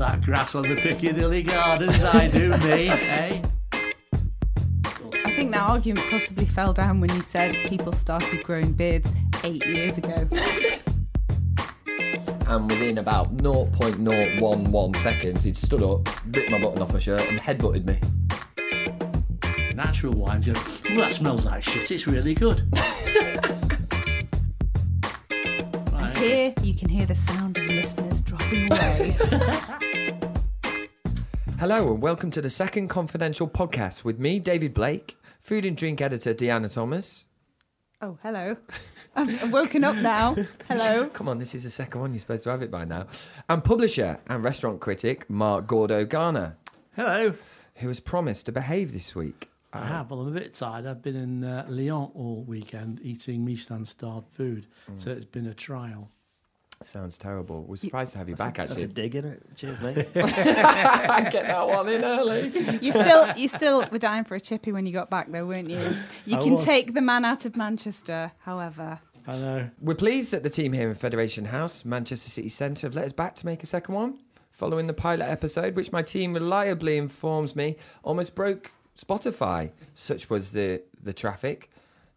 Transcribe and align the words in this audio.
that 0.00 0.22
grass 0.22 0.54
on 0.54 0.62
the 0.62 0.76
Piccadilly 0.76 1.42
Gardens, 1.42 2.02
I 2.02 2.26
do, 2.28 2.56
me, 2.56 2.88
eh? 2.88 3.42
I 5.26 5.34
think 5.36 5.50
that 5.52 5.60
argument 5.60 6.08
possibly 6.08 6.46
fell 6.46 6.72
down 6.72 7.00
when 7.00 7.12
you 7.14 7.20
said 7.20 7.54
people 7.68 7.92
started 7.92 8.42
growing 8.42 8.72
beards 8.72 9.12
eight 9.44 9.66
years 9.66 9.98
ago. 9.98 10.26
And 12.46 12.70
within 12.70 12.96
about 12.96 13.36
0.011 13.36 14.96
seconds, 14.96 15.44
he'd 15.44 15.56
stood 15.58 15.82
up, 15.82 16.08
ripped 16.34 16.50
my 16.50 16.58
button 16.58 16.80
off 16.80 16.94
my 16.94 16.98
shirt, 16.98 17.20
and 17.28 17.38
headbutted 17.38 17.84
me. 17.84 18.00
Natural 19.74 20.14
wines 20.14 20.46
go, 20.46 20.54
well, 20.88 21.00
that 21.00 21.12
smells 21.12 21.44
like 21.44 21.62
shit, 21.62 21.90
it's 21.90 22.06
really 22.06 22.34
good. 22.34 22.66
And 25.92 26.16
here 26.16 26.54
you 26.62 26.74
can 26.74 26.88
hear 26.88 27.04
the 27.04 27.14
sound 27.14 27.58
of 27.58 27.66
listeners 27.66 28.22
dropping 28.22 28.72
away. 28.72 29.16
Hello, 31.60 31.92
and 31.92 32.02
welcome 32.02 32.30
to 32.30 32.40
the 32.40 32.48
second 32.48 32.88
confidential 32.88 33.46
podcast 33.46 34.02
with 34.02 34.18
me, 34.18 34.38
David 34.38 34.72
Blake, 34.72 35.18
food 35.42 35.66
and 35.66 35.76
drink 35.76 36.00
editor 36.00 36.32
Deanna 36.32 36.72
Thomas. 36.72 37.26
oh, 38.00 38.16
hello. 38.22 38.56
I've 39.14 39.28
I've 39.44 39.52
woken 39.52 39.84
up 39.84 39.96
now. 39.96 40.36
Hello. 40.68 41.06
Come 41.12 41.28
on, 41.28 41.38
this 41.38 41.54
is 41.54 41.64
the 41.64 41.70
second 41.70 42.00
one, 42.00 42.14
you're 42.14 42.20
supposed 42.20 42.44
to 42.44 42.48
have 42.50 42.62
it 42.62 42.70
by 42.70 42.86
now. 42.86 43.08
And 43.50 43.62
publisher 43.62 44.18
and 44.28 44.42
restaurant 44.42 44.80
critic 44.80 45.28
Mark 45.28 45.66
Gordo 45.66 46.06
Garner, 46.06 46.56
Hello. 46.96 47.34
who 47.74 47.88
has 47.88 48.00
promised 48.00 48.46
to 48.46 48.52
behave 48.52 48.94
this 48.94 49.14
week. 49.14 49.50
I 49.74 49.84
have. 49.84 50.10
Well, 50.10 50.22
I'm 50.22 50.28
a 50.28 50.40
bit 50.40 50.54
tired. 50.54 50.86
I've 50.86 51.02
been 51.02 51.14
in 51.14 51.44
uh, 51.44 51.66
Lyon 51.68 52.10
all 52.14 52.42
weekend 52.48 53.00
eating 53.02 53.44
Michelin 53.44 53.84
starred 53.84 54.24
food, 54.32 54.66
so 54.96 55.10
it's 55.10 55.26
been 55.26 55.46
a 55.48 55.54
trial. 55.54 56.10
Sounds 56.82 57.18
terrible. 57.18 57.64
We're 57.64 57.76
surprised 57.76 58.12
to 58.12 58.18
have 58.18 58.28
you 58.30 58.36
back, 58.36 58.58
actually. 58.58 58.68
That's 58.68 58.80
a 58.80 58.84
actually. 58.84 59.02
dig 59.02 59.14
in 59.14 59.24
it. 59.26 59.42
Cheers, 59.54 59.80
mate. 59.82 59.96
Get 60.14 61.46
that 61.46 61.68
one 61.68 61.88
in 61.90 62.02
early. 62.02 62.78
You 62.80 62.92
still, 62.92 63.36
you 63.36 63.48
still 63.48 63.86
were 63.92 63.98
dying 63.98 64.24
for 64.24 64.34
a 64.34 64.40
chippy 64.40 64.72
when 64.72 64.86
you 64.86 64.92
got 64.92 65.10
back, 65.10 65.30
though, 65.30 65.46
weren't 65.46 65.68
you? 65.68 65.96
You 66.24 66.38
I 66.38 66.42
can 66.42 66.54
was. 66.54 66.64
take 66.64 66.94
the 66.94 67.02
man 67.02 67.26
out 67.26 67.44
of 67.44 67.54
Manchester, 67.54 68.32
however. 68.38 68.98
I 69.26 69.32
know. 69.36 69.70
We're 69.82 69.94
pleased 69.94 70.32
that 70.32 70.42
the 70.42 70.48
team 70.48 70.72
here 70.72 70.88
in 70.88 70.94
Federation 70.94 71.44
House, 71.44 71.84
Manchester 71.84 72.30
City 72.30 72.48
Centre, 72.48 72.86
have 72.86 72.94
let 72.94 73.04
us 73.04 73.12
back 73.12 73.34
to 73.36 73.46
make 73.46 73.62
a 73.62 73.66
second 73.66 73.94
one. 73.94 74.18
Following 74.50 74.86
the 74.86 74.94
pilot 74.94 75.26
episode, 75.28 75.76
which 75.76 75.92
my 75.92 76.02
team 76.02 76.32
reliably 76.32 76.96
informs 76.96 77.54
me 77.54 77.76
almost 78.02 78.34
broke 78.34 78.70
Spotify. 78.98 79.70
Such 79.94 80.30
was 80.30 80.52
the, 80.52 80.82
the 81.02 81.12
traffic. 81.12 81.70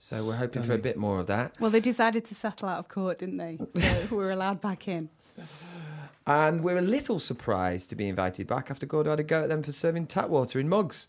So 0.04 0.22
we're 0.26 0.36
hoping 0.36 0.64
for 0.64 0.74
a 0.74 0.78
bit 0.78 0.98
more 0.98 1.22
of 1.22 1.28
that. 1.28 1.56
Well, 1.62 1.70
they 1.70 1.80
decided 1.80 2.26
to 2.26 2.36
settle 2.36 2.68
out 2.68 2.78
of 2.78 2.90
court, 2.90 3.20
didn't 3.20 3.38
they? 3.38 3.58
So 3.80 4.08
we 4.12 4.18
were 4.18 4.32
allowed 4.32 4.60
back 4.60 4.90
in. 4.90 5.08
And 6.28 6.62
we're 6.62 6.78
a 6.78 6.82
little 6.82 7.20
surprised 7.20 7.90
to 7.90 7.96
be 7.96 8.10
invited 8.10 8.46
back 8.46 8.70
after 8.70 8.86
Gordo 8.86 9.12
had 9.12 9.22
a 9.22 9.24
go 9.24 9.44
at 9.44 9.48
them 9.48 9.64
for 9.64 9.72
serving 9.72 10.08
tap 10.08 10.28
water 10.28 10.60
in 10.60 10.68
mugs, 10.68 11.08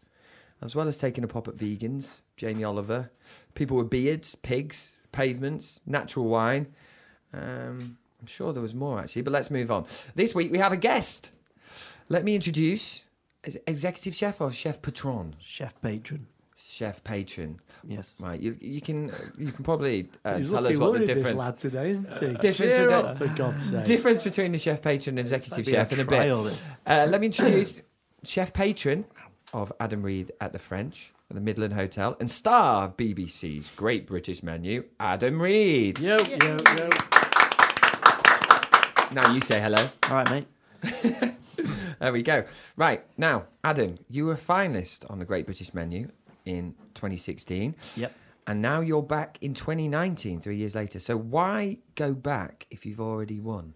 as 0.63 0.77
well 0.77 0.87
as 0.87 0.97
taking 0.97 1.25
a 1.25 1.27
pop 1.27 1.49
at 1.49 1.57
vegans, 1.57 2.21
Jamie 2.37 2.63
Oliver, 2.63 3.11
people 3.57 3.77
with 3.77 3.91
beards, 3.91 4.37
pigs, 4.37 4.97
pavements, 5.11 5.81
natural 5.87 6.27
wine. 6.27 6.73
Um, 7.33 7.99
I'm 8.21 8.27
sure 8.29 8.53
there 8.53 8.63
was 8.63 8.75
more 8.75 9.01
actually, 9.01 9.23
but 9.23 9.33
let's 9.33 9.51
move 9.51 9.73
on. 9.73 9.87
This 10.15 10.37
week 10.37 10.53
we 10.53 10.59
have 10.59 10.71
a 10.71 10.77
guest. 10.77 11.33
Let 12.09 12.23
me 12.23 12.37
introduce 12.37 13.03
executive 13.67 14.15
chef 14.15 14.41
or 14.41 14.53
chef 14.53 14.81
patron, 14.81 15.35
Chef 15.41 15.75
patron. 15.83 16.29
Chef 16.57 17.03
patron. 17.03 17.61
Yes. 17.87 18.15
Right, 18.21 18.41
you, 18.41 18.57
you 18.61 18.81
can 18.81 19.11
you 19.37 19.51
can 19.51 19.65
probably 19.65 20.09
uh, 20.25 20.37
He's 20.37 20.51
tell 20.51 20.67
us 20.67 20.77
what 20.77 20.93
the 20.93 20.99
worried, 20.99 21.09
this 21.09 21.17
difference 21.17 21.39
lad 21.39 21.59
today, 21.59 21.91
isn't 21.91 22.13
he? 22.19 22.27
difference 22.41 22.57
Cheer 22.57 22.89
between- 22.89 23.05
up, 23.07 23.19
for 23.19 23.27
God's 23.29 23.65
sake. 23.71 23.85
difference 23.85 24.23
between 24.23 24.53
the 24.53 24.59
chef 24.59 24.81
patron 24.81 25.19
and 25.19 25.27
executive 25.27 25.65
chef 25.67 25.93
in 25.93 26.01
a 26.01 26.05
bit. 26.05 26.31
Uh, 26.87 27.07
let 27.11 27.21
me 27.21 27.27
introduce 27.27 27.83
chef 28.25 28.53
patron 28.53 29.05
of 29.53 29.73
Adam 29.81 30.03
Reid 30.03 30.33
at 30.41 30.53
the 30.53 30.59
French 30.61 31.13
at 31.31 31.35
the 31.35 31.41
Midland 31.41 31.75
Hotel 31.75 32.17
and 32.21 32.31
star 32.31 32.85
of 32.85 32.97
BBC's 32.97 33.71
Great 33.77 34.07
British 34.07 34.43
Menu, 34.45 34.85
Adam 35.01 35.43
Reid. 35.43 35.99
Yo, 35.99 36.17
yo, 36.19 36.57
yo. 36.77 36.91
Now 39.13 39.33
you 39.33 39.41
say 39.41 39.61
hello. 39.61 39.89
All 40.05 40.17
right, 40.17 40.31
mate. 40.31 41.35
There 42.01 42.13
we 42.13 42.23
go. 42.23 42.45
Right 42.77 43.05
now, 43.17 43.45
Adam, 43.63 43.97
you 44.11 44.27
were 44.27 44.33
a 44.35 44.39
finalist 44.39 45.09
on 45.11 45.19
the 45.21 45.25
Great 45.25 45.47
British 45.47 45.73
Menu 45.73 46.09
in 46.45 46.75
2016, 46.95 47.75
Yep. 47.97 48.13
and 48.47 48.61
now 48.63 48.81
you're 48.81 49.03
back 49.03 49.39
in 49.41 49.55
2019, 49.55 50.41
three 50.41 50.57
years 50.57 50.75
later. 50.75 51.01
So 51.01 51.17
why 51.17 51.79
go 51.95 52.13
back 52.15 52.67
if 52.71 52.85
you've 52.85 53.01
already 53.01 53.41
won? 53.41 53.75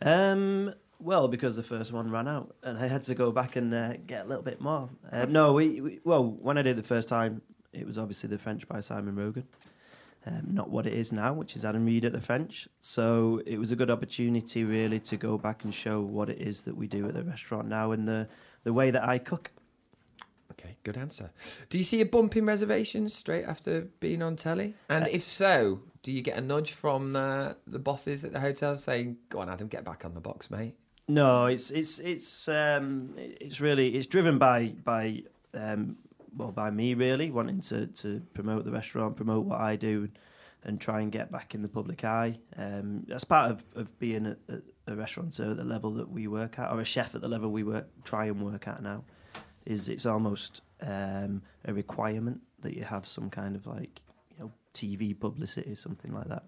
Um, 0.00 0.74
well, 0.98 1.28
because 1.28 1.56
the 1.56 1.62
first 1.62 1.92
one 1.92 2.10
ran 2.10 2.28
out, 2.28 2.54
and 2.62 2.78
I 2.78 2.86
had 2.86 3.02
to 3.04 3.14
go 3.14 3.32
back 3.32 3.56
and 3.56 3.72
uh, 3.74 3.94
get 4.06 4.24
a 4.24 4.28
little 4.28 4.42
bit 4.44 4.60
more. 4.60 4.88
Um, 5.10 5.32
no, 5.32 5.52
we, 5.52 5.80
we 5.80 6.00
well, 6.04 6.24
when 6.24 6.58
I 6.58 6.62
did 6.62 6.78
it 6.78 6.82
the 6.82 6.86
first 6.88 7.08
time, 7.08 7.42
it 7.72 7.86
was 7.86 7.98
obviously 7.98 8.28
the 8.28 8.38
French 8.38 8.68
by 8.68 8.80
Simon 8.80 9.16
Rogan. 9.16 9.44
Um, 10.24 10.42
not 10.52 10.70
what 10.70 10.86
it 10.86 10.92
is 10.92 11.10
now, 11.10 11.32
which 11.32 11.56
is 11.56 11.64
Adam 11.64 11.84
Reid 11.84 12.04
at 12.04 12.12
the 12.12 12.20
French. 12.20 12.68
So 12.80 13.42
it 13.44 13.58
was 13.58 13.72
a 13.72 13.76
good 13.76 13.90
opportunity, 13.90 14.62
really, 14.62 15.00
to 15.00 15.16
go 15.16 15.36
back 15.36 15.64
and 15.64 15.74
show 15.74 16.00
what 16.00 16.28
it 16.30 16.38
is 16.40 16.62
that 16.62 16.76
we 16.76 16.86
do 16.86 17.08
at 17.08 17.14
the 17.14 17.24
restaurant 17.24 17.66
now 17.68 17.90
and 17.90 18.06
the 18.06 18.28
the 18.62 18.72
way 18.72 18.92
that 18.92 19.02
I 19.02 19.18
cook. 19.18 19.50
Okay, 20.62 20.76
good 20.84 20.96
answer. 20.96 21.30
Do 21.70 21.78
you 21.78 21.84
see 21.84 22.00
a 22.00 22.06
bump 22.06 22.36
in 22.36 22.46
reservations 22.46 23.14
straight 23.14 23.44
after 23.44 23.88
being 24.00 24.22
on 24.22 24.36
telly? 24.36 24.74
And 24.88 25.08
if 25.08 25.24
so, 25.24 25.80
do 26.02 26.12
you 26.12 26.22
get 26.22 26.36
a 26.36 26.40
nudge 26.40 26.72
from 26.72 27.16
uh, 27.16 27.54
the 27.66 27.78
bosses 27.78 28.24
at 28.24 28.32
the 28.32 28.40
hotel 28.40 28.78
saying, 28.78 29.16
"Go 29.28 29.40
on, 29.40 29.48
Adam, 29.48 29.68
get 29.68 29.84
back 29.84 30.04
on 30.04 30.14
the 30.14 30.20
box, 30.20 30.50
mate"? 30.50 30.74
No, 31.08 31.46
it's 31.46 31.70
it's 31.70 31.98
it's 31.98 32.48
um, 32.48 33.14
it's 33.16 33.60
really 33.60 33.96
it's 33.96 34.06
driven 34.06 34.38
by 34.38 34.68
by 34.84 35.22
um, 35.54 35.96
well 36.36 36.52
by 36.52 36.70
me 36.70 36.94
really 36.94 37.30
wanting 37.30 37.60
to 37.62 37.86
to 37.86 38.22
promote 38.34 38.64
the 38.64 38.70
restaurant, 38.70 39.16
promote 39.16 39.44
what 39.44 39.60
I 39.60 39.74
do, 39.76 40.08
and 40.64 40.80
try 40.80 41.00
and 41.00 41.10
get 41.10 41.32
back 41.32 41.54
in 41.54 41.62
the 41.62 41.68
public 41.68 42.04
eye. 42.04 42.38
Um, 42.56 43.04
that's 43.08 43.24
part 43.24 43.50
of, 43.50 43.64
of 43.74 43.98
being 43.98 44.26
a, 44.26 44.36
a, 44.48 44.92
a 44.92 44.96
restaurateur 44.96 45.50
at 45.50 45.56
the 45.56 45.64
level 45.64 45.90
that 45.94 46.08
we 46.08 46.28
work 46.28 46.58
at, 46.58 46.70
or 46.70 46.80
a 46.80 46.84
chef 46.84 47.16
at 47.16 47.20
the 47.20 47.28
level 47.28 47.50
we 47.50 47.64
work 47.64 47.88
try 48.04 48.26
and 48.26 48.40
work 48.40 48.68
at 48.68 48.82
now. 48.82 49.04
Is 49.64 49.88
it's 49.88 50.06
almost 50.06 50.60
um, 50.80 51.42
a 51.64 51.72
requirement 51.72 52.40
that 52.60 52.74
you 52.74 52.84
have 52.84 53.06
some 53.06 53.30
kind 53.30 53.54
of 53.54 53.66
like 53.66 54.00
you 54.30 54.44
know 54.44 54.52
TV 54.74 55.18
publicity, 55.18 55.74
something 55.74 56.12
like 56.12 56.28
that. 56.28 56.44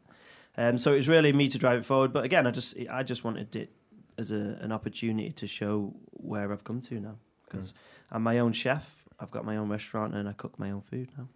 Um, 0.57 0.79
so 0.79 0.93
it 0.93 0.97
was 0.97 1.09
really 1.09 1.33
me 1.33 1.49
to 1.49 1.59
drive 1.59 1.81
it 1.81 1.85
forward. 1.85 2.13
But 2.13 2.25
again, 2.25 2.47
I 2.47 2.51
just 2.51 2.77
I 2.91 3.03
just 3.03 3.25
wanted 3.25 3.55
it 3.57 3.71
as 4.19 4.31
a, 4.31 4.59
an 4.61 4.73
opportunity 4.73 5.31
to 5.33 5.47
show 5.47 5.95
where 6.13 6.53
I've 6.53 6.65
come 6.65 6.81
to 6.83 7.01
now 7.01 7.17
because 7.45 7.75
I'm 8.11 8.23
my 8.23 8.39
own 8.39 8.53
chef. 8.53 9.05
I've 9.19 9.31
got 9.31 9.45
my 9.45 9.57
own 9.57 9.69
restaurant 9.69 10.15
and 10.15 10.29
I 10.29 10.33
cook 10.33 10.59
my 10.59 10.71
own 10.71 10.83
food 10.83 11.09
now. 11.17 11.29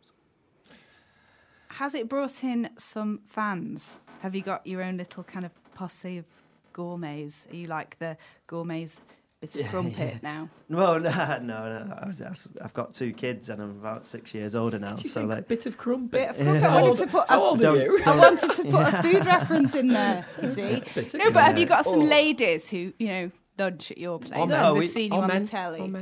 Has 1.69 1.95
it 1.95 2.09
brought 2.09 2.43
in 2.43 2.71
some 2.77 3.21
fans? 3.29 4.01
Have 4.21 4.35
you 4.35 4.43
got 4.43 4.67
your 4.67 4.83
own 4.83 4.97
little 4.97 5.23
kind 5.23 5.45
of 5.45 5.53
posse 5.75 6.19
of 6.19 6.25
gourmets? 6.73 7.47
Are 7.51 7.57
you 7.57 7.67
like 7.67 7.99
the 7.99 8.17
gourmets 8.47 9.01
bit 9.41 9.57
of 9.57 9.67
crumpet 9.69 10.23
now? 10.23 10.49
No, 10.69 10.99
no, 10.99 11.09
no, 11.09 11.39
no. 11.85 11.99
I 12.03 12.07
was- 12.07 12.21
I've, 12.23 12.47
I've 12.63 12.75
got 12.75 12.93
two 12.95 13.13
kids 13.13 13.49
and 13.49 13.63
I'm 13.63 13.71
about 13.71 14.05
six 14.05 14.35
years 14.35 14.55
older 14.55 14.79
now. 14.79 14.97
so 14.97 15.25
like, 15.25 15.49
bit 15.49 15.67
of 15.67 15.79
crumpet. 15.79 16.11
Bit 16.13 16.31
of 16.31 16.37
crumpet. 16.47 16.65
I 16.65 16.83
wanted 16.83 16.99
to 16.99 17.07
put 17.07 17.25
a, 17.29 17.33
How 17.33 17.41
old 17.43 17.65
are 17.65 17.77
you? 17.77 18.01
I 18.05 18.17
wanted 18.17 18.51
to 18.57 18.65
put 18.65 18.95
a 18.95 19.03
food 19.03 19.25
reference 19.27 19.75
in 19.75 19.89
there. 19.89 20.25
You 20.43 20.49
see? 20.55 20.83
No, 21.19 21.31
but 21.31 21.45
have 21.45 21.59
you 21.59 21.67
got 21.67 21.85
some 21.85 22.01
Oh. 22.01 22.05
ladies 22.05 22.69
who 22.69 22.93
you 22.99 23.07
know 23.09 23.31
nudge 23.59 23.91
at 23.93 23.99
your 23.99 24.19
place? 24.19 24.33
Or 24.39 24.45
as 24.45 24.49
men. 24.51 24.61
No, 24.61 24.73
they've 24.75 24.79
we- 24.81 24.87
seen 24.87 25.13
you 25.13 25.19
on 25.21 25.29
men, 25.29 25.45
the 25.45 25.49
telly, 25.51 25.93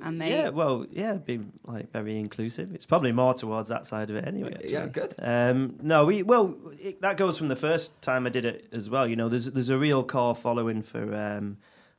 and 0.00 0.20
they. 0.20 0.30
yeah, 0.30 0.50
well, 0.50 0.86
yeah, 0.92 1.14
being 1.14 1.52
like 1.64 1.90
very 1.92 2.18
inclusive. 2.20 2.72
It's 2.72 2.86
probably 2.86 3.10
more 3.10 3.34
towards 3.34 3.68
that 3.70 3.84
side 3.84 4.10
of 4.10 4.16
it 4.16 4.26
anyway. 4.28 4.52
Actually. 4.54 4.72
Yeah, 4.72 4.86
good. 4.86 5.14
Um, 5.18 5.74
no, 5.82 6.04
we 6.04 6.22
well 6.22 6.54
it, 6.80 7.00
that 7.00 7.16
goes 7.16 7.36
from 7.36 7.48
the 7.48 7.56
first 7.56 8.00
time 8.00 8.24
I 8.26 8.30
did 8.30 8.44
it 8.44 8.68
as 8.72 8.88
well. 8.88 9.08
You 9.08 9.16
know, 9.16 9.28
there's 9.28 9.46
there's 9.46 9.70
a 9.70 9.78
real 9.78 10.04
core 10.04 10.36
following 10.36 10.82
for 10.84 11.14
um, 11.16 11.56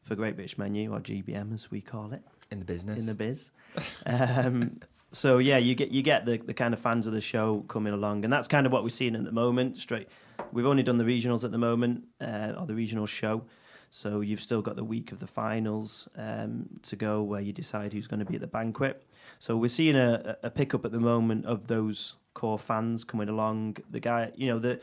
for 0.09 0.15
Great 0.15 0.35
British 0.35 0.57
Menu 0.57 0.91
or 0.91 0.99
GBM 0.99 1.53
as 1.53 1.69
we 1.69 1.81
call 1.81 2.11
it 2.13 2.23
in 2.49 2.57
the 2.57 2.65
business. 2.65 2.99
in 2.99 3.05
the 3.05 3.13
biz. 3.13 3.51
um, 4.07 4.79
so 5.11 5.37
yeah, 5.37 5.57
you 5.57 5.75
get 5.75 5.91
you 5.91 6.01
get 6.01 6.25
the, 6.25 6.37
the 6.37 6.53
kind 6.53 6.73
of 6.73 6.79
fans 6.79 7.05
of 7.05 7.13
the 7.13 7.21
show 7.21 7.63
coming 7.67 7.93
along, 7.93 8.23
and 8.23 8.33
that's 8.33 8.47
kind 8.47 8.65
of 8.65 8.71
what 8.71 8.83
we're 8.83 8.89
seeing 8.89 9.15
at 9.15 9.23
the 9.23 9.31
moment. 9.31 9.77
Straight, 9.77 10.09
we've 10.51 10.65
only 10.65 10.81
done 10.81 10.97
the 10.97 11.03
regionals 11.03 11.43
at 11.43 11.51
the 11.51 11.59
moment, 11.59 12.05
uh, 12.19 12.53
or 12.59 12.65
the 12.65 12.73
regional 12.73 13.05
show. 13.05 13.43
So 13.91 14.21
you've 14.21 14.41
still 14.41 14.63
got 14.63 14.75
the 14.75 14.83
week 14.83 15.11
of 15.11 15.19
the 15.19 15.27
finals 15.27 16.07
um, 16.17 16.67
to 16.83 16.95
go, 16.95 17.21
where 17.21 17.41
you 17.41 17.53
decide 17.53 17.93
who's 17.93 18.07
going 18.07 18.19
to 18.19 18.25
be 18.25 18.35
at 18.35 18.41
the 18.41 18.47
banquet. 18.47 19.03
So 19.37 19.57
we're 19.57 19.69
seeing 19.69 19.95
a, 19.95 20.37
a 20.41 20.49
pickup 20.49 20.85
at 20.85 20.91
the 20.91 20.99
moment 20.99 21.45
of 21.45 21.67
those 21.67 22.15
core 22.33 22.59
fans 22.59 23.03
coming 23.03 23.29
along. 23.29 23.77
The 23.91 23.99
guy, 23.99 24.31
you 24.35 24.47
know, 24.47 24.57
the 24.57 24.79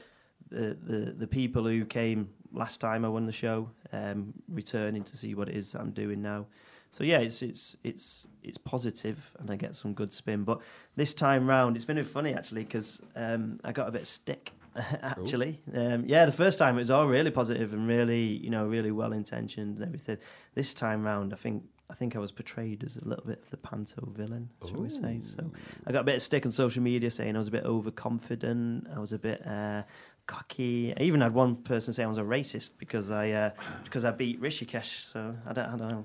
the 0.51 0.77
the, 0.81 1.15
the 1.19 1.27
people 1.27 1.65
who 1.65 1.85
came 1.85 2.29
last 2.57 2.81
time 2.81 3.05
I 3.05 3.09
won 3.09 3.27
the 3.27 3.33
show, 3.33 3.71
um, 3.93 4.33
returning 4.49 5.05
to 5.05 5.17
see 5.17 5.35
what 5.35 5.49
it 5.49 5.57
is 5.57 5.75
I'm 5.75 5.91
doing 5.91 6.23
now. 6.23 6.47
So 6.91 7.05
yeah, 7.05 7.19
it's 7.19 7.43
it's 7.43 7.77
it's 7.85 8.27
it's 8.43 8.59
positive, 8.59 9.19
and 9.39 9.51
I 9.51 9.57
get 9.57 9.77
some 9.77 9.93
good 9.93 10.13
spin. 10.13 10.45
But 10.45 10.61
this 10.97 11.15
time 11.15 11.47
round, 11.47 11.77
it's 11.77 11.85
been 11.85 12.03
funny 12.05 12.35
actually 12.35 12.65
because 12.65 13.01
um, 13.15 13.61
I 13.65 13.73
got 13.73 13.89
a 13.89 13.91
bit 13.91 14.03
of 14.03 14.09
stick 14.09 14.53
actually. 15.03 15.61
Um, 15.75 16.05
yeah, 16.07 16.25
the 16.25 16.33
first 16.33 16.59
time 16.59 16.77
it 16.77 16.81
was 16.81 16.91
all 16.91 17.07
really 17.07 17.31
positive 17.31 17.73
and 17.73 17.87
really, 17.87 18.25
you 18.25 18.51
know, 18.51 18.67
really 18.67 18.93
well 18.93 19.13
intentioned 19.13 19.77
and 19.77 19.87
everything. 19.87 20.19
This 20.55 20.75
time 20.75 21.03
round, 21.05 21.33
I 21.33 21.37
think 21.37 21.65
I 21.89 21.95
think 21.95 22.17
I 22.17 22.19
was 22.19 22.33
portrayed 22.33 22.83
as 22.85 22.97
a 22.97 23.05
little 23.07 23.25
bit 23.25 23.41
of 23.43 23.51
the 23.51 23.57
panto 23.57 24.09
villain, 24.17 24.49
shall 24.67 24.81
we 24.81 24.89
say? 24.89 25.21
So 25.21 25.51
I 25.87 25.93
got 25.93 26.01
a 26.01 26.05
bit 26.05 26.17
of 26.17 26.23
stick 26.23 26.45
on 26.45 26.53
social 26.53 26.83
media 26.83 27.11
saying 27.11 27.37
I 27.37 27.39
was 27.39 27.49
a 27.49 27.53
bit 27.53 27.65
overconfident. 27.65 28.89
I 28.95 28.99
was 28.99 29.13
a 29.13 29.19
bit 29.19 29.47
uh, 29.47 29.83
cocky. 30.27 30.95
I 30.97 31.03
even 31.03 31.21
had 31.21 31.35
one 31.35 31.57
person 31.57 31.93
say 31.93 32.03
I 32.03 32.07
was 32.07 32.19
a 32.19 32.23
racist 32.23 32.71
because 32.79 33.11
I 33.11 33.31
uh, 33.31 33.51
because 33.85 34.05
I 34.05 34.11
beat 34.11 34.41
Rishikesh. 34.41 35.11
So 35.13 35.35
I 35.47 35.53
don't, 35.53 35.67
I 35.69 35.77
don't 35.77 35.89
know. 35.89 36.05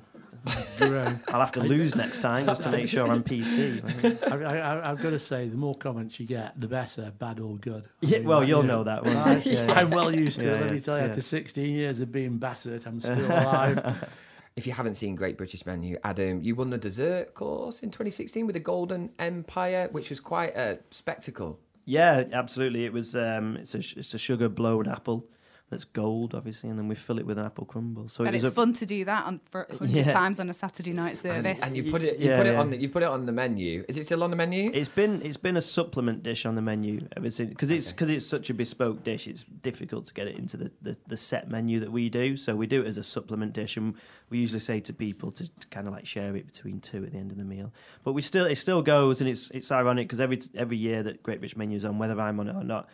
I'll 1.30 1.40
have 1.40 1.52
to 1.54 1.62
lose 1.62 1.96
next 1.96 2.20
time 2.20 2.46
just 2.46 2.64
to 2.64 2.72
make 2.72 2.88
sure 2.88 3.08
I'm 3.08 3.24
PC. 3.24 3.82
I, 4.32 4.36
I, 4.60 4.92
I've 4.92 5.02
got 5.02 5.12
to 5.12 5.20
say, 5.20 5.48
the 5.48 5.58
more 5.58 5.76
comments 5.76 6.20
you 6.20 6.26
get, 6.26 6.60
the 6.60 6.68
better, 6.68 7.12
bad 7.20 7.40
or 7.40 7.58
good. 7.58 7.86
I 7.86 7.88
Yeah, 8.08 8.18
mean, 8.20 8.28
well, 8.28 8.44
you'll 8.44 8.62
you 8.62 8.68
know 8.68 8.84
that 8.84 9.04
one. 9.04 9.18
I, 9.18 9.42
Yeah, 9.44 9.66
yeah. 9.68 9.74
I'm 9.74 9.90
well 9.92 10.14
used 10.14 10.40
to 10.40 10.46
Yeah, 10.46 10.54
it. 10.54 10.60
Let 10.62 10.66
yeah, 10.68 10.72
me 10.74 10.80
tell 10.80 10.98
you, 10.98 11.04
yeah. 11.04 11.10
after 11.10 11.22
16 11.22 11.74
years 11.76 12.00
of 12.00 12.12
being 12.12 12.38
battered, 12.38 12.86
I'm 12.86 13.00
still 13.02 13.26
alive. 13.26 14.08
If 14.58 14.68
you 14.68 14.74
haven't 14.74 14.96
seen 14.96 15.16
Great 15.16 15.38
British 15.38 15.66
Menu, 15.66 15.98
Adam, 16.04 16.42
you 16.42 16.56
won 16.56 16.70
the 16.72 16.78
dessert 16.78 17.34
course 17.34 17.84
in 17.84 17.90
2016 17.90 18.46
with 18.46 18.54
the 18.54 18.60
Golden 18.60 19.10
Empire, 19.18 19.88
which 19.94 20.10
was 20.10 20.20
quite 20.20 20.54
a 20.58 20.78
spectacle. 20.92 21.58
Yeah, 21.92 22.24
absolutely. 22.32 22.86
It 22.86 22.94
was. 22.94 23.18
Um, 23.18 23.58
it's 23.58 23.76
a 23.76 23.80
it's 23.80 24.14
a 24.14 24.18
sugar 24.18 24.48
blown 24.48 24.88
apple 24.88 25.26
that's 25.72 25.86
gold, 25.86 26.36
obviously, 26.36 26.70
and 26.70 26.78
then 26.78 26.88
we 26.90 26.96
fill 26.96 27.18
it 27.18 27.26
with 27.26 27.38
an 27.40 27.46
apple 27.46 27.66
crumble. 27.66 28.10
So 28.10 28.24
But 28.26 28.34
it 28.34 28.38
it's 28.38 28.46
a, 28.46 28.52
fun 28.52 28.74
to 28.74 28.86
do 28.86 29.06
that 29.06 29.26
on 29.26 29.40
for 29.50 29.66
100 29.70 29.90
Yeah. 30.06 30.12
times 30.14 30.40
on 30.40 30.50
a 30.50 30.54
Saturday 30.54 30.92
night 30.92 31.18
service. 31.18 31.60
and 31.64 31.76
you 31.78 31.90
put 31.90 32.04
it, 32.04 32.20
you 32.20 32.30
Yeah, 32.30 32.38
put 32.38 32.46
it 32.48 32.52
yeah. 32.52 32.60
on 32.60 32.70
the, 32.70 32.78
you 32.78 32.90
put 32.90 33.02
it 33.04 33.08
on 33.10 33.26
the 33.26 33.32
menu. 33.32 33.84
Is 33.88 33.98
it 33.98 34.06
still 34.06 34.22
on 34.22 34.30
the 34.30 34.36
menu? 34.36 34.70
It's 34.74 34.90
been 34.90 35.22
it's 35.24 35.38
been 35.38 35.56
a 35.58 35.62
supplement 35.62 36.22
dish 36.24 36.46
on 36.46 36.56
the 36.56 36.62
menu 36.62 37.00
because 37.16 37.40
it's 37.40 37.50
because 37.50 37.72
it's, 37.72 37.88
Okay. 37.90 37.98
'cause 37.98 38.10
it's 38.10 38.26
such 38.26 38.50
a 38.50 38.54
bespoke 38.54 39.04
dish. 39.04 39.28
It's 39.28 39.44
difficult 39.44 40.06
to 40.08 40.14
get 40.14 40.28
it 40.28 40.36
into 40.38 40.58
the, 40.58 40.72
the, 40.82 40.98
the 41.08 41.18
set 41.18 41.50
menu 41.50 41.80
that 41.80 41.92
we 41.92 42.10
do. 42.10 42.36
So 42.38 42.56
we 42.56 42.68
do 42.68 42.82
it 42.84 42.88
as 42.88 42.98
a 42.98 43.04
supplement 43.04 43.54
dish, 43.54 43.78
and 43.78 43.96
we 44.30 44.40
usually 44.40 44.60
say 44.60 44.82
to 44.82 44.94
people 44.94 45.32
to, 45.32 45.50
to 45.50 45.68
kind 45.70 45.88
of 45.88 45.94
like 45.94 46.06
share 46.06 46.36
it 46.36 46.48
between 46.48 46.82
two 46.82 47.04
at 47.06 47.14
the 47.14 47.18
end 47.18 47.32
of 47.32 47.38
the 47.38 47.46
meal. 47.46 47.72
But 48.04 48.12
we 48.12 48.22
still 48.22 48.46
it 48.46 48.56
still 48.58 48.82
goes, 48.82 49.22
and 49.22 49.30
it's 49.30 49.50
it's 49.52 49.72
ironic 49.72 50.08
because 50.10 50.20
every 50.20 50.42
every 50.56 50.78
year 50.78 51.02
that 51.04 51.24
Great 51.24 51.40
British 51.40 51.56
Menu's 51.56 51.86
on, 51.86 51.98
whether 51.98 52.20
I'm 52.20 52.40
on 52.42 52.50
it 52.50 52.56
or 52.58 52.64
not. 52.66 52.90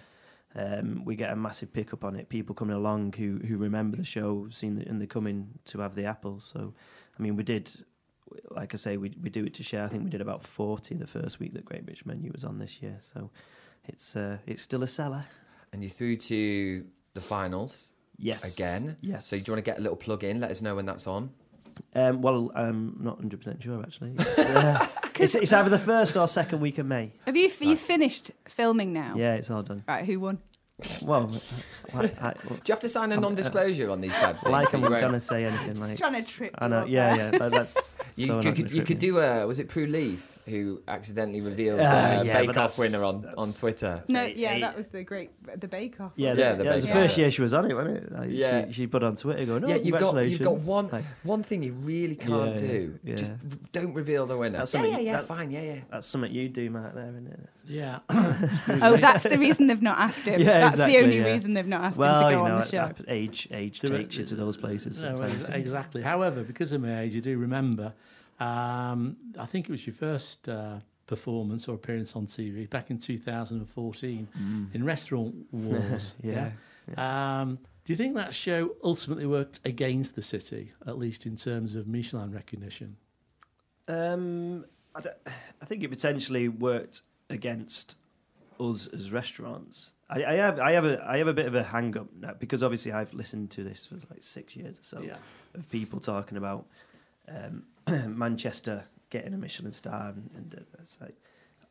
Um, 0.57 1.03
we 1.05 1.15
get 1.15 1.31
a 1.31 1.35
massive 1.35 1.71
pickup 1.71 2.03
on 2.03 2.15
it. 2.15 2.29
People 2.29 2.55
coming 2.55 2.75
along 2.75 3.13
who 3.13 3.39
who 3.47 3.57
remember 3.57 3.97
the 3.97 4.03
show, 4.03 4.47
seen 4.49 4.79
it, 4.81 4.87
and 4.87 4.99
they're 4.99 5.07
coming 5.07 5.49
to 5.65 5.79
have 5.79 5.93
the 5.95 6.05
apple. 6.05 6.39
So, 6.39 6.73
I 7.17 7.21
mean, 7.21 7.35
we 7.35 7.43
did 7.43 7.69
like 8.51 8.73
I 8.73 8.77
say, 8.77 8.97
we 8.97 9.13
we 9.21 9.29
do 9.29 9.45
it 9.45 9.53
to 9.55 9.63
share. 9.63 9.83
I 9.85 9.87
think 9.87 10.03
we 10.03 10.09
did 10.09 10.21
about 10.21 10.43
forty 10.45 10.95
the 10.95 11.07
first 11.07 11.39
week 11.39 11.53
that 11.53 11.63
Great 11.65 11.85
British 11.85 12.05
Menu 12.05 12.31
was 12.33 12.43
on 12.43 12.59
this 12.59 12.81
year. 12.81 12.97
So 13.13 13.29
it's 13.87 14.15
uh, 14.15 14.37
it's 14.47 14.61
still 14.61 14.83
a 14.83 14.87
seller. 14.87 15.25
and 15.73 15.83
you're 15.83 15.89
through 15.91 16.17
to 16.17 16.85
the 17.13 17.21
finals 17.21 17.91
Yes. 18.19 18.55
again. 18.55 18.97
Yes. 19.01 19.27
So 19.27 19.37
do 19.37 19.43
you 19.45 19.53
want 19.53 19.63
to 19.63 19.71
get 19.71 19.77
a 19.77 19.81
little 19.81 19.95
plug 19.97 20.23
in? 20.23 20.39
Let 20.39 20.49
us 20.51 20.61
know 20.61 20.75
when 20.75 20.85
that's 20.87 21.05
on. 21.07 21.29
Um, 21.93 22.21
well, 22.23 22.51
I'm 22.55 22.97
not 22.99 23.17
hundred 23.19 23.37
percent 23.37 23.61
sure 23.61 23.81
actually. 23.83 24.13
It's, 24.17 24.39
uh, 24.39 24.87
it's, 25.19 25.35
it's 25.35 25.53
either 25.53 25.69
the 25.69 25.77
first 25.77 26.17
or 26.17 26.27
second 26.27 26.59
week 26.59 26.79
of 26.79 26.87
May. 26.87 27.11
Have 27.27 27.37
you 27.37 27.51
you 27.61 27.75
finished 27.75 28.31
filming 28.49 28.91
now? 28.93 29.13
Yeah, 29.15 29.35
it's 29.35 29.51
all 29.51 29.61
done. 29.63 29.83
Right, 29.87 30.03
who 30.03 30.19
won? 30.19 30.39
Well, 31.01 31.31
I, 31.95 31.99
I, 32.21 32.33
Do 32.47 32.53
you 32.53 32.59
have 32.69 32.79
to 32.81 32.89
sign 32.89 33.11
a 33.11 33.17
uh, 33.17 33.19
non-disclosure 33.19 33.89
on 33.89 33.99
these 33.99 34.13
type 34.13 34.35
of 34.35 34.39
things? 34.41 34.51
like 34.51 34.69
So 34.69 34.77
I'm 34.77 34.83
won't- 34.83 35.01
gonna 35.01 35.19
say 35.19 35.45
anything 35.45 35.69
Just 35.69 35.81
like. 35.81 35.97
trying 35.97 36.23
to 36.23 36.29
trip 36.29 36.53
I 36.59 36.65
you 36.65 36.69
know. 36.69 36.77
up 36.79 36.87
Yeah, 36.87 37.15
there. 37.15 37.31
yeah. 37.31 37.37
That, 37.39 37.51
that's. 37.51 37.95
You, 38.15 38.27
so 38.27 38.41
could, 38.41 38.55
could- 38.55 38.71
you 38.71 38.81
could 38.83 38.97
do 38.99 39.19
a 39.19 39.45
was 39.45 39.59
it 39.59 39.67
Prue 39.69 39.85
Leith 39.85 40.36
who 40.47 40.81
accidentally 40.87 41.41
revealed 41.41 41.79
Ah, 41.81 41.83
uh, 42.19 42.23
yeah, 42.23 42.41
Bake 42.41 42.57
Off 42.57 42.79
winner 42.79 43.03
on, 43.03 43.25
on 43.37 43.51
Twitter. 43.53 44.01
No, 44.07 44.25
Say 44.25 44.33
yeah, 44.35 44.53
eight. 44.53 44.61
that 44.61 44.75
was 44.77 44.87
the 44.87 45.03
great 45.03 45.29
the 45.59 45.67
Bake 45.67 45.99
Off. 45.99 46.13
Yeah, 46.15 46.29
Yeah, 46.33 46.51
the, 46.53 46.57
the 46.59 46.63
yeah, 46.63 46.71
it 46.71 46.73
was 46.75 46.85
the 46.85 46.91
first 46.93 47.17
year 47.17 47.29
she 47.31 47.41
was 47.41 47.53
on 47.53 47.69
it, 47.69 47.73
wasn't 47.73 47.97
it? 47.97 48.11
Like, 48.11 48.29
Yeah. 48.31 48.65
she, 48.67 48.73
she 48.73 48.87
put 48.87 49.03
on 49.03 49.15
Twitter 49.15 49.45
going, 49.45 49.65
"Oh, 49.65 49.67
yeah, 49.67 49.75
you've 49.75 49.97
got 49.99 50.15
you've 50.27 50.41
got 50.41 50.55
one 50.61 50.87
Like, 50.89 51.05
one 51.23 51.43
thing 51.43 51.63
you 51.63 51.73
really 51.73 52.15
can't 52.15 52.53
Yeah, 52.53 52.57
do. 52.67 52.99
yeah. 53.03 53.15
Just 53.15 53.31
don't 53.71 53.93
reveal 53.93 54.25
the 54.25 54.37
winner. 54.37 54.59
That's 54.59 54.73
yeah, 54.73 54.85
yeah, 54.85 54.99
yeah, 54.99 55.13
that- 55.17 55.25
fine, 55.25 55.51
yeah, 55.51 55.61
yeah. 55.61 55.79
that's 55.91 56.07
something 56.07 56.31
you 56.31 56.49
do, 56.49 56.69
Mark. 56.69 56.95
There, 56.95 57.07
isn't 57.09 57.27
it? 57.27 57.39
Yeah. 57.67 57.99
Oh, 58.81 58.95
that's 58.97 59.23
the 59.23 59.37
reason 59.37 59.67
they've 59.67 59.81
not 59.81 59.97
asked 59.99 60.23
him. 60.23 60.39
Yeah, 60.47 60.59
that's 60.61 60.75
exactly, 60.75 60.97
the 60.97 61.03
only 61.03 61.17
yeah. 61.17 61.25
reason 61.25 61.53
they've 61.53 61.67
not 61.67 61.81
asked 61.81 61.97
well, 61.99 62.15
him 62.15 62.23
to 62.23 62.29
you 62.29 62.35
go 62.37 62.45
know, 62.47 62.51
on 62.53 62.57
the 62.59 62.63
it's 62.63 62.71
show. 62.71 62.77
hap- 62.79 63.01
age 63.07 63.47
age 63.51 63.79
takes 63.81 64.15
you 64.17 64.25
to 64.25 64.35
those 64.35 64.55
places. 64.55 65.01
No, 65.01 65.15
exactly. 65.49 66.01
However, 66.01 66.43
because 66.43 66.71
of 66.71 66.81
my 66.81 67.01
age, 67.01 67.13
you 67.13 67.21
do 67.21 67.37
remember, 67.37 67.93
um, 68.39 69.17
I 69.37 69.45
think 69.45 69.67
it 69.67 69.71
was 69.71 69.85
your 69.87 69.93
first 69.95 70.47
uh, 70.47 70.77
performance 71.07 71.67
or 71.67 71.75
appearance 71.75 72.15
on 72.15 72.27
TV 72.27 72.69
back 72.69 72.91
in 72.91 72.99
2014 72.99 74.27
in 74.73 74.83
Restaurant 74.83 75.35
Wars. 75.51 76.13
Yeah, 76.23 76.51
Um, 76.97 77.59
do 77.85 77.93
you 77.93 77.97
think 77.97 78.15
that 78.15 78.35
show 78.35 78.75
ultimately 78.83 79.25
worked 79.25 79.59
against 79.65 80.15
the 80.15 80.21
city, 80.21 80.73
at 80.85 80.97
least 80.97 81.25
in 81.25 81.35
terms 81.37 81.75
of 81.75 81.87
Michelin 81.87 82.31
recognition? 82.31 82.97
Um, 83.87 84.65
I, 84.93 85.01
don't- 85.01 85.15
I 85.61 85.65
think 85.65 85.83
it 85.83 85.89
potentially 85.89 86.49
worked 86.49 87.01
against 87.29 87.95
us 88.59 88.87
as 88.87 89.11
restaurants. 89.11 89.93
I, 90.09 90.23
I 90.23 90.33
have, 90.35 90.59
I 90.59 90.71
have 90.73 90.85
a, 90.85 91.05
I 91.05 91.17
have 91.17 91.27
a 91.27 91.33
bit 91.33 91.45
of 91.45 91.55
a 91.55 91.63
hang 91.63 91.97
up 91.97 92.07
now 92.19 92.33
because 92.37 92.63
obviously 92.63 92.91
I've 92.93 93.13
listened 93.13 93.51
to 93.51 93.63
this 93.63 93.85
for 93.85 93.95
like 94.09 94.21
six 94.23 94.55
years 94.55 94.79
or 94.79 94.83
so 94.83 95.01
yeah. 95.01 95.17
of 95.53 95.69
people 95.69 95.99
talking 95.99 96.37
about 96.37 96.65
um, 97.27 97.63
Manchester 98.07 98.85
getting 99.09 99.33
a 99.33 99.37
Michelin 99.37 99.71
star, 99.71 100.09
and, 100.09 100.29
and 100.35 100.55
uh, 100.55 100.81
it's 100.81 100.97
like 100.99 101.15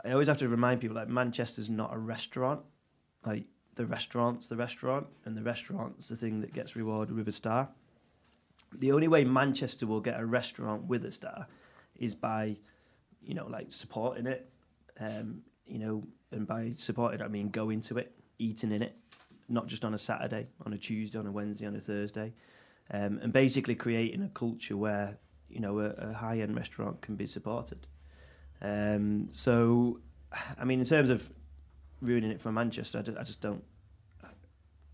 I 0.05 0.13
always 0.13 0.29
have 0.29 0.39
to 0.39 0.49
remind 0.49 0.81
people 0.81 0.97
like 0.97 1.09
Manchester's 1.09 1.69
not 1.69 1.93
a 1.93 1.99
restaurant. 1.99 2.61
Like 3.25 3.45
the 3.75 3.87
restaurant's 3.87 4.47
the 4.47 4.57
restaurant, 4.57 5.07
and 5.25 5.37
the 5.37 5.43
restaurant's 5.43 6.09
the 6.09 6.17
thing 6.17 6.41
that 6.41 6.55
gets 6.55 6.77
rewarded 6.77 7.15
with 7.15 7.29
a 7.29 7.33
star. 7.33 7.69
The 8.73 8.93
only 8.93 9.09
way 9.09 9.25
Manchester 9.25 9.87
will 9.87 10.01
get 10.01 10.19
a 10.19 10.25
restaurant 10.25 10.85
with 10.85 11.05
a 11.05 11.11
star 11.11 11.47
is 11.95 12.15
by, 12.15 12.57
you 13.23 13.35
know, 13.35 13.47
like 13.47 13.73
supporting 13.73 14.27
it, 14.27 14.51
um, 15.01 15.43
you 15.67 15.79
know, 15.79 16.03
and 16.33 16.47
by 16.47 16.73
supporting 16.77 17.23
I 17.23 17.29
mean 17.29 17.51
going 17.51 17.81
to 17.83 17.99
it, 17.99 18.13
eating 18.39 18.73
in 18.73 18.83
it, 18.83 18.97
not 19.49 19.67
just 19.67 19.85
on 19.85 19.95
a 19.95 19.99
Saturday, 19.99 20.47
on 20.65 20.73
a 20.73 20.79
Tuesday, 20.79 21.19
on 21.19 21.27
a 21.27 21.33
Wednesday, 21.33 21.67
on 21.67 21.77
a 21.77 21.81
Thursday, 21.81 22.33
um, 22.91 23.19
and 23.23 23.33
basically 23.33 23.75
creating 23.75 24.23
a 24.23 24.29
culture 24.29 24.77
where 24.77 25.19
you 25.49 25.61
know 25.61 25.79
a, 25.81 25.91
a 25.91 26.13
high-end 26.13 26.57
restaurant 26.57 27.01
can 27.01 27.17
be 27.17 27.27
supported. 27.27 27.87
Um, 28.63 29.29
so, 29.31 30.01
I 30.59 30.65
mean, 30.65 30.81
in 30.81 30.87
terms 30.87 31.11
of 31.11 31.29
ruining 32.01 32.31
it 32.31 32.41
for 32.41 32.53
Manchester, 32.53 32.99
I 32.99 33.03
ju- 33.03 33.17
I 33.19 33.23
just 33.23 33.41
don't, 33.41 33.63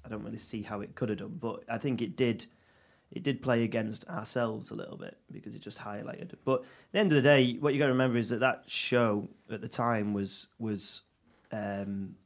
I 0.05 0.09
don't 0.09 0.25
really 0.25 0.39
see 0.39 0.63
how 0.63 0.81
it 0.81 0.95
could 0.95 1.09
have 1.09 1.19
done. 1.19 1.39
But 1.41 1.65
I 1.69 1.79
think 1.79 2.03
it 2.03 2.17
did, 2.17 2.47
it 3.11 3.23
did 3.23 3.43
play 3.43 3.63
against 3.63 4.09
ourselves 4.09 4.71
a 4.71 4.75
little 4.75 4.97
bit 4.97 5.17
because 5.31 5.55
it 5.55 5.61
just 5.61 5.79
highlighted. 5.79 6.33
But 6.45 6.63
at 6.63 6.67
the 6.93 6.99
end 6.99 7.13
of 7.13 7.17
the 7.17 7.23
day, 7.23 7.57
what 7.61 7.73
you 7.73 7.79
got 7.79 7.87
to 7.87 7.93
remember 7.93 8.19
is 8.19 8.29
that 8.31 8.41
that 8.41 8.65
show 8.67 9.29
at 9.51 9.61
the 9.61 9.69
time 9.69 10.13
was 10.13 10.49
was 10.59 11.03
um, 11.53 12.17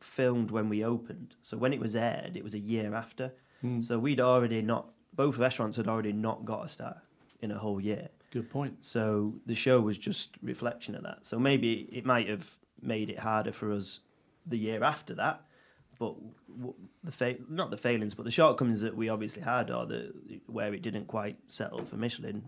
filmed 0.00 0.50
when 0.50 0.68
we 0.68 0.84
opened. 0.84 1.34
So 1.42 1.56
when 1.56 1.72
it 1.72 1.80
was 1.80 1.96
aired, 1.96 2.36
it 2.36 2.44
was 2.44 2.54
a 2.54 2.58
year 2.58 2.94
after. 2.94 3.32
Hmm. 3.62 3.80
So 3.80 3.98
we'd 3.98 4.20
already 4.20 4.60
not 4.60 4.93
both 5.16 5.38
restaurants 5.38 5.76
had 5.76 5.88
already 5.88 6.12
not 6.12 6.44
got 6.44 6.66
a 6.66 6.68
star 6.68 7.02
in 7.40 7.50
a 7.50 7.58
whole 7.58 7.80
year. 7.80 8.08
Good 8.30 8.50
point. 8.50 8.78
So 8.80 9.34
the 9.46 9.54
show 9.54 9.80
was 9.80 9.96
just 9.98 10.30
reflection 10.42 10.94
of 10.94 11.02
that. 11.04 11.18
So 11.22 11.38
maybe 11.38 11.88
it 11.92 12.04
might 12.04 12.28
have 12.28 12.48
made 12.82 13.10
it 13.10 13.18
harder 13.18 13.52
for 13.52 13.72
us 13.72 14.00
the 14.46 14.58
year 14.58 14.82
after 14.82 15.14
that. 15.14 15.42
But 15.98 16.14
the 17.04 17.12
fa- 17.12 17.36
not 17.48 17.70
the 17.70 17.76
failings, 17.76 18.14
but 18.14 18.24
the 18.24 18.30
shortcomings 18.30 18.80
that 18.80 18.96
we 18.96 19.08
obviously 19.08 19.42
had, 19.42 19.70
or 19.70 19.86
the 19.86 20.12
where 20.46 20.74
it 20.74 20.82
didn't 20.82 21.06
quite 21.06 21.36
settle 21.48 21.84
for 21.84 21.96
Michelin, 21.96 22.42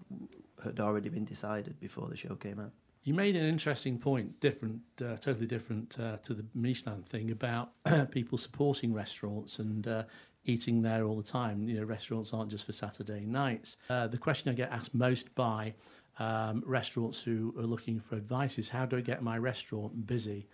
had 0.65 0.81
already 0.81 1.09
been 1.09 1.25
decided 1.25 1.79
before 1.79 2.09
the 2.09 2.17
show 2.17 2.35
came 2.35 2.59
out. 2.59 2.73
You 3.05 3.15
made 3.15 3.37
an 3.37 3.45
interesting 3.45 3.99
point, 3.99 4.41
different, 4.41 4.81
uh, 5.01 5.17
totally 5.19 5.47
different 5.47 5.97
uh, 6.01 6.17
to 6.25 6.35
the 6.35 6.45
Michelin 6.55 7.05
thing 7.05 7.31
about 7.31 7.71
people 8.11 8.37
supporting 8.37 8.93
restaurants 8.93 9.61
and 9.61 9.87
uh, 9.87 10.03
eating 10.47 10.83
there 10.83 11.05
all 11.05 11.17
the 11.17 11.23
time. 11.23 11.69
You 11.69 11.81
know, 11.81 11.85
restaurants 11.85 12.33
aren't 12.33 12.51
just 12.51 12.65
for 12.65 12.73
Saturday 12.73 13.21
nights. 13.27 13.77
Uh, 13.91 14.07
the 14.07 14.19
question 14.19 14.51
I 14.51 14.55
get 14.55 14.71
asked 14.71 14.95
most 14.95 15.35
by 15.35 15.75
um, 16.19 16.63
restaurants 16.67 17.21
who 17.21 17.55
are 17.59 17.67
looking 17.67 18.01
for 18.01 18.17
advice 18.17 18.59
is, 18.59 18.69
how 18.69 18.87
do 18.87 18.97
I 18.97 19.01
get 19.01 19.23
my 19.23 19.39
restaurant 19.39 20.07
busy 20.07 20.49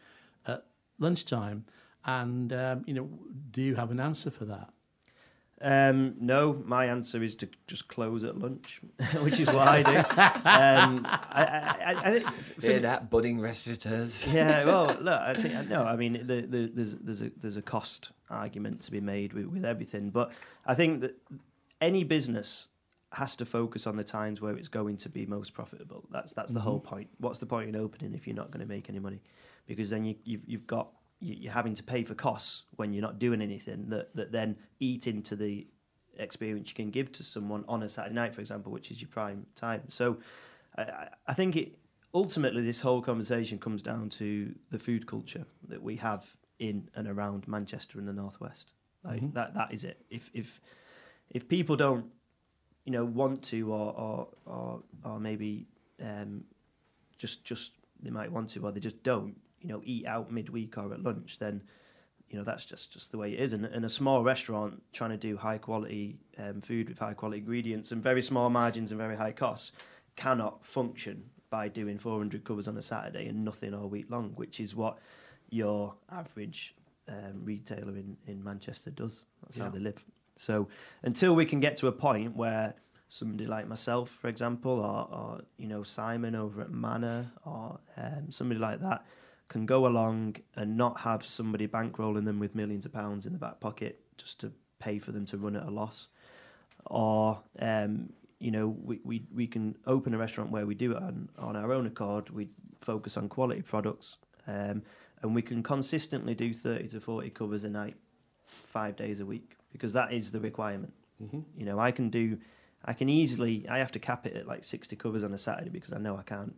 at 0.46 0.64
lunchtime? 0.98 1.64
And 2.04 2.52
um, 2.52 2.84
you 2.86 2.94
know, 2.94 3.08
do 3.52 3.62
you 3.62 3.74
have 3.76 3.90
an 3.90 4.00
answer 4.00 4.30
for 4.30 4.44
that? 4.46 4.70
Um, 5.62 6.14
no, 6.20 6.60
my 6.66 6.86
answer 6.86 7.22
is 7.22 7.36
to 7.36 7.48
just 7.68 7.86
close 7.86 8.24
at 8.24 8.36
lunch, 8.36 8.80
which 9.20 9.38
is 9.38 9.46
what 9.46 9.68
I 9.68 9.82
do. 9.82 9.96
Um, 9.96 11.06
I, 11.06 11.76
I, 11.86 11.94
I, 12.04 12.10
think 12.10 12.28
for- 12.30 12.66
Hear 12.66 12.80
that, 12.80 13.10
budding 13.10 13.38
restaurateurs. 13.38 14.26
yeah, 14.26 14.64
well, 14.66 14.86
look, 15.00 15.20
I 15.20 15.34
think 15.34 15.68
no. 15.68 15.84
I 15.84 15.94
mean, 15.94 16.14
the, 16.26 16.42
the, 16.42 16.70
there's 16.74 16.96
there's 16.96 17.22
a 17.22 17.30
there's 17.36 17.56
a 17.56 17.62
cost 17.62 18.10
argument 18.28 18.80
to 18.82 18.90
be 18.90 19.00
made 19.00 19.32
with, 19.34 19.46
with 19.46 19.64
everything, 19.64 20.10
but 20.10 20.32
I 20.66 20.74
think 20.74 21.00
that 21.02 21.16
any 21.80 22.02
business 22.02 22.66
has 23.12 23.36
to 23.36 23.44
focus 23.44 23.86
on 23.86 23.96
the 23.96 24.04
times 24.04 24.40
where 24.40 24.56
it's 24.56 24.68
going 24.68 24.96
to 24.96 25.08
be 25.08 25.26
most 25.26 25.54
profitable. 25.54 26.02
That's 26.10 26.32
that's 26.32 26.50
the 26.50 26.60
whole 26.60 26.80
point. 26.80 27.08
What's 27.18 27.38
the 27.38 27.46
point 27.46 27.68
in 27.68 27.76
opening 27.76 28.14
if 28.14 28.26
you're 28.26 28.34
not 28.34 28.50
going 28.50 28.66
to 28.66 28.68
make 28.68 28.88
any 28.88 28.98
money? 28.98 29.20
Because 29.66 29.90
then 29.90 30.04
you, 30.04 30.16
you've 30.24 30.40
you've 30.46 30.66
got 30.66 30.88
you're 31.22 31.52
having 31.52 31.74
to 31.74 31.82
pay 31.82 32.02
for 32.04 32.14
costs 32.14 32.64
when 32.76 32.92
you're 32.92 33.02
not 33.02 33.18
doing 33.18 33.40
anything 33.40 33.88
that, 33.90 34.14
that 34.16 34.32
then 34.32 34.56
eat 34.80 35.06
into 35.06 35.36
the 35.36 35.66
experience 36.18 36.68
you 36.68 36.74
can 36.74 36.90
give 36.90 37.10
to 37.12 37.22
someone 37.22 37.64
on 37.68 37.82
a 37.82 37.88
Saturday 37.88 38.14
night, 38.14 38.34
for 38.34 38.40
example, 38.40 38.72
which 38.72 38.90
is 38.90 39.00
your 39.00 39.08
prime 39.08 39.46
time. 39.54 39.82
So 39.88 40.18
I- 40.76 41.08
I, 41.26 41.34
think 41.34 41.56
it 41.56 41.78
ultimately 42.12 42.62
this 42.62 42.80
whole 42.80 43.00
conversation 43.02 43.58
comes 43.58 43.82
down 43.82 44.08
to 44.10 44.54
the 44.70 44.78
food 44.78 45.06
culture 45.06 45.46
that 45.68 45.82
we 45.82 45.96
have 45.96 46.26
in 46.58 46.88
and 46.94 47.06
around 47.08 47.46
Manchester 47.46 47.98
and 47.98 48.06
the 48.08 48.12
northwest. 48.12 48.72
Like 49.04 49.22
Mhm. 49.22 49.32
that 49.34 49.54
that 49.54 49.72
is 49.72 49.84
it. 49.84 50.04
If 50.10 50.30
if 50.34 50.60
if 51.30 51.48
people 51.48 51.76
don't 51.76 52.06
you 52.84 52.92
know 52.92 53.04
want 53.04 53.42
to 53.44 53.72
or 53.72 53.92
or 53.98 54.28
or, 54.46 54.82
or 55.04 55.20
maybe 55.20 55.66
um, 56.00 56.44
just 57.18 57.44
just 57.44 57.72
they 58.00 58.10
might 58.10 58.30
want 58.30 58.50
to 58.50 58.64
or 58.64 58.72
they 58.72 58.80
just 58.80 59.02
don't 59.02 59.36
you 59.62 59.68
know 59.68 59.80
eat 59.84 60.06
out 60.06 60.30
midweek 60.32 60.76
or 60.76 60.92
at 60.92 61.02
lunch 61.02 61.38
then 61.38 61.62
you 62.28 62.38
know 62.38 62.44
that's 62.44 62.64
just 62.64 62.92
just 62.92 63.12
the 63.12 63.18
way 63.18 63.32
it 63.32 63.40
is. 63.40 63.52
And, 63.52 63.64
and 63.66 63.84
a 63.84 63.88
small 63.88 64.22
restaurant 64.22 64.82
trying 64.92 65.10
to 65.10 65.16
do 65.16 65.36
high 65.36 65.58
quality 65.58 66.18
um, 66.38 66.62
food 66.62 66.88
with 66.88 66.98
high 66.98 67.14
quality 67.14 67.38
ingredients 67.38 67.92
and 67.92 68.02
very 68.02 68.22
small 68.22 68.50
margins 68.50 68.90
and 68.90 68.98
very 68.98 69.16
high 69.16 69.32
costs 69.32 69.72
cannot 70.16 70.64
function 70.64 71.24
by 71.50 71.68
doing 71.68 71.98
400 71.98 72.44
covers 72.44 72.66
on 72.66 72.76
a 72.78 72.82
Saturday 72.82 73.28
and 73.28 73.44
nothing 73.44 73.74
all 73.74 73.88
week 73.88 74.06
long 74.08 74.32
which 74.34 74.60
is 74.60 74.74
what 74.74 74.98
your 75.50 75.94
average 76.10 76.74
um, 77.08 77.42
retailer 77.44 77.96
in, 77.96 78.16
in 78.26 78.42
Manchester 78.42 78.90
does. 78.90 79.20
That's 79.42 79.58
how 79.58 79.68
they 79.68 79.80
live. 79.80 80.02
So 80.36 80.68
until 81.02 81.34
we 81.34 81.44
can 81.44 81.60
get 81.60 81.76
to 81.78 81.88
a 81.88 81.92
point 81.92 82.34
where 82.34 82.74
somebody 83.08 83.46
like 83.46 83.68
myself, 83.68 84.08
for 84.08 84.28
example, 84.28 84.72
or, 84.72 85.14
or 85.14 85.40
you 85.58 85.66
know 85.68 85.82
Simon 85.82 86.34
over 86.34 86.62
at 86.62 86.70
Mana, 86.70 87.32
or 87.44 87.78
um, 87.98 88.30
somebody 88.30 88.58
like 88.58 88.80
that, 88.80 89.04
can 89.52 89.66
go 89.66 89.86
along 89.86 90.36
and 90.56 90.78
not 90.78 90.98
have 91.00 91.26
somebody 91.26 91.68
bankrolling 91.68 92.24
them 92.24 92.38
with 92.38 92.54
millions 92.54 92.86
of 92.86 92.92
pounds 92.92 93.26
in 93.26 93.34
the 93.34 93.38
back 93.38 93.60
pocket 93.60 94.00
just 94.16 94.40
to 94.40 94.50
pay 94.78 94.98
for 94.98 95.12
them 95.12 95.26
to 95.26 95.36
run 95.36 95.56
at 95.56 95.64
a 95.64 95.70
loss, 95.70 96.08
or 96.86 97.38
um, 97.58 98.08
you 98.38 98.50
know 98.50 98.68
we, 98.82 98.98
we 99.04 99.22
we 99.32 99.46
can 99.46 99.76
open 99.86 100.14
a 100.14 100.18
restaurant 100.18 100.50
where 100.50 100.64
we 100.64 100.74
do 100.74 100.92
it 100.92 100.96
on, 100.96 101.28
on 101.38 101.54
our 101.54 101.70
own 101.70 101.86
accord. 101.86 102.30
We 102.30 102.48
focus 102.80 103.18
on 103.18 103.28
quality 103.28 103.60
products, 103.60 104.16
um, 104.46 104.82
and 105.20 105.34
we 105.34 105.42
can 105.42 105.62
consistently 105.62 106.34
do 106.34 106.54
thirty 106.54 106.88
to 106.88 107.00
forty 107.00 107.28
covers 107.28 107.64
a 107.64 107.68
night, 107.68 107.96
five 108.46 108.96
days 108.96 109.20
a 109.20 109.26
week, 109.26 109.56
because 109.70 109.92
that 109.92 110.14
is 110.14 110.32
the 110.32 110.40
requirement. 110.40 110.94
hmm 111.18 111.40
You 111.58 111.66
know, 111.66 111.78
I 111.78 111.90
can 111.92 112.08
do, 112.08 112.38
I 112.86 112.94
can 112.94 113.10
easily, 113.10 113.66
I 113.68 113.78
have 113.78 113.92
to 113.92 113.98
cap 113.98 114.26
it 114.26 114.34
at 114.34 114.46
like 114.48 114.64
60 114.64 114.96
covers 114.96 115.22
on 115.22 115.34
a 115.34 115.38
Saturday 115.38 115.70
because 115.70 115.92
I 115.92 115.98
know 115.98 116.16
I 116.16 116.22
can't 116.22 116.54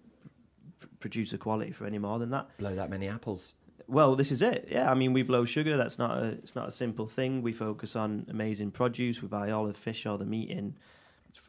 pr- 0.78 0.86
produce 1.00 1.32
a 1.32 1.38
quality 1.38 1.72
for 1.72 1.86
any 1.86 1.98
more 1.98 2.18
than 2.18 2.30
that. 2.30 2.56
Blow 2.58 2.74
that 2.74 2.90
many 2.90 3.08
apples. 3.08 3.54
Well, 3.86 4.16
this 4.16 4.32
is 4.32 4.40
it. 4.40 4.68
Yeah, 4.70 4.90
I 4.90 4.94
mean, 4.94 5.12
we 5.12 5.22
blow 5.22 5.44
sugar. 5.44 5.76
That's 5.76 5.98
not 5.98 6.18
a, 6.18 6.26
it's 6.26 6.54
not 6.54 6.68
a 6.68 6.70
simple 6.70 7.06
thing. 7.06 7.42
We 7.42 7.52
focus 7.52 7.96
on 7.96 8.26
amazing 8.30 8.70
produce. 8.70 9.20
We 9.20 9.28
buy 9.28 9.50
all 9.50 9.66
the 9.66 9.74
fish, 9.74 10.06
all 10.06 10.16
the 10.16 10.24
meat 10.24 10.50
in 10.50 10.74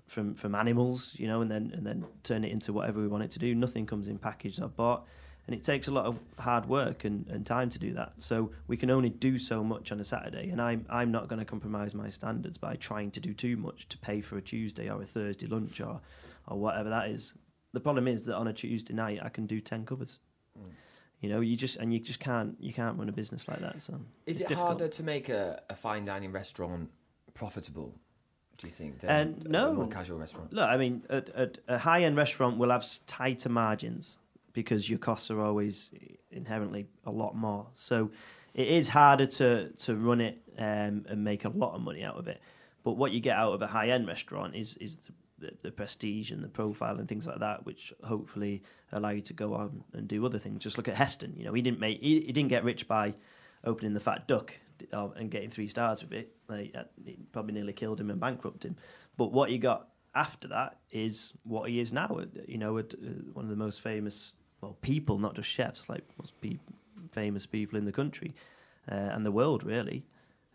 from 0.08 0.34
from 0.36 0.56
animals, 0.56 1.16
you 1.18 1.28
know, 1.28 1.42
and 1.42 1.50
then 1.50 1.72
and 1.74 1.86
then 1.86 2.06
turn 2.24 2.44
it 2.44 2.52
into 2.52 2.74
whatever 2.74 3.00
we 3.00 3.08
want 3.08 3.24
it 3.24 3.32
to 3.32 3.40
do. 3.40 3.56
Nothing 3.56 3.86
comes 3.86 4.08
in 4.08 4.18
packaged 4.18 4.62
or 4.62 4.68
bought. 4.68 5.06
And 5.48 5.56
it 5.56 5.64
takes 5.64 5.88
a 5.88 5.92
lot 5.92 6.06
of 6.06 6.18
hard 6.40 6.68
work 6.68 7.06
and, 7.06 7.28
and 7.30 7.46
time 7.46 7.70
to 7.70 7.78
do 7.78 7.94
that. 7.94 8.14
So 8.18 8.50
we 8.68 8.78
can 8.78 8.90
only 8.90 9.10
do 9.10 9.38
so 9.38 9.64
much 9.64 9.92
on 9.92 10.00
a 10.00 10.04
Saturday. 10.04 10.50
And 10.50 10.60
I'm 10.60 10.86
I'm 10.90 11.12
not 11.12 11.28
going 11.28 11.40
to 11.40 11.46
compromise 11.46 11.94
my 11.94 12.10
standards 12.10 12.58
by 12.58 12.76
trying 12.76 13.12
to 13.12 13.20
do 13.20 13.34
too 13.34 13.56
much 13.56 13.88
to 13.90 13.98
pay 14.00 14.22
for 14.22 14.38
a 14.38 14.42
Tuesday 14.42 14.90
or 14.90 15.02
a 15.02 15.06
Thursday 15.06 15.46
lunch 15.46 15.80
or 15.80 16.02
or 16.48 16.58
whatever 16.58 16.90
that 16.90 17.10
is. 17.10 17.34
The 17.76 17.82
problem 17.82 18.08
is 18.08 18.24
that 18.24 18.36
on 18.36 18.48
a 18.48 18.54
Tuesday 18.54 18.94
night 18.94 19.20
I 19.22 19.30
can 19.30 19.46
do 19.46 19.60
ten 19.60 19.86
covers. 19.86 20.20
You 21.22 21.30
know, 21.30 21.42
you 21.42 21.56
just 21.58 21.76
and 21.78 21.94
you 21.94 22.00
just 22.00 22.20
can't 22.20 22.56
you 22.60 22.74
can't 22.74 22.98
run 22.98 23.10
a 23.10 23.12
business 23.12 23.48
like 23.48 23.60
that. 23.60 23.82
So 23.82 23.94
Is 24.26 24.40
it 24.42 24.48
difficult. 24.48 24.68
harder 24.68 24.88
to 24.88 25.04
make 25.04 25.28
a, 25.30 25.62
a 25.70 25.76
fine 25.76 26.06
dining 26.06 26.32
restaurant 26.32 26.90
profitable? 27.34 27.94
Do 28.58 28.68
you 28.68 28.74
think 28.74 29.00
than 29.02 29.10
Uh, 29.10 29.46
a 29.46 29.50
no. 29.50 29.74
more 29.74 29.88
casual 29.88 30.18
restaurant? 30.20 30.54
Look, 30.54 30.70
I 30.70 30.78
mean, 30.78 31.04
a, 31.10 31.22
a, 31.44 31.50
a 31.76 31.78
high 31.78 32.04
end 32.04 32.16
restaurant 32.16 32.58
will 32.58 32.70
have 32.70 32.86
tighter 33.08 33.50
margins 33.50 34.20
because 34.54 34.90
your 34.90 35.00
costs 35.00 35.30
are 35.30 35.42
always 35.42 35.92
inherently 36.32 36.86
a 37.06 37.12
lot 37.12 37.36
more. 37.36 37.68
So 37.74 38.12
it 38.54 38.68
is 38.70 38.88
harder 38.90 39.26
to, 39.40 39.70
to 39.86 39.96
run 39.96 40.22
it 40.22 40.38
um, 40.58 41.06
and 41.10 41.24
make 41.24 41.44
a 41.44 41.50
lot 41.50 41.76
of 41.76 41.82
money 41.82 42.04
out 42.06 42.16
of 42.16 42.28
it. 42.30 42.40
But 42.86 42.94
what 42.94 43.12
you 43.12 43.20
get 43.20 43.36
out 43.36 43.52
of 43.54 43.62
a 43.62 43.68
high 43.68 43.90
end 43.90 44.08
restaurant 44.08 44.56
is 44.56 44.78
is 44.78 44.96
the, 44.96 45.12
the, 45.40 45.52
the 45.62 45.72
prestige 45.72 46.32
and 46.32 46.44
the 46.44 46.48
profile 46.48 46.98
and 46.98 47.08
things 47.08 47.28
like 47.28 47.40
that, 47.40 47.66
which 47.66 47.94
hopefully 48.04 48.64
allow 48.92 49.10
you 49.10 49.22
to 49.22 49.34
go 49.34 49.54
on 49.54 49.84
and 49.94 50.08
do 50.08 50.26
other 50.26 50.40
things. 50.40 50.64
Just 50.64 50.78
look 50.78 50.88
at 50.88 50.96
Heston. 50.96 51.34
You 51.38 51.46
know, 51.46 51.54
he 51.54 51.62
didn't 51.62 51.80
make 51.80 52.02
he, 52.02 52.22
he 52.22 52.32
didn't 52.32 52.50
get 52.50 52.64
rich 52.64 52.88
by 52.88 53.14
opening 53.64 53.94
the 53.94 54.00
Fat 54.00 54.28
Duck 54.28 54.54
uh, 54.94 55.10
and 55.16 55.32
getting 55.32 55.50
three 55.50 55.68
stars 55.68 56.02
with 56.02 56.14
it. 56.14 56.36
Like, 56.48 56.74
uh, 56.76 56.84
it 57.06 57.32
probably 57.32 57.54
nearly 57.54 57.74
killed 57.74 58.00
him 58.00 58.10
and 58.10 58.20
bankrupted 58.20 58.72
him. 58.72 58.78
But 59.18 59.32
what 59.32 59.50
he 59.50 59.58
got 59.58 59.90
after 60.14 60.48
that 60.50 60.78
is 60.92 61.34
what 61.44 61.70
he 61.70 61.80
is 61.80 61.92
now. 61.92 62.20
uh, 62.22 62.26
You 62.48 62.58
know, 62.58 62.78
uh, 62.78 62.84
one 63.34 63.46
of 63.46 63.50
the 63.50 63.56
most 63.58 63.82
famous 63.82 64.34
well 64.62 64.78
people, 64.82 65.20
not 65.20 65.36
just 65.36 65.50
chefs, 65.50 65.90
like 65.90 66.04
most 66.18 66.40
pe- 66.42 66.60
famous 67.12 67.46
people 67.46 67.78
in 67.78 67.86
the 67.86 67.92
country 67.92 68.34
uh, 68.90 68.96
and 68.96 69.26
the 69.26 69.32
world, 69.32 69.64
really. 69.64 70.06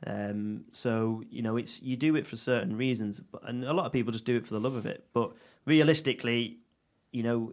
Um, 0.07 0.65
so 0.73 1.23
you 1.31 1.43
know, 1.43 1.57
it's 1.57 1.83
you 1.83 1.97
do 1.97 2.17
it 2.17 2.27
for 2.27 2.37
certain 2.37 2.77
reasons, 2.77 3.21
but, 3.21 3.47
and 3.49 3.65
a 3.65 3.73
lot 3.73 3.87
of 3.87 3.93
people 3.93 4.13
just 4.13 4.25
do 4.25 4.37
it 4.37 4.47
for 4.47 4.55
the 4.55 4.61
love 4.61 4.75
of 4.75 4.87
it. 4.87 5.05
But 5.13 5.33
realistically, 5.67 6.59
you 7.13 7.23
know, 7.23 7.53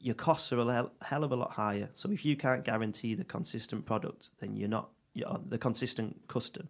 your 0.00 0.14
costs 0.14 0.52
are 0.52 0.60
a 0.60 0.90
hell, 1.02 1.24
of 1.24 1.32
a 1.32 1.36
lot 1.36 1.52
higher. 1.52 1.88
So 1.94 2.10
if 2.10 2.24
you 2.24 2.36
can't 2.36 2.64
guarantee 2.64 3.14
the 3.14 3.24
consistent 3.24 3.86
product, 3.86 4.30
then 4.40 4.56
you're 4.56 4.68
not 4.68 4.90
you're 5.14 5.40
the 5.48 5.58
consistent 5.58 6.20
custom. 6.28 6.68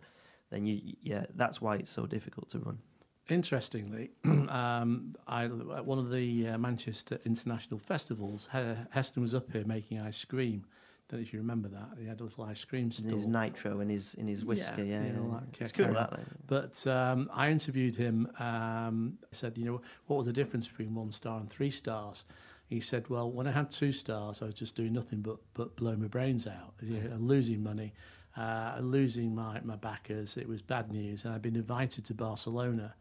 Then 0.50 0.66
you 0.66 0.96
yeah, 1.02 1.26
that's 1.34 1.60
why 1.60 1.76
it's 1.76 1.90
so 1.90 2.06
difficult 2.06 2.50
to 2.50 2.58
run. 2.60 2.78
Interestingly, 3.28 4.10
um, 4.24 5.14
I, 5.26 5.44
at 5.44 5.84
one 5.84 5.98
of 5.98 6.10
the 6.10 6.48
uh, 6.48 6.58
Manchester 6.58 7.18
International 7.26 7.78
Festivals, 7.78 8.48
Heston 8.90 9.22
was 9.22 9.34
up 9.34 9.50
here 9.52 9.64
making 9.66 10.00
ice 10.00 10.24
cream. 10.24 10.64
Don't 11.08 11.20
know 11.20 11.22
if 11.26 11.32
you 11.32 11.38
remember 11.38 11.68
that. 11.68 11.88
He 11.98 12.06
had 12.06 12.20
a 12.20 12.24
little 12.24 12.44
ice 12.44 12.64
cream 12.64 12.84
And 12.84 12.94
stall. 12.94 13.10
his 13.16 13.26
nitro 13.26 13.80
and 13.80 13.90
his 13.90 14.14
in 14.14 14.28
his 14.28 14.44
whisker, 14.44 14.84
yeah, 14.84 15.00
Yeah, 15.00 15.06
yeah, 15.06 15.12
yeah, 15.14 15.20
all 15.20 15.30
that 15.30 15.60
it's 15.60 15.72
cool. 15.72 15.86
That 15.94 16.12
like. 16.12 16.20
But 16.46 16.86
um, 16.86 17.30
I 17.32 17.50
interviewed 17.50 17.96
him. 17.96 18.28
Um, 18.38 19.18
I 19.24 19.32
said, 19.32 19.56
you 19.56 19.64
know, 19.64 19.80
what 20.06 20.16
was 20.18 20.26
the 20.26 20.32
difference 20.34 20.68
between 20.68 20.94
one 20.94 21.10
star 21.10 21.40
and 21.40 21.48
three 21.48 21.70
stars? 21.70 22.24
He 22.68 22.80
said, 22.80 23.08
well, 23.08 23.30
when 23.30 23.46
I 23.46 23.52
had 23.52 23.70
two 23.70 23.92
stars, 23.92 24.42
I 24.42 24.44
was 24.44 24.54
just 24.54 24.74
doing 24.74 24.92
nothing 24.92 25.20
but 25.22 25.38
but 25.54 25.74
blowing 25.76 26.02
my 26.02 26.08
brains 26.08 26.46
out, 26.46 26.74
you 26.82 27.00
know, 27.00 27.10
and 27.14 27.26
losing 27.26 27.62
money, 27.62 27.94
uh, 28.36 28.74
and 28.76 28.90
losing 28.90 29.34
my 29.34 29.60
my 29.64 29.76
backers. 29.76 30.36
It 30.36 30.46
was 30.46 30.60
bad 30.60 30.92
news, 30.92 31.24
and 31.24 31.32
I'd 31.32 31.40
been 31.40 31.56
invited 31.56 32.04
to 32.04 32.14
Barcelona 32.14 32.94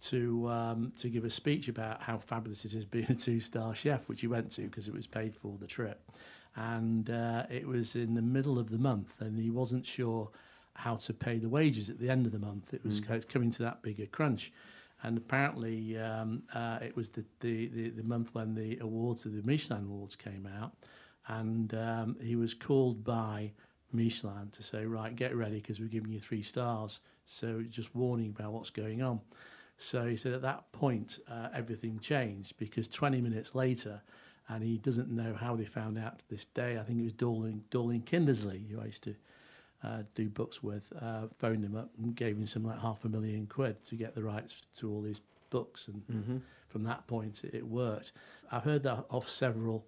to 0.00 0.48
um, 0.48 0.92
to 0.96 1.08
give 1.08 1.24
a 1.24 1.30
speech 1.30 1.68
about 1.68 2.00
how 2.02 2.18
fabulous 2.18 2.64
it 2.64 2.74
is 2.74 2.84
being 2.84 3.06
a 3.10 3.14
two 3.14 3.38
star 3.38 3.74
chef, 3.76 4.08
which 4.08 4.20
he 4.22 4.26
went 4.26 4.50
to 4.52 4.62
because 4.62 4.88
it 4.88 4.94
was 4.94 5.06
paid 5.06 5.34
for 5.36 5.56
the 5.60 5.66
trip, 5.68 6.00
and 6.58 7.08
uh, 7.10 7.44
it 7.48 7.66
was 7.66 7.94
in 7.94 8.14
the 8.14 8.22
middle 8.22 8.58
of 8.58 8.68
the 8.68 8.78
month, 8.78 9.14
and 9.20 9.38
he 9.38 9.50
wasn't 9.50 9.86
sure 9.86 10.28
how 10.74 10.96
to 10.96 11.14
pay 11.14 11.38
the 11.38 11.48
wages 11.48 11.88
at 11.88 11.98
the 12.00 12.10
end 12.10 12.26
of 12.26 12.32
the 12.32 12.38
month. 12.38 12.74
It 12.74 12.84
was 12.84 13.00
co- 13.00 13.20
coming 13.28 13.50
to 13.52 13.62
that 13.62 13.82
bigger 13.82 14.06
crunch. 14.06 14.52
And 15.04 15.16
apparently, 15.16 15.96
um, 15.98 16.42
uh, 16.52 16.80
it 16.82 16.96
was 16.96 17.10
the, 17.10 17.24
the, 17.40 17.68
the, 17.68 17.90
the 17.90 18.02
month 18.02 18.30
when 18.32 18.54
the 18.54 18.78
awards, 18.80 19.22
the 19.22 19.30
Michelin 19.44 19.84
awards, 19.84 20.16
came 20.16 20.48
out, 20.60 20.72
and 21.28 21.72
um, 21.74 22.16
he 22.20 22.34
was 22.34 22.54
called 22.54 23.04
by 23.04 23.52
Michelin 23.92 24.50
to 24.50 24.62
say, 24.62 24.84
right, 24.84 25.14
get 25.14 25.36
ready 25.36 25.60
because 25.60 25.78
we're 25.78 25.86
giving 25.86 26.10
you 26.10 26.18
three 26.18 26.42
stars. 26.42 26.98
So 27.26 27.62
just 27.68 27.94
warning 27.94 28.34
about 28.36 28.52
what's 28.52 28.70
going 28.70 29.02
on. 29.02 29.20
So 29.76 30.06
he 30.06 30.16
said 30.16 30.32
at 30.32 30.42
that 30.42 30.70
point 30.72 31.20
uh, 31.30 31.50
everything 31.54 32.00
changed 32.00 32.56
because 32.58 32.88
20 32.88 33.20
minutes 33.20 33.54
later, 33.54 34.02
and 34.48 34.62
he 34.62 34.78
doesn't 34.78 35.10
know 35.10 35.34
how 35.34 35.56
they 35.56 35.64
found 35.64 35.98
out 35.98 36.18
to 36.20 36.28
this 36.30 36.44
day. 36.46 36.78
I 36.78 36.82
think 36.82 36.98
it 37.00 37.04
was 37.04 37.12
Dorling, 37.12 37.60
Dorling 37.70 38.04
Kindersley, 38.04 38.68
who 38.70 38.80
I 38.80 38.86
used 38.86 39.02
to 39.04 39.14
uh, 39.84 40.02
do 40.14 40.28
books 40.28 40.62
with, 40.62 40.82
uh, 41.00 41.26
phoned 41.38 41.64
him 41.64 41.76
up 41.76 41.90
and 42.02 42.14
gave 42.14 42.36
him 42.36 42.46
something 42.46 42.70
like 42.70 42.80
half 42.80 43.04
a 43.04 43.08
million 43.08 43.46
quid 43.46 43.82
to 43.86 43.94
get 43.94 44.14
the 44.14 44.22
rights 44.22 44.62
to 44.78 44.90
all 44.90 45.02
these 45.02 45.20
books. 45.50 45.88
And 45.88 46.02
Mm-hmm. 46.08 46.36
from 46.68 46.84
that 46.84 47.06
point, 47.06 47.42
it, 47.44 47.54
it 47.54 47.66
worked. 47.66 48.12
I've 48.50 48.64
heard 48.64 48.82
that 48.84 49.04
of 49.10 49.28
several 49.28 49.84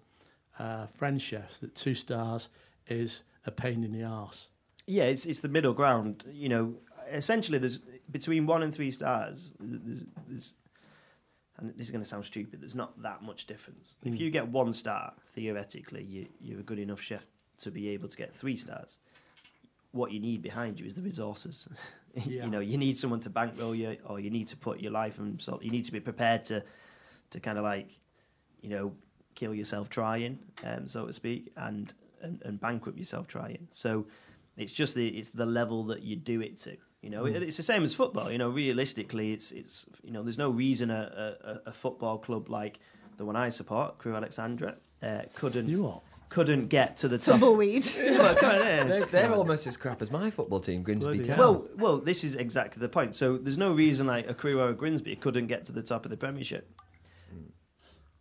uh, 0.59 0.87
French 0.99 1.23
chefs 1.23 1.59
that 1.59 1.75
two 1.75 1.95
stars 1.95 2.49
is 2.87 3.23
a 3.47 3.51
pain 3.51 3.83
in 3.85 3.93
the 3.93 4.05
arse. 4.05 4.49
Yeah, 4.87 5.05
it's 5.05 5.25
it's 5.27 5.41
the 5.41 5.49
middle 5.49 5.73
ground. 5.73 6.25
You 6.31 6.49
know, 6.49 6.75
essentially, 7.11 7.59
there's 7.59 7.79
between 8.11 8.47
one 8.47 8.63
and 8.63 8.75
three 8.75 8.91
stars. 8.91 9.53
There's, 9.61 10.05
there's 10.29 10.55
and 11.61 11.75
this 11.77 11.87
is 11.87 11.91
going 11.91 12.03
to 12.03 12.09
sound 12.09 12.25
stupid. 12.25 12.61
There's 12.61 12.75
not 12.75 13.01
that 13.03 13.23
much 13.23 13.47
difference. 13.47 13.95
Mm. 14.05 14.15
If 14.15 14.21
you 14.21 14.31
get 14.31 14.49
one 14.49 14.73
star, 14.73 15.13
theoretically, 15.29 16.05
you 16.05 16.27
you're 16.41 16.61
a 16.61 16.63
good 16.63 16.79
enough 16.79 17.01
chef 17.01 17.27
to 17.59 17.71
be 17.71 17.89
able 17.91 18.09
to 18.09 18.17
get 18.17 18.35
three 18.35 18.57
stars. 18.57 18.99
What 19.93 20.13
you 20.13 20.21
need 20.21 20.43
behind 20.43 20.81
you 20.81 20.87
is 20.87 20.95
the 20.95 21.03
resources. 21.03 21.69
Yeah. 22.17 22.45
you 22.45 22.51
know, 22.51 22.59
you 22.59 22.77
need 22.77 22.99
someone 22.99 23.21
to 23.21 23.31
bankroll 23.31 23.73
you, 23.73 23.97
or 24.05 24.19
you 24.19 24.31
need 24.31 24.49
to 24.49 24.57
put 24.57 24.81
your 24.81 24.91
life 24.91 25.21
and 25.21 25.41
so 25.41 25.61
you 25.63 25.71
need 25.71 25.85
to 25.85 25.93
be 25.93 26.01
prepared 26.01 26.45
to 26.47 26.65
to 27.31 27.39
kind 27.39 27.57
of 27.57 27.63
like, 27.63 27.89
you 28.63 28.69
know, 28.69 28.93
kill 29.37 29.55
yourself 29.55 29.89
trying, 29.89 30.41
um, 30.65 30.89
so 30.89 31.07
to 31.07 31.13
speak, 31.13 31.53
and 31.57 31.95
and, 32.21 32.43
and 32.45 32.61
bankrupt 32.61 32.99
yourself 32.99 33.29
trying. 33.29 33.69
So 33.71 34.07
it's 34.57 34.73
just 34.73 34.97
the 34.97 35.07
it's 35.07 35.31
the 35.31 35.47
level 35.47 35.85
that 35.85 36.03
you 36.03 36.17
do 36.17 36.41
it 36.41 36.59
to. 36.63 36.77
You 37.03 37.11
know, 37.11 37.25
it, 37.25 37.43
it's 37.43 37.57
the 37.57 37.63
same 37.63 37.83
as 37.83 37.95
football. 37.95 38.31
You 38.31 38.39
know, 38.39 38.51
realistically, 38.51 39.33
it's 39.33 39.53
it's 39.53 39.87
you 40.03 40.11
know, 40.13 40.23
there's 40.23 40.39
no 40.39 40.51
reason 40.51 40.91
a, 40.91 41.37
a, 41.43 41.71
a 41.71 41.73
football 41.73 42.19
club 42.19 42.51
like 42.51 42.79
the 43.17 43.25
one 43.25 43.37
I 43.37 43.49
support, 43.49 43.99
Crewe 43.99 44.15
Alexandra, 44.17 44.77
uh, 45.03 45.23
couldn't 45.35 45.69
You 45.69 45.85
what? 45.85 46.03
couldn't 46.29 46.69
get 46.69 46.97
to 46.99 47.09
the 47.09 47.19
top. 47.19 47.41
Tumbleweed. 47.41 47.87
Well, 47.99 48.35
come 48.35 48.51
on, 48.51 48.89
They're, 48.89 49.07
they're 49.07 49.35
almost 49.35 49.67
as 49.67 49.77
crap 49.77 50.01
as 50.01 50.11
my 50.11 50.31
football 50.31 50.61
team, 50.61 50.83
Grimsby 50.83 51.05
Bloody 51.05 51.25
Town. 51.25 51.39
Well, 51.39 51.69
well, 51.77 51.99
this 51.99 52.23
is 52.25 52.35
exactly 52.37 52.81
the 52.81 52.89
point. 52.89 53.15
So 53.15 53.37
there's 53.37 53.59
no 53.59 53.73
reason 53.73 54.07
like 54.07 54.29
a 54.29 54.35
Crewe 54.35 54.61
or 54.61 54.69
a 54.69 54.75
Grimsby 54.75 55.17
couldn't 55.17 55.49
get 55.49 55.67
to 55.67 55.73
the 55.73 55.83
top 55.83 56.05
of 56.05 56.11
the 56.11 56.17
Premiership 56.17 56.71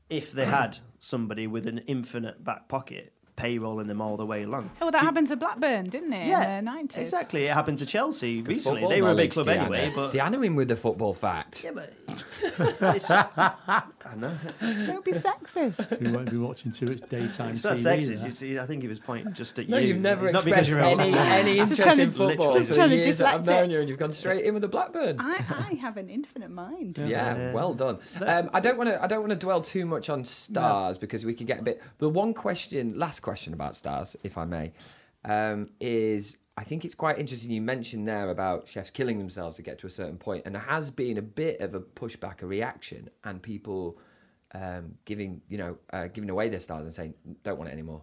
if 0.10 0.32
they 0.32 0.46
had 0.46 0.80
somebody 0.98 1.46
with 1.48 1.68
an 1.68 1.78
infinite 1.86 2.44
back 2.44 2.68
pocket 2.68 3.14
payrolling 3.40 3.88
them 3.88 4.02
all 4.02 4.18
the 4.18 4.26
way 4.26 4.44
along. 4.44 4.70
Oh, 4.82 4.92
that 4.92 5.00
Keep- 5.00 5.06
happened 5.06 5.28
to 5.30 5.36
Blackburn, 5.38 5.90
didn't 5.90 6.14
it? 6.14 6.28
Yeah, 6.28 6.60
in 6.60 6.66
the 6.66 6.72
90s. 6.72 6.98
exactly. 6.98 7.46
It 7.46 7.54
happened 7.54 7.80
to 7.80 7.86
Chelsea 7.86 8.38
Good 8.42 8.48
recently. 8.48 8.88
They 8.88 9.02
were 9.02 9.12
a 9.12 9.16
big 9.16 9.34
knowledge, 9.36 9.46
club 9.46 9.48
Deanna. 9.48 9.60
anyway, 9.62 9.92
but 9.96 10.12
Deanna 10.14 10.46
in 10.46 10.56
with 10.56 10.68
the 10.68 10.76
football 10.76 11.14
facts. 11.14 11.64
yeah, 11.64 11.72
but 11.72 11.94
I 13.10 14.16
know. 14.18 14.32
Don't 14.86 15.06
be 15.06 15.12
sexist. 15.12 16.00
We 16.02 16.12
won't 16.12 16.30
be 16.32 16.38
watching 16.38 16.72
too 16.72 16.88
much 16.88 17.00
daytime 17.10 17.52
It's 17.52 17.64
not 17.64 17.74
sexist. 17.78 18.20
there. 18.22 18.28
it's- 18.30 18.64
I 18.64 18.66
think 18.66 18.82
he 18.82 18.88
was 18.88 19.00
pointing 19.00 19.34
just 19.34 19.58
at 19.60 19.70
No, 19.70 19.78
you. 19.78 19.90
you've 19.90 20.02
never 20.02 20.26
It's 20.26 20.34
not 20.34 20.44
because 20.46 20.68
expressed 20.70 20.90
you're 20.98 21.00
a- 21.00 21.08
any, 21.08 21.18
any 21.18 21.60
interest 21.60 21.82
trying 21.82 22.00
in 22.00 22.12
to- 22.12 22.18
football 22.18 22.54
just 22.54 22.70
for 22.70 22.76
trying 22.76 22.90
to 22.90 22.96
years 22.96 23.18
that 23.20 23.34
I've 23.34 23.46
known 23.46 23.70
you, 23.70 23.80
and 23.80 23.88
you've 23.90 24.00
gone 24.00 24.12
straight 24.12 24.44
in 24.46 24.54
with 24.54 24.62
the 24.62 24.68
Blackburn. 24.68 25.18
I, 25.20 25.44
I 25.70 25.76
have 25.76 25.98
an 25.98 26.10
infinite 26.10 26.52
mind. 26.52 26.98
Yeah, 26.98 27.06
Yeah. 27.36 27.54
well 27.54 27.74
done. 27.74 28.00
Um, 28.26 28.50
I 28.54 28.60
don't 28.60 28.78
want 28.78 28.90
to. 28.90 29.02
I 29.02 29.08
don't 29.08 29.20
want 29.22 29.32
to 29.32 29.36
dwell 29.38 29.62
too 29.62 29.86
much 29.86 30.10
on 30.10 30.24
stars 30.26 30.98
because 30.98 31.26
we 31.26 31.34
could 31.34 31.48
get 31.48 31.60
a 31.60 31.64
bit. 31.64 31.82
The 32.00 32.10
one 32.10 32.34
question, 32.34 32.98
last 32.98 33.22
question 33.22 33.29
about 33.54 33.76
stars, 33.76 34.16
if 34.24 34.38
I 34.38 34.46
may, 34.46 34.72
um, 35.26 35.70
is 35.80 36.38
I 36.58 36.64
think 36.64 36.84
it's 36.84 36.96
quite 36.96 37.18
interesting. 37.18 37.52
You 37.52 37.62
mentioned 37.62 38.08
there 38.08 38.30
about 38.30 38.68
chefs 38.68 38.90
killing 38.90 39.18
themselves 39.18 39.56
to 39.56 39.62
get 39.62 39.80
to 39.80 39.88
a 39.88 39.90
certain 39.90 40.18
point, 40.18 40.44
and 40.46 40.56
there 40.56 40.62
has 40.62 40.92
been 40.92 41.18
a 41.18 41.22
bit 41.22 41.62
of 41.62 41.74
a 41.74 41.80
pushback, 41.80 42.42
a 42.42 42.46
reaction, 42.46 43.10
and 43.24 43.42
people 43.42 43.98
um, 44.54 44.96
giving 45.06 45.42
you 45.48 45.58
know 45.58 45.78
uh, 45.94 46.08
giving 46.08 46.30
away 46.30 46.50
their 46.50 46.60
stars 46.60 46.86
and 46.86 46.94
saying 46.94 47.14
don't 47.44 47.58
want 47.58 47.70
it 47.70 47.74
anymore, 47.74 48.02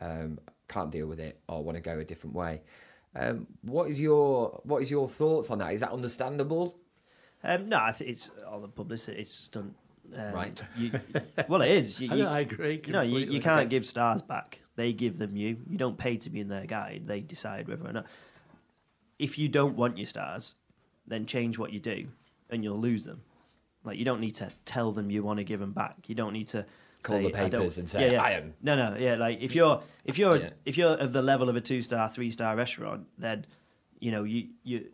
um, 0.00 0.38
can't 0.68 0.90
deal 0.90 1.06
with 1.06 1.20
it, 1.20 1.40
or 1.48 1.64
want 1.64 1.76
to 1.76 1.82
go 1.82 1.98
a 1.98 2.04
different 2.04 2.36
way. 2.36 2.62
Um, 3.16 3.46
what 3.62 3.88
is 3.88 4.00
your 4.00 4.60
what 4.64 4.82
is 4.82 4.90
your 4.90 5.08
thoughts 5.08 5.50
on 5.50 5.58
that? 5.58 5.72
Is 5.72 5.80
that 5.80 5.90
understandable? 5.90 6.78
Um, 7.42 7.68
no, 7.68 7.78
I 7.78 7.92
think 7.92 8.10
it's 8.10 8.30
all 8.48 8.60
the 8.60 8.68
publicity. 8.68 9.20
It's 9.20 9.48
done. 9.48 9.74
Um, 10.14 10.32
Right. 10.32 10.62
You, 10.76 10.92
well, 11.48 11.62
it 11.62 11.70
is. 11.70 11.98
You, 12.00 12.08
I, 12.12 12.14
you- 12.16 12.26
I 12.26 12.40
agree. 12.40 12.82
No, 12.88 13.02
you, 13.02 13.18
you 13.18 13.40
can't 13.40 13.68
give 13.70 13.86
stars 13.86 14.22
back. 14.22 14.60
They 14.76 14.92
give 14.92 15.16
them 15.18 15.36
you. 15.36 15.56
You 15.68 15.78
don't 15.78 15.96
pay 15.96 16.16
to 16.18 16.30
be 16.30 16.40
in 16.40 16.48
their 16.48 16.66
guide. 16.66 17.04
They 17.06 17.20
decide 17.20 17.68
whether 17.68 17.86
or 17.88 17.92
not. 17.92 18.06
If 19.18 19.38
you 19.38 19.48
don't 19.48 19.76
want 19.76 19.96
your 19.96 20.06
stars, 20.06 20.54
then 21.06 21.24
change 21.24 21.58
what 21.58 21.72
you 21.72 21.80
do, 21.80 22.08
and 22.50 22.62
you'll 22.62 22.78
lose 22.80 23.04
them. 23.04 23.22
Like 23.84 23.96
you 23.98 24.04
don't 24.04 24.20
need 24.20 24.34
to 24.36 24.50
tell 24.64 24.92
them 24.92 25.10
you 25.10 25.22
want 25.22 25.38
to 25.38 25.44
give 25.44 25.60
them 25.60 25.72
back. 25.72 25.96
You 26.08 26.14
don't 26.14 26.32
need 26.34 26.48
to 26.48 26.66
Call 27.02 27.16
say, 27.16 27.30
the 27.30 27.38
"I 27.38 27.48
papers 27.48 27.78
and 27.78 27.88
say, 27.88 28.06
yeah, 28.06 28.12
yeah. 28.12 28.22
"I 28.22 28.30
am." 28.32 28.54
No, 28.62 28.76
no, 28.76 28.96
yeah. 28.98 29.14
Like 29.14 29.40
if 29.40 29.54
you're 29.54 29.82
if 30.04 30.18
you're 30.18 30.36
Yeah. 30.36 30.50
if 30.66 30.76
you're 30.76 30.94
of 30.94 31.12
the 31.12 31.22
level 31.22 31.48
of 31.48 31.56
a 31.56 31.60
two 31.60 31.80
star, 31.80 32.10
three 32.10 32.30
star 32.30 32.54
restaurant, 32.56 33.06
then 33.16 33.46
you 34.00 34.10
know 34.10 34.24
you 34.24 34.48
you 34.64 34.86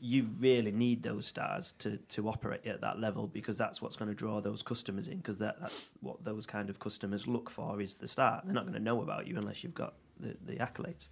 you 0.00 0.28
really 0.38 0.72
need 0.72 1.02
those 1.02 1.26
stars 1.26 1.74
to 1.78 1.98
to 2.08 2.28
operate 2.28 2.66
at 2.66 2.80
that 2.80 2.98
level 2.98 3.26
because 3.26 3.58
that's 3.58 3.82
what's 3.82 3.96
going 3.96 4.10
to 4.10 4.14
draw 4.14 4.40
those 4.40 4.62
customers 4.62 5.08
in 5.08 5.18
because 5.18 5.38
that, 5.38 5.60
that's 5.60 5.84
what 6.00 6.24
those 6.24 6.46
kind 6.46 6.70
of 6.70 6.78
customers 6.78 7.26
look 7.26 7.50
for 7.50 7.80
is 7.80 7.94
the 7.94 8.08
star. 8.08 8.40
They're 8.44 8.54
not 8.54 8.64
going 8.64 8.74
to 8.74 8.80
know 8.80 9.02
about 9.02 9.26
you 9.26 9.36
unless 9.36 9.62
you've 9.62 9.74
got 9.74 9.94
the, 10.18 10.36
the 10.46 10.56
accolades. 10.56 11.08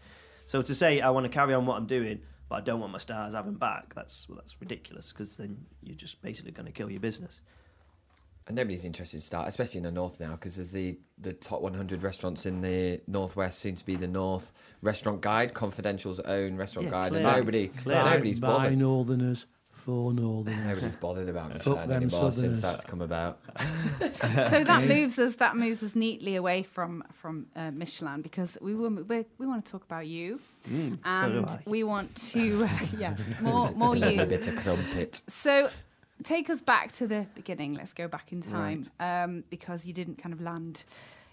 So 0.47 0.63
to 0.63 0.75
say 0.75 1.01
I 1.01 1.11
want 1.11 1.25
to 1.25 1.31
carry 1.31 1.55
on 1.55 1.67
what 1.67 1.77
I'm 1.77 1.87
doing, 1.87 2.21
but 2.49 2.57
I 2.57 2.61
don't 2.63 2.81
want 2.81 2.93
my 2.93 2.99
stars 2.99 3.35
having 3.35 3.55
back, 3.55 3.95
that's 3.95 4.29
well, 4.29 4.37
that's 4.37 4.61
ridiculous 4.61 5.13
because 5.13 5.37
then 5.37 5.59
you're 5.83 5.97
just 5.97 6.23
basically 6.23 6.53
going 6.53 6.67
to 6.67 6.73
kill 6.73 6.91
your 6.91 7.01
business. 7.01 7.41
And 8.49 8.57
nobody's 8.57 8.85
interested 8.87 9.19
in 9.19 9.21
start, 9.21 9.47
especially 9.47 9.79
in 9.79 9.85
the 9.85 9.91
north 9.93 10.19
now, 10.21 10.33
because 10.33 10.57
there's 10.57 10.73
the 10.73 10.99
the 11.19 11.35
top 11.35 11.61
100 11.61 12.03
restaurants 12.03 12.47
in 12.47 12.61
the 12.63 13.01
northwest 13.07 13.59
seem 13.61 13.77
to 13.77 13.85
be 13.85 13.95
the 13.95 14.09
North 14.09 14.53
Restaurant 14.83 15.21
Guide, 15.21 15.53
Confidential's 15.53 16.19
own 16.21 16.57
restaurant 16.57 16.87
Yeah, 16.87 16.93
guide, 16.93 17.09
clearly. 17.11 17.27
and 17.29 17.37
nobody 17.37 17.69
Clearly. 17.69 18.03
By- 18.03 18.11
nobody's 18.15 18.41
by 18.41 18.47
bothered. 18.49 18.79
Northerners 18.79 19.47
for 19.63 20.13
Northerners. 20.15 20.65
Nobody's 20.67 20.97
bothered 20.97 21.29
about 21.29 21.53
Fuck 21.63 21.77
Michelin 21.89 21.91
anymore 21.93 22.33
since 22.33 22.63
that's 22.63 22.85
come 22.85 23.01
about. 23.03 23.41
so 24.51 24.65
that 24.65 24.85
moves 24.89 25.19
us 25.19 25.35
that 25.37 25.57
moves 25.57 25.83
us 25.83 25.95
neatly 25.95 26.37
away 26.37 26.63
from 26.63 27.05
from 27.13 27.47
uh, 27.57 27.71
Michelin 27.71 28.23
because 28.23 28.57
we 28.63 28.75
will 28.75 28.91
we, 28.91 29.25
we 29.39 29.47
want 29.47 29.65
to 29.65 29.71
talk 29.71 29.85
about 29.85 30.07
you 30.07 30.41
Mm, 30.71 30.99
and 31.05 31.47
do 31.47 31.53
I. 31.53 31.59
we 31.67 31.85
want 31.85 32.15
to 32.33 32.69
yeah 32.99 33.15
more 33.41 33.71
more 33.73 33.95
There's 33.95 34.03
a 34.03 34.07
lovely 34.07 34.15
you. 34.21 34.27
bit 34.27 34.47
of 34.49 34.57
crumpet. 34.57 35.23
So 35.29 35.71
take 36.23 36.51
us 36.51 36.61
back 36.61 36.93
to 36.93 37.07
the 37.07 37.27
beginning. 37.35 37.75
Let's 37.75 37.93
go 37.93 38.09
back 38.09 38.33
in 38.33 38.41
time 38.41 38.85
um, 39.01 39.45
because 39.51 39.87
you 39.87 39.93
didn't 39.93 40.19
kind 40.19 40.33
of 40.33 40.41
land 40.41 40.85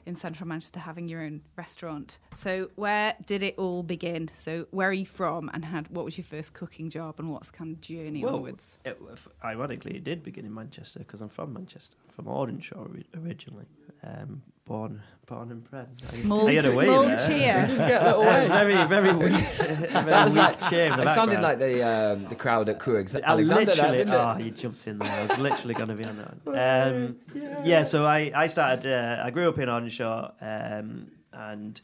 in 0.06 0.16
central 0.16 0.48
Manchester 0.48 0.80
having 0.80 1.08
your 1.08 1.22
own 1.22 1.42
restaurant. 1.56 2.20
So 2.36 2.70
where 2.76 3.16
did 3.26 3.42
it 3.42 3.56
all 3.58 3.82
begin? 3.82 4.30
So 4.36 4.68
where 4.72 4.90
are 4.90 4.94
you 4.94 5.06
from 5.06 5.50
and 5.54 5.66
had 5.66 5.88
what 5.90 6.06
was 6.06 6.18
your 6.18 6.26
first 6.26 6.54
cooking 6.54 6.90
job 6.90 7.16
and 7.20 7.32
what's 7.32 7.50
kind 7.50 7.76
of 7.76 7.82
journey 7.82 8.24
Well, 8.24 8.36
onwards? 8.36 8.78
It, 8.86 9.02
ironically, 9.44 9.96
it 9.96 10.04
did 10.04 10.24
begin 10.24 10.46
in 10.46 10.54
Manchester 10.54 11.00
because 11.00 11.22
I'm 11.22 11.30
from 11.30 11.54
Manchester, 11.54 11.98
from 12.16 12.26
Audenshaw 12.26 13.04
originally. 13.16 13.66
Um, 14.04 14.44
born, 14.66 15.02
born 15.26 15.52
and 15.52 15.64
bred. 15.64 15.88
Small, 16.02 16.48
I 16.48 16.54
had 16.54 16.66
a 16.66 16.76
way 16.78 16.86
small 16.86 17.04
there. 17.04 17.18
cheer. 17.18 17.66
Just 17.68 17.86
get 17.86 18.02
that 18.02 18.16
away. 18.16 18.48
very, 18.48 18.88
very 18.88 19.14
weak. 19.14 19.32
very 19.32 19.88
That 19.88 20.26
was 20.26 20.34
weak 20.34 20.44
like, 20.44 20.60
cheer 20.70 20.86
in 20.92 20.98
the 20.98 21.04
it 21.04 21.10
sounded 21.10 21.42
like 21.42 21.60
the 21.60 21.84
um, 21.88 22.26
the 22.28 22.36
crowd 22.36 22.70
at 22.70 22.80
Crewe 22.80 23.00
Ex- 23.00 23.16
Alexander, 23.16 23.66
that, 23.66 23.76
literally, 23.76 23.98
didn't 24.00 24.14
it? 24.14 24.18
oh, 24.18 24.38
you 24.38 24.52
jumped 24.52 24.88
in 24.88 24.98
there. 25.00 25.12
I 25.12 25.22
was 25.22 25.38
literally 25.38 25.74
going 25.74 25.90
to 25.90 25.96
be 25.96 26.04
on 26.06 26.18
that 26.18 26.46
one. 26.46 26.56
Um, 27.36 27.64
yeah. 27.64 27.84
so 27.84 28.06
I, 28.06 28.32
I 28.36 28.48
started, 28.48 28.92
uh, 28.92 29.22
I 29.24 29.30
grew 29.32 29.48
up 29.50 29.58
in 29.60 29.70
Audenshaw 29.70 30.32
um, 30.42 31.12
and 31.32 31.80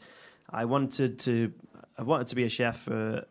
I 0.50 0.64
wanted 0.64 1.18
to, 1.20 1.52
I 1.96 2.02
wanted 2.02 2.28
to 2.28 2.34
be 2.34 2.44
a 2.44 2.48
chef 2.48 2.80
for, 2.82 3.24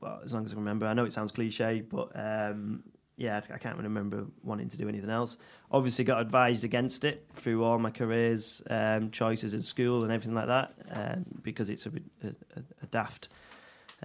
well, 0.00 0.20
as 0.24 0.32
long 0.32 0.44
as 0.44 0.52
I 0.52 0.56
remember. 0.56 0.86
I 0.86 0.94
know 0.94 1.04
it 1.04 1.12
sounds 1.12 1.32
cliche, 1.32 1.80
but 1.80 2.10
um, 2.14 2.82
yeah, 3.16 3.40
I 3.52 3.58
can't 3.58 3.76
remember 3.76 4.26
wanting 4.42 4.68
to 4.68 4.76
do 4.76 4.88
anything 4.88 5.10
else. 5.10 5.36
Obviously, 5.70 6.04
got 6.04 6.20
advised 6.20 6.64
against 6.64 7.04
it 7.04 7.26
through 7.34 7.62
all 7.62 7.78
my 7.78 7.90
careers, 7.90 8.62
um, 8.70 9.10
choices 9.10 9.54
in 9.54 9.62
school 9.62 10.02
and 10.02 10.12
everything 10.12 10.34
like 10.34 10.48
that, 10.48 10.74
um, 10.90 11.24
because 11.42 11.70
it's 11.70 11.86
a, 11.86 11.90
a, 12.24 12.60
a 12.82 12.86
daft 12.90 13.28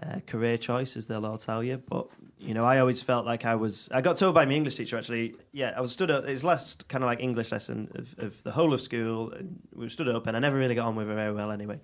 uh, 0.03 0.19
career 0.27 0.57
choice, 0.57 0.95
as 0.95 1.07
they'll 1.07 1.25
all 1.25 1.39
tell 1.39 1.63
you. 1.63 1.77
But 1.77 2.07
you 2.37 2.53
know, 2.53 2.63
I 2.63 2.79
always 2.79 3.01
felt 3.01 3.25
like 3.25 3.45
I 3.45 3.55
was. 3.55 3.89
I 3.91 4.01
got 4.01 4.17
told 4.17 4.35
by 4.35 4.45
my 4.45 4.53
English 4.53 4.75
teacher 4.75 4.97
actually. 4.97 5.35
Yeah, 5.53 5.73
I 5.75 5.81
was 5.81 5.91
stood 5.91 6.11
up. 6.11 6.25
It 6.25 6.33
was 6.33 6.43
last 6.43 6.87
kind 6.87 7.03
of 7.03 7.07
like 7.07 7.19
English 7.19 7.51
lesson 7.51 7.89
of, 7.95 8.15
of 8.19 8.43
the 8.43 8.51
whole 8.51 8.73
of 8.73 8.81
school, 8.81 9.31
and 9.31 9.59
we 9.73 9.85
were 9.85 9.89
stood 9.89 10.07
up, 10.07 10.27
and 10.27 10.37
I 10.37 10.39
never 10.39 10.57
really 10.57 10.75
got 10.75 10.85
on 10.85 10.95
with 10.95 11.07
her 11.07 11.15
very 11.15 11.33
well 11.33 11.51
anyway. 11.51 11.79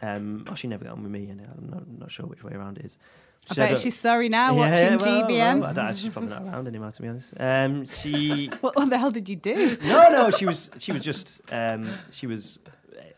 Um, 0.00 0.44
or 0.48 0.56
she 0.56 0.68
never 0.68 0.84
got 0.84 0.94
on 0.94 1.02
with 1.02 1.12
me, 1.12 1.28
and 1.28 1.40
I'm 1.40 1.68
not, 1.68 1.82
I'm 1.82 1.98
not 1.98 2.10
sure 2.10 2.26
which 2.26 2.42
way 2.42 2.54
around 2.54 2.78
it 2.78 2.86
is. 2.86 2.98
I 3.50 3.54
bet 3.54 3.78
she's 3.78 3.98
sorry 3.98 4.28
now 4.28 4.54
Yeah, 4.54 4.94
watching 4.94 4.98
well, 5.06 5.28
GBM. 5.28 5.60
well, 5.60 5.70
I 5.70 5.72
don't, 5.72 5.96
she's 5.96 6.12
probably 6.12 6.30
not 6.30 6.42
around 6.44 6.68
anymore, 6.68 6.92
to 6.92 7.02
be 7.02 7.08
honest. 7.08 7.32
Um, 7.38 7.86
she 7.86 8.46
What, 8.60 8.76
what 8.76 8.88
the 8.88 8.98
hell 8.98 9.10
did 9.10 9.28
you 9.28 9.36
do? 9.36 9.76
no, 9.82 10.10
no, 10.10 10.30
she 10.30 10.46
was 10.46 10.70
she 10.78 10.92
was 10.92 11.02
just 11.02 11.40
um, 11.52 11.92
she 12.10 12.26
was 12.26 12.60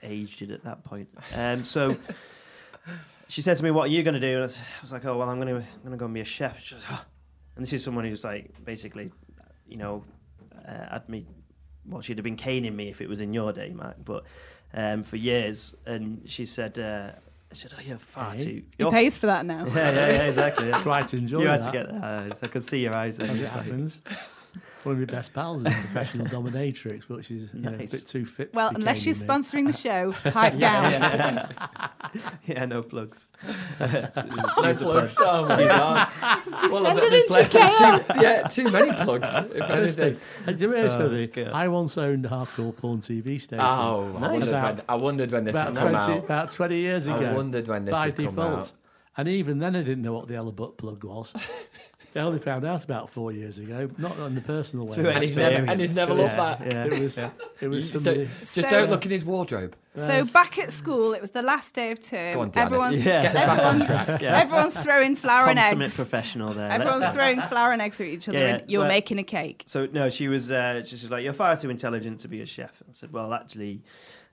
aged 0.02 0.42
at 0.50 0.64
that 0.64 0.82
point. 0.84 1.08
Um, 1.34 1.64
so 1.64 1.96
she 3.28 3.42
said 3.42 3.56
to 3.56 3.64
me, 3.64 3.70
"What 3.70 3.84
are 3.84 3.92
you 3.92 4.02
going 4.02 4.14
to 4.14 4.20
do?" 4.20 4.28
And 4.34 4.38
I 4.40 4.46
was- 4.82 4.92
like, 4.92 5.04
"Oh, 5.04 5.16
well, 5.18 5.28
I'm 5.28 5.40
going 5.40 5.48
to 5.48 5.56
I'm 5.56 5.80
going 5.82 5.92
to 5.92 5.96
go 5.96 6.04
and 6.06 6.14
be 6.14 6.20
a 6.20 6.24
chef." 6.24 6.72
"Ah." 6.88 7.04
And 7.56 7.64
this 7.64 7.72
is 7.72 7.84
someone 7.84 8.04
who's 8.04 8.24
like 8.24 8.52
basically, 8.64 9.12
you 9.68 9.76
know, 9.76 10.04
uh, 10.66 10.90
had 10.90 11.08
me. 11.08 11.26
Well, 11.86 12.00
she'd 12.00 12.16
have 12.18 12.24
been 12.24 12.36
caning 12.36 12.74
me 12.74 12.88
if 12.88 13.00
it 13.00 13.08
was 13.08 13.20
in 13.20 13.32
your 13.34 13.52
day, 13.52 13.70
Mark, 13.70 13.96
but 14.04 14.24
um, 14.72 15.02
for 15.04 15.16
years. 15.16 15.74
And 15.86 16.22
she 16.24 16.46
said, 16.46 16.78
uh, 16.78 17.10
"I 17.54 17.56
said, 17.56 17.72
oh, 17.78 17.80
you're 17.82 17.98
far 17.98 18.32
Hey. 18.32 18.44
too." 18.44 18.50
He 18.50 18.64
You're 18.78 18.90
pays 18.90 19.16
for 19.16 19.26
that 19.26 19.46
now. 19.46 19.64
yeah, 19.66 19.74
yeah, 19.74 20.08
yeah, 20.10 20.22
exactly. 20.26 20.68
Yeah. 20.74 20.82
Try 20.82 21.02
to 21.02 21.16
enjoy 21.16 21.40
You 21.42 21.46
had 21.48 21.62
that. 21.62 21.66
to 21.66 21.72
get 21.72 21.92
that. 21.92 22.02
eyes. 22.04 22.40
I 22.42 22.46
could 22.48 22.64
see 22.64 22.78
your 22.80 22.94
eyes. 22.94 23.16
There. 23.16 23.28
as 23.30 23.38
it 23.38 23.42
Just 23.42 23.54
like- 23.54 23.64
happens. 23.66 24.00
One 24.84 24.94
of 24.94 24.98
my 25.08 25.14
best 25.14 25.32
pals 25.32 25.60
is 25.62 25.66
a 25.66 25.70
professional 25.70 26.26
dominatrix, 26.26 27.04
but 27.08 27.24
she's 27.24 27.48
you 27.54 27.60
know, 27.60 27.74
a 27.74 27.86
bit 27.86 28.06
too 28.06 28.26
fit. 28.26 28.52
Well, 28.54 28.68
to 28.68 28.74
be 28.74 28.82
unless 28.82 28.98
she's 29.00 29.22
caning 29.22 29.38
me. 29.40 29.44
sponsoring 29.44 29.66
the 29.66 29.72
show, 29.78 30.12
pipe 30.30 30.58
down. 30.58 30.92
yeah, 30.92 31.48
yeah, 32.46 32.64
no 32.66 32.82
plugs. 32.82 33.26
No 33.80 34.74
plugs. 34.74 35.16
Oh 35.20 35.46
my 35.48 35.64
god. 35.64 36.08
well, 36.20 36.60
Descended 36.60 37.12
there's 37.28 37.30
into 37.44 37.58
chaos. 37.58 38.06
Too, 38.06 38.20
yeah, 38.20 38.42
too 38.48 38.70
many 38.70 38.92
plugs. 39.04 39.28
If 39.54 39.62
Honestly, 39.62 40.02
anything. 40.02 40.20
and 40.46 40.58
to 40.58 40.68
be 40.68 40.76
honest 40.78 40.98
with 40.98 41.12
Oh, 41.12 41.26
God. 41.44 41.52
I 41.54 41.68
once 41.68 41.98
owned 41.98 42.26
a 42.26 42.28
hardcore 42.28 42.76
porn 42.76 43.00
TV 43.00 43.40
station. 43.40 43.60
Oh, 43.64 44.14
I, 44.18 44.28
wondered 44.28 44.48
About- 44.50 44.76
when, 44.76 44.84
I 44.88 44.94
wondered 44.96 45.32
when 45.32 45.44
this 45.44 45.54
about 45.56 45.66
had 45.68 45.76
come 45.76 45.90
20, 45.92 46.12
out. 46.18 46.24
about 46.24 46.50
20 46.50 46.76
years 46.76 47.06
ago. 47.06 47.16
I 47.16 47.32
wondered 47.32 47.68
when 47.68 47.84
this 47.84 47.92
by 47.92 48.06
had 48.06 48.16
come 48.16 48.26
default. 48.26 48.58
out. 48.58 48.72
And 49.16 49.28
even 49.28 49.58
then, 49.60 49.76
I 49.76 49.82
didn't 49.82 50.02
know 50.02 50.12
what 50.12 50.28
the 50.28 50.34
Ella 50.34 50.52
butt 50.52 50.76
plug 50.76 51.04
was. 51.04 51.32
I 52.16 52.20
only 52.20 52.38
found 52.38 52.64
out 52.64 52.84
about 52.84 53.10
four 53.10 53.32
years 53.32 53.58
ago, 53.58 53.90
not 53.98 54.18
on 54.20 54.34
the 54.36 54.40
personal 54.40 54.86
Through 54.92 55.02
level. 55.04 55.12
And 55.16 55.24
he's 55.24 55.36
never, 55.36 55.56
and 55.70 55.80
he's 55.80 55.94
never 55.96 56.14
looked 56.14 56.30
Yeah. 56.30 56.36
back. 56.56 56.60
Yeah. 56.72 56.84
It 56.86 57.00
was, 57.00 57.18
it 57.60 57.68
was 57.68 57.90
Just 57.90 58.04
somebody. 58.04 58.26
don't, 58.26 58.38
just 58.38 58.54
So- 58.54 58.62
don't 58.70 58.90
look 58.90 59.04
in 59.04 59.10
his 59.10 59.24
wardrobe. 59.24 59.74
So 59.96 60.24
back 60.24 60.58
at 60.58 60.72
school, 60.72 61.12
it 61.14 61.20
was 61.20 61.30
the 61.30 61.42
last 61.42 61.74
day 61.74 61.92
of 61.92 62.00
term. 62.00 62.38
On, 62.40 62.50
everyone's 62.54 62.96
Yeah. 62.96 63.22
Get 63.22 63.36
us 63.36 63.42
back 63.46 63.48
on 63.48 63.58
everyone's, 63.58 63.86
track. 63.86 64.22
Yeah. 64.22 64.38
everyone's 64.40 64.74
throwing 64.84 65.14
flour 65.16 65.48
and 65.48 65.58
eggs. 65.58 65.94
professional 65.94 66.52
there. 66.52 66.70
Everyone's 66.70 67.00
Let's- 67.02 67.14
throwing 67.16 67.40
flour 67.42 67.72
and 67.72 67.80
eggs 67.82 68.00
at 68.00 68.06
each 68.08 68.28
other, 68.28 68.38
Yeah, 68.38 68.46
and 68.56 68.70
you're 68.70 68.80
well- 68.80 68.88
making 68.88 69.18
a 69.18 69.24
cake. 69.24 69.62
So 69.66 69.86
no, 69.86 70.10
she 70.10 70.26
was. 70.28 70.50
Uh, 70.50 70.84
she 70.84 70.94
was 70.96 71.10
like, 71.10 71.22
"You're 71.24 71.32
far 71.32 71.56
too 71.56 71.70
intelligent 71.70 72.20
to 72.20 72.28
be 72.28 72.40
a 72.40 72.46
chef." 72.46 72.82
I 72.88 72.92
said, 72.92 73.12
"Well, 73.12 73.32
actually, 73.32 73.82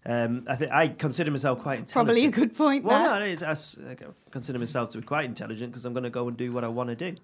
um, 0.05 0.45
I 0.47 0.55
think 0.55 0.71
I 0.71 0.87
consider 0.87 1.29
myself 1.29 1.59
quite 1.61 1.79
intelligent." 1.79 1.93
Probably 1.93 2.25
a 2.25 2.31
good 2.31 2.55
point 2.55 2.83
Well, 2.83 3.03
there. 3.03 3.19
no, 3.19 3.25
it's, 3.25 3.43
I 3.43 3.51
s- 3.51 3.77
I 3.87 3.95
consider 4.31 4.57
myself 4.57 4.89
to 4.93 4.97
be 4.97 5.03
quite 5.05 5.25
intelligent 5.25 5.71
because 5.71 5.85
I'm 5.85 5.93
going 5.93 6.05
to 6.05 6.09
go 6.09 6.27
and 6.27 6.35
do 6.37 6.51
what 6.51 6.63
I 6.63 6.69
want 6.69 6.89
to 6.89 6.95
do. 6.95 7.15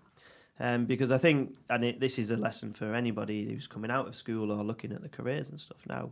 Um, 0.60 0.86
because 0.86 1.12
I 1.12 1.18
think, 1.18 1.56
and 1.70 1.84
it, 1.84 2.00
this 2.00 2.18
is 2.18 2.32
a 2.32 2.38
lesson 2.38 2.74
for 2.74 2.96
anybody 2.96 3.46
who's 3.46 3.68
coming 3.68 3.92
out 3.92 4.08
of 4.08 4.16
school 4.16 4.52
or 4.52 4.64
looking 4.64 4.92
at 4.92 5.02
the 5.02 5.10
careers 5.10 5.50
and 5.50 5.60
stuff 5.60 5.78
now. 5.88 6.12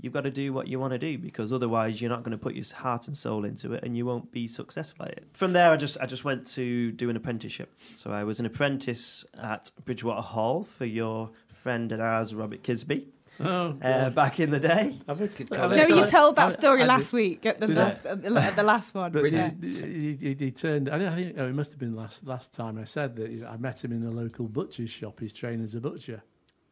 You've 0.00 0.12
got 0.12 0.22
to 0.22 0.30
do 0.30 0.52
what 0.52 0.68
you 0.68 0.80
want 0.80 0.92
to 0.92 0.98
do 0.98 1.18
because 1.18 1.52
otherwise 1.52 2.00
you're 2.00 2.10
not 2.10 2.24
going 2.24 2.36
to 2.36 2.42
put 2.42 2.54
your 2.54 2.64
heart 2.74 3.06
and 3.06 3.16
soul 3.16 3.44
into 3.44 3.74
it 3.74 3.84
and 3.84 3.96
you 3.96 4.06
won't 4.06 4.32
be 4.32 4.48
successful 4.48 5.04
at 5.04 5.12
it. 5.12 5.26
From 5.32 5.52
there, 5.52 5.70
I 5.70 5.76
just 5.76 5.96
I 6.00 6.06
just 6.06 6.24
went 6.24 6.46
to 6.52 6.90
do 6.92 7.10
an 7.10 7.16
apprenticeship. 7.16 7.72
So 7.96 8.10
I 8.10 8.24
was 8.24 8.40
an 8.40 8.46
apprentice 8.46 9.24
at 9.40 9.70
Bridgewater 9.84 10.22
Hall 10.22 10.64
for 10.64 10.86
your 10.86 11.30
friend 11.62 11.92
and 11.92 12.02
ours, 12.02 12.34
Robert 12.34 12.62
Kisby, 12.64 13.04
Oh, 13.52 13.76
uh, 13.82 14.10
back 14.10 14.40
in 14.40 14.50
the 14.50 14.60
day. 14.60 14.94
I've 15.08 15.18
had- 15.18 15.34
Good 15.36 15.48
I've 15.52 15.58
colour. 15.58 15.76
had 15.76 15.88
No, 15.88 15.96
you 15.96 16.06
told 16.06 16.36
that 16.36 16.52
story 16.52 16.82
I 16.82 16.86
last 16.86 17.10
did- 17.10 17.16
week 17.16 17.46
at 17.46 17.58
the, 17.60 17.66
last, 17.68 18.06
at 18.06 18.22
the, 18.22 18.62
last 18.62 18.94
one. 18.94 19.12
But 19.12 19.30
Yeah. 19.32 19.50
he, 19.60 20.16
he, 20.20 20.34
he 20.38 20.50
turned. 20.50 20.88
I, 20.88 20.98
don't- 20.98 21.12
I 21.12 21.16
think 21.16 21.36
oh, 21.38 21.46
it 21.48 21.54
must 21.54 21.70
have 21.72 21.78
been 21.80 21.94
last 21.96 22.26
last 22.26 22.54
time 22.54 22.78
I 22.78 22.84
said 22.84 23.16
that 23.16 23.46
I 23.50 23.56
met 23.56 23.82
him 23.84 23.92
in 23.92 24.02
the 24.04 24.10
local 24.10 24.46
butcher's 24.48 24.90
shop. 24.90 25.20
He's 25.20 25.32
trained 25.32 25.62
as 25.64 25.74
a 25.74 25.80
butcher. 25.80 26.22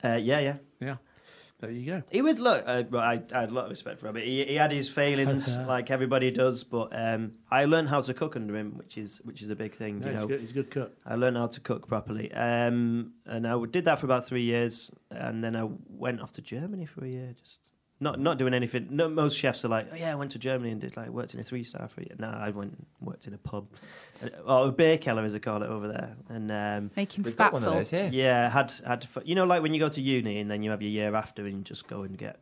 Uh, 0.02 0.18
yeah, 0.20 0.40
yeah. 0.40 0.56
Yeah, 0.80 0.96
there 1.60 1.70
you 1.70 1.86
go. 1.86 2.02
He 2.10 2.22
was 2.22 2.40
look. 2.40 2.64
Uh, 2.66 2.84
I, 2.94 3.22
I 3.32 3.40
had 3.40 3.50
a 3.50 3.52
lot 3.52 3.64
of 3.64 3.70
respect 3.70 4.00
for 4.00 4.08
him. 4.08 4.16
He, 4.16 4.44
he 4.44 4.54
had 4.54 4.72
his 4.72 4.88
failings, 4.88 5.56
Okay. 5.56 5.64
like 5.66 5.90
everybody 5.90 6.30
does. 6.30 6.64
But 6.64 6.88
um, 6.92 7.32
I 7.50 7.66
learned 7.66 7.88
how 7.88 8.00
to 8.00 8.14
cook 8.14 8.36
under 8.36 8.56
him, 8.56 8.76
which 8.76 8.96
is 8.96 9.20
which 9.24 9.42
is 9.42 9.50
a 9.50 9.56
big 9.56 9.74
thing. 9.74 10.00
No, 10.00 10.06
you 10.06 10.12
he's, 10.12 10.20
know, 10.20 10.26
good, 10.28 10.40
he's 10.40 10.50
a 10.50 10.54
good 10.54 10.70
cook. 10.70 10.92
I 11.04 11.16
learned 11.16 11.36
how 11.36 11.48
to 11.48 11.60
cook 11.60 11.86
properly, 11.86 12.32
um, 12.32 13.12
and 13.26 13.46
I 13.46 13.62
did 13.66 13.84
that 13.84 13.98
for 13.98 14.06
about 14.06 14.26
three 14.26 14.42
years, 14.42 14.90
and 15.10 15.44
then 15.44 15.54
I 15.54 15.68
went 15.88 16.20
off 16.20 16.32
to 16.32 16.42
Germany 16.42 16.86
for 16.86 17.04
a 17.04 17.08
year, 17.08 17.34
just 17.42 17.58
not 18.00 18.18
not 18.18 18.38
doing 18.38 18.54
anything. 18.54 18.88
No, 18.90 19.08
most 19.08 19.36
chefs 19.36 19.64
are 19.64 19.68
like, 19.68 19.88
oh 19.92 19.96
yeah, 19.96 20.12
I 20.12 20.14
went 20.14 20.32
to 20.32 20.38
Germany 20.38 20.70
and 20.72 20.80
did 20.80 20.96
like 20.96 21.08
worked 21.10 21.34
in 21.34 21.40
a 21.40 21.44
three 21.44 21.62
star 21.62 21.86
for 21.88 22.00
a 22.00 22.04
year. 22.04 22.16
No, 22.18 22.28
I 22.28 22.50
went 22.50 22.72
and 22.72 22.86
worked 23.00 23.26
in 23.26 23.34
a 23.34 23.38
pub, 23.38 23.68
uh, 24.24 24.28
or 24.46 24.68
a 24.68 24.72
beer 24.72 24.98
keller 24.98 25.22
as 25.24 25.32
they 25.34 25.38
call 25.38 25.62
it 25.62 25.68
over 25.68 25.88
there, 25.88 26.16
and. 26.28 26.50
Um, 26.50 26.90
Making 26.96 27.24
We've 27.24 27.36
got 27.36 27.52
one 27.52 27.62
of 27.62 27.68
spatzel. 27.68 27.72
those 27.74 27.90
here. 27.90 28.10
yeah, 28.12 28.48
had 28.50 28.72
had 28.86 29.06
you 29.24 29.34
know 29.34 29.44
like 29.44 29.62
when 29.62 29.74
you 29.74 29.80
go 29.80 29.88
to 29.88 30.00
uni 30.00 30.38
and 30.40 30.50
then 30.50 30.62
you 30.62 30.70
have 30.70 30.82
your 30.82 30.90
year 30.90 31.14
after 31.14 31.44
and 31.46 31.58
you 31.58 31.62
just 31.62 31.86
go 31.86 32.02
and 32.02 32.16
get 32.16 32.40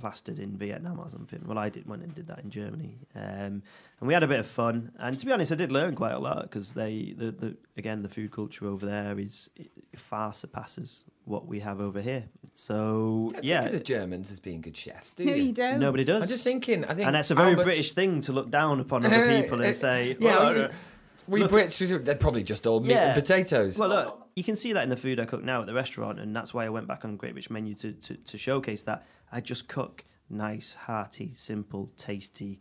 plastered 0.00 0.38
in 0.38 0.56
Vietnam 0.56 0.98
or 0.98 1.08
something. 1.10 1.40
Well, 1.46 1.58
I 1.58 1.68
did 1.68 1.86
went 1.88 2.02
and 2.02 2.14
did 2.14 2.26
that 2.28 2.40
in 2.40 2.50
Germany, 2.50 2.98
um, 3.14 3.62
and 4.00 4.06
we 4.08 4.14
had 4.14 4.22
a 4.22 4.28
bit 4.28 4.40
of 4.40 4.46
fun. 4.46 4.90
And 4.98 5.18
to 5.18 5.26
be 5.26 5.32
honest, 5.32 5.52
I 5.52 5.56
did 5.56 5.70
learn 5.70 5.94
quite 5.94 6.12
a 6.12 6.18
lot 6.18 6.42
because 6.42 6.72
they 6.72 7.14
the, 7.16 7.30
the 7.30 7.56
again 7.76 8.02
the 8.02 8.08
food 8.08 8.30
culture 8.32 8.66
over 8.66 8.84
there 8.86 9.18
is 9.18 9.48
far 9.96 10.32
surpasses 10.32 11.04
what 11.24 11.46
we 11.46 11.60
have 11.60 11.80
over 11.80 12.00
here. 12.00 12.24
So 12.54 13.30
Don't 13.34 13.44
yeah, 13.44 13.62
think 13.62 13.74
of 13.74 13.78
the 13.80 13.84
Germans 13.84 14.30
as 14.30 14.40
being 14.40 14.60
good 14.60 14.76
chefs, 14.76 15.12
do 15.12 15.24
No, 15.24 15.34
you? 15.34 15.42
you 15.44 15.52
don't. 15.52 15.78
nobody 15.78 16.04
does. 16.04 16.22
I'm 16.22 16.28
just 16.28 16.44
thinking. 16.44 16.84
I 16.84 16.94
think, 16.94 17.06
and 17.06 17.14
that's 17.14 17.30
a 17.30 17.34
very 17.34 17.50
how 17.52 17.56
much- 17.56 17.64
British 17.66 17.92
thing 17.92 18.20
to 18.22 18.32
look 18.32 18.50
down 18.50 18.80
upon 18.80 19.04
other 19.06 19.26
people 19.42 19.60
and 19.62 19.74
say, 19.76 20.16
Yeah, 20.18 20.36
"Oh, 20.38 20.68
we- 21.30 21.40
Look- 21.40 21.50
Brits, 21.52 21.80
we- 21.80 21.98
they're 21.98 22.14
probably 22.14 22.42
just 22.42 22.66
all 22.66 22.80
meat 22.80 22.90
Yeah. 22.90 23.06
and 23.12 23.14
potatoes. 23.14 23.78
Well, 23.78 23.88
look, 23.88 24.28
you 24.36 24.44
can 24.44 24.56
see 24.56 24.72
that 24.72 24.82
in 24.82 24.90
the 24.90 24.96
food 24.96 25.18
I 25.20 25.24
cook 25.24 25.42
now 25.44 25.60
at 25.60 25.66
the 25.66 25.74
restaurant, 25.74 26.18
and 26.20 26.34
that's 26.34 26.52
why 26.52 26.64
I 26.66 26.68
went 26.68 26.86
back 26.88 27.04
on 27.04 27.16
Great 27.16 27.32
British 27.32 27.50
Menu 27.50 27.74
to, 27.76 27.92
to, 27.92 28.14
to 28.16 28.38
showcase 28.38 28.82
that. 28.84 29.06
I 29.32 29.40
just 29.40 29.68
cook 29.68 30.04
nice, 30.28 30.74
hearty, 30.74 31.32
simple, 31.32 31.90
tasty, 31.96 32.58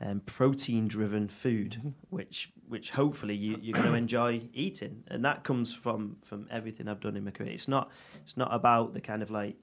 um, 0.00 0.20
protein-driven 0.26 1.28
food, 1.28 1.94
which 2.10 2.52
which 2.68 2.90
hopefully 2.90 3.34
you, 3.36 3.58
you're 3.60 3.74
going 3.78 3.86
to 3.90 3.94
enjoy 3.94 4.42
eating, 4.52 5.04
and 5.08 5.24
that 5.24 5.44
comes 5.44 5.72
from 5.72 6.16
from 6.24 6.46
everything 6.50 6.88
I've 6.88 7.00
done 7.00 7.16
in 7.16 7.24
my 7.24 7.30
career. 7.30 7.50
It's 7.52 7.68
not 7.68 7.90
it's 8.24 8.36
not 8.36 8.52
about 8.52 8.94
the 8.94 9.00
kind 9.00 9.22
of 9.22 9.30
like 9.30 9.56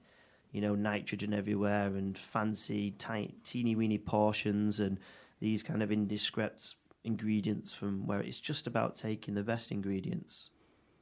you 0.52 0.60
know 0.62 0.74
nitrogen 0.74 1.34
everywhere 1.34 1.88
and 1.88 2.16
fancy 2.16 2.92
tiny, 2.92 3.34
teeny 3.44 3.76
weeny 3.76 3.98
portions 3.98 4.80
and 4.80 4.98
these 5.40 5.62
kind 5.62 5.82
of 5.82 5.92
indescript 5.92 6.76
ingredients 7.04 7.72
from 7.72 8.06
where 8.06 8.20
it's 8.20 8.38
just 8.38 8.66
about 8.66 8.94
taking 8.96 9.34
the 9.34 9.42
best 9.42 9.70
ingredients 9.70 10.50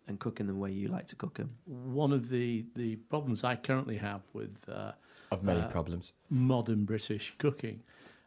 and 0.06 0.18
cooking 0.18 0.46
them 0.46 0.58
where 0.58 0.70
you 0.70 0.88
like 0.88 1.06
to 1.08 1.16
cook 1.16 1.34
them. 1.36 1.50
One 1.66 2.12
of 2.12 2.28
the, 2.28 2.64
the 2.76 2.96
problems 2.96 3.44
I 3.44 3.56
currently 3.56 3.96
have 3.98 4.22
with 4.32 4.56
uh, 4.68 4.92
of 5.30 5.42
many 5.42 5.60
uh, 5.60 5.68
problems. 5.68 6.12
modern 6.30 6.84
British 6.84 7.34
cooking 7.38 7.82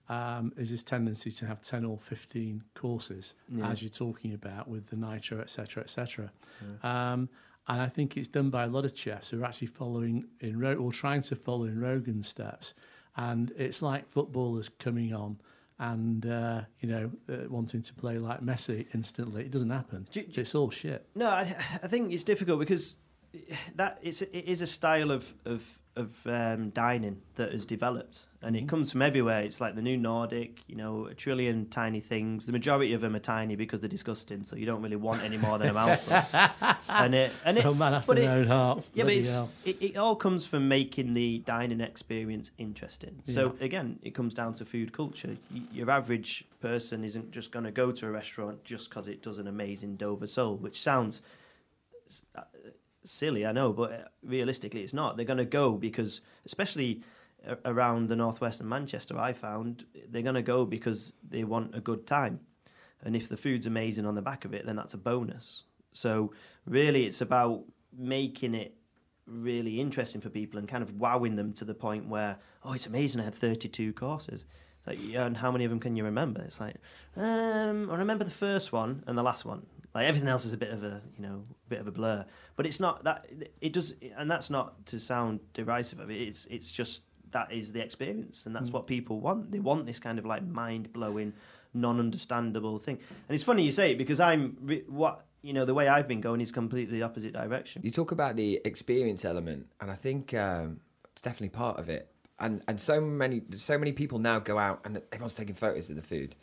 um, 0.09 0.51
is 0.57 0.69
this 0.69 0.83
tendency 0.83 1.31
to 1.31 1.45
have 1.47 1.61
10 1.61 1.85
or 1.85 1.97
15 1.97 2.63
courses, 2.75 3.33
Yeah. 3.49 3.69
as 3.69 3.81
you're 3.81 3.89
talking 3.89 4.33
about 4.33 4.67
with 4.67 4.85
the 4.87 4.95
nitro, 4.97 5.39
etc., 5.39 5.83
etc. 5.83 6.31
Um, 6.83 7.29
and 7.67 7.79
I 7.81 7.87
think 7.87 8.17
it's 8.17 8.27
done 8.27 8.49
by 8.49 8.65
a 8.65 8.67
lot 8.67 8.85
of 8.85 8.95
chefs 8.97 9.29
who 9.29 9.41
are 9.41 9.45
actually 9.45 9.67
following 9.67 10.25
in 10.41 10.59
Ro- 10.59 10.75
or 10.75 10.91
trying 10.91 11.21
to 11.23 11.35
follow 11.35 11.63
in 11.65 11.79
Rogan's 11.79 12.27
steps. 12.27 12.73
And 13.15 13.51
it's 13.57 13.81
like 13.81 14.07
footballers 14.11 14.69
coming 14.79 15.13
on 15.13 15.37
and, 15.81 16.25
uh, 16.27 16.61
you 16.79 16.87
know, 16.87 17.11
uh, 17.27 17.49
wanting 17.49 17.81
to 17.81 17.93
play 17.95 18.17
like 18.19 18.39
Messi 18.41 18.85
instantly. 18.93 19.41
It 19.41 19.51
doesn't 19.51 19.69
happen. 19.71 20.07
Do- 20.11 20.23
do- 20.23 20.41
it's 20.41 20.53
all 20.55 20.69
shit. 20.69 21.05
No, 21.15 21.27
I, 21.27 21.41
I 21.83 21.87
think 21.87 22.13
it's 22.13 22.23
difficult 22.23 22.59
because 22.59 22.97
that 23.75 23.97
it's 24.01 24.21
it 24.21 24.45
is 24.47 24.61
a 24.61 24.67
style 24.67 25.09
of 25.11 25.33
of 25.45 25.63
of 25.97 26.15
um, 26.25 26.69
dining 26.69 27.21
that 27.35 27.51
has 27.51 27.65
developed, 27.65 28.25
and 28.41 28.55
it 28.55 28.63
Mhm. 28.65 28.69
comes 28.69 28.91
from 28.91 29.01
everywhere. 29.01 29.41
It's 29.43 29.59
like 29.59 29.75
the 29.75 29.81
new 29.81 29.97
Nordic, 29.97 30.61
you 30.67 30.75
know, 30.75 31.05
a 31.07 31.13
trillion 31.13 31.67
tiny 31.67 31.99
things. 31.99 32.45
The 32.45 32.53
majority 32.53 32.93
of 32.93 33.01
them 33.01 33.13
are 33.13 33.19
tiny 33.19 33.57
because 33.57 33.81
they're 33.81 33.89
disgusting, 33.89 34.45
so 34.45 34.55
you 34.55 34.65
don't 34.65 34.81
really 34.81 34.95
want 34.95 35.21
any 35.21 35.35
more 35.37 35.57
than 35.57 35.67
a 35.69 35.73
mouthful. 35.73 36.39
and 36.89 37.13
it 37.13 37.33
and 37.43 37.57
it, 37.57 37.75
man 37.75 38.01
but 38.07 38.17
it- 38.17 38.25
own 38.25 38.47
heart. 38.47 38.87
Yeah, 38.93 39.03
but 39.03 39.13
Bloody 39.21 39.49
it, 39.65 39.81
it 39.81 39.97
all 39.97 40.15
comes 40.15 40.45
from 40.45 40.69
making 40.69 41.13
the 41.13 41.39
dining 41.39 41.81
experience 41.81 42.51
interesting. 42.57 43.21
So 43.25 43.55
again, 43.59 43.99
it 44.01 44.11
comes 44.15 44.33
down 44.33 44.53
to 44.55 44.65
food 44.65 44.93
culture. 44.93 45.35
Y- 45.53 45.61
Your 45.73 45.91
average 45.91 46.45
person 46.61 47.03
isn't 47.03 47.31
just 47.31 47.51
going 47.51 47.65
to 47.65 47.71
go 47.71 47.91
to 47.91 48.07
a 48.07 48.11
restaurant 48.11 48.63
just 48.63 48.89
because 48.89 49.09
it 49.09 49.21
does 49.21 49.39
an 49.39 49.47
amazing 49.47 49.97
Dover 49.97 50.27
sole, 50.27 50.55
which 50.55 50.81
sounds 50.81 51.21
silly, 53.03 53.45
I 53.45 53.51
know, 53.51 53.73
but 53.73 53.91
uh, 53.91 53.97
realistically, 54.23 54.81
it's 54.81 54.93
not. 54.93 55.15
They're 55.15 55.25
going 55.25 55.37
to 55.37 55.45
go 55.45 55.73
because, 55.73 56.21
especially 56.45 57.01
around 57.65 58.07
the 58.07 58.15
northwest 58.15 58.59
and 58.59 58.69
Manchester, 58.69 59.17
I 59.17 59.33
found 59.33 59.85
they're 60.09 60.21
going 60.21 60.35
to 60.35 60.41
go 60.41 60.65
because 60.65 61.13
they 61.27 61.43
want 61.43 61.75
a 61.75 61.81
good 61.81 62.05
time, 62.05 62.39
and 63.03 63.15
if 63.15 63.27
the 63.27 63.37
food's 63.37 63.65
amazing 63.65 64.05
on 64.05 64.15
the 64.15 64.21
back 64.21 64.45
of 64.45 64.53
it, 64.53 64.65
then 64.65 64.75
that's 64.75 64.93
a 64.93 64.97
bonus. 64.97 65.63
So 65.91 66.33
really, 66.65 67.05
it's 67.05 67.21
about 67.21 67.63
making 67.97 68.53
it 68.53 68.75
really 69.25 69.79
interesting 69.79 70.21
for 70.21 70.29
people 70.29 70.59
and 70.59 70.67
kind 70.67 70.83
of 70.83 70.99
wowing 70.99 71.35
them 71.35 71.53
to 71.53 71.65
the 71.65 71.73
point 71.73 72.07
where, 72.07 72.37
oh, 72.63 72.73
it's 72.73 72.85
amazing! 72.85 73.21
I 73.21 73.25
had 73.25 73.35
thirty-two 73.35 73.93
courses. 73.93 74.45
It's 74.77 74.87
like, 74.87 74.99
yeah, 75.01 75.25
and 75.25 75.37
how 75.37 75.51
many 75.51 75.63
of 75.65 75.69
them 75.71 75.79
can 75.79 75.95
you 75.95 76.03
remember? 76.03 76.41
It's 76.41 76.59
like, 76.59 76.75
um, 77.15 77.89
I 77.91 77.97
remember 77.97 78.23
the 78.23 78.31
first 78.31 78.71
one 78.71 79.03
and 79.07 79.17
the 79.17 79.23
last 79.23 79.45
one. 79.45 79.65
Like 79.93 80.05
everything 80.07 80.29
else 80.29 80.45
is 80.45 80.53
a 80.53 80.57
bit 80.57 80.69
of 80.71 80.83
a, 80.83 81.01
you 81.17 81.21
know, 81.23 81.43
bit 81.67 81.79
of 81.79 81.87
a 81.87 81.91
blur. 81.91 82.25
But 82.55 82.65
it's 82.65 82.79
not 82.79 83.03
that. 83.03 83.25
It 83.59 83.73
does, 83.73 83.93
and 84.17 84.31
that's 84.31 84.49
not 84.49 84.85
to 84.87 84.99
sound 84.99 85.39
derisive 85.53 85.99
of 85.99 86.09
it. 86.09 86.21
It's, 86.21 86.45
it's 86.49 86.71
just 86.71 87.03
that 87.31 87.51
is 87.51 87.71
the 87.73 87.81
experience, 87.81 88.45
and 88.45 88.55
that's 88.55 88.69
Mm. 88.69 88.73
what 88.73 88.87
people 88.87 89.19
want. 89.19 89.51
They 89.51 89.59
want 89.59 89.85
this 89.85 89.99
kind 89.99 90.17
of 90.19 90.25
like 90.25 90.43
mind-blowing, 90.43 91.33
non-understandable 91.73 92.77
thing. 92.77 92.97
And 93.27 93.35
it's 93.35 93.43
funny 93.43 93.63
you 93.63 93.71
say 93.71 93.91
it 93.91 93.97
because 93.97 94.19
I'm 94.19 94.57
re- 94.61 94.83
what 94.87 95.25
you 95.41 95.53
know 95.53 95.65
the 95.65 95.73
way 95.73 95.87
I've 95.87 96.07
been 96.07 96.21
going 96.21 96.41
is 96.41 96.51
completely 96.51 96.97
the 96.99 97.03
opposite 97.03 97.33
direction. 97.33 97.81
You 97.83 97.91
talk 97.91 98.11
about 98.11 98.35
the 98.35 98.61
experience 98.65 99.25
element, 99.25 99.67
and 99.79 99.91
I 99.91 99.95
think 99.95 100.33
um, 100.33 100.79
it's 101.11 101.21
definitely 101.21 101.49
part 101.49 101.79
of 101.79 101.89
it. 101.89 102.07
And 102.39 102.61
and 102.67 102.79
so 102.79 102.99
many 103.01 103.41
so 103.55 103.77
many 103.77 103.91
people 103.91 104.19
now 104.19 104.39
go 104.39 104.57
out 104.57 104.81
and 104.85 105.01
everyone's 105.11 105.33
taking 105.33 105.55
photos 105.55 105.89
of 105.89 105.95
the 105.95 106.01
food, 106.01 106.35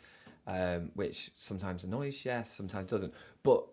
um, 0.47 0.91
which 0.95 1.31
sometimes 1.35 1.83
annoys 1.83 2.15
chefs, 2.15 2.51
sometimes 2.51 2.89
doesn't. 2.89 3.13
But 3.43 3.65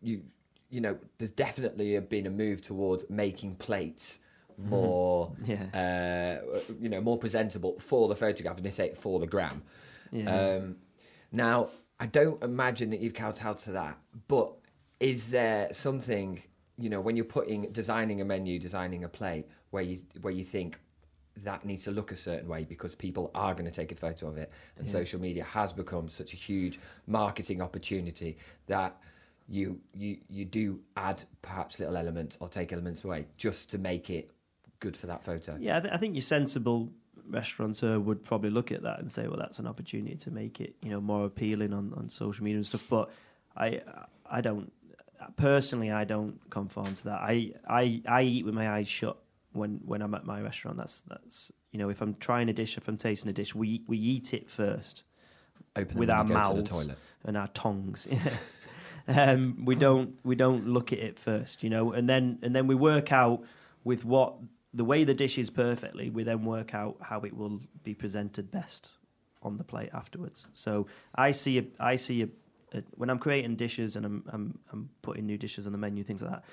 you 0.00 0.22
you 0.70 0.80
know, 0.80 0.98
there's 1.16 1.30
definitely 1.30 1.98
been 2.00 2.26
a 2.26 2.30
move 2.30 2.60
towards 2.60 3.08
making 3.08 3.56
plates 3.56 4.18
more 4.58 5.32
Yeah. 5.44 6.40
uh, 6.42 6.60
you 6.80 6.88
know 6.88 7.00
more 7.00 7.16
presentable 7.16 7.78
for 7.80 8.08
the 8.08 8.16
photograph, 8.16 8.56
and 8.56 8.66
they 8.66 8.70
say 8.70 8.92
for 8.92 9.20
the 9.20 9.26
gram. 9.26 9.62
Yeah. 10.10 10.56
Um, 10.56 10.76
now, 11.30 11.68
I 12.00 12.06
don't 12.06 12.42
imagine 12.42 12.90
that 12.90 13.00
you've 13.00 13.14
kowtowed 13.14 13.58
to 13.58 13.72
that, 13.72 13.98
but 14.26 14.52
is 15.00 15.30
there 15.30 15.72
something, 15.72 16.42
you 16.76 16.88
know, 16.90 17.00
when 17.00 17.14
you're 17.16 17.24
putting, 17.24 17.70
designing 17.72 18.20
a 18.20 18.24
menu, 18.24 18.58
designing 18.58 19.04
a 19.04 19.08
plate, 19.08 19.46
where 19.70 19.82
you 19.82 19.98
where 20.22 20.32
you 20.32 20.44
think 20.44 20.78
that 21.44 21.64
needs 21.64 21.84
to 21.84 21.90
look 21.90 22.10
a 22.12 22.16
certain 22.16 22.48
way 22.48 22.64
because 22.64 22.94
people 22.94 23.30
are 23.34 23.52
going 23.54 23.64
to 23.64 23.70
take 23.70 23.92
a 23.92 23.94
photo 23.94 24.28
of 24.28 24.36
it, 24.38 24.50
and 24.76 24.86
Yeah. 24.86 24.92
social 24.92 25.20
media 25.20 25.44
has 25.44 25.72
become 25.72 26.08
such 26.08 26.32
a 26.32 26.36
huge 26.36 26.80
marketing 27.06 27.60
opportunity 27.62 28.36
that 28.66 28.96
you 29.48 29.80
you 29.94 30.18
you 30.28 30.44
do 30.44 30.78
add 30.96 31.22
perhaps 31.42 31.78
little 31.80 31.96
elements 31.96 32.36
or 32.40 32.48
take 32.48 32.72
elements 32.72 33.04
away 33.04 33.26
just 33.36 33.70
to 33.70 33.78
make 33.78 34.10
it 34.10 34.30
good 34.80 34.96
for 34.96 35.06
that 35.06 35.24
photo. 35.24 35.56
Yeah, 35.58 35.78
I, 35.78 35.80
th- 35.80 35.94
I 35.94 35.96
think 35.96 36.14
your 36.14 36.22
sensible 36.22 36.90
restaurateur 37.28 37.98
would 37.98 38.22
probably 38.24 38.50
look 38.50 38.72
at 38.72 38.82
that 38.82 39.00
and 39.00 39.10
say, 39.10 39.26
well, 39.26 39.38
that's 39.38 39.58
an 39.58 39.66
opportunity 39.66 40.16
to 40.16 40.30
make 40.30 40.60
it, 40.60 40.74
you 40.82 40.90
know, 40.90 41.00
more 41.00 41.24
appealing 41.26 41.72
on, 41.72 41.92
on 41.96 42.08
social 42.10 42.44
media 42.44 42.58
and 42.58 42.66
stuff. 42.66 42.84
But 42.88 43.10
I, 43.56 43.82
I 44.30 44.40
don't 44.40 44.70
personally, 45.36 45.90
I 45.90 46.04
don't 46.04 46.38
conform 46.50 46.94
to 46.94 47.04
that. 47.04 47.20
I, 47.20 47.52
I, 47.68 48.02
I 48.06 48.22
eat 48.22 48.44
with 48.44 48.54
my 48.54 48.70
eyes 48.70 48.88
shut 48.88 49.16
when, 49.58 49.80
when 49.84 50.02
I'm 50.02 50.14
at 50.14 50.24
my 50.24 50.40
restaurant. 50.40 50.78
That's 50.78 51.02
that's 51.08 51.52
you 51.72 51.78
know, 51.78 51.90
if 51.90 52.00
I'm 52.00 52.14
trying 52.14 52.48
a 52.48 52.52
dish, 52.52 52.76
if 52.76 52.88
I'm 52.88 52.96
tasting 52.96 53.30
a 53.30 53.34
dish, 53.34 53.54
we 53.54 53.82
we 53.86 53.98
eat 53.98 54.32
it 54.32 54.50
first 54.50 55.02
Open 55.76 55.98
with 55.98 56.10
our 56.10 56.24
mouths 56.24 56.88
and 57.24 57.36
our 57.36 57.48
tongues. 57.48 58.06
um, 59.08 59.64
we 59.64 59.74
don't 59.74 60.18
we 60.24 60.34
don't 60.34 60.66
look 60.66 60.92
at 60.92 60.98
it 60.98 61.18
first, 61.18 61.62
you 61.62 61.70
know, 61.70 61.92
and 61.92 62.08
then 62.08 62.38
and 62.42 62.54
then 62.54 62.66
we 62.66 62.74
work 62.74 63.12
out 63.12 63.42
with 63.84 64.04
what 64.04 64.34
the 64.74 64.84
way 64.84 65.04
the 65.04 65.14
dish 65.14 65.38
is 65.38 65.50
perfectly. 65.50 66.10
We 66.10 66.22
then 66.22 66.44
work 66.44 66.74
out 66.74 66.96
how 67.00 67.20
it 67.20 67.36
will 67.36 67.60
be 67.84 67.94
presented 67.94 68.50
best 68.50 68.88
on 69.42 69.56
the 69.56 69.64
plate 69.64 69.90
afterwards. 69.92 70.46
So 70.52 70.86
I 71.14 71.30
see 71.30 71.58
a 71.58 71.64
I 71.80 71.96
see 71.96 72.22
a, 72.22 72.28
a 72.72 72.82
when 72.96 73.10
I'm 73.10 73.18
creating 73.18 73.56
dishes 73.56 73.96
and 73.96 74.04
I'm 74.04 74.24
I'm 74.32 74.58
I'm 74.72 74.90
putting 75.02 75.26
new 75.26 75.38
dishes 75.38 75.66
on 75.66 75.72
the 75.72 75.78
menu, 75.78 76.04
things 76.04 76.22
like 76.22 76.32
that. 76.32 76.44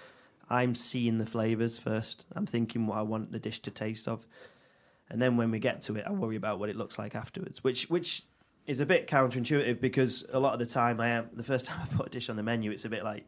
I'm 0.49 0.75
seeing 0.75 1.17
the 1.17 1.25
flavors 1.25 1.77
first. 1.77 2.25
I'm 2.35 2.45
thinking 2.45 2.87
what 2.87 2.97
I 2.97 3.01
want 3.01 3.31
the 3.31 3.39
dish 3.39 3.61
to 3.61 3.71
taste 3.71 4.07
of, 4.07 4.25
and 5.09 5.21
then 5.21 5.37
when 5.37 5.51
we 5.51 5.59
get 5.59 5.81
to 5.83 5.95
it, 5.95 6.05
I 6.07 6.11
worry 6.11 6.35
about 6.35 6.59
what 6.59 6.69
it 6.69 6.75
looks 6.75 6.99
like 6.99 7.15
afterwards. 7.15 7.63
Which 7.63 7.89
which 7.89 8.23
is 8.65 8.79
a 8.79 8.85
bit 8.85 9.07
counterintuitive 9.07 9.79
because 9.79 10.25
a 10.31 10.39
lot 10.39 10.53
of 10.53 10.59
the 10.59 10.65
time 10.65 10.99
I 10.99 11.09
am 11.09 11.29
the 11.33 11.43
first 11.43 11.65
time 11.67 11.79
I 11.81 11.95
put 11.95 12.07
a 12.07 12.09
dish 12.09 12.29
on 12.29 12.35
the 12.35 12.43
menu, 12.43 12.71
it's 12.71 12.85
a 12.85 12.89
bit 12.89 13.03
like 13.03 13.25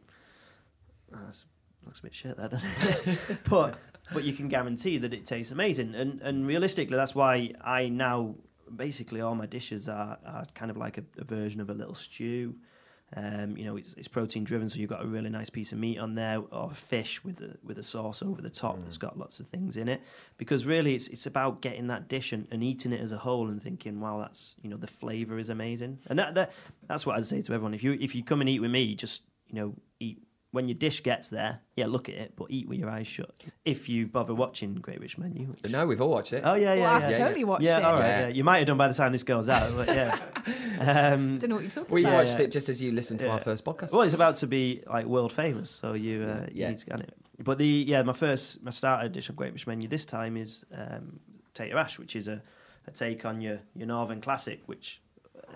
ah, 1.12 1.18
oh, 1.18 1.24
that's, 1.24 1.44
looks 1.84 2.00
a 2.00 2.02
bit 2.02 2.14
shit 2.14 2.36
that, 2.36 2.50
doesn't 2.50 2.70
it? 2.80 3.18
but 3.48 3.78
but 4.12 4.24
you 4.24 4.32
can 4.32 4.48
guarantee 4.48 4.98
that 4.98 5.12
it 5.12 5.26
tastes 5.26 5.52
amazing. 5.52 5.94
And 5.94 6.20
and 6.20 6.46
realistically, 6.46 6.96
that's 6.96 7.14
why 7.14 7.52
I 7.60 7.88
now 7.88 8.34
basically 8.74 9.20
all 9.20 9.34
my 9.34 9.46
dishes 9.46 9.88
are, 9.88 10.18
are 10.26 10.46
kind 10.54 10.70
of 10.70 10.76
like 10.76 10.98
a, 10.98 11.04
a 11.18 11.24
version 11.24 11.60
of 11.60 11.70
a 11.70 11.74
little 11.74 11.94
stew. 11.94 12.54
Um, 13.16 13.56
you 13.56 13.64
know, 13.64 13.76
it's, 13.76 13.94
it's 13.96 14.08
protein 14.08 14.44
driven, 14.44 14.68
so 14.68 14.78
you've 14.78 14.90
got 14.90 15.02
a 15.02 15.06
really 15.06 15.30
nice 15.30 15.48
piece 15.48 15.72
of 15.72 15.78
meat 15.78 15.98
on 15.98 16.14
there, 16.14 16.42
or 16.52 16.70
fish 16.74 17.24
with 17.24 17.40
a 17.40 17.56
with 17.62 17.78
a 17.78 17.82
sauce 17.82 18.22
over 18.22 18.42
the 18.42 18.50
top 18.50 18.78
that's 18.84 18.98
got 18.98 19.18
lots 19.18 19.40
of 19.40 19.46
things 19.46 19.78
in 19.78 19.88
it. 19.88 20.02
Because 20.36 20.66
really, 20.66 20.94
it's 20.94 21.08
it's 21.08 21.24
about 21.24 21.62
getting 21.62 21.86
that 21.86 22.08
dish 22.08 22.32
and, 22.32 22.46
and 22.50 22.62
eating 22.62 22.92
it 22.92 23.00
as 23.00 23.10
a 23.10 23.18
whole, 23.18 23.48
and 23.48 23.62
thinking, 23.62 24.00
wow, 24.00 24.18
that's 24.18 24.56
you 24.62 24.68
know 24.68 24.76
the 24.76 24.86
flavour 24.86 25.38
is 25.38 25.48
amazing, 25.48 26.00
and 26.08 26.18
that, 26.18 26.34
that 26.34 26.52
that's 26.86 27.06
what 27.06 27.16
I'd 27.16 27.26
say 27.26 27.40
to 27.40 27.52
everyone. 27.54 27.72
If 27.72 27.82
you 27.82 27.92
if 27.98 28.14
you 28.14 28.22
come 28.22 28.42
and 28.42 28.50
eat 28.50 28.60
with 28.60 28.70
me, 28.70 28.94
just 28.94 29.22
you 29.46 29.54
know 29.54 29.74
eat 30.00 30.22
when 30.50 30.66
your 30.66 30.76
dish 30.76 31.02
gets 31.02 31.28
there, 31.28 31.60
yeah, 31.76 31.86
look 31.86 32.08
at 32.08 32.14
it, 32.14 32.32
but 32.34 32.50
eat 32.50 32.68
with 32.68 32.78
your 32.78 32.88
eyes 32.88 33.06
shut. 33.06 33.30
If 33.66 33.88
you 33.88 34.06
bother 34.06 34.34
watching 34.34 34.74
Great 34.76 34.96
British 34.96 35.18
Menu. 35.18 35.46
Which... 35.46 35.70
No, 35.70 35.86
we've 35.86 36.00
all 36.00 36.08
watched 36.08 36.32
it. 36.32 36.42
Oh 36.44 36.54
yeah, 36.54 36.72
yeah, 36.72 36.80
well, 36.80 36.94
I've 36.94 37.02
yeah. 37.02 37.10
yeah. 37.10 37.18
totally 37.18 37.44
watched 37.44 37.64
yeah, 37.64 37.78
it. 37.78 37.84
all 37.84 37.92
right. 37.94 38.08
Yeah. 38.08 38.20
Yeah. 38.20 38.28
you 38.28 38.44
might 38.44 38.58
have 38.58 38.66
done 38.66 38.78
by 38.78 38.88
the 38.88 38.94
time 38.94 39.12
this 39.12 39.24
goes 39.24 39.48
out, 39.48 39.76
but 39.76 39.88
yeah. 39.88 40.18
um, 40.80 41.38
don't 41.38 41.50
know 41.50 41.56
what 41.56 41.62
you're 41.62 41.70
talking 41.70 41.94
we 41.94 42.02
about. 42.02 42.10
Yeah, 42.10 42.16
watched 42.16 42.38
yeah. 42.38 42.44
it 42.46 42.52
just 42.52 42.68
as 42.70 42.80
you 42.80 42.92
listened 42.92 43.20
to 43.20 43.26
Yeah. 43.26 43.32
our 43.32 43.40
first 43.40 43.64
podcast. 43.64 43.92
well, 43.92 44.02
it's 44.02 44.14
about 44.14 44.36
to 44.36 44.46
be 44.46 44.82
like 44.86 45.04
world 45.04 45.32
famous, 45.32 45.70
so 45.70 45.92
you 45.92 46.22
uh, 46.22 46.46
you 46.50 46.62
Yeah. 46.62 46.70
need 46.70 46.78
to 46.78 46.86
get 46.86 46.94
on 46.94 47.00
it. 47.02 47.14
But 47.38 47.58
the 47.58 47.84
yeah, 47.86 48.02
my 48.02 48.14
first 48.14 48.62
my 48.62 48.70
starter 48.70 49.08
dish 49.08 49.28
of 49.28 49.36
Great 49.36 49.50
British 49.50 49.66
Menu 49.66 49.86
this 49.86 50.06
time 50.06 50.36
is 50.38 50.64
um, 50.74 51.20
potato 51.52 51.76
ash, 51.76 51.98
which 51.98 52.16
is 52.16 52.26
a, 52.26 52.42
a 52.86 52.90
take 52.90 53.26
on 53.26 53.42
your 53.42 53.58
your 53.74 53.86
northern 53.86 54.22
classic, 54.22 54.62
which 54.66 55.02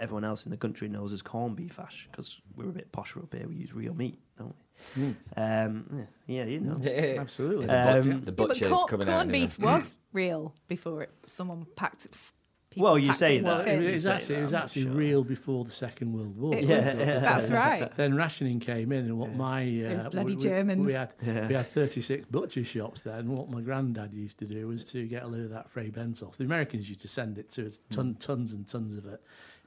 everyone 0.00 0.24
else 0.24 0.44
in 0.44 0.50
the 0.50 0.56
country 0.56 0.88
knows 0.88 1.12
as 1.12 1.22
corned 1.22 1.56
beef 1.56 1.78
ash 1.78 2.08
because 2.10 2.40
we're 2.56 2.68
a 2.70 2.72
bit 2.72 2.90
posher 2.92 3.22
up 3.22 3.34
here. 3.34 3.46
We 3.48 3.56
use 3.56 3.74
real 3.74 3.94
meat, 3.94 4.18
don't 4.38 4.54
we? 4.96 5.14
Um, 5.36 6.06
yeah, 6.26 6.44
you 6.44 6.60
know. 6.60 6.78
Yeah, 6.80 7.16
Absolutely. 7.20 7.66
The, 7.66 7.72
butcher, 7.72 7.98
Um, 8.00 8.04
the 8.08 8.14
Yeah, 8.14 8.20
but 8.24 8.36
butcher 8.48 8.68
corn, 8.68 8.88
coming 8.88 9.06
corned 9.06 9.18
out. 9.20 9.26
in 9.26 9.32
beef 9.32 9.58
a- 9.58 9.62
was 9.62 9.98
real 10.12 10.54
before 10.68 11.02
it, 11.02 11.10
someone 11.26 11.66
packed 11.76 12.04
it. 12.06 12.32
Well, 12.74 12.98
you 12.98 13.08
packed 13.08 13.18
say 13.18 13.36
it 13.36 13.44
that. 13.44 13.68
into 13.68 13.86
it 13.86 13.92
was 13.92 14.02
say 14.04 14.12
actually, 14.14 14.34
it 14.36 14.42
was 14.42 14.54
actually 14.54 14.82
sure. 14.84 14.92
real 14.92 15.24
before 15.24 15.66
the 15.66 15.70
Second 15.70 16.14
World 16.14 16.34
War. 16.38 16.54
Yeah, 16.54 16.76
was- 16.88 17.00
yeah. 17.00 17.18
That's 17.18 17.50
right. 17.50 17.94
Then 17.96 18.14
rationing 18.16 18.60
came 18.60 18.92
in, 18.92 19.00
and 19.04 19.18
what 19.18 19.34
my 19.34 19.62
uh, 19.84 19.88
Those 20.04 20.10
bloody 20.10 20.30
we, 20.30 20.36
we- 20.36 20.42
Germans. 20.42 20.86
We 20.86 20.92
had 20.94 21.12
Yeah. 21.22 21.48
we 21.48 21.54
had 21.54 21.66
36 21.70 22.24
butcher 22.30 22.64
shops 22.64 23.02
then. 23.02 23.28
What 23.30 23.50
my 23.50 23.60
granddad 23.60 24.14
used 24.14 24.38
to 24.38 24.46
do 24.46 24.68
was 24.68 24.86
to 24.92 25.06
get 25.06 25.24
a 25.24 25.26
load 25.26 25.44
of 25.44 25.50
that 25.50 25.68
Fray 25.70 25.90
Bentos. 25.90 26.36
The 26.38 26.44
Americans 26.44 26.88
used 26.88 27.02
to 27.02 27.08
send 27.08 27.36
it 27.36 27.50
to 27.50 27.66
us, 27.66 27.78
ton, 27.90 28.14
tons 28.18 28.54
and 28.54 28.66
tons 28.66 28.96
of 28.96 29.04
it. 29.04 29.20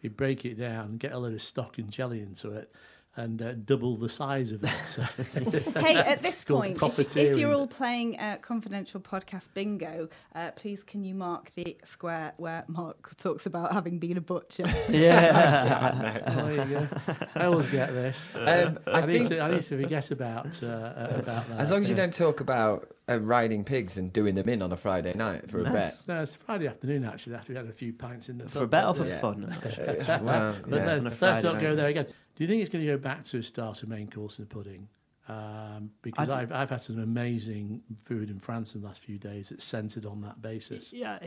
He'd 0.06 0.15
break 0.15 0.46
it 0.46 0.54
down, 0.54 0.98
get 0.98 1.13
a 1.13 1.18
load 1.18 1.34
of 1.34 1.41
stock 1.41 1.80
and 1.80 1.89
jelly 1.89 2.22
into 2.22 2.52
it, 2.52 2.72
and 3.17 3.41
uh, 3.41 3.54
double 3.54 3.95
the 3.95 4.10
size 4.10 4.51
of 4.51 4.63
it. 4.63 4.69
So, 4.86 5.01
hey, 5.80 5.95
at 5.95 6.21
this 6.21 6.43
point, 6.47 6.82
if, 6.82 7.15
if 7.15 7.38
you're 7.38 7.54
all 7.54 7.67
playing 7.67 8.19
uh, 8.19 8.38
confidential 8.41 8.99
podcast 8.99 9.49
bingo, 9.54 10.10
uh, 10.34 10.51
please 10.51 10.84
can 10.84 11.04
you 11.04 11.15
mark 11.15 11.51
the 11.56 11.78
square 11.84 12.34
where 12.38 12.63
Mark 12.67 13.15
talks 13.17 13.45
about 13.45 13.71
having 13.71 13.99
been 13.99 14.17
a 14.17 14.21
butcher? 14.21 14.65
Yeah. 14.89 16.21
there 16.28 16.51
you 16.51 16.65
go. 16.65 16.88
I 17.36 17.45
always 17.45 17.67
get 17.67 17.91
this. 17.93 18.17
Um, 18.36 18.80
I 18.88 18.91
I, 19.01 19.06
need 19.06 19.17
think 19.17 19.30
to, 19.30 19.39
I 19.39 19.51
need 19.51 19.63
to 19.63 19.82
forget 19.84 20.12
about 20.12 20.63
uh, 20.63 20.67
uh, 20.67 21.08
about 21.19 21.49
that. 21.49 21.60
as 21.60 21.71
long 21.71 21.82
as 21.82 21.89
you 21.89 21.95
don't 21.95 22.13
talk 22.13 22.39
about 22.39 22.93
uh, 23.10 23.19
riding 23.19 23.63
pigs 23.63 23.97
and 23.97 24.12
doing 24.13 24.36
them 24.36 24.49
in 24.49 24.62
on 24.62 24.71
a 24.71 24.78
Friday 24.78 25.13
night 25.13 25.49
for 25.49 25.60
a 25.60 25.71
bet. 25.71 25.95
No, 26.08 26.21
it's 26.21 26.36
Friday 26.36 26.67
afternoon 26.67 27.06
actually. 27.06 27.36
After 27.36 27.54
we 27.54 27.58
had 27.58 27.67
a 27.67 27.73
few 27.73 27.93
pints 27.93 28.30
in 28.30 28.38
the 28.38 28.49
for 28.49 28.62
pub, 28.62 28.69
bet 28.71 28.86
or 28.86 28.93
but, 28.93 29.04
for 29.04 29.08
Yeah. 29.08 29.19
fun? 29.21 29.43
I'm 29.43 29.49
not 29.49 29.73
sure. 29.73 29.86
Well, 30.23 30.56
But 30.67 30.75
yeah. 30.78 30.86
let- 30.86 30.97
On 30.99 31.08
a 31.08 31.13
let's 31.21 31.43
not 31.43 31.62
go 31.62 31.75
there 31.75 31.88
again. 31.88 32.08
Do 32.36 32.43
you 32.43 32.48
think 32.48 32.62
it's 32.62 32.69
going 32.69 32.86
to 32.86 32.91
go 32.91 32.98
back 32.98 33.24
to 33.26 33.38
a 33.38 33.43
starter, 33.43 33.88
main 33.88 34.10
course, 34.10 34.39
and 34.39 34.45
a 34.50 34.54
pudding? 34.54 34.88
Um, 35.28 35.89
because 36.04 36.30
I've, 36.30 36.52
I've 36.52 36.69
had 36.69 36.82
some 36.82 37.00
amazing 37.00 37.82
food 38.04 38.30
in 38.30 38.39
France 38.39 38.76
in 38.76 38.82
the 38.82 38.88
last 38.88 39.00
few 39.02 39.17
days 39.17 39.50
that's 39.50 39.65
centred 39.65 40.06
on 40.06 40.21
that 40.21 40.41
basis. 40.41 40.93
Yeah, 40.93 41.17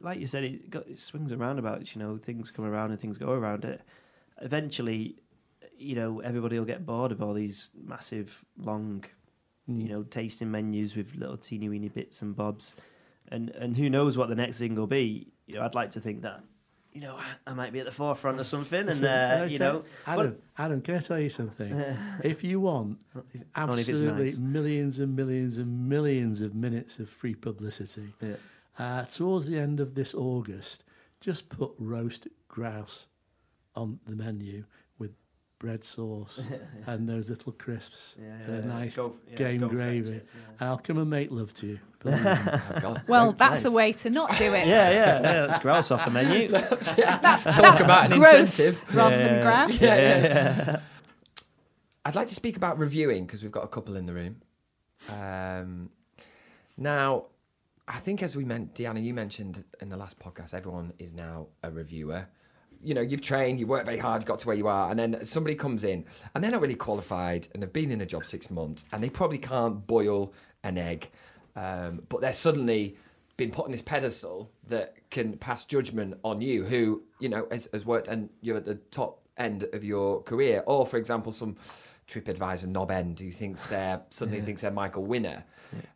like 0.00 0.18
you 0.20 0.26
said, 0.26 0.44
it, 0.44 0.70
got, 0.70 0.86
it 0.88 0.98
swings 0.98 1.32
and 1.32 1.40
roundabouts. 1.40 1.94
You 1.94 2.00
know, 2.02 2.16
things 2.16 2.50
come 2.50 2.64
around 2.64 2.92
and 2.92 3.00
things 3.00 3.18
go 3.18 3.30
around 3.32 3.64
it. 3.64 3.82
Eventually, 4.40 5.16
you 5.76 5.94
know, 5.96 6.20
everybody 6.20 6.58
will 6.58 6.64
get 6.66 6.86
bored 6.86 7.12
of 7.12 7.22
all 7.22 7.34
these 7.34 7.70
massive, 7.74 8.44
long, 8.56 9.04
Mm. 9.70 9.80
you 9.80 9.88
know, 9.88 10.02
tasting 10.02 10.50
menus 10.50 10.96
with 10.96 11.14
little 11.14 11.36
teeny 11.36 11.68
weeny 11.68 11.88
bits 11.88 12.20
and 12.20 12.34
bobs, 12.34 12.74
and 13.28 13.50
and 13.50 13.76
who 13.76 13.88
knows 13.88 14.18
what 14.18 14.28
the 14.28 14.34
next 14.34 14.58
thing 14.58 14.74
will 14.74 14.88
be. 14.88 15.28
You 15.46 15.54
know, 15.54 15.62
I'd 15.62 15.76
like 15.76 15.92
to 15.92 16.00
think 16.00 16.22
that, 16.22 16.42
you 16.92 17.00
know, 17.00 17.16
I 17.46 17.54
might 17.54 17.72
be 17.72 17.78
at 17.80 17.86
the 17.86 17.92
forefront 17.92 18.38
of 18.38 18.46
something, 18.46 18.88
and 18.88 19.04
uh, 19.04 19.46
you 19.48 19.58
know, 19.58 19.84
Adam, 20.06 20.36
Adam, 20.58 20.80
can 20.82 20.96
I 20.96 20.98
tell 20.98 21.18
you 21.18 21.30
something? 21.30 21.72
if 22.24 22.44
you 22.44 22.60
want 22.60 22.98
Only 23.56 23.80
if 23.82 23.88
it's 23.88 24.00
absolutely 24.00 24.24
nice. 24.26 24.38
millions 24.38 24.98
and 24.98 25.16
millions 25.16 25.58
and 25.58 25.88
millions 25.88 26.40
of 26.40 26.54
minutes 26.54 26.98
of 26.98 27.08
free 27.08 27.34
publicity, 27.34 28.12
Yeah. 28.20 28.34
uh, 28.78 29.04
towards 29.06 29.46
the 29.46 29.58
end 29.58 29.80
of 29.80 29.94
this 29.94 30.14
August, 30.14 30.84
just 31.20 31.48
put 31.48 31.72
roast 31.78 32.28
grouse 32.48 33.06
on 33.74 33.98
the 34.06 34.14
menu 34.16 34.64
bread 35.62 35.82
sauce 35.84 36.40
and 36.86 37.08
those 37.08 37.30
little 37.30 37.52
crisps 37.52 38.16
Yeah, 38.20 38.34
and 38.46 38.64
a 38.64 38.66
nice 38.66 38.96
go- 38.96 39.14
yeah, 39.30 39.36
game 39.36 39.60
go 39.60 39.66
it, 39.66 39.70
gravy. 39.70 40.10
yeah. 40.14 40.18
And 40.60 40.68
I'll 40.68 40.78
come 40.78 40.98
and 40.98 41.08
make 41.08 41.30
love 41.30 41.54
to 41.54 41.66
you. 41.68 41.78
Oh, 42.04 42.80
God. 42.80 43.02
well, 43.06 43.26
Don't- 43.26 43.38
that's 43.38 43.64
a 43.64 43.70
way 43.70 43.92
to 43.92 44.10
not 44.10 44.36
do 44.36 44.52
it. 44.52 44.66
Yeah, 44.66 44.90
yeah, 44.90 45.22
yeah. 45.22 45.46
That's 45.46 45.60
grouse 45.60 45.90
off 45.92 46.04
the 46.04 46.10
menu. 46.10 46.48
That's, 46.48 46.86
Talk 46.88 46.96
that's 47.56 47.80
about 47.80 48.12
an 48.12 48.14
incentive. 48.22 48.84
rather 48.92 49.16
Yeah, 49.16 49.26
than 49.28 49.36
yeah, 49.36 49.42
grass. 49.42 49.80
Yeah, 49.80 49.96
yeah, 49.96 50.80
I'd 52.04 52.16
like 52.16 52.26
to 52.26 52.34
speak 52.34 52.56
about 52.56 52.78
reviewing 52.78 53.24
because 53.26 53.42
we've 53.44 53.52
got 53.52 53.62
a 53.64 53.68
couple 53.68 53.94
in 53.96 54.06
the 54.06 54.12
room. 54.12 54.42
Um, 55.08 55.90
now, 56.76 57.26
I 57.86 57.98
think 58.00 58.22
as 58.22 58.34
we 58.34 58.44
meant, 58.44 58.74
Deanna, 58.74 59.02
you 59.02 59.14
mentioned 59.14 59.62
in 59.80 59.88
the 59.88 59.96
last 59.96 60.18
podcast, 60.18 60.54
everyone 60.54 60.92
is 60.98 61.12
now 61.12 61.46
a 61.62 61.70
reviewer. 61.70 62.26
You 62.82 62.94
know, 62.94 63.00
you've 63.00 63.22
trained, 63.22 63.60
you 63.60 63.66
worked 63.66 63.86
very 63.86 63.98
hard, 63.98 64.24
got 64.26 64.40
to 64.40 64.46
where 64.46 64.56
you 64.56 64.68
are, 64.68 64.90
and 64.90 64.98
then 64.98 65.24
somebody 65.24 65.54
comes 65.54 65.84
in 65.84 66.04
and 66.34 66.42
they're 66.42 66.50
not 66.50 66.60
really 66.60 66.74
qualified 66.74 67.48
and 67.52 67.62
they've 67.62 67.72
been 67.72 67.90
in 67.90 68.00
a 68.00 68.06
job 68.06 68.24
six 68.24 68.50
months 68.50 68.84
and 68.92 69.02
they 69.02 69.10
probably 69.10 69.38
can't 69.38 69.86
boil 69.86 70.32
an 70.64 70.78
egg, 70.78 71.08
um, 71.56 72.02
but 72.08 72.20
they're 72.20 72.32
suddenly 72.32 72.96
been 73.36 73.50
put 73.50 73.64
on 73.64 73.72
this 73.72 73.82
pedestal 73.82 74.50
that 74.68 74.94
can 75.10 75.36
pass 75.38 75.64
judgment 75.64 76.14
on 76.24 76.40
you, 76.40 76.64
who 76.64 77.02
you 77.18 77.28
know 77.28 77.46
has, 77.50 77.68
has 77.72 77.84
worked 77.84 78.08
and 78.08 78.28
you're 78.40 78.56
at 78.56 78.64
the 78.64 78.76
top 78.90 79.20
end 79.36 79.66
of 79.72 79.84
your 79.84 80.22
career, 80.22 80.62
or 80.66 80.86
for 80.86 80.96
example, 80.96 81.32
some 81.32 81.56
TripAdvisor 82.08 82.66
knob 82.66 82.90
end 82.90 83.18
who 83.18 83.30
thinks 83.30 83.68
they're 83.68 84.00
suddenly 84.10 84.40
thinks 84.40 84.62
they're 84.62 84.70
Michael 84.70 85.04
Winner, 85.04 85.44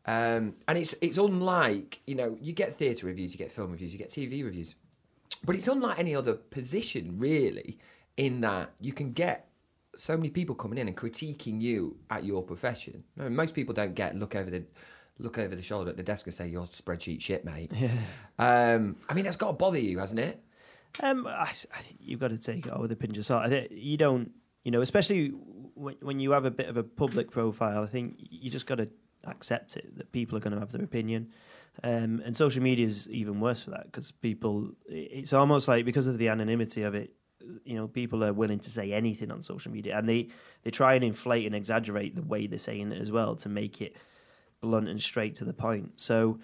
um, 0.06 0.54
and 0.68 0.78
it's 0.78 0.94
it's 1.00 1.18
unlike 1.18 2.00
you 2.06 2.14
know 2.14 2.36
you 2.40 2.52
get 2.52 2.78
theatre 2.78 3.06
reviews, 3.06 3.32
you 3.32 3.38
get 3.38 3.50
film 3.50 3.70
reviews, 3.70 3.92
you 3.92 3.98
get 3.98 4.08
TV 4.08 4.44
reviews, 4.44 4.74
but 5.44 5.56
it's 5.56 5.68
unlike 5.68 5.98
any 5.98 6.14
other 6.14 6.34
position 6.34 7.18
really 7.18 7.78
in 8.16 8.40
that 8.40 8.70
you 8.80 8.92
can 8.92 9.12
get 9.12 9.48
so 9.96 10.16
many 10.16 10.28
people 10.28 10.54
coming 10.54 10.78
in 10.78 10.88
and 10.88 10.96
critiquing 10.96 11.60
you 11.60 11.96
at 12.10 12.24
your 12.24 12.42
profession. 12.42 13.02
I 13.18 13.24
mean, 13.24 13.36
most 13.36 13.54
people 13.54 13.74
don't 13.74 13.94
get 13.94 14.16
look 14.16 14.34
over 14.34 14.50
the 14.50 14.64
look 15.18 15.38
over 15.38 15.56
the 15.56 15.62
shoulder 15.62 15.90
at 15.90 15.96
the 15.96 16.02
desk 16.02 16.26
and 16.26 16.34
say 16.34 16.46
your 16.46 16.64
spreadsheet 16.64 17.20
shit, 17.20 17.44
mate. 17.44 17.72
Um, 18.38 18.96
I 19.08 19.14
mean, 19.14 19.24
that's 19.24 19.36
got 19.36 19.46
to 19.46 19.52
bother 19.54 19.78
you, 19.78 19.98
hasn't 19.98 20.20
it? 20.20 20.42
Um, 21.00 21.26
I, 21.26 21.50
I 21.72 21.80
you've 21.98 22.20
got 22.20 22.28
to 22.28 22.38
take 22.38 22.66
it 22.66 22.72
all 22.72 22.82
with 22.82 22.92
a 22.92 22.96
pinch 22.96 23.16
of 23.16 23.24
salt. 23.24 23.42
I 23.42 23.48
think 23.48 23.68
you 23.70 23.96
don't 23.96 24.30
you 24.66 24.72
know, 24.72 24.80
especially 24.80 25.28
when, 25.74 25.94
when 26.00 26.18
you 26.18 26.32
have 26.32 26.44
a 26.44 26.50
bit 26.50 26.68
of 26.68 26.76
a 26.76 26.82
public 26.82 27.30
profile, 27.30 27.84
I 27.84 27.86
think 27.86 28.16
you 28.18 28.50
just 28.50 28.66
got 28.66 28.78
to 28.78 28.88
accept 29.24 29.76
it 29.76 29.96
that 29.96 30.10
people 30.10 30.36
are 30.36 30.40
going 30.40 30.54
to 30.54 30.58
have 30.58 30.72
their 30.72 30.82
opinion. 30.82 31.30
Um, 31.82 32.22
and 32.24 32.36
social 32.36 32.62
media 32.62 32.86
is 32.86 33.08
even 33.10 33.40
worse 33.40 33.60
for 33.60 33.70
that 33.70 33.84
because 33.86 34.10
people, 34.10 34.70
it's 34.86 35.32
almost 35.32 35.68
like 35.68 35.84
because 35.84 36.06
of 36.06 36.18
the 36.18 36.28
anonymity 36.28 36.82
of 36.82 36.94
it, 36.94 37.12
you 37.64 37.76
know, 37.76 37.86
people 37.86 38.24
are 38.24 38.32
willing 38.32 38.58
to 38.60 38.70
say 38.70 38.92
anything 38.92 39.30
on 39.30 39.42
social 39.42 39.70
media 39.70 39.96
and 39.96 40.08
they, 40.08 40.28
they 40.62 40.70
try 40.70 40.94
and 40.94 41.04
inflate 41.04 41.46
and 41.46 41.54
exaggerate 41.54 42.16
the 42.16 42.22
way 42.22 42.46
they're 42.46 42.58
saying 42.58 42.92
it 42.92 43.00
as 43.00 43.12
well 43.12 43.36
to 43.36 43.48
make 43.48 43.80
it 43.80 43.96
blunt 44.60 44.88
and 44.88 45.00
straight 45.00 45.36
to 45.36 45.44
the 45.44 45.52
point. 45.52 45.92
So 45.96 46.40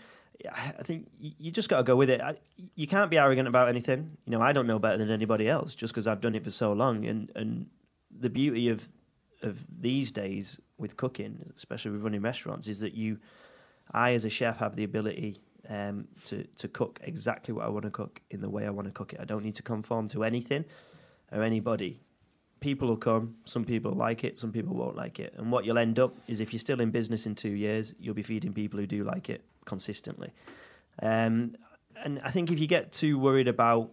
I 0.50 0.82
think 0.82 1.08
you 1.18 1.50
just 1.50 1.68
got 1.68 1.78
to 1.78 1.82
go 1.82 1.96
with 1.96 2.10
it. 2.10 2.20
I, 2.20 2.36
you 2.74 2.86
can't 2.86 3.10
be 3.10 3.18
arrogant 3.18 3.48
about 3.48 3.68
anything. 3.68 4.16
You 4.26 4.32
know, 4.32 4.40
I 4.40 4.52
don't 4.52 4.66
know 4.66 4.78
better 4.78 4.98
than 4.98 5.10
anybody 5.10 5.48
else 5.48 5.74
just 5.74 5.92
because 5.92 6.06
I've 6.06 6.20
done 6.20 6.34
it 6.34 6.44
for 6.44 6.50
so 6.50 6.72
long. 6.72 7.04
And, 7.06 7.32
and 7.34 7.66
the 8.10 8.30
beauty 8.30 8.68
of 8.68 8.88
of 9.42 9.64
these 9.80 10.12
days 10.12 10.60
with 10.78 10.96
cooking, 10.96 11.52
especially 11.56 11.90
with 11.90 12.02
running 12.02 12.22
restaurants, 12.22 12.68
is 12.68 12.80
that 12.80 12.94
you, 12.94 13.18
I 13.92 14.12
as 14.14 14.24
a 14.24 14.30
chef, 14.30 14.58
have 14.58 14.76
the 14.76 14.84
ability 14.84 15.40
um, 15.68 16.08
to 16.24 16.44
to 16.56 16.68
cook 16.68 17.00
exactly 17.02 17.54
what 17.54 17.64
I 17.64 17.68
want 17.68 17.84
to 17.84 17.90
cook 17.90 18.20
in 18.30 18.40
the 18.40 18.48
way 18.48 18.66
I 18.66 18.70
want 18.70 18.88
to 18.88 18.92
cook 18.92 19.12
it. 19.12 19.20
I 19.20 19.24
don't 19.24 19.44
need 19.44 19.54
to 19.56 19.62
conform 19.62 20.08
to 20.08 20.24
anything 20.24 20.64
or 21.30 21.42
anybody. 21.42 22.00
People 22.60 22.88
will 22.88 22.96
come. 22.96 23.36
Some 23.44 23.64
people 23.64 23.92
like 23.92 24.22
it. 24.22 24.38
Some 24.38 24.52
people 24.52 24.74
won't 24.74 24.96
like 24.96 25.18
it. 25.18 25.34
And 25.36 25.50
what 25.50 25.64
you'll 25.64 25.78
end 25.78 25.98
up 25.98 26.16
is, 26.28 26.40
if 26.40 26.52
you're 26.52 26.60
still 26.60 26.80
in 26.80 26.90
business 26.90 27.26
in 27.26 27.34
two 27.34 27.50
years, 27.50 27.94
you'll 27.98 28.14
be 28.14 28.22
feeding 28.22 28.52
people 28.52 28.78
who 28.78 28.86
do 28.86 29.02
like 29.02 29.28
it 29.28 29.42
consistently. 29.64 30.32
Um, 31.02 31.56
and 32.04 32.20
I 32.24 32.30
think 32.30 32.50
if 32.50 32.58
you 32.60 32.66
get 32.68 32.92
too 32.92 33.18
worried 33.18 33.48
about 33.48 33.90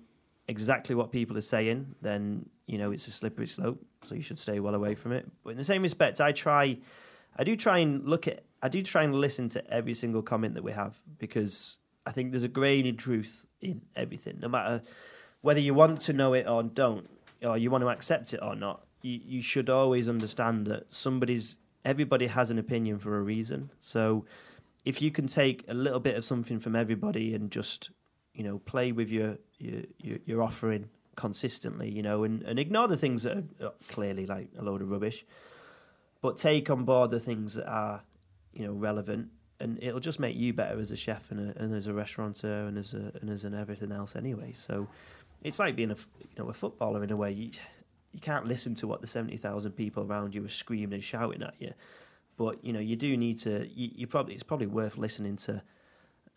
exactly 0.47 0.95
what 0.95 1.11
people 1.11 1.37
are 1.37 1.41
saying, 1.41 1.95
then 2.01 2.47
you 2.67 2.77
know 2.77 2.91
it's 2.91 3.07
a 3.07 3.11
slippery 3.11 3.47
slope. 3.47 3.83
So 4.03 4.15
you 4.15 4.21
should 4.21 4.39
stay 4.39 4.59
well 4.59 4.75
away 4.75 4.95
from 4.95 5.11
it. 5.13 5.25
But 5.43 5.51
in 5.51 5.57
the 5.57 5.63
same 5.63 5.81
respect, 5.81 6.21
I 6.21 6.31
try, 6.31 6.77
I 7.37 7.43
do 7.43 7.55
try 7.55 7.79
and 7.79 8.05
look 8.05 8.27
at, 8.27 8.43
I 8.61 8.69
do 8.69 8.81
try 8.83 9.03
and 9.03 9.15
listen 9.15 9.49
to 9.49 9.73
every 9.73 9.93
single 9.93 10.21
comment 10.21 10.55
that 10.55 10.63
we 10.63 10.71
have 10.71 10.99
because 11.17 11.77
I 12.05 12.11
think 12.11 12.31
there's 12.31 12.43
a 12.43 12.49
grain 12.49 12.87
of 12.87 12.97
truth 12.97 13.45
in 13.61 13.81
everything, 13.95 14.39
no 14.41 14.49
matter 14.49 14.81
whether 15.41 15.59
you 15.59 15.73
want 15.73 16.01
to 16.01 16.13
know 16.13 16.33
it 16.33 16.47
or 16.47 16.63
don't, 16.63 17.09
or 17.41 17.57
you 17.57 17.71
want 17.71 17.83
to 17.83 17.89
accept 17.89 18.33
it 18.33 18.41
or 18.41 18.55
not. 18.55 18.85
You, 19.01 19.19
you 19.23 19.41
should 19.41 19.69
always 19.69 20.09
understand 20.09 20.67
that 20.67 20.93
somebody's, 20.93 21.55
everybody 21.85 22.27
has 22.27 22.49
an 22.49 22.59
opinion 22.59 22.99
for 22.99 23.17
a 23.17 23.21
reason. 23.21 23.71
So 23.79 24.25
if 24.85 25.01
you 25.01 25.11
can 25.11 25.27
take 25.27 25.63
a 25.67 25.73
little 25.73 25.99
bit 25.99 26.15
of 26.15 26.25
something 26.25 26.59
from 26.59 26.75
everybody 26.75 27.33
and 27.33 27.51
just 27.51 27.91
you 28.33 28.43
know 28.43 28.59
play 28.59 28.91
with 28.91 29.09
your 29.09 29.37
your 29.57 29.83
your, 30.25 30.41
offering 30.41 30.89
consistently, 31.15 31.89
you 31.89 32.01
know, 32.01 32.23
and, 32.23 32.41
and 32.43 32.57
ignore 32.57 32.87
the 32.87 32.97
things 32.97 33.23
that 33.23 33.43
are 33.61 33.73
clearly 33.89 34.25
like 34.25 34.49
a 34.57 34.63
load 34.63 34.81
of 34.81 34.89
rubbish, 34.89 35.25
but 36.21 36.37
take 36.37 36.69
on 36.69 36.85
board 36.85 37.11
the 37.11 37.19
things 37.19 37.55
that 37.55 37.67
are 37.67 38.01
you 38.59 38.67
know 38.67 38.73
relevant, 38.73 39.29
and 39.59 39.81
it'll 39.81 39.99
just 39.99 40.19
make 40.19 40.35
you 40.35 40.53
better 40.53 40.79
as 40.79 40.91
a 40.91 40.95
chef 40.95 41.31
and, 41.31 41.49
a, 41.49 41.61
and 41.61 41.73
as 41.73 41.87
a 41.87 41.93
restaurateur 41.93 42.67
and 42.67 42.77
as 42.77 42.93
a 42.93 43.11
and 43.21 43.29
as 43.29 43.43
an 43.45 43.55
everything 43.55 43.91
else 43.91 44.15
anyway. 44.15 44.53
So 44.55 44.87
it's 45.43 45.57
like 45.57 45.75
being 45.75 45.91
a 45.91 45.95
you 45.95 46.43
know 46.43 46.49
a 46.49 46.53
footballer 46.53 47.03
in 47.03 47.11
a 47.11 47.17
way. 47.17 47.31
You, 47.31 47.51
you 48.11 48.19
can't 48.19 48.45
listen 48.45 48.75
to 48.75 48.87
what 48.87 49.01
the 49.01 49.07
seventy 49.07 49.37
thousand 49.37 49.71
people 49.71 50.03
around 50.03 50.35
you 50.35 50.45
are 50.45 50.49
screaming 50.49 50.93
and 50.93 51.03
shouting 51.03 51.41
at 51.41 51.55
you 51.59 51.73
but 52.39 52.63
you 52.63 52.71
know, 52.71 52.79
you 52.79 52.95
do 52.95 53.17
need 53.17 53.37
to. 53.39 53.67
You, 53.67 53.91
you 53.93 54.07
probably 54.07 54.33
it's 54.33 54.43
probably 54.43 54.67
worth 54.67 54.97
listening 54.97 55.35
to 55.35 55.61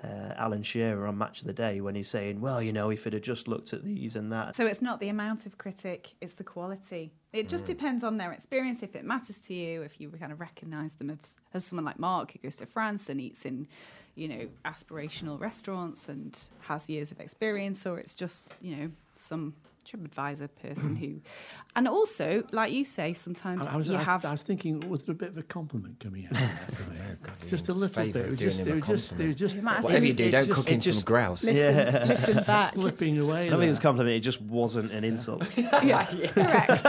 uh, 0.02 0.34
Alan 0.36 0.64
Shearer 0.64 1.06
on 1.06 1.16
Match 1.16 1.42
of 1.42 1.46
the 1.46 1.52
Day 1.52 1.80
when 1.80 1.94
he's 1.94 2.08
saying, 2.08 2.40
"Well, 2.40 2.60
you 2.60 2.72
know, 2.72 2.90
if 2.90 3.06
it 3.06 3.12
had 3.12 3.22
just 3.22 3.46
looked 3.46 3.72
at 3.72 3.84
these 3.84 4.16
and 4.16 4.32
that." 4.32 4.56
So 4.56 4.66
it's 4.66 4.82
not 4.82 4.98
the 4.98 5.08
amount 5.08 5.46
of 5.46 5.58
critic; 5.58 6.14
it's 6.20 6.34
the 6.34 6.42
quality. 6.42 7.12
It 7.32 7.48
just 7.48 7.64
mm. 7.64 7.68
depends 7.68 8.04
on 8.04 8.18
their 8.18 8.32
experience. 8.32 8.82
If 8.82 8.94
it 8.94 9.04
matters 9.04 9.38
to 9.38 9.54
you, 9.54 9.82
if 9.82 10.00
you 10.00 10.10
kind 10.10 10.32
of 10.32 10.40
recognise 10.40 10.94
them 10.94 11.10
as, 11.10 11.40
as 11.54 11.64
someone 11.64 11.84
like 11.84 11.98
Mark 11.98 12.32
who 12.32 12.38
goes 12.40 12.56
to 12.56 12.66
France 12.66 13.08
and 13.08 13.20
eats 13.20 13.46
in, 13.46 13.66
you 14.14 14.28
know, 14.28 14.46
aspirational 14.66 15.40
restaurants 15.40 16.08
and 16.08 16.38
has 16.60 16.90
years 16.90 17.10
of 17.10 17.20
experience, 17.20 17.86
or 17.86 17.98
it's 17.98 18.14
just 18.14 18.46
you 18.60 18.76
know 18.76 18.90
some 19.14 19.54
TripAdvisor 19.84 20.48
person 20.60 20.96
who, 21.02 21.20
and 21.76 21.88
also, 21.88 22.42
like 22.52 22.72
you 22.72 22.84
say, 22.84 23.12
sometimes 23.12 23.66
I, 23.66 23.74
I 23.74 23.76
was, 23.76 23.88
you 23.88 23.94
I 23.94 23.98
was, 23.98 24.06
have. 24.06 24.24
I 24.24 24.30
was 24.30 24.42
thinking, 24.42 24.88
was 24.88 25.04
there 25.04 25.12
a 25.12 25.16
bit 25.16 25.28
of 25.28 25.38
a 25.38 25.42
compliment 25.42 26.00
coming 26.00 26.26
out? 26.26 26.32
God, 26.32 27.34
just 27.46 27.68
a 27.68 27.72
little 27.74 28.04
bit. 28.04 28.16
It 28.16 28.30
was 28.30 28.40
just, 28.40 28.66
it 28.66 28.74
was 28.74 28.86
just, 28.86 29.20
it 29.20 29.26
was 29.26 29.36
just. 29.36 29.56
Whatever 29.56 30.04
you 30.04 30.12
do, 30.12 30.30
don't 30.30 30.50
cook 30.50 30.70
in 30.70 30.80
some 30.80 31.02
grouse. 31.02 31.44
Listen, 31.44 31.56
yeah. 31.56 32.04
listen 32.06 32.44
back. 32.46 32.74
Flipping 32.74 33.18
away. 33.20 33.46
I 33.46 33.50
don't 33.50 33.60
think 33.60 33.70
it's 33.70 33.78
a 33.78 33.82
compliment. 33.82 34.16
It 34.16 34.20
just 34.20 34.40
wasn't 34.40 34.92
an 34.92 35.04
insult. 35.04 35.44
yeah, 35.56 36.04
correct. 36.28 36.86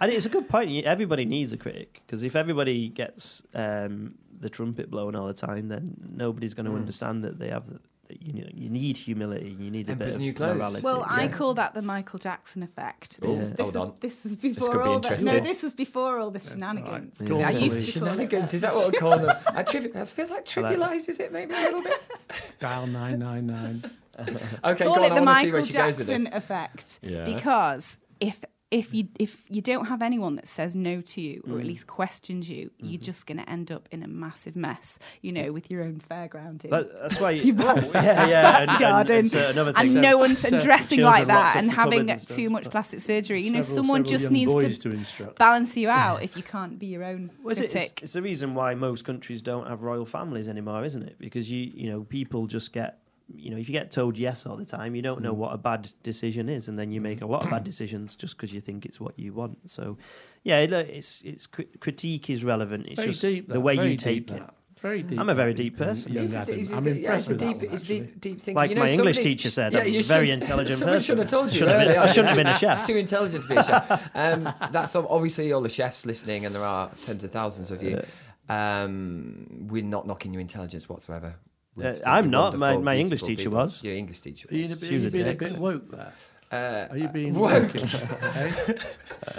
and 0.00 0.12
it's 0.12 0.26
a 0.26 0.30
good 0.30 0.48
point. 0.48 0.84
Everybody 0.84 1.24
needs 1.24 1.52
a 1.52 1.56
critic 1.56 2.02
because 2.06 2.24
if 2.24 2.36
everybody 2.36 2.88
gets 2.88 3.42
um, 3.54 4.14
the 4.40 4.50
trumpet 4.50 4.90
blown 4.90 5.14
all 5.14 5.26
the 5.26 5.34
time, 5.34 5.68
then 5.68 5.94
nobody's 6.14 6.54
going 6.54 6.66
to 6.66 6.72
mm. 6.72 6.76
understand 6.76 7.24
that 7.24 7.38
they 7.38 7.48
have 7.48 7.66
the, 7.66 7.80
you 8.10 8.32
know, 8.42 8.48
you 8.52 8.68
need 8.68 8.96
humility. 8.96 9.56
You 9.58 9.70
need 9.70 9.88
a 9.88 9.92
Emperor's 9.92 10.14
bit 10.14 10.20
new 10.20 10.30
of 10.30 10.36
clothes. 10.36 10.56
morality. 10.56 10.82
Well, 10.82 10.98
yeah. 11.08 11.14
I 11.22 11.28
call 11.28 11.54
that 11.54 11.74
the 11.74 11.82
Michael 11.82 12.18
Jackson 12.18 12.62
effect. 12.62 13.20
This, 13.20 13.32
Ooh, 13.32 13.38
was, 13.38 13.50
this, 13.52 13.60
hold 13.60 13.74
was, 13.74 13.76
on. 13.76 13.94
this 14.00 14.24
was 14.24 14.32
could 14.32 14.40
be 14.42 14.48
before 14.52 14.82
all 14.82 14.84
the, 14.84 14.88
no. 14.90 14.94
interesting. 14.96 15.44
This 15.44 15.62
was 15.62 15.72
before 15.74 16.18
all 16.18 16.30
the 16.30 16.40
shenanigans. 16.40 17.20
Right. 17.20 17.44
I 17.44 17.50
used 17.50 17.92
to 17.92 17.98
call 18.00 18.08
it 18.08 18.12
Shenanigans, 18.12 18.50
that. 18.50 18.56
is 18.56 18.62
that 18.62 18.74
what 18.74 18.92
we 18.92 18.98
call 18.98 19.18
them? 19.18 19.36
I 19.48 19.62
trivi- 19.62 19.94
it 19.94 20.08
feels 20.08 20.30
like 20.30 20.44
trivialises 20.44 21.20
it 21.20 21.32
maybe 21.32 21.54
a 21.54 21.60
little 21.60 21.82
bit. 21.82 22.00
Dial 22.60 22.86
nine 22.86 23.18
nine 23.18 23.46
nine. 23.46 23.82
Okay, 24.64 24.84
call 24.84 24.94
go 24.96 25.04
on. 25.04 25.04
it 25.04 25.12
I 25.12 25.14
the 25.14 25.14
want 25.14 25.14
to 25.14 25.18
see 25.18 25.24
Michael 25.24 25.52
where 25.52 25.64
she 25.64 25.72
goes 25.74 25.98
with 25.98 26.06
this. 26.06 26.22
Jackson 26.22 26.34
effect 26.36 26.98
Yeah. 27.02 27.24
because 27.26 27.98
if 28.18 28.42
if 28.72 28.92
you 28.92 29.06
if 29.20 29.44
you 29.48 29.62
don't 29.62 29.84
have 29.86 30.02
anyone 30.02 30.34
that 30.34 30.48
says 30.48 30.74
no 30.74 31.00
to 31.00 31.20
you 31.20 31.40
or 31.48 31.58
at 31.60 31.64
Mm. 31.64 31.68
least 31.68 31.86
questions 31.86 32.50
you, 32.50 32.66
Mm-hmm. 32.70 32.86
you're 32.86 33.00
just 33.00 33.24
going 33.26 33.38
to 33.38 33.48
end 33.48 33.70
up 33.70 33.88
in 33.92 34.02
a 34.02 34.08
massive 34.08 34.56
mess. 34.56 34.98
You 35.22 35.30
know, 35.32 35.52
with 35.52 35.70
your 35.70 35.84
own 35.84 36.00
fairgrounding. 36.10 36.70
That, 36.70 36.90
that's 37.00 37.20
why 37.20 37.30
you, 37.46 37.54
oh, 37.60 37.90
yeah, 37.94 38.26
yeah, 38.26 38.58
and, 38.62 38.70
and, 38.70 38.80
garden. 38.80 39.16
and, 39.18 39.28
so 39.28 39.48
another 39.50 39.72
and 39.76 39.94
that- 39.96 40.00
no 40.00 40.18
one's 40.18 40.40
So- 40.40 40.58
dressing 40.60 41.00
like 41.02 41.28
that 41.28 41.54
and 41.54 41.70
having 41.70 42.10
and 42.10 42.20
too 42.20 42.50
much 42.50 42.68
plastic 42.68 43.00
surgery. 43.00 43.40
You 43.42 43.52
know, 43.52 43.60
Several- 43.60 43.76
someone 43.84 44.04
several 44.04 44.18
just 44.18 44.30
needs 44.32 44.78
to 44.78 44.96
to 45.26 45.32
balance 45.38 45.76
you 45.76 45.88
out 46.04 46.24
if 46.24 46.36
you 46.36 46.42
can't 46.42 46.76
be 46.76 46.86
your 46.88 47.04
own 47.04 47.30
Well, 47.44 47.54
critic. 47.54 47.92
it's, 47.92 48.02
it's 48.02 48.12
the 48.14 48.22
reason 48.22 48.54
why 48.54 48.74
most 48.74 49.04
countries 49.04 49.42
don't 49.42 49.68
have 49.68 49.82
royal 49.82 50.04
families 50.06 50.48
anymore, 50.48 50.84
isn't 50.84 51.04
it? 51.04 51.18
Because 51.20 51.48
you 51.50 51.70
you 51.72 51.88
know 51.90 52.02
people 52.02 52.46
just 52.48 52.72
get 52.72 52.98
you 53.34 53.50
know 53.50 53.56
if 53.56 53.68
you 53.68 53.72
get 53.72 53.90
told 53.90 54.16
yes 54.18 54.46
all 54.46 54.56
the 54.56 54.64
time, 54.64 54.94
you 54.94 55.02
don't 55.02 55.20
know 55.22 55.32
Mm. 55.34 55.38
what 55.38 55.52
a 55.54 55.58
bad 55.58 55.90
decision 56.02 56.48
is, 56.48 56.68
and 56.68 56.78
then 56.78 56.90
you 56.90 57.00
make 57.00 57.22
a 57.22 57.26
lot 57.26 57.42
of 57.44 57.50
bad 57.50 57.64
decisions 57.64 58.14
just 58.16 58.36
because 58.36 58.52
you 58.52 58.60
think 58.60 58.86
it's 58.86 59.00
what 59.00 59.18
you 59.18 59.32
want. 59.32 59.58
So, 59.70 59.98
yeah, 60.44 60.60
it, 60.60 60.72
it's 60.72 61.22
it's 61.22 61.46
critique 61.46 62.30
is 62.30 62.44
relevant. 62.44 62.86
It's 62.86 62.96
Very 62.96 63.08
just 63.08 63.22
deep. 63.22 63.48
the 63.48 63.60
way 63.60 63.76
very 63.76 63.90
you 63.92 63.96
deep 63.96 64.28
take 64.28 64.36
it. 64.36 64.40
that. 64.40 64.54
Very 64.80 65.02
deep. 65.02 65.18
I'm 65.18 65.30
a 65.30 65.34
very 65.34 65.54
deep 65.54 65.78
person. 65.78 66.12
young 66.12 66.24
He's 66.24 66.34
a- 66.34 66.38
Adam. 66.38 66.54
he's 66.54 66.70
a 66.70 66.76
I'm 66.76 66.84
good- 66.84 66.96
yeah, 66.98 67.02
impressed 67.16 67.28
he's 67.28 67.28
a 67.28 67.30
with 67.32 67.40
that 67.40 67.60
deep, 67.60 67.70
one, 67.70 67.80
deep, 67.80 68.20
deep 68.20 68.40
thinking. 68.42 68.54
Like 68.54 68.68
You 68.70 68.76
know, 68.76 68.82
my 68.82 68.90
English 68.90 69.16
somebody- 69.16 69.34
teacher 69.36 69.50
said, 69.50 69.72
Yeah, 69.72 69.78
I'm 69.80 69.88
you 69.92 70.00
a 70.00 70.02
very 70.02 70.30
intelligent 70.30 70.78
Someone 70.78 70.96
person. 70.96 71.06
should 71.06 71.18
have 71.18 71.28
told 71.28 71.46
you 71.52 71.58
Should 71.60 71.68
have 71.68 71.78
been- 71.80 71.88
earlier. 71.88 72.00
I 72.00 72.06
shouldn't 72.06 72.28
have 72.28 72.36
been 72.36 72.46
a 72.46 72.58
chef. 72.58 72.86
Too 72.86 72.96
intelligent 72.96 73.42
to 73.44 73.48
be 73.48 73.56
a 73.56 73.64
chef. 73.64 74.10
Um, 74.14 74.44
that's 74.70 74.94
obviously 74.94 75.50
all 75.52 75.62
the 75.62 75.70
chefs 75.70 76.04
listening, 76.04 76.44
and 76.44 76.54
there 76.54 76.62
are 76.62 76.90
tens 77.02 77.24
of 77.24 77.30
thousands 77.30 77.70
of 77.70 77.82
you. 77.82 78.02
Um, 78.50 79.66
we're 79.70 79.82
not 79.82 80.06
knocking 80.06 80.32
your 80.32 80.40
intelligence 80.42 80.88
whatsoever. 80.88 81.34
We 81.76 81.84
Uh, 81.84 81.96
I'm 82.06 82.30
not. 82.30 82.56
My- 82.58 82.76
my 82.78 82.96
English 82.96 83.22
teacher 83.22 83.44
people. 83.44 83.58
was. 83.58 83.82
Your 83.84 83.94
English 83.94 84.20
teacher 84.20 84.48
Are 84.50 84.54
you, 84.56 84.68
was. 84.68 84.82
are 84.82 84.86
She 84.86 84.94
was 84.96 85.04
a 85.06 85.10
being 85.10 85.26
a 85.26 85.30
dick. 85.30 85.38
bit 85.38 85.58
woke 85.58 85.90
there? 85.90 86.12
Uh, 86.50 86.86
Are 86.92 86.96
you 86.96 87.08
being 87.08 87.34
woke? 87.34 87.74
woke? 87.74 87.90
hey? 88.34 88.52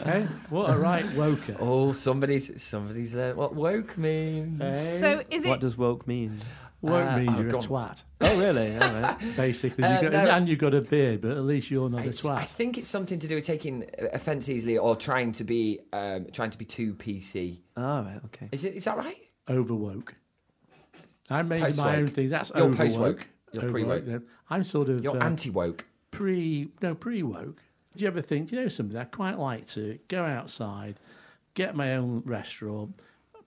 hey? 0.03 0.27
What 0.49 0.69
a 0.69 0.77
right 0.77 1.05
woker. 1.15 1.55
Oh, 1.59 1.93
somebody's 1.93 2.61
somebody's 2.61 3.13
learned 3.13 3.37
what 3.37 3.55
woke 3.55 3.97
means. 3.97 4.61
Hey? 4.61 4.97
so 4.99 5.23
is 5.29 5.45
it? 5.45 5.47
What 5.49 5.55
it? 5.59 5.61
does 5.61 5.77
woke 5.77 6.05
mean? 6.05 6.37
woke 6.81 7.07
Uh, 7.07 7.17
means 7.17 7.29
oh, 7.33 7.39
you're 7.41 7.49
a 7.49 7.53
twat. 7.53 8.03
Oh, 8.21 8.37
really? 8.37 8.77
All 8.77 9.01
right. 9.01 9.17
Basically, 9.37 9.83
Uh, 9.85 9.95
you 10.01 10.09
got, 10.09 10.11
no. 10.25 10.29
and 10.31 10.47
you've 10.49 10.59
got 10.59 10.73
a 10.75 10.81
beard, 10.81 11.21
but 11.21 11.31
at 11.31 11.43
least 11.43 11.71
you're 11.71 11.89
not 11.89 12.05
a 12.05 12.09
It's- 12.09 12.25
I 12.25 12.43
think 12.43 12.77
it's 12.77 12.89
something 12.89 13.19
to 13.19 13.27
do 13.27 13.35
with 13.35 13.45
taking 13.45 13.85
offence 14.13 14.49
easily 14.49 14.77
or 14.77 14.95
trying 14.97 15.31
to 15.33 15.43
be 15.45 15.79
um, 15.93 16.27
trying 16.33 16.51
to 16.51 16.57
be 16.57 16.65
too 16.65 16.93
PC. 16.93 17.61
All 17.77 18.03
right. 18.03 18.19
Okay. 18.25 18.49
Is 18.51 18.65
it? 18.65 18.75
Is 18.75 18.83
that 18.83 18.97
right? 18.97 19.17
Over 19.47 19.73
woke. 21.29 21.37
I 21.39 21.41
make 21.43 21.61
Post-woke. 21.63 21.85
my 21.87 21.95
own 21.97 22.07
things. 22.07 22.31
That's 22.31 22.51
You're 22.55 22.63
over 22.65 22.75
post-woke. 22.77 23.27
You're 23.53 23.63
Over 23.63 23.71
pre-woke. 23.71 24.07
woke. 24.07 24.23
I'm 24.49 24.63
sort 24.63 24.89
of 24.89 25.03
You're 25.03 25.15
uh, 25.21 25.25
anti 25.25 25.49
woke. 25.49 25.85
pre 26.11 26.69
no 26.81 26.95
pre 26.95 27.23
woke. 27.23 27.61
Do 27.95 28.03
you 28.03 28.07
ever 28.07 28.21
think? 28.21 28.49
Do 28.49 28.55
you 28.55 28.61
know 28.63 28.67
something? 28.69 28.99
I 28.99 29.05
quite 29.05 29.39
like 29.39 29.65
to 29.69 29.97
go 30.07 30.23
outside, 30.23 30.99
get 31.55 31.75
my 31.75 31.95
own 31.95 32.21
restaurant, 32.25 32.95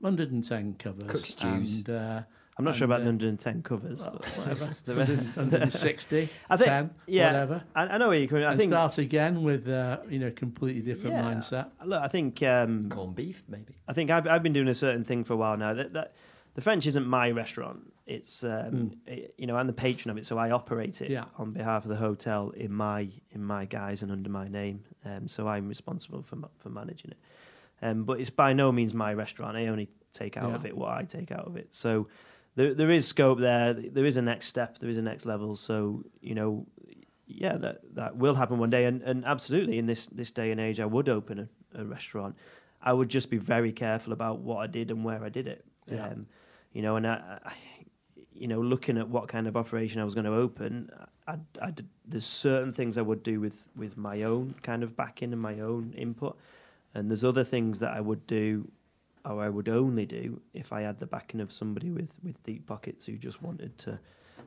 110 0.00 0.74
covers, 0.78 1.04
Cook 1.08 1.24
stews. 1.26 1.78
and 1.78 1.90
uh, 1.90 2.22
I'm 2.58 2.64
not 2.64 2.74
sure 2.74 2.84
about 2.86 3.02
And, 3.02 3.20
the 3.20 3.26
uh, 3.26 3.30
110 3.30 3.62
covers. 3.62 4.00
well, 4.00 4.16
but- 4.18 4.26
whatever, 4.38 4.70
The 4.86 4.94
re- 4.94 5.04
100 5.04 5.34
160, 5.36 6.28
I 6.50 6.56
think- 6.56 6.68
10, 6.68 6.90
yeah. 7.06 7.26
whatever, 7.26 7.62
I, 7.76 7.82
I 7.86 7.98
know 7.98 8.08
where 8.08 8.18
you're 8.18 8.28
coming. 8.28 8.44
I 8.44 8.50
and 8.52 8.58
think. 8.58 8.72
start 8.72 8.98
again 8.98 9.42
with 9.42 9.68
uh, 9.68 9.98
you 10.08 10.18
know 10.18 10.30
completely 10.32 10.82
different 10.82 11.14
Yeah. 11.16 11.22
mindset. 11.22 11.66
Look, 11.84 12.02
I 12.02 12.08
think. 12.08 12.42
Um, 12.42 12.88
Corned 12.90 13.14
beef, 13.14 13.44
maybe. 13.48 13.74
I 13.86 13.92
think 13.92 14.10
I've, 14.10 14.26
I've 14.26 14.42
been 14.42 14.52
doing 14.54 14.68
a 14.68 14.74
certain 14.74 15.04
thing 15.04 15.22
for 15.24 15.34
a 15.34 15.36
while 15.36 15.56
now. 15.56 15.74
That, 15.74 15.92
that 15.92 16.14
the 16.54 16.60
French 16.60 16.86
isn't 16.86 17.06
my 17.06 17.30
restaurant. 17.30 17.92
It's 18.06 18.42
um, 18.42 18.92
it- 19.06 19.34
you 19.38 19.46
know 19.46 19.56
I'm 19.56 19.66
the 19.66 19.72
patron 19.72 20.10
of 20.10 20.18
it, 20.18 20.26
so 20.26 20.36
I 20.38 20.50
operate 20.50 21.00
it 21.00 21.10
Yeah. 21.10 21.24
on 21.38 21.52
behalf 21.52 21.84
of 21.84 21.88
the 21.90 21.96
hotel 21.96 22.50
in 22.50 22.72
my 22.72 23.08
in 23.30 23.42
my 23.44 23.64
guise 23.66 24.02
and 24.02 24.10
under 24.12 24.30
my 24.30 24.48
name. 24.48 24.82
Um, 25.04 25.28
so 25.28 25.46
I'm 25.48 25.68
responsible 25.68 26.22
for 26.22 26.36
for 26.58 26.70
managing 26.70 27.12
it. 27.12 27.18
Um, 27.82 28.04
but 28.04 28.20
it's 28.20 28.30
by 28.30 28.52
no 28.52 28.72
means 28.72 28.92
my 28.94 29.14
restaurant. 29.14 29.56
I 29.56 29.66
only 29.68 29.88
take 30.12 30.36
out 30.36 30.50
Yeah. 30.50 30.56
of 30.56 30.66
it 30.66 30.76
what 30.76 30.90
I 30.90 31.04
take 31.04 31.30
out 31.30 31.46
of 31.46 31.56
it. 31.56 31.68
So 31.74 32.08
there 32.56 32.74
there 32.74 32.90
is 32.90 33.06
scope 33.06 33.38
there. 33.38 33.72
There 33.74 34.04
is 34.06 34.16
a 34.16 34.22
next 34.22 34.46
step. 34.46 34.78
There 34.78 34.90
is 34.90 34.98
a 34.98 35.02
next 35.02 35.24
level. 35.26 35.54
So 35.56 36.04
you 36.20 36.34
know, 36.34 36.66
yeah, 37.26 37.56
that 37.58 37.94
that 37.94 38.16
will 38.16 38.34
happen 38.34 38.58
one 38.58 38.70
day. 38.70 38.86
And 38.86 39.02
and 39.02 39.24
absolutely, 39.24 39.78
in 39.78 39.86
this 39.86 40.06
this 40.06 40.32
day 40.32 40.50
and 40.50 40.60
age, 40.60 40.80
I 40.80 40.86
would 40.86 41.08
open 41.08 41.38
a, 41.38 41.80
a 41.80 41.84
restaurant. 41.84 42.34
I 42.82 42.92
would 42.92 43.08
just 43.08 43.30
be 43.30 43.36
very 43.36 43.72
careful 43.72 44.12
about 44.12 44.40
what 44.40 44.56
I 44.58 44.66
did 44.66 44.90
and 44.90 45.04
where 45.04 45.22
I 45.22 45.28
did 45.28 45.46
it. 45.46 45.64
Yeah. 45.86 46.06
Um, 46.08 46.26
you 46.72 46.82
know, 46.82 46.96
and 46.96 47.06
I, 47.06 47.38
I, 47.44 47.52
you 48.32 48.46
know, 48.48 48.60
looking 48.60 48.96
at 48.98 49.08
what 49.08 49.28
kind 49.28 49.46
of 49.46 49.56
operation 49.56 50.00
I 50.00 50.04
was 50.04 50.14
going 50.14 50.24
to 50.26 50.32
open, 50.34 50.90
I, 51.26 51.36
I, 51.60 51.74
there's 52.06 52.26
certain 52.26 52.72
things 52.72 52.96
I 52.96 53.02
would 53.02 53.22
do 53.22 53.40
with 53.40 53.54
with 53.76 53.96
my 53.96 54.22
own 54.22 54.54
kind 54.62 54.82
of 54.82 54.96
backing 54.96 55.32
and 55.32 55.40
my 55.42 55.60
own 55.60 55.92
input, 55.96 56.38
and 56.94 57.10
there's 57.10 57.24
other 57.24 57.44
things 57.44 57.78
that 57.80 57.92
I 57.92 58.00
would 58.00 58.26
do, 58.26 58.70
or 59.24 59.42
I 59.42 59.48
would 59.48 59.68
only 59.68 60.06
do 60.06 60.40
if 60.54 60.72
I 60.72 60.82
had 60.82 60.98
the 60.98 61.06
backing 61.06 61.40
of 61.40 61.52
somebody 61.52 61.90
with 61.90 62.10
with 62.22 62.42
deep 62.44 62.66
pockets 62.66 63.06
who 63.06 63.16
just 63.16 63.42
wanted 63.42 63.76
to 63.78 63.98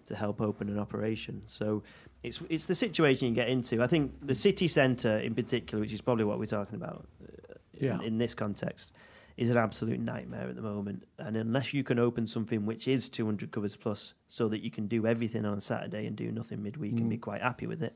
to 0.08 0.16
help 0.16 0.42
open 0.42 0.70
an 0.70 0.80
operation. 0.80 1.42
So 1.48 1.84
it's 2.24 2.40
it's 2.50 2.66
the 2.66 2.76
situation 2.76 3.28
you 3.28 3.36
get 3.36 3.50
into. 3.50 3.84
I 3.84 3.88
think 3.88 4.12
the 4.26 4.36
city 4.36 4.68
centre 4.68 5.18
in 5.20 5.36
particular, 5.36 5.82
which 5.82 5.94
is 5.94 6.02
probably 6.02 6.24
what 6.26 6.40
we're 6.40 6.46
talking 6.46 6.76
about 6.76 7.06
uh, 7.24 7.54
Yeah. 7.80 7.96
in, 7.96 8.02
in 8.02 8.18
this 8.18 8.34
context, 8.34 8.94
is 9.38 9.50
an 9.50 9.58
absolute 9.58 10.00
nightmare 10.00 10.48
at 10.50 10.56
the 10.56 10.62
moment. 10.62 11.04
And 11.18 11.36
unless 11.36 11.74
you 11.74 11.84
can 11.84 11.98
open 12.00 12.28
something 12.28 12.66
which 12.66 12.88
is 12.88 13.10
200 13.10 13.52
covers 13.52 13.76
plus, 13.76 14.14
so 14.28 14.48
that 14.50 14.62
you 14.62 14.70
can 14.72 14.88
do 14.88 15.08
everything 15.08 15.46
on 15.46 15.60
Saturday 15.62 16.06
and 16.06 16.16
do 16.16 16.32
nothing 16.32 16.62
midweek 16.62 16.94
and 16.94 17.10
be 17.10 17.18
Mm. 17.18 17.22
quite 17.22 17.42
happy 17.42 17.66
with 17.68 17.82
it, 17.82 17.96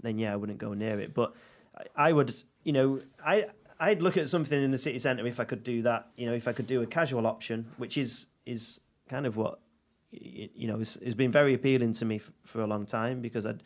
then 0.00 0.18
yeah, 0.18 0.32
I 0.32 0.36
wouldn't 0.36 0.58
go 0.58 0.74
near 0.74 0.98
it. 1.00 1.14
But 1.14 1.34
I, 1.96 2.08
I 2.08 2.12
would, 2.12 2.34
you 2.64 2.72
know, 2.72 3.00
I 3.24 3.46
I'd 3.80 4.02
look 4.02 4.16
at 4.16 4.28
something 4.30 4.62
in 4.62 4.70
the 4.70 4.78
city 4.78 4.98
centre 4.98 5.26
if 5.26 5.38
I 5.40 5.44
could 5.44 5.64
do 5.64 5.82
that. 5.82 6.08
You 6.16 6.26
know, 6.26 6.34
if 6.34 6.46
I 6.48 6.52
could 6.52 6.66
do 6.66 6.82
a 6.82 6.86
casual 6.86 7.26
option, 7.26 7.66
which 7.76 7.96
is 7.98 8.26
is 8.46 8.80
kind 9.08 9.26
of 9.26 9.36
what 9.36 9.60
you 10.10 10.66
know 10.68 10.78
has, 10.78 10.94
has 11.04 11.14
been 11.14 11.32
very 11.32 11.54
appealing 11.54 11.92
to 11.94 12.04
me 12.04 12.16
f- 12.16 12.30
for 12.44 12.60
a 12.62 12.66
long 12.66 12.86
time 12.86 13.20
because 13.20 13.46
I'd, 13.46 13.62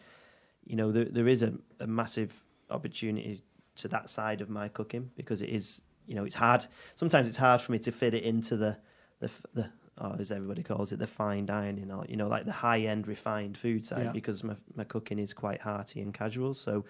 you 0.64 0.76
know, 0.76 0.90
there 0.92 1.04
there 1.06 1.28
is 1.28 1.42
a, 1.42 1.52
a 1.80 1.86
massive 1.86 2.42
opportunity 2.70 3.42
to 3.76 3.88
that 3.88 4.08
side 4.10 4.40
of 4.40 4.48
my 4.50 4.68
cooking 4.68 5.10
because 5.16 5.40
it 5.42 5.48
is, 5.50 5.80
you 6.08 6.14
know, 6.14 6.24
it's 6.24 6.34
hard. 6.34 6.66
Sometimes 6.94 7.28
it's 7.28 7.36
hard 7.36 7.60
for 7.60 7.72
me 7.72 7.78
to 7.80 7.92
fit 7.92 8.14
it 8.14 8.24
into 8.24 8.56
the 8.56 8.76
the 9.20 9.30
the 9.54 9.70
or 10.00 10.16
as 10.20 10.30
everybody 10.30 10.62
calls 10.62 10.92
it, 10.92 10.98
the 10.98 11.06
fine 11.06 11.44
dining 11.44 11.90
or 11.90 12.04
you 12.08 12.16
know, 12.16 12.28
like 12.28 12.44
the 12.44 12.52
high 12.52 12.80
end 12.80 13.06
refined 13.08 13.58
food 13.58 13.84
side 13.84 14.04
Yeah. 14.06 14.12
because 14.12 14.42
my 14.44 14.56
my 14.74 14.84
cooking 14.84 15.18
is 15.18 15.32
quite 15.34 15.60
hearty 15.60 16.00
and 16.00 16.12
casual. 16.14 16.54
So. 16.54 16.84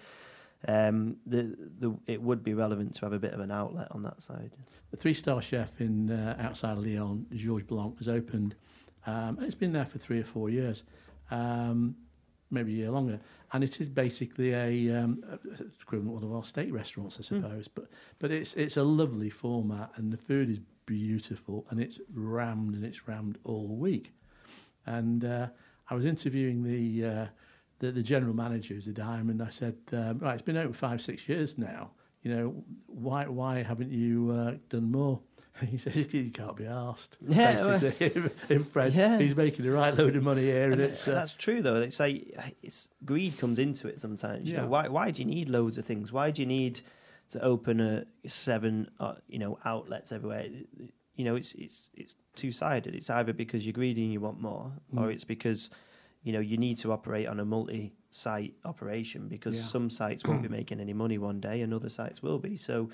Um, 0.67 1.15
the 1.25 1.55
the 1.79 1.95
it 2.05 2.21
would 2.21 2.43
be 2.43 2.53
relevant 2.53 2.93
to 2.95 3.05
have 3.05 3.13
a 3.13 3.17
bit 3.19 3.31
of 3.33 3.39
an 3.39 3.49
outlet 3.49 3.87
on 3.91 4.03
that 4.03 4.21
side. 4.21 4.51
The 4.91 4.97
three-star 4.97 5.41
chef 5.41 5.79
in 5.79 6.11
uh, 6.11 6.35
outside 6.37 6.77
of 6.77 6.85
Lyon, 6.85 7.25
Georges 7.33 7.65
Blanc, 7.65 7.97
has 7.99 8.09
opened. 8.09 8.55
Um, 9.07 9.37
and 9.37 9.43
it's 9.43 9.55
been 9.55 9.71
there 9.71 9.85
for 9.85 9.99
three 9.99 10.19
or 10.19 10.25
four 10.25 10.49
years, 10.49 10.83
um, 11.31 11.95
maybe 12.51 12.73
a 12.73 12.77
year 12.77 12.91
longer. 12.91 13.19
And 13.53 13.63
it 13.63 13.81
is 13.81 13.89
basically 13.89 14.53
a 14.53 14.95
um, 15.03 15.23
it's 15.43 15.81
equivalent 15.81 16.09
of 16.09 16.21
one 16.21 16.23
of 16.23 16.35
our 16.35 16.43
steak 16.43 16.71
restaurants, 16.73 17.17
I 17.19 17.23
Hmm. 17.35 17.41
suppose. 17.41 17.67
But 17.67 17.87
but 18.19 18.31
it's 18.31 18.53
it's 18.55 18.77
a 18.77 18.83
lovely 18.83 19.29
format, 19.29 19.91
and 19.95 20.11
the 20.11 20.17
food 20.17 20.49
is 20.49 20.59
beautiful, 20.85 21.65
and 21.69 21.79
it's 21.81 21.99
rammed 22.13 22.75
and 22.75 22.83
it's 22.83 23.07
rammed 23.07 23.37
all 23.43 23.67
week. 23.67 24.13
And 24.85 25.25
uh, 25.25 25.47
I 25.89 25.95
was 25.95 26.05
interviewing 26.05 26.63
the, 26.63 27.05
uh, 27.05 27.25
the 27.79 27.91
the 27.91 28.03
general 28.03 28.35
manager 28.35 28.73
who's 28.75 28.85
the 28.85 28.93
diamond. 28.93 29.41
I 29.41 29.49
said, 29.49 29.75
um, 29.93 30.19
right, 30.19 30.33
it's 30.33 30.41
been 30.43 30.57
open 30.57 30.73
five 30.73 31.01
six 31.01 31.27
years 31.27 31.57
now. 31.57 31.91
You 32.23 32.35
know, 32.35 32.63
why 32.87 33.25
why 33.27 33.63
haven't 33.63 33.91
you 33.91 34.31
uh, 34.31 34.55
done 34.69 34.91
more? 34.91 35.19
He 35.71 35.77
says 35.77 35.95
you 36.13 36.31
can't 36.31 36.55
be 36.55 36.65
asked. 36.65 37.17
Yeah, 37.27 37.65
well- 37.65 37.81
in 38.49 38.63
French. 38.63 38.95
Yeah. 38.95 39.17
He's 39.19 39.35
making 39.35 39.65
a 39.65 39.71
right 39.71 39.95
load 39.95 40.15
of 40.15 40.23
money 40.23 40.43
here, 40.43 40.63
and, 40.65 40.73
And 40.73 40.81
it's 40.81 41.07
uh, 41.07 41.13
that's 41.13 41.33
true 41.33 41.61
though. 41.61 41.75
It's 41.81 41.99
like 41.99 42.35
it's 42.63 42.89
greed 43.05 43.37
comes 43.37 43.59
into 43.59 43.87
it 43.87 43.99
sometimes. 44.01 44.47
You 44.47 44.53
Yeah. 44.55 44.61
know, 44.61 44.67
why 44.67 44.87
why 44.87 45.11
do 45.11 45.21
you 45.21 45.27
need 45.27 45.49
loads 45.49 45.77
of 45.77 45.85
things? 45.85 46.11
Why 46.11 46.31
do 46.31 46.41
you 46.41 46.45
need 46.47 46.81
to 47.31 47.41
open 47.43 47.79
a 47.79 48.05
seven 48.29 48.89
uh, 48.99 49.15
you 49.27 49.39
know 49.39 49.59
outlets 49.65 50.11
everywhere? 50.11 50.47
You 51.15 51.25
know, 51.25 51.35
it's 51.35 51.53
it's 51.53 51.89
it's 51.93 52.15
two 52.35 52.51
sided. 52.51 52.95
It's 52.95 53.09
either 53.09 53.33
because 53.33 53.65
you're 53.65 53.73
greedy 53.73 54.03
and 54.03 54.13
you 54.13 54.21
want 54.21 54.39
more, 54.39 54.71
or 54.95 55.03
Mm. 55.07 55.13
it's 55.13 55.25
because 55.25 55.69
you 56.23 56.31
know 56.33 56.39
you 56.39 56.57
need 56.57 56.77
to 56.79 56.91
operate 56.91 57.27
on 57.27 57.39
a 57.39 57.45
multi 57.45 57.93
site 58.09 58.53
operation 58.65 59.27
because 59.27 59.55
Yeah. 59.57 59.63
some 59.63 59.89
sites 59.89 60.23
won't 60.23 60.41
be 60.41 60.47
making 60.59 60.79
any 60.79 60.93
money 60.93 61.17
one 61.17 61.39
day 61.41 61.61
and 61.61 61.73
other 61.73 61.89
sites 61.89 62.23
will 62.23 62.39
be. 62.39 62.55
So. 62.57 62.89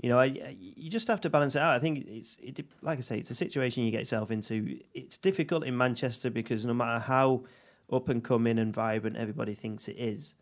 You 0.00 0.10
know, 0.10 0.18
I, 0.18 0.56
you 0.58 0.90
just 0.90 1.08
have 1.08 1.22
to 1.22 1.30
balance 1.30 1.56
it 1.56 1.62
out. 1.62 1.74
I 1.74 1.78
think 1.78 2.06
it's, 2.06 2.36
it, 2.42 2.66
like 2.82 2.98
I 2.98 3.00
say, 3.00 3.18
it's 3.18 3.30
a 3.30 3.34
situation 3.34 3.84
you 3.84 3.90
get 3.90 4.00
yourself 4.00 4.30
into. 4.30 4.78
It's 4.92 5.16
difficult 5.16 5.64
in 5.64 5.76
Manchester 5.76 6.28
because 6.28 6.66
no 6.66 6.74
matter 6.74 6.98
how 6.98 7.44
up 7.90 8.08
and 8.08 8.22
coming 8.22 8.58
and 8.58 8.74
vibrant 8.74 9.16
everybody 9.16 9.54
thinks 9.54 9.88
it 9.88 9.96
is, 9.98 10.34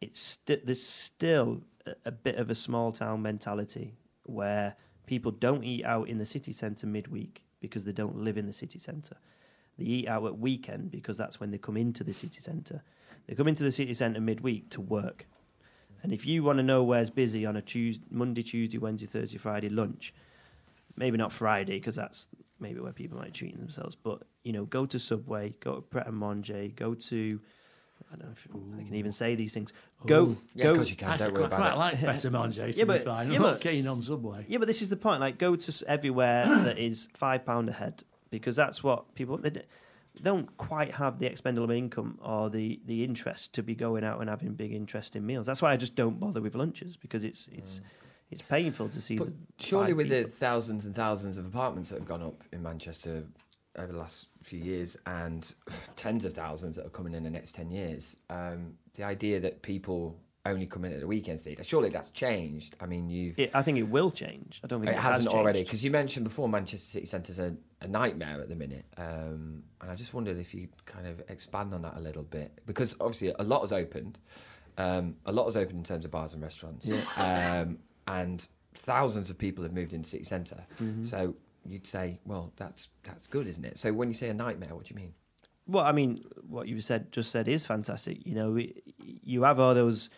it's 0.00 0.18
sti- 0.18 0.62
there's 0.64 0.82
still 0.82 1.62
a, 1.86 1.92
a 2.06 2.10
bit 2.12 2.36
of 2.36 2.50
a 2.50 2.54
small 2.54 2.90
town 2.90 3.22
mentality 3.22 3.94
where 4.24 4.74
people 5.06 5.30
don't 5.30 5.62
eat 5.62 5.84
out 5.84 6.08
in 6.08 6.18
the 6.18 6.26
city 6.26 6.52
centre 6.52 6.86
midweek 6.86 7.42
because 7.60 7.84
they 7.84 7.92
don't 7.92 8.16
live 8.16 8.36
in 8.36 8.46
the 8.46 8.52
city 8.52 8.78
centre. 8.78 9.16
They 9.78 9.84
eat 9.84 10.08
out 10.08 10.26
at 10.26 10.38
weekend 10.38 10.90
because 10.90 11.16
that's 11.16 11.38
when 11.38 11.50
they 11.50 11.58
come 11.58 11.76
into 11.76 12.02
the 12.02 12.12
city 12.12 12.40
centre. 12.40 12.82
They 13.26 13.34
come 13.34 13.48
into 13.48 13.62
the 13.62 13.70
city 13.70 13.94
centre 13.94 14.20
midweek 14.20 14.70
to 14.70 14.80
work. 14.80 15.26
And 16.06 16.12
if 16.12 16.24
you 16.24 16.44
want 16.44 16.58
to 16.58 16.62
know 16.62 16.84
where's 16.84 17.10
busy 17.10 17.44
on 17.46 17.56
a 17.56 17.60
Tuesday, 17.62 18.04
Monday, 18.12 18.44
Tuesday, 18.44 18.78
Wednesday, 18.78 19.06
Thursday, 19.08 19.38
Friday 19.38 19.68
lunch, 19.68 20.14
maybe 20.96 21.16
not 21.18 21.32
Friday 21.32 21.80
because 21.80 21.96
that's 21.96 22.28
maybe 22.60 22.78
where 22.78 22.92
people 22.92 23.18
might 23.18 23.34
treat 23.34 23.58
themselves. 23.58 23.96
But 23.96 24.22
you 24.44 24.52
know, 24.52 24.66
go 24.66 24.86
to 24.86 25.00
Subway, 25.00 25.54
go 25.58 25.74
to 25.74 25.80
Pret 25.80 26.06
a 26.06 26.12
Manger, 26.12 26.68
go 26.76 26.94
to 26.94 27.40
I 28.12 28.14
don't 28.14 28.26
know 28.28 28.32
if 28.36 28.46
I 28.80 28.84
can 28.84 28.94
even 28.94 29.10
say 29.10 29.34
these 29.34 29.52
things. 29.52 29.72
Go, 30.06 30.26
Ooh. 30.26 30.36
Yeah, 30.54 30.62
go. 30.66 30.72
because 30.74 30.90
you 30.90 30.96
can. 30.96 31.08
Actually, 31.08 31.24
Don't 31.32 31.34
worry 31.40 31.48
quite, 31.48 31.56
about 31.56 31.74
quite 31.74 31.94
it. 31.94 32.02
like 32.06 32.14
Better 32.14 32.30
Manger, 32.38 32.70
to 32.70 32.78
Yeah, 32.78 32.84
be 32.84 32.88
but- 32.88 33.04
fine. 33.04 33.32
yeah, 33.32 33.38
but- 33.40 33.60
keen 33.60 33.88
on 33.88 34.00
Subway. 34.00 34.44
Yeah, 34.48 34.58
but 34.58 34.68
this 34.68 34.82
is 34.82 34.90
the 34.90 34.96
point. 34.96 35.20
Like, 35.20 35.38
go 35.38 35.56
to 35.56 35.84
everywhere 35.88 36.46
that 36.62 36.78
is 36.78 37.08
five 37.14 37.44
pound 37.44 37.68
a 37.68 37.72
head 37.72 38.04
because 38.30 38.54
that's 38.54 38.84
what 38.84 39.12
people 39.16 39.38
they 39.38 39.50
d- 39.50 39.62
don't 40.22 40.54
quite 40.56 40.94
have 40.94 41.18
the 41.18 41.26
expendable 41.26 41.70
income 41.70 42.18
or 42.22 42.50
the 42.50 42.80
the 42.86 43.04
interest 43.04 43.52
to 43.54 43.62
be 43.62 43.74
going 43.74 44.04
out 44.04 44.20
and 44.20 44.28
having 44.30 44.54
big 44.54 44.72
interest 44.72 45.16
in 45.16 45.24
meals. 45.24 45.46
That's 45.46 45.62
why 45.62 45.72
I 45.72 45.76
just 45.76 45.94
don't 45.94 46.18
bother 46.18 46.40
with 46.40 46.54
lunches 46.54 46.96
because 46.96 47.24
it's 47.24 47.48
it's 47.52 47.80
it's 48.30 48.42
painful 48.42 48.88
to 48.88 49.00
see. 49.00 49.16
But 49.16 49.28
surely, 49.58 49.92
with 49.92 50.08
the 50.08 50.24
thousands 50.24 50.86
and 50.86 50.94
thousands 50.94 51.38
of 51.38 51.46
apartments 51.46 51.90
that 51.90 51.98
have 51.98 52.08
gone 52.08 52.22
up 52.22 52.42
in 52.52 52.62
Manchester 52.62 53.24
over 53.76 53.92
the 53.92 53.98
last 53.98 54.26
few 54.42 54.58
years, 54.58 54.96
and 55.06 55.54
tens 55.96 56.24
of 56.24 56.32
thousands 56.32 56.76
that 56.76 56.86
are 56.86 56.90
coming 56.90 57.14
in 57.14 57.22
the 57.22 57.30
next 57.30 57.54
ten 57.54 57.70
years, 57.70 58.16
um, 58.30 58.74
the 58.94 59.04
idea 59.04 59.38
that 59.40 59.62
people 59.62 60.18
only 60.50 60.66
come 60.66 60.84
in 60.84 60.92
at 60.92 61.00
the 61.00 61.06
weekend 61.06 61.40
eat, 61.46 61.64
surely 61.66 61.88
that's 61.88 62.08
changed. 62.10 62.76
I 62.80 62.86
mean, 62.86 63.08
you've 63.08 63.38
It, 63.38 63.50
I 63.54 63.62
think 63.62 63.78
it 63.78 63.84
will 63.84 64.10
change. 64.10 64.60
I 64.64 64.66
don't 64.66 64.80
think 64.80 64.92
it 64.92 64.96
it, 64.96 65.00
hasn't 65.00 65.28
has 65.30 65.34
already 65.34 65.62
because 65.62 65.84
you 65.84 65.90
mentioned 65.90 66.24
before 66.24 66.48
Manchester 66.48 66.90
City 66.90 67.06
Centre's 67.06 67.38
a, 67.38 67.54
a 67.80 67.88
nightmare 67.88 68.40
at 68.40 68.48
the 68.48 68.54
minute, 68.54 68.84
um, 68.96 69.62
and 69.80 69.90
I 69.90 69.94
just 69.94 70.14
wondered 70.14 70.38
if 70.38 70.54
you 70.54 70.68
kind 70.84 71.06
of 71.06 71.22
expand 71.28 71.74
on 71.74 71.82
that 71.82 71.96
a 71.96 72.00
little 72.00 72.22
bit 72.24 72.60
because 72.66 72.96
obviously 73.00 73.32
a 73.38 73.44
lot 73.44 73.60
has 73.62 73.72
opened, 73.72 74.18
um, 74.78 75.16
a 75.26 75.32
lot 75.32 75.46
has 75.46 75.56
opened 75.56 75.78
in 75.78 75.84
terms 75.84 76.04
of 76.04 76.10
bars 76.10 76.32
and 76.34 76.42
restaurants, 76.42 76.88
um, 77.16 77.78
and 78.06 78.46
thousands 78.74 79.30
of 79.30 79.38
people 79.38 79.64
have 79.64 79.72
moved 79.72 79.92
into 79.92 80.08
city 80.08 80.24
centre. 80.24 80.64
Mm-hmm. 80.80 81.04
So 81.04 81.34
you'd 81.64 81.86
say, 81.86 82.20
well, 82.24 82.52
that's 82.56 82.88
that's 83.02 83.26
good, 83.26 83.46
isn't 83.46 83.64
it? 83.64 83.78
So 83.78 83.92
when 83.92 84.08
you 84.08 84.14
say 84.14 84.28
a 84.28 84.34
nightmare, 84.34 84.74
what 84.74 84.84
do 84.84 84.94
you 84.94 85.00
mean? 85.00 85.14
Well, 85.68 85.84
I 85.84 85.90
mean, 85.92 86.24
what 86.48 86.68
you 86.68 86.80
said 86.80 87.10
just 87.10 87.30
said 87.32 87.48
is 87.48 87.66
fantastic. 87.66 88.24
You 88.24 88.34
know, 88.34 88.56
it- 88.56 88.82
you 88.98 89.42
have 89.42 89.58
all 89.58 89.74
those, 89.74 90.10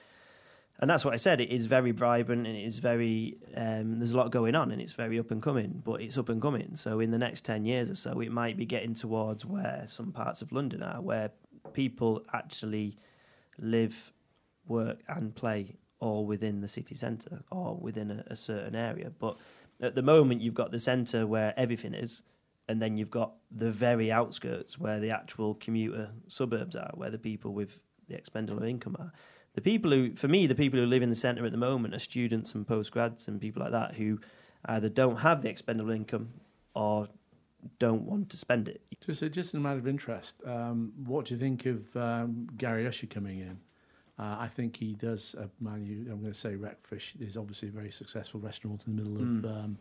and 0.80 0.88
that's 0.88 1.04
what 1.04 1.12
I 1.12 1.16
said. 1.16 1.40
It 1.40 1.50
is 1.50 1.66
very 1.66 1.90
vibrant 1.90 2.46
and 2.46 2.56
it 2.56 2.64
is 2.64 2.78
very. 2.78 3.36
Um, 3.56 3.98
there's 3.98 4.12
a 4.12 4.16
lot 4.16 4.30
going 4.30 4.54
on 4.54 4.70
and 4.70 4.80
it's 4.80 4.92
very 4.92 5.18
up 5.18 5.30
and 5.30 5.42
coming, 5.42 5.82
but 5.84 6.00
it's 6.00 6.16
up 6.16 6.28
and 6.28 6.40
coming. 6.40 6.76
So 6.76 7.00
in 7.00 7.10
the 7.10 7.18
next 7.18 7.44
ten 7.44 7.64
years 7.64 7.90
or 7.90 7.96
so, 7.96 8.20
it 8.20 8.30
might 8.30 8.56
be 8.56 8.64
getting 8.64 8.94
towards 8.94 9.44
where 9.44 9.86
some 9.88 10.12
parts 10.12 10.40
of 10.40 10.52
London 10.52 10.82
are, 10.82 11.00
where 11.00 11.30
people 11.72 12.22
actually 12.32 12.96
live, 13.58 14.12
work, 14.68 15.00
and 15.08 15.34
play 15.34 15.76
all 16.00 16.24
within 16.26 16.60
the 16.60 16.68
city 16.68 16.94
centre 16.94 17.42
or 17.50 17.76
within 17.76 18.10
a, 18.12 18.24
a 18.28 18.36
certain 18.36 18.76
area. 18.76 19.10
But 19.18 19.36
at 19.80 19.96
the 19.96 20.02
moment, 20.02 20.40
you've 20.42 20.54
got 20.54 20.70
the 20.70 20.78
centre 20.78 21.26
where 21.26 21.54
everything 21.56 21.92
is, 21.92 22.22
and 22.68 22.80
then 22.80 22.96
you've 22.96 23.10
got 23.10 23.32
the 23.50 23.72
very 23.72 24.12
outskirts 24.12 24.78
where 24.78 25.00
the 25.00 25.10
actual 25.10 25.54
commuter 25.54 26.10
suburbs 26.28 26.76
are, 26.76 26.92
where 26.94 27.10
the 27.10 27.18
people 27.18 27.52
with 27.52 27.80
the 28.08 28.14
expendable 28.14 28.62
income 28.62 28.96
are. 28.98 29.12
The 29.58 29.62
people 29.72 29.90
who, 29.90 30.14
for 30.14 30.28
me, 30.28 30.46
the 30.46 30.54
people 30.54 30.78
who 30.78 30.86
live 30.86 31.02
in 31.02 31.10
the 31.10 31.16
centre 31.16 31.44
at 31.44 31.50
the 31.50 31.58
moment 31.58 31.92
are 31.92 31.98
students 31.98 32.54
and 32.54 32.64
postgrads 32.64 33.26
and 33.26 33.40
people 33.40 33.60
like 33.60 33.72
that 33.72 33.96
who 33.96 34.20
either 34.66 34.88
don't 34.88 35.16
have 35.16 35.42
the 35.42 35.48
expendable 35.48 35.90
income 35.90 36.28
or 36.74 37.08
don't 37.80 38.02
want 38.02 38.30
to 38.30 38.36
spend 38.36 38.68
it. 38.68 38.80
Just, 39.04 39.20
a, 39.22 39.28
just 39.28 39.54
in 39.54 39.58
a 39.58 39.62
matter 39.64 39.80
of 39.80 39.88
interest. 39.88 40.36
Um, 40.46 40.92
what 41.04 41.24
do 41.24 41.34
you 41.34 41.40
think 41.40 41.66
of 41.66 41.96
um, 41.96 42.46
Gary 42.56 42.86
Usher 42.86 43.08
coming 43.08 43.40
in? 43.40 43.58
Uh, 44.16 44.36
I 44.38 44.46
think 44.46 44.76
he 44.76 44.94
does. 44.94 45.34
Uh, 45.36 45.48
man, 45.60 45.84
you, 45.84 46.06
I'm 46.12 46.20
going 46.20 46.32
to 46.32 46.38
say 46.38 46.54
Wreckfish 46.54 47.14
is 47.18 47.36
obviously 47.36 47.66
a 47.66 47.72
very 47.72 47.90
successful 47.90 48.38
restaurant 48.38 48.86
in 48.86 48.94
the 48.94 49.02
middle 49.02 49.18
Mm. 49.26 49.38
of 49.44 49.44
um, 49.64 49.78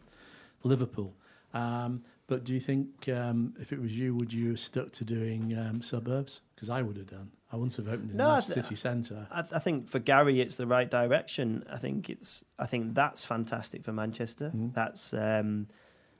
Liverpool. 0.64 1.14
Um, 1.54 2.04
but 2.28 2.44
do 2.44 2.54
you 2.54 2.60
think 2.60 3.08
um, 3.10 3.54
if 3.60 3.72
it 3.72 3.82
was 3.82 3.98
you, 3.98 4.14
would 4.16 4.32
you 4.32 4.50
have 4.50 4.60
stuck 4.60 4.92
to 4.94 5.06
doing 5.06 5.58
um, 5.58 5.82
suburbs? 5.82 6.42
Because 6.54 6.70
I 6.70 6.82
would 6.82 6.98
have 6.98 7.08
done. 7.10 7.32
I 7.52 7.56
wouldn't 7.56 7.76
have 7.78 7.88
opened 7.88 8.12
in 8.12 8.18
No, 8.18 8.42
th- 8.42 8.54
city 8.54 8.76
centre. 8.76 9.26
I, 9.32 9.44
I 9.54 9.60
think 9.60 9.88
for 9.90 10.00
Gary, 10.00 10.42
it's 10.42 10.58
the 10.58 10.68
right 10.68 10.90
direction. 10.92 11.64
I 11.72 11.78
think 11.78 12.10
it's. 12.10 12.44
I 12.60 12.66
think 12.66 12.94
that's 12.94 13.24
fantastic 13.24 13.86
for 13.86 13.94
Manchester. 13.94 14.52
Mhm. 14.54 14.74
That's 14.74 15.14
um, 15.14 15.68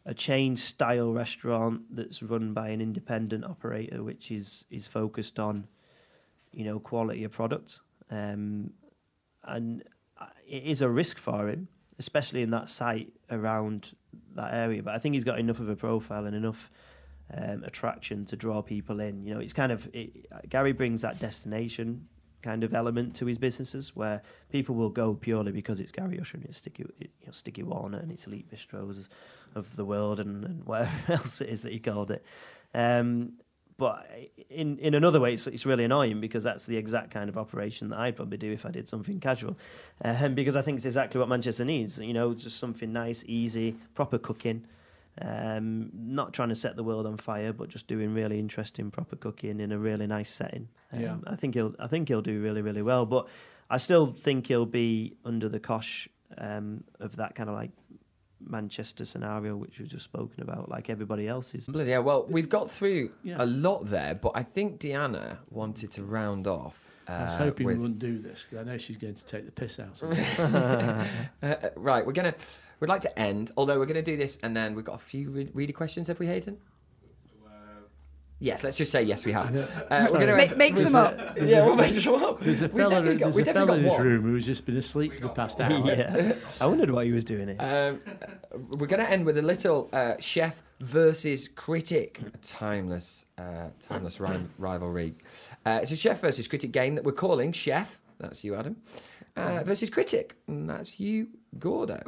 a 0.06 0.14
chain 0.14 0.56
style 0.56 1.12
restaurant 1.12 1.82
that's 1.94 2.24
run 2.24 2.54
by 2.54 2.70
an 2.70 2.80
independent 2.80 3.44
operator, 3.44 4.02
which 4.04 4.32
is 4.32 4.64
is 4.70 4.88
focused 4.88 5.38
on, 5.40 5.68
you 6.54 6.64
know, 6.64 6.80
quality 6.80 7.26
of 7.26 7.32
product. 7.34 7.80
Um, 8.10 8.72
and 9.44 9.84
uh, 10.18 10.28
it 10.48 10.64
is 10.64 10.82
a 10.82 10.90
risk 10.90 11.18
for 11.20 11.50
him, 11.50 11.68
especially 12.00 12.42
in 12.42 12.52
that 12.52 12.70
site 12.70 13.12
around 13.30 13.92
that 14.36 14.54
area. 14.54 14.84
But 14.84 14.96
I 14.96 15.00
think 15.00 15.14
he's 15.14 15.24
got 15.24 15.40
enough 15.40 15.60
of 15.60 15.70
a 15.70 15.76
profile 15.76 16.26
and 16.26 16.36
enough 16.36 16.72
um, 17.34 17.64
attraction 17.64 18.26
to 18.26 18.36
draw 18.36 18.62
people 18.62 19.00
in. 19.00 19.26
You 19.26 19.34
know, 19.36 19.40
it's 19.40 19.54
kind 19.54 19.72
of 19.72 19.90
it, 19.94 20.28
Gary 20.50 20.74
brings 20.74 21.02
that 21.02 21.20
destination 21.20 22.08
kind 22.42 22.64
of 22.64 22.74
element 22.74 23.16
to 23.16 23.26
his 23.26 23.38
businesses 23.38 23.96
where 23.96 24.22
people 24.52 24.76
will 24.76 24.90
go 24.90 25.14
purely 25.14 25.52
because 25.52 25.80
it's 25.80 25.92
Gary 25.92 26.20
Usher 26.20 26.38
and 26.38 26.46
it's 26.46 26.58
Sticky, 26.58 26.86
you 27.00 27.10
know, 27.26 27.32
Sticky 27.32 27.64
Walnut 27.64 28.04
and 28.04 28.12
it's 28.12 28.28
Elite 28.28 28.50
Bistros 28.50 29.08
of 29.56 29.76
the 29.76 29.84
world 29.84 30.20
and, 30.20 30.46
and 30.46 30.64
whatever 30.66 30.92
else 31.14 31.42
it 31.42 31.50
is 31.50 31.64
that 31.64 31.74
he 31.74 31.80
called 31.80 32.12
it. 32.12 32.24
Um, 32.74 33.34
but 33.78 34.10
in 34.50 34.78
in 34.80 34.94
another 34.94 35.20
way, 35.20 35.34
it's, 35.34 35.48
it's 35.48 35.66
really 35.66 35.84
annoying 35.84 36.20
because 36.20 36.44
that's 36.44 36.66
the 36.66 36.78
exact 36.78 37.12
kind 37.12 37.30
of 37.30 37.38
operation 37.38 37.90
that 37.90 38.00
I'd 38.00 38.16
probably 38.16 38.38
do 38.38 38.52
if 38.52 38.66
I 38.66 38.72
did 38.72 38.90
something 38.90 39.20
casual, 39.20 39.58
um, 40.04 40.36
because 40.36 40.56
I 40.56 40.62
think 40.62 40.78
it's 40.78 40.86
exactly 40.86 41.20
what 41.20 41.30
Manchester 41.30 41.66
needs. 41.66 42.00
You 42.00 42.14
know, 42.14 42.34
just 42.34 42.60
something 42.60 42.92
nice, 42.92 43.24
easy, 43.28 43.76
proper 43.94 44.18
cooking. 44.18 44.66
Um, 45.20 45.90
not 45.96 46.32
trying 46.34 46.50
to 46.50 46.56
set 46.56 46.76
the 46.76 46.84
world 46.84 47.08
on 47.08 47.18
fire, 47.18 47.52
but 47.52 47.70
just 47.70 47.88
doing 47.88 48.14
really 48.14 48.38
interesting, 48.38 48.92
proper 48.92 49.16
cooking 49.16 49.60
in 49.60 49.72
a 49.72 49.78
really 49.80 50.06
nice 50.06 50.30
setting. 50.30 50.68
Um, 50.94 51.02
Yeah. 51.02 51.16
I 51.26 51.36
think 51.36 51.56
he'll, 51.56 51.74
I 51.80 51.88
think 51.88 52.08
he'll 52.08 52.22
do 52.22 52.40
really, 52.40 52.62
really 52.62 52.84
well. 52.84 53.08
But 53.08 53.28
I 53.68 53.78
still 53.78 54.14
think 54.14 54.46
he'll 54.46 54.68
be 54.68 55.16
under 55.26 55.50
the 55.50 55.60
cosh 55.60 56.08
um, 56.38 56.84
of 57.00 57.16
that 57.16 57.34
kind 57.34 57.50
of 57.50 57.56
like 57.56 57.72
Manchester 58.46 59.06
scenario, 59.06 59.56
which 59.56 59.80
we've 59.80 59.88
just 59.88 60.06
spoken 60.06 60.42
about, 60.44 60.70
like 60.70 60.90
everybody 60.90 61.28
else 61.28 61.54
is. 61.56 61.66
Bloody 61.68 61.92
hell. 61.92 62.04
Well, 62.04 62.26
we've 62.30 62.50
got 62.50 62.70
through 62.70 63.12
Yeah. 63.24 63.38
a 63.40 63.46
lot 63.46 63.90
there, 63.90 64.16
but 64.16 64.32
I 64.36 64.44
think 64.44 64.80
Deanna 64.80 65.38
wanted 65.52 65.92
to 65.94 66.04
round 66.04 66.48
off. 66.48 66.80
Uh, 67.10 67.12
I 67.14 67.24
was 67.24 67.36
hoping 67.36 67.66
with- 67.68 67.78
we 67.78 67.82
wouldn't 67.82 68.00
do 68.00 68.20
this 68.20 68.44
because 68.44 68.66
I 68.68 68.70
know 68.72 68.78
she's 68.78 68.98
going 68.98 69.16
to 69.16 69.26
take 69.26 69.46
the 69.46 69.52
piss 69.52 69.80
out. 69.80 70.02
of 70.04 70.10
me. 70.10 70.24
Uh, 70.40 71.06
uh, 71.46 71.70
right, 71.76 72.06
we're 72.06 72.12
gonna. 72.14 72.34
We'd 72.80 72.90
like 72.90 73.02
to 73.02 73.20
end, 73.20 73.52
although 73.58 73.80
we're 73.80 73.86
gonna 73.86 74.02
do 74.02 74.18
this, 74.18 74.38
and 74.44 74.56
then 74.56 74.76
we've 74.76 74.86
got 74.86 74.96
a 74.96 75.04
few 75.04 75.30
re- 75.32 75.50
reader 75.54 75.74
questions. 75.74 76.08
Have 76.10 76.20
we, 76.20 76.28
Hayden? 76.28 76.58
Yes, 78.40 78.64
let's 78.64 78.78
just 78.78 78.92
say 78.92 79.02
yes, 79.02 79.26
we 79.26 79.32
have. 79.32 79.56
Uh, 79.90 80.08
we're 80.12 80.20
gonna 80.20 80.36
Make, 80.36 80.50
end- 80.52 80.58
make 80.60 80.78
some 80.78 80.94
up. 80.96 81.18
Yeah, 81.42 81.66
we'll 81.66 81.76
make 81.76 82.00
some 82.00 82.16
up. 82.24 82.40
There's 82.40 82.62
a 82.62 82.68
We 82.68 82.82
fella, 82.82 82.90
definitely 82.92 83.16
got- 83.18 83.26
there's 83.26 83.36
we 83.36 83.42
a 83.42 83.46
definitely 83.46 83.68
fella 83.68 83.78
in 83.80 83.84
got 83.86 83.92
his 83.94 83.98
one. 84.00 84.08
room 84.08 84.22
who's 84.24 84.46
just 84.46 84.66
been 84.68 84.78
asleep 84.78 85.14
for 85.16 85.22
the 85.22 85.30
past 85.30 85.60
hour. 85.60 85.72
yeah, 85.88 86.34
I 86.62 86.66
wondered 86.68 86.92
why 86.92 87.06
he 87.06 87.12
was 87.12 87.26
doing 87.26 87.50
it. 87.50 87.58
Um, 87.58 88.00
we're 88.70 88.86
going 88.86 89.00
to 89.04 89.10
end 89.10 89.26
with 89.26 89.40
a 89.40 89.42
little 89.42 89.90
uh, 89.92 90.14
chef 90.20 90.62
versus 90.82 91.48
critic, 91.48 92.20
a 92.32 92.38
timeless, 92.38 93.26
uh, 93.40 93.70
timeless 93.82 94.20
ri- 94.20 94.46
rivalry. 94.60 95.16
Uh, 95.66 95.80
it's 95.82 95.92
a 95.92 95.96
chef 95.96 96.22
versus 96.22 96.48
critic 96.48 96.72
game 96.72 96.94
that 96.94 97.04
we're 97.04 97.14
calling 97.14 97.52
Chef. 97.52 97.98
That's 98.20 98.44
you, 98.44 98.54
Adam. 98.54 98.76
Uh, 99.36 99.64
versus 99.64 99.90
critic, 99.92 100.36
and 100.48 100.68
that's 100.70 101.00
you, 101.00 101.28
Gordo. 101.60 102.02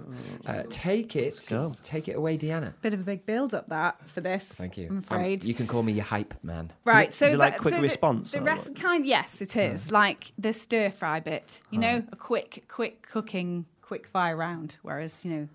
Uh, 0.45 0.63
take 0.69 1.15
it, 1.15 1.45
go. 1.49 1.75
take 1.83 2.07
it 2.07 2.13
away, 2.15 2.37
Deanna. 2.37 2.73
Bit 2.81 2.93
of 2.93 3.01
a 3.01 3.03
big 3.03 3.25
build 3.25 3.53
up 3.53 3.69
that 3.69 4.07
for 4.09 4.21
this. 4.21 4.45
Thank 4.45 4.77
you. 4.77 4.87
I'm 4.89 4.97
Um, 4.97 5.03
afraid. 5.03 5.43
you 5.43 5.53
can 5.53 5.67
call 5.67 5.83
me 5.83 5.93
your 5.93 6.05
hype 6.05 6.33
man. 6.43 6.71
Right, 6.85 7.09
Is 7.09 7.15
it- 7.15 7.17
so 7.17 7.25
is 7.27 7.33
it 7.33 7.37
like 7.37 7.53
that- 7.53 7.61
quick 7.61 7.73
so 7.73 7.77
the- 7.77 7.83
response 7.83 8.31
The, 8.31 8.39
or 8.39 8.43
rest 8.43 8.69
what? 8.69 8.79
kind, 8.79 9.05
yes, 9.05 9.41
it 9.41 9.55
is 9.55 9.91
like 9.91 10.31
the 10.37 10.53
stir 10.53 10.91
fry 10.91 11.19
bit. 11.19 11.61
You 11.71 11.79
know, 11.79 12.03
a 12.11 12.15
quick, 12.15 12.65
quick 12.67 13.07
cooking, 13.09 13.65
quick 13.81 14.07
fire 14.07 14.35
round. 14.37 14.77
Whereas 14.81 15.23
you 15.25 15.31
know, 15.31 15.47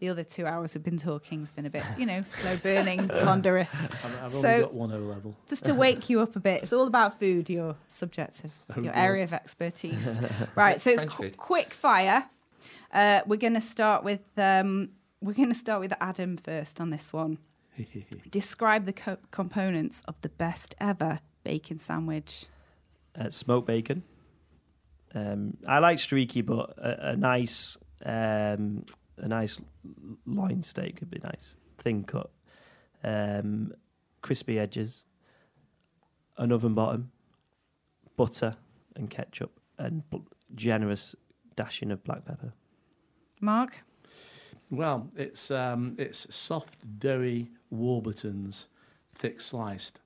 the 0.00 0.08
other 0.08 0.24
two 0.24 0.44
hours 0.44 0.74
we've 0.74 0.82
been 0.84 0.98
talking 0.98 1.38
has 1.40 1.50
been 1.50 1.64
a 1.66 1.70
bit, 1.70 1.84
you 1.96 2.04
know, 2.04 2.22
slow 2.24 2.56
burning, 2.58 3.08
ponderous. 3.22 3.86
I've, 4.04 4.22
I've 4.24 4.30
So- 4.30 4.48
only 4.48 4.60
got 4.62 4.74
one 4.74 4.92
O 4.92 4.98
level. 4.98 5.34
Just 5.48 5.64
to 5.66 5.72
wake 5.72 6.10
you 6.10 6.20
up 6.20 6.34
a 6.36 6.40
bit. 6.40 6.62
It's 6.62 6.72
all 6.72 6.86
about 6.86 7.18
food, 7.18 7.48
your 7.48 7.76
subjective, 7.88 8.52
Oh, 8.70 8.82
your 8.82 8.92
God. 8.92 9.00
area 9.00 9.24
of 9.24 9.32
expertise. 9.32 10.18
right, 10.56 10.80
so 10.80 10.90
it's 10.90 10.98
French 11.00 11.12
qu- 11.12 11.22
food. 11.22 11.36
quick 11.36 11.72
fire. 11.72 12.24
Uh, 12.94 13.20
we're 13.26 13.36
going 13.36 13.54
to 13.54 13.60
start 13.60 14.04
with 14.04 14.22
um, 14.38 14.90
we're 15.20 15.32
going 15.34 15.48
to 15.48 15.54
start 15.54 15.80
with 15.80 15.92
Adam 16.00 16.36
first 16.36 16.80
on 16.80 16.90
this 16.90 17.12
one. 17.12 17.38
Describe 18.30 18.86
the 18.86 18.92
co- 18.92 19.18
components 19.32 20.02
of 20.06 20.14
the 20.20 20.28
best 20.28 20.74
ever 20.80 21.18
bacon 21.42 21.78
sandwich. 21.78 22.46
uh, 23.18 23.28
smoked 23.30 23.66
bacon. 23.66 24.02
Um, 25.14 25.56
I 25.66 25.78
like 25.78 25.98
streaky, 25.98 26.40
but 26.42 26.74
a, 26.78 27.10
a 27.10 27.16
nice, 27.16 27.76
um, 28.04 28.84
a 29.18 29.28
nice 29.28 29.58
loin 30.26 30.62
steak 30.62 30.98
would 31.00 31.10
be 31.10 31.20
nice, 31.22 31.56
thin 31.78 32.04
cut, 32.04 32.30
um, 33.02 33.72
crispy 34.22 34.58
edges, 34.58 35.04
an 36.36 36.52
oven 36.52 36.74
bottom, 36.74 37.10
butter 38.16 38.56
and 38.96 39.08
ketchup, 39.10 39.60
and 39.78 40.02
generous 40.54 41.14
dashing 41.56 41.90
of 41.90 42.02
black 42.04 42.24
pepper. 42.24 42.52
Mark, 43.44 43.72
Well, 44.70 45.08
it's 45.16 45.50
um, 45.50 45.94
it's 45.98 46.26
soft, 46.34 46.76
doughy 46.98 47.50
Warburtons, 47.70 48.66
thick 49.16 49.40
sliced. 49.40 50.00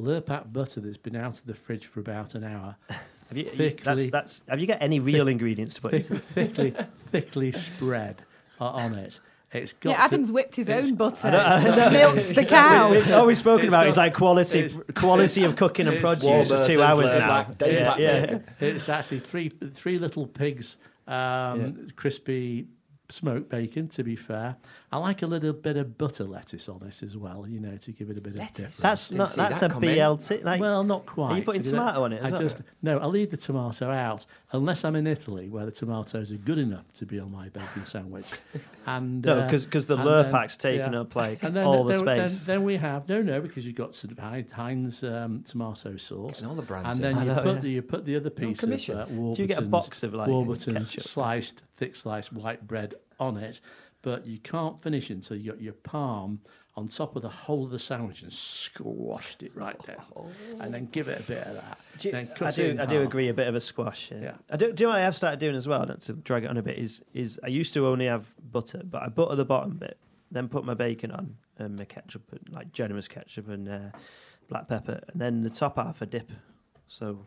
Lurpak 0.00 0.52
butter 0.52 0.80
that's 0.80 0.96
been 0.96 1.14
out 1.16 1.38
of 1.38 1.46
the 1.46 1.54
fridge 1.54 1.86
for 1.86 2.00
about 2.00 2.34
an 2.34 2.42
hour. 2.44 2.76
Have 3.28 3.38
you, 3.38 3.44
you- 3.44 3.50
Thickly- 3.50 3.84
that's, 3.84 4.06
that's, 4.10 4.42
have 4.48 4.58
you 4.58 4.66
got 4.66 4.78
any 4.82 4.98
real 4.98 5.28
ingredients 5.28 5.74
to 5.74 5.80
put 5.82 5.92
thick, 5.92 6.00
into 6.10 6.14
it? 6.16 6.24
thickly, 6.26 6.74
thickly 7.12 7.52
spread 7.52 8.22
on 8.58 8.94
it. 8.96 9.20
It's 9.52 9.72
got 9.74 9.90
yeah, 9.90 9.96
to- 9.98 10.02
Adam's 10.02 10.32
whipped 10.32 10.56
his 10.56 10.68
own 10.68 10.96
butter, 10.96 11.28
I 11.28 11.30
don't- 11.62 11.74
I 11.74 11.76
know. 11.76 11.90
milked 11.90 12.34
the 12.34 12.44
cow. 12.58 12.90
We- 12.90 13.12
All 13.12 13.26
we've 13.26 13.38
spoken 13.38 13.66
It's 13.66 13.70
about 13.72 13.82
got- 13.82 13.88
is 13.90 13.96
like 13.98 14.14
quality, 14.14 14.58
it's- 14.60 14.78
quality 14.96 15.44
of 15.44 15.54
cooking 15.54 15.86
and 15.86 16.00
produce 16.00 16.48
for 16.48 16.60
two 16.62 16.82
hours 16.82 17.10
uh, 17.10 17.18
now. 17.20 17.26
black- 17.26 17.70
yeah, 17.70 17.84
Black 17.84 17.98
yeah. 18.00 18.20
bacon. 18.26 18.44
It's 18.58 18.88
actually 18.88 19.20
three 19.20 19.50
three 19.74 19.98
little 19.98 20.26
pigs, 20.26 20.76
um, 21.06 21.88
crispy 21.94 22.66
smoked 23.12 23.48
bacon. 23.48 23.88
To 23.88 24.02
be 24.02 24.16
fair, 24.16 24.56
I 24.92 24.98
like 24.98 25.22
a 25.22 25.26
little 25.26 25.52
bit 25.52 25.76
of 25.76 25.96
butter 25.98 26.24
lettuce 26.24 26.68
on 26.68 26.82
it 26.86 27.02
as 27.02 27.16
well. 27.16 27.46
You 27.48 27.60
know, 27.60 27.76
to 27.76 27.92
give 27.92 28.10
it 28.10 28.18
a 28.18 28.20
bit 28.20 28.34
of 28.34 28.38
Lettuce? 28.38 28.56
difference. 28.56 28.76
That's 28.78 29.08
Didn't 29.08 29.36
That's 29.36 29.60
that 29.60 29.72
a. 29.72 29.74
BLT. 29.74 30.44
Like, 30.44 30.60
well, 30.60 30.84
not 30.84 31.06
quite. 31.06 31.30
are 31.32 31.38
you 31.38 31.44
putting 31.44 31.62
tomato 31.62 32.04
on 32.04 32.12
it? 32.12 32.18
As 32.22 32.28
I 32.28 32.30
well? 32.32 32.40
just 32.40 32.62
no. 32.82 32.98
I'll 32.98 33.10
leave 33.10 33.30
the 33.30 33.36
tomato 33.36 33.90
out 33.90 34.26
unless 34.52 34.84
I'm 34.84 34.96
in 34.96 35.06
Italy, 35.06 35.48
where 35.48 35.64
the 35.64 35.72
tomatoes 35.72 36.32
are 36.32 36.36
good 36.36 36.58
enough 36.58 36.92
to 36.94 37.06
be 37.06 37.18
on 37.20 37.30
my 37.30 37.48
bacon 37.48 37.84
sandwich. 37.84 38.26
And 38.86 39.22
no, 39.24 39.40
uh, 39.40 39.44
because 39.46 39.86
the 39.86 39.96
Lurpak's 39.96 40.56
then- 40.56 40.72
taken 40.78 40.92
yeah. 40.94 41.00
up 41.00 41.14
like 41.14 41.42
and 41.42 41.54
then, 41.54 41.64
all 41.66 41.84
the 41.84 41.92
then, 41.98 42.04
then, 42.06 42.28
space. 42.28 42.46
then 42.46 42.64
we 42.64 42.76
have 42.78 43.08
no, 43.10 43.20
no, 43.20 43.40
because 43.40 43.66
you've 43.66 43.76
got 43.76 43.94
sort 43.94 44.10
of 44.10 44.18
Heinz 44.50 45.04
um, 45.04 45.42
tomato 45.44 45.96
sauce, 45.98 46.40
Getting 46.40 46.48
all 46.48 46.54
the 46.54 46.62
brands 46.62 46.96
and 46.98 47.04
then 47.04 47.14
I 47.16 47.24
you 47.24 47.34
know, 47.34 47.42
put 47.42 47.54
yeah. 47.56 47.60
the 47.60 47.70
you 47.70 47.82
put 47.82 48.04
the 48.06 48.16
other 48.16 48.30
piece 48.30 48.54
of 48.54 48.58
commission. 48.58 48.96
uh, 48.96 49.04
Do 49.04 49.34
you 49.36 49.46
get 49.46 49.58
a 49.58 49.62
box 49.62 50.02
of 50.02 50.14
like 50.14 50.28
Warburton's 50.28 50.90
ketchup? 50.92 51.02
sliced, 51.04 51.62
thick 51.80 51.96
sliced 51.96 52.32
white 52.32 52.66
bread 52.68 52.94
on 53.18 53.36
it, 53.36 53.58
but 54.02 54.26
you 54.26 54.38
can't 54.38 54.80
finish 54.82 55.10
until 55.10 55.36
you 55.36 55.50
got 55.50 55.60
your 55.60 55.72
palm 55.72 56.40
on 56.76 56.86
top 56.88 57.16
of 57.16 57.22
the 57.22 57.28
whole 57.28 57.64
of 57.64 57.70
the 57.70 57.78
sandwich 57.78 58.22
and 58.22 58.32
squashed 58.32 59.42
it 59.42 59.50
right 59.56 59.76
down, 59.86 60.04
and 60.60 60.72
then 60.72 60.86
give 60.92 61.08
it 61.08 61.18
a 61.20 61.22
bit 61.24 61.44
of 61.46 61.54
that. 61.54 61.78
Do 61.98 62.08
you- 62.08 62.12
then 62.12 62.28
I 62.40 62.50
do. 62.52 62.76
I 62.80 62.86
do 62.86 63.02
agree. 63.02 63.28
A 63.28 63.34
bit 63.34 63.48
of 63.48 63.54
a 63.54 63.60
squash. 63.60 64.10
Yeah. 64.12 64.20
Yeah. 64.22 64.34
I 64.50 64.56
do. 64.56 64.72
Do 64.72 64.82
you 64.82 64.86
know 64.86 64.90
what 64.92 64.98
I 65.00 65.04
have 65.04 65.16
started 65.16 65.40
doing 65.40 65.56
as 65.56 65.66
well? 65.66 65.84
To 65.86 66.12
drag 66.12 66.44
it 66.44 66.50
on 66.50 66.56
a 66.56 66.62
bit. 66.62 66.78
Is 66.78 67.02
is 67.12 67.40
I 67.42 67.48
used 67.48 67.74
to 67.74 67.86
only 67.88 68.06
have 68.06 68.26
butter, 68.52 68.82
but 68.84 69.02
I 69.02 69.08
butter 69.08 69.34
the 69.34 69.44
bottom 69.44 69.76
bit, 69.78 69.98
then 70.30 70.48
put 70.48 70.64
my 70.64 70.74
bacon 70.74 71.10
on 71.10 71.36
and 71.58 71.76
my 71.76 71.84
ketchup, 71.84 72.22
like 72.50 72.72
generous 72.72 73.08
ketchup 73.08 73.48
and 73.48 73.68
uh, 73.68 73.78
black 74.48 74.68
pepper, 74.68 75.00
and 75.08 75.20
then 75.20 75.42
the 75.42 75.50
top 75.50 75.76
half 75.76 76.00
a 76.02 76.06
dip. 76.06 76.30
So, 76.88 77.26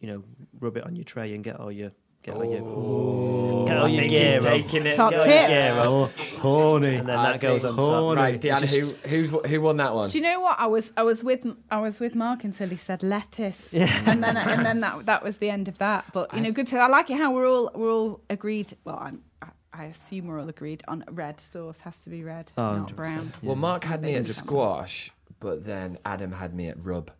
you 0.00 0.08
know, 0.08 0.22
rub 0.60 0.76
it 0.76 0.84
on 0.84 0.96
your 0.96 1.04
tray 1.04 1.34
and 1.34 1.42
get 1.44 1.56
all 1.60 1.70
your 1.72 1.90
get 2.26 2.34
all 2.34 2.44
your 2.44 3.66
get 3.66 3.76
all 3.78 3.84
I 3.86 3.88
your 3.88 4.00
think 4.00 4.10
gear 4.10 4.30
he's 4.34 4.44
taking 4.44 4.86
it. 4.86 4.96
Top 4.96 5.10
Get 5.12 5.20
all 5.20 5.26
tips. 5.26 5.48
your 5.50 5.60
gear 5.60 5.72
Oh, 5.76 6.04
horny. 6.38 6.94
and 6.96 7.08
then 7.08 7.16
I 7.16 7.32
that 7.32 7.40
goes 7.40 7.64
on 7.64 7.76
think- 7.76 7.86
top. 7.88 8.16
Right, 8.16 8.40
Deanna, 8.40 8.60
just- 8.60 8.76
who 8.76 8.94
who's 9.08 9.30
who 9.50 9.60
won 9.60 9.76
that 9.78 9.94
one? 9.94 10.10
Do 10.10 10.18
you 10.18 10.24
know 10.24 10.40
what? 10.40 10.58
I 10.58 10.66
was 10.66 10.92
I 10.96 11.02
was 11.02 11.24
with 11.24 11.46
I 11.70 11.80
was 11.80 12.00
with 12.00 12.14
Mark 12.14 12.44
until 12.44 12.68
he 12.68 12.76
said 12.76 13.02
lettuce, 13.02 13.72
and 13.72 14.22
then 14.22 14.36
and 14.36 14.66
then 14.66 14.80
that 14.80 15.06
that 15.06 15.22
was 15.24 15.38
the 15.38 15.48
end 15.50 15.68
of 15.68 15.78
that. 15.78 16.04
But 16.12 16.34
you 16.34 16.40
know, 16.42 16.52
good 16.52 16.68
to 16.68 16.78
I 16.78 16.88
like 16.88 17.08
it 17.10 17.16
how 17.16 17.32
we're 17.32 17.48
all 17.48 17.70
we're 17.74 17.90
all 17.90 18.20
agreed. 18.28 18.76
Well, 18.84 18.98
I'm, 19.00 19.22
I, 19.40 19.46
I 19.72 19.84
assume 19.86 20.26
we're 20.26 20.40
all 20.40 20.48
agreed 20.48 20.82
on 20.88 21.04
red 21.10 21.40
sauce 21.40 21.78
has 21.80 21.96
to 21.98 22.10
be 22.10 22.22
red, 22.24 22.50
Oh, 22.56 22.76
not 22.78 22.88
100%. 22.92 22.96
brown. 22.96 23.32
Well, 23.42 23.56
Mark 23.56 23.84
had 23.84 24.00
me 24.02 24.14
at 24.14 24.22
100%. 24.24 24.28
squash, 24.34 25.10
but 25.38 25.64
then 25.64 25.98
Adam 26.04 26.32
had 26.32 26.54
me 26.54 26.68
at 26.68 26.76
rub. 26.84 27.10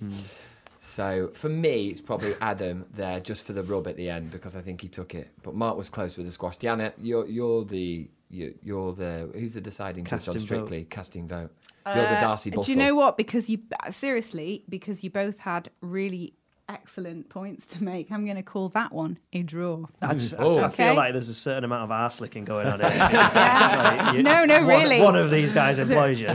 Hmm. 0.00 0.10
So 0.82 1.30
for 1.34 1.50
me, 1.50 1.88
it's 1.88 2.00
probably 2.00 2.34
Adam 2.40 2.86
there 2.94 3.20
just 3.20 3.44
for 3.44 3.52
the 3.52 3.62
rub 3.62 3.86
at 3.86 3.96
the 3.96 4.08
end 4.08 4.30
because 4.30 4.56
I 4.56 4.62
think 4.62 4.80
he 4.80 4.88
took 4.88 5.14
it. 5.14 5.28
But 5.42 5.54
Mark 5.54 5.76
was 5.76 5.90
close 5.90 6.16
with 6.16 6.24
the 6.24 6.32
squash. 6.32 6.56
Diana, 6.56 6.94
you're 6.96 7.26
you're 7.26 7.66
the 7.66 8.08
you, 8.30 8.54
you're 8.62 8.94
the 8.94 9.28
who's 9.34 9.52
the 9.52 9.60
deciding 9.60 10.06
judge 10.06 10.12
on 10.12 10.18
Casting 10.34 10.40
Strictly 10.40 10.84
casting 10.84 11.28
vote. 11.28 11.50
You're 11.84 11.94
the 11.96 12.00
Uh, 12.00 12.20
Darcey 12.22 12.64
Do 12.64 12.72
you 12.72 12.78
know 12.78 12.94
what? 12.94 13.18
Because 13.18 13.50
you 13.50 13.58
seriously, 13.90 14.64
because 14.70 15.04
you 15.04 15.10
both 15.10 15.36
had 15.36 15.68
really 15.82 16.32
excellent 16.72 17.28
points 17.28 17.66
to 17.66 17.82
make. 17.84 18.10
I'm 18.12 18.24
going 18.24 18.36
to 18.36 18.42
call 18.42 18.68
that 18.70 18.92
one 18.92 19.18
a 19.32 19.42
draw. 19.42 19.86
I, 20.00 20.14
just, 20.14 20.34
I- 20.34 20.36
Oh. 20.38 20.58
I, 20.58 20.66
Okay. 20.68 20.86
feel 20.86 20.94
like 20.94 21.12
there's 21.12 21.28
a 21.28 21.34
certain 21.34 21.64
amount 21.64 21.84
of 21.84 21.90
arse 21.90 22.20
licking 22.20 22.44
going 22.44 22.66
on 22.66 22.80
here. 22.80 22.88
It's 23.10 23.34
like 23.34 24.14
you- 24.16 24.22
No, 24.22 24.44
no, 24.44 24.58
one, 24.60 24.66
really. 24.68 25.00
One 25.00 25.16
of 25.16 25.30
these 25.30 25.52
guys 25.52 25.78
employs 25.78 26.20
you. 26.20 26.28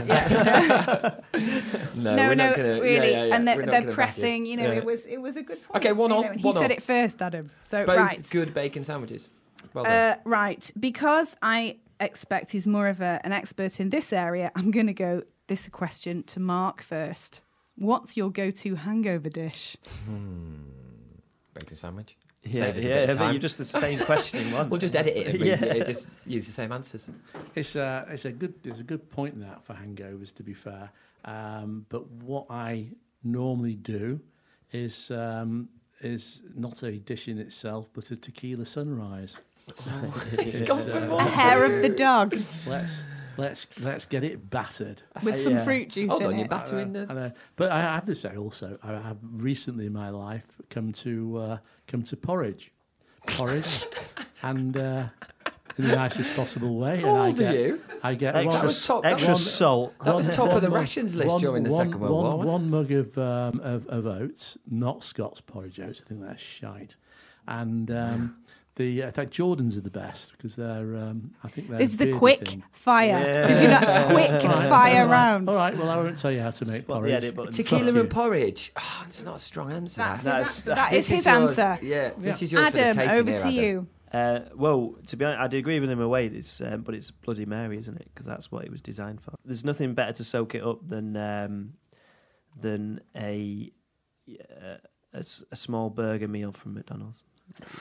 no, 1.94 2.14
we're 2.28 2.34
no, 2.34 2.34
not 2.34 2.56
gonna, 2.56 2.80
really. 2.80 3.10
yeah, 3.10 3.18
yeah, 3.20 3.24
yeah, 3.26 3.34
and 3.34 3.46
they're, 3.48 3.56
they're 3.56 3.66
gonna 3.66 3.86
you. 3.86 3.92
pressing. 3.92 4.46
You 4.46 4.56
know, 4.58 4.64
Yeah. 4.64 4.78
it 4.78 4.84
was 4.84 5.06
it 5.06 5.18
was 5.18 5.36
a 5.36 5.42
good 5.42 5.62
point. 5.64 5.84
Okay, 5.84 5.92
one 5.92 6.10
you 6.10 6.16
on, 6.16 6.22
know, 6.22 6.28
and 6.32 6.42
one 6.42 6.54
he 6.54 6.58
said 6.60 6.70
on. 6.70 6.70
it 6.72 6.82
first, 6.82 7.20
Adam. 7.22 7.50
So 7.62 7.84
Both 7.84 7.96
right, 7.98 8.30
good 8.30 8.54
bacon 8.54 8.84
sandwiches. 8.84 9.30
Well 9.74 9.86
uh, 9.86 10.16
right. 10.24 10.70
Because 10.78 11.36
I 11.42 11.76
expect 12.00 12.52
he's 12.52 12.66
more 12.66 12.88
of 12.88 13.00
a, 13.00 13.20
an 13.24 13.32
expert 13.32 13.80
in 13.80 13.90
this 13.90 14.12
area, 14.12 14.50
I'm 14.54 14.70
going 14.70 14.86
to 14.86 14.94
go 14.94 15.22
this 15.48 15.68
question 15.68 16.22
to 16.24 16.40
Mark 16.40 16.82
first. 16.82 17.40
What's 17.76 18.16
your 18.16 18.30
go-to 18.30 18.74
hangover 18.74 19.28
dish? 19.28 19.76
bacon 21.54 21.76
sandwich. 21.76 22.16
Yeah, 22.42 22.72
Save 22.72 22.84
yeah, 22.84 23.14
but 23.16 23.32
you're 23.32 23.40
just 23.40 23.58
the 23.58 23.64
same 23.64 23.98
question 23.98 24.40
in 24.46 24.52
one. 24.56 24.68
We'll 24.68 24.78
just 24.78 24.94
edit 24.94 25.16
it. 25.16 25.26
And 25.26 25.44
Yeah. 25.44 25.64
yeah. 25.74 25.84
just 25.84 26.06
use 26.26 26.46
the 26.46 26.52
same 26.52 26.70
answers. 26.70 27.10
It's 27.56 27.74
a 27.74 28.06
it's 28.08 28.24
a 28.24 28.30
good 28.30 28.54
it's 28.64 28.78
a 28.78 28.84
good 28.84 29.10
point 29.10 29.34
in 29.34 29.40
that 29.40 29.64
for 29.64 29.74
hangovers 29.74 30.32
to 30.36 30.42
be 30.44 30.54
fair. 30.54 30.90
Um, 31.24 31.86
but 31.88 32.08
what 32.22 32.46
I 32.48 32.86
normally 33.24 33.74
do 33.74 34.20
is 34.72 35.10
um, 35.10 35.68
is 36.00 36.42
not 36.54 36.82
a 36.84 36.92
dish 36.98 37.26
in 37.26 37.38
itself, 37.38 37.88
but 37.92 38.10
a 38.12 38.16
tequila 38.16 38.64
sunrise. 38.64 39.36
It's, 40.38 40.70
uh, 40.70 41.16
A 41.18 41.24
hair 41.24 41.64
of 41.64 41.82
the 41.82 41.88
dog 41.88 42.38
let's 42.68 43.02
let's 43.36 43.66
let's 43.80 44.06
get 44.06 44.24
it 44.24 44.48
battered. 44.50 45.02
with 45.22 45.42
some 45.42 45.54
Yeah. 45.54 45.64
fruit 45.64 45.88
juice 45.90 46.10
Hold 46.10 46.22
in 46.22 46.26
on, 46.28 46.34
you're 46.36 46.44
it. 46.44 46.50
battering 46.50 46.96
I 46.96 47.04
the. 47.06 47.14
know, 47.14 47.32
but 47.56 47.70
I 47.72 47.80
have 47.80 48.06
to 48.06 48.14
say 48.14 48.36
also, 48.36 48.78
I 48.82 48.92
have 48.92 49.18
recently 49.22 49.86
in 49.86 49.92
my 49.92 50.10
life 50.10 50.44
come 50.70 50.92
to 50.92 51.38
uh, 51.38 51.58
come 51.86 52.02
to 52.04 52.16
porridge, 52.16 52.72
porridge, 53.26 53.84
and 54.42 54.76
uh, 54.76 55.06
in 55.78 55.88
the 55.88 55.94
nicest 55.96 56.34
possible 56.34 56.76
way. 56.78 57.00
How 57.00 57.08
and 57.08 57.18
I 57.18 57.26
old 57.28 57.34
are 57.36 57.38
get, 57.38 57.54
you? 57.54 57.80
I 58.02 58.14
get 58.14 58.34
Extra, 58.36 58.52
one, 58.54 58.64
was 58.66 58.86
top- 58.86 59.04
extra 59.04 59.32
was- 59.32 59.52
salt. 59.54 59.94
That 60.04 60.14
was 60.14 60.28
top 60.34 60.52
of 60.52 60.62
the 60.62 60.70
one- 60.70 60.80
rations 60.80 61.14
list 61.14 61.28
one- 61.30 61.40
during 61.40 61.62
the 61.64 61.70
one- 61.70 61.86
Second 61.86 62.00
World 62.00 62.12
one- 62.12 62.22
War. 62.24 62.36
wasn't 62.38 62.48
One 62.52 62.70
mug 62.70 62.90
of, 62.92 63.18
um, 63.18 63.60
of 63.60 63.86
of 63.88 64.06
oats, 64.06 64.56
not 64.70 65.04
Scots 65.04 65.40
porridge 65.40 65.78
oats. 65.80 66.00
I 66.04 66.08
think 66.08 66.22
that's 66.22 66.42
shite. 66.42 66.96
And 67.48 67.90
um, 67.90 68.36
the 68.76 69.04
I 69.04 69.10
think 69.10 69.30
Jordans 69.30 69.76
are 69.76 69.80
the 69.80 69.90
best 69.90 70.32
because 70.32 70.54
they're. 70.56 70.96
Um, 70.96 71.32
I 71.42 71.48
think 71.48 71.68
they're 71.68 71.78
This 71.78 71.90
is 71.94 71.96
a 71.96 72.04
bearded 72.04 72.18
quick 72.18 72.48
thing. 72.48 72.62
fire. 72.72 73.08
Yeah. 73.08 73.46
Did 73.46 73.62
you 73.62 73.68
not 73.68 74.06
quick 74.12 74.42
fire 74.42 75.06
round? 75.08 75.48
All 75.48 75.54
right. 75.54 75.76
Well, 75.76 75.88
I 75.90 75.96
won't 75.96 76.18
tell 76.18 76.30
you 76.30 76.40
how 76.40 76.50
to 76.50 76.64
make 76.66 76.88
What 76.88 76.96
the 76.96 77.00
porridge. 77.08 77.24
edit 77.24 77.52
Tequila 77.52 77.98
and 78.00 78.10
porridge. 78.10 78.72
Oh, 78.76 79.04
it's 79.08 79.24
not 79.24 79.36
a 79.36 79.38
strong 79.38 79.72
answer. 79.72 79.96
That's, 79.98 80.22
that. 80.22 80.46
his, 80.46 80.62
That's- 80.62 80.62
a- 80.62 80.64
that 80.66 80.92
is 80.92 81.08
his 81.08 81.26
yours. 81.26 81.58
answer. 81.58 81.78
Yeah, 81.84 82.10
this 82.18 82.40
Yeah. 82.40 82.44
is 82.44 82.52
yours 82.52 82.66
for 82.66 82.72
the 82.72 82.80
Adam, 82.82 83.10
over 83.10 83.30
here, 83.30 83.40
to 83.40 83.46
Adam. 83.48 83.52
you. 83.64 83.86
Uh, 84.12 84.40
well, 84.54 84.94
to 85.06 85.16
be 85.16 85.24
honest, 85.24 85.40
I'd 85.40 85.54
agree 85.54 85.80
with 85.80 85.90
him 85.90 86.00
away. 86.00 86.26
It's 86.26 86.60
um, 86.60 86.82
but 86.82 86.94
it's 86.94 87.10
Bloody 87.10 87.44
Mary, 87.44 87.76
isn't 87.78 87.96
it? 87.96 88.08
Because 88.14 88.24
that's 88.26 88.52
what 88.52 88.64
it 88.64 88.70
was 88.70 88.80
designed 88.80 89.20
for. 89.20 89.34
There's 89.44 89.64
nothing 89.64 89.94
better 89.94 90.12
to 90.12 90.24
soak 90.24 90.54
it 90.54 90.62
up 90.62 90.86
than 90.88 91.16
um, 91.16 91.72
than 92.60 93.00
a, 93.16 93.72
uh, 94.30 94.76
a 95.12 95.18
s- 95.18 95.44
a 95.50 95.56
small 95.56 95.90
burger 95.90 96.28
meal 96.28 96.52
from 96.52 96.74
McDonald's. 96.74 97.22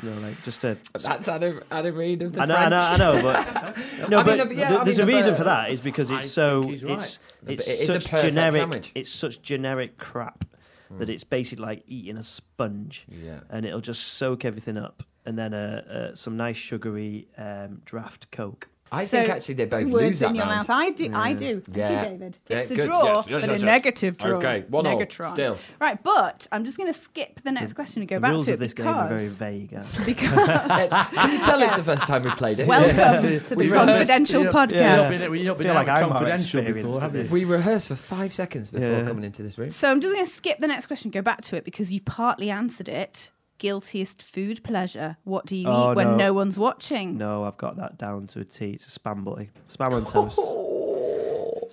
You 0.02 0.10
know, 0.10 0.22
like 0.22 0.42
just 0.44 0.64
a. 0.64 0.78
That's 0.94 1.28
Adam, 1.28 1.62
Adam 1.70 1.96
Reid 1.96 2.22
of 2.22 2.34
the 2.34 2.42
I 2.42 2.46
know, 2.46 2.56
I 2.56 2.70
know, 2.70 2.78
I 2.80 2.98
know, 2.98 3.22
but 3.22 3.78
no, 4.10 4.20
I 4.20 4.24
mean, 4.24 4.38
but 4.38 4.50
the- 4.50 4.56
yeah, 4.56 4.70
th- 4.70 4.80
I 4.80 4.84
there's 4.86 4.98
mean, 4.98 5.04
a 5.04 5.12
the 5.12 5.16
reason 5.18 5.32
bur- 5.34 5.38
for 5.38 5.44
that. 5.46 5.72
Is 5.72 5.82
because 5.82 6.12
I 6.12 6.20
it's 6.20 6.32
so 6.32 6.62
think 6.62 6.72
he's 6.72 6.84
right. 6.86 6.98
it's 7.00 7.20
But 7.44 7.54
it's 7.54 7.68
it 7.68 7.80
is 7.82 7.90
a 7.90 7.94
such 8.00 8.10
perfect 8.12 8.34
generic. 8.34 8.54
sandwich. 8.54 8.92
It's 8.96 9.12
such 9.12 9.42
generic 9.42 9.98
crap 9.98 10.46
hmm. 10.90 11.00
that 11.00 11.10
it's 11.10 11.24
basically 11.26 11.66
like 11.66 11.84
eating 11.88 12.18
a 12.18 12.24
sponge, 12.24 13.06
Yeah. 13.10 13.42
and 13.50 13.66
it'll 13.66 13.82
just 13.82 14.04
soak 14.14 14.46
everything 14.46 14.78
up. 14.78 15.04
And 15.26 15.38
then 15.38 15.54
a, 15.54 16.12
a 16.12 16.16
some 16.16 16.38
nice 16.38 16.56
sugary 16.58 17.28
um, 17.38 17.82
draft 17.84 18.32
Coke. 18.32 18.70
I 18.92 19.06
So, 19.06 19.18
think 19.18 19.30
actually 19.30 19.56
they 19.56 19.66
both 19.66 19.90
Words 19.90 20.06
lose 20.06 20.20
that 20.20 20.30
in 20.30 20.36
your 20.36 20.46
round. 20.46 20.58
mouth. 20.58 20.70
I 20.70 20.92
do. 20.92 21.12
I 21.14 21.34
mm. 21.34 21.38
do. 21.38 21.60
Thank 21.62 21.78
Yeah. 21.78 22.04
you, 22.04 22.10
David. 22.10 22.38
Yeah, 22.48 22.58
It's 22.60 22.72
a 22.72 22.76
good. 22.76 22.86
draw, 22.86 23.04
Yes, 23.04 23.06
yes, 23.06 23.26
but 23.26 23.40
yes, 23.42 23.48
a 23.50 23.52
yes. 23.54 23.62
negative 23.64 24.18
draw. 24.18 24.38
Okay, 24.38 24.66
one 24.70 24.86
all, 24.88 25.04
still. 25.32 25.58
Right, 25.82 26.02
but 26.04 26.48
I'm 26.52 26.66
just 26.66 26.78
going 26.78 26.94
to 26.94 26.98
skip 26.98 27.42
the 27.44 27.52
next 27.52 27.74
question 27.74 28.04
and 28.04 28.10
go 28.10 28.18
the 28.18 28.22
back 28.22 28.32
rules 28.32 28.46
to 28.46 28.54
of 28.54 28.62
it 28.62 28.64
this 28.64 28.74
game 28.74 28.88
are 28.88 29.08
very 29.08 29.28
vague. 29.28 29.70
because 30.06 30.30
Can 31.14 31.32
you 31.32 31.40
tell 31.40 31.62
it's 31.64 31.76
the 31.78 31.84
first 31.84 32.04
time 32.04 32.24
we've 32.24 32.36
played 32.38 32.60
it? 32.60 32.68
welcome 32.68 33.44
to 33.44 33.50
the 33.50 33.56
We've 33.56 33.74
confidential 33.74 34.44
rehearsed- 34.44 34.72
podcast. 34.72 34.72
Yeah. 34.74 35.10
You've 35.10 35.22
not 35.22 35.30
been, 35.32 35.34
you've 35.40 35.46
not 35.48 35.58
been 35.58 35.68
like 35.74 35.88
I'm 35.88 36.10
confidential 36.10 36.62
before, 36.62 37.02
have 37.02 37.16
you? 37.16 37.26
We 37.32 37.44
rehearsed 37.46 37.88
for 37.88 37.96
five 37.96 38.34
seconds 38.34 38.70
before 38.70 38.88
Yeah. 38.88 39.04
coming 39.08 39.24
into 39.24 39.42
this 39.42 39.58
room. 39.58 39.72
So 39.72 39.90
I'm 39.90 40.00
just 40.00 40.14
going 40.14 40.26
to 40.26 40.32
skip 40.32 40.60
the 40.60 40.68
next 40.68 40.86
question, 40.86 41.10
go 41.10 41.24
back 41.24 41.42
to 41.42 41.56
it 41.56 41.66
because 41.66 41.92
you've 41.92 42.06
partly 42.06 42.52
answered 42.52 42.88
it. 42.88 43.32
Guiltiest 43.58 44.22
food 44.22 44.64
pleasure. 44.64 45.18
What 45.24 45.46
do 45.46 45.56
you 45.56 45.68
Oh, 45.68 45.92
eat 45.92 45.96
when 45.96 46.08
no. 46.12 46.16
no 46.18 46.34
one's 46.34 46.60
watching? 46.60 47.18
No, 47.18 47.46
I've 47.46 47.58
got 47.58 47.78
that 47.78 47.98
down 47.98 48.28
to 48.28 48.40
a 48.42 48.44
T. 48.44 48.72
It's 48.72 48.94
a 48.96 49.00
spam 49.00 49.24
butty. 49.24 49.50
Spam 49.70 49.94
on 49.94 50.06
toast. 50.12 50.38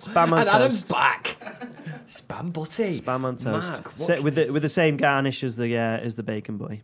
Spam 0.07 0.31
on 0.31 0.39
and 0.39 0.49
Adam's 0.49 0.83
toast. 0.83 0.87
back. 0.89 1.37
Spam 2.07 2.51
butty. 2.53 2.99
Spam 2.99 3.25
on 3.25 3.37
toast. 3.37 3.69
Mark, 3.69 3.99
what 3.99 4.01
Sa- 4.17 4.21
with 4.21 4.35
the 4.35 4.49
with 4.49 4.61
the 4.61 4.69
same 4.69 4.97
garnish 4.97 5.43
as 5.43 5.55
the 5.57 5.75
uh, 5.77 5.97
as 5.97 6.15
the 6.15 6.23
bacon 6.23 6.57
butty. 6.57 6.81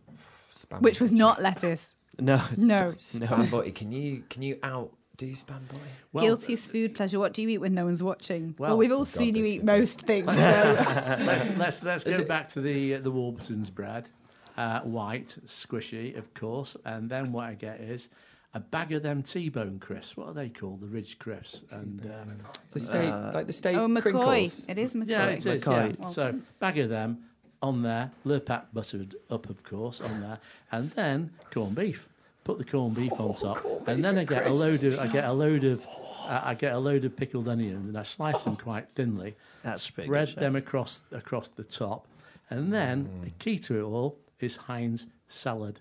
Spam 0.56 0.82
Which 0.82 1.00
was 1.00 1.10
not 1.12 1.40
lettuce. 1.42 1.94
No, 2.18 2.42
No. 2.56 2.92
Spam 2.96 3.50
butty. 3.50 3.72
Can 3.72 3.92
you 3.92 4.22
can 4.28 4.42
you 4.42 4.58
out 4.62 4.92
do 5.16 5.32
spam 5.32 5.66
boy? 5.68 5.78
Well, 6.12 6.24
Guiltiest 6.24 6.70
food 6.70 6.94
pleasure. 6.94 7.18
What 7.18 7.32
do 7.34 7.42
you 7.42 7.48
eat 7.48 7.58
when 7.58 7.74
no 7.74 7.84
one's 7.86 8.02
watching? 8.02 8.54
Well, 8.58 8.70
Well- 8.70 8.78
we've 8.78 8.92
all 8.92 8.98
God, 8.98 9.06
seen 9.08 9.34
you 9.34 9.44
eat 9.44 9.64
most 9.64 10.02
things. 10.02 10.26
So. 10.26 10.32
let's 11.20 11.48
let's 11.56 11.82
let's 11.82 12.04
Is 12.04 12.16
go 12.18 12.22
it- 12.22 12.28
back 12.28 12.48
to 12.50 12.60
the 12.60 12.96
uh, 12.96 13.00
the 13.00 13.10
Warburton's 13.10 13.70
bread, 13.70 14.08
uh, 14.56 14.80
white, 14.80 15.36
squishy, 15.46 16.16
of 16.16 16.32
course, 16.34 16.76
and 16.84 17.08
then 17.08 17.32
what 17.32 17.46
I 17.46 17.54
get 17.54 17.80
is 17.80 18.08
a 18.54 18.60
bag 18.60 18.92
of 18.92 19.02
them 19.02 19.22
T-bone 19.22 19.78
crisps. 19.78 20.16
What 20.16 20.28
are 20.28 20.32
they 20.32 20.48
called? 20.48 20.80
The 20.80 20.86
Ridge 20.86 21.18
crisps, 21.18 21.72
and 21.72 22.00
um, 22.06 22.36
The 22.72 22.80
state, 22.80 23.08
Uh, 23.10 23.30
like 23.32 23.46
the 23.46 23.52
steak 23.52 23.76
oh, 23.76 23.86
McCoy. 23.86 24.02
crinkles. 24.02 24.64
It 24.68 24.78
is 24.78 24.94
McCoy. 24.94 25.08
yeah, 25.08 25.26
it 25.26 25.46
is. 25.46 25.62
McCoy. 25.62 25.96
Yeah. 26.00 26.08
So 26.08 26.34
bag 26.58 26.78
of 26.78 26.88
them 26.88 27.24
on 27.62 27.82
there, 27.82 28.10
Lurpak 28.26 28.66
buttered 28.72 29.14
up, 29.30 29.48
of 29.48 29.62
course, 29.62 30.00
on 30.00 30.20
there, 30.20 30.38
and 30.72 30.90
then 30.92 31.30
corned 31.52 31.76
beef. 31.76 32.06
Put 32.42 32.58
the 32.58 32.64
corned 32.64 32.96
beef 32.96 33.12
on 33.12 33.34
top, 33.34 33.58
corned 33.58 33.86
and 33.88 34.04
then 34.04 34.16
I 34.16 34.20
and 34.20 34.28
get 34.28 34.46
a 34.46 34.52
load 34.52 34.82
of 34.82 34.98
I 34.98 35.06
get 35.06 35.24
a 35.24 35.32
load 35.32 35.62
of 35.64 35.84
uh, 36.26 36.40
I 36.42 36.54
get 36.54 36.72
a 36.72 36.78
load 36.78 37.04
of 37.04 37.14
pickled 37.14 37.48
onions, 37.48 37.86
and 37.86 37.96
I 37.98 38.02
slice 38.02 38.44
them 38.44 38.56
quite 38.56 38.88
thinly. 38.94 39.36
that's 39.62 39.88
pretty 39.90 40.08
spread 40.08 40.28
good. 40.28 40.36
them 40.38 40.56
across 40.56 41.02
across 41.12 41.48
the 41.54 41.64
top, 41.64 42.06
and 42.48 42.72
then 42.72 43.08
the 43.22 43.30
key 43.38 43.58
to 43.60 43.78
it 43.78 43.82
all 43.82 44.16
is 44.42 44.56
Heinz 44.56 45.06
salad 45.28 45.80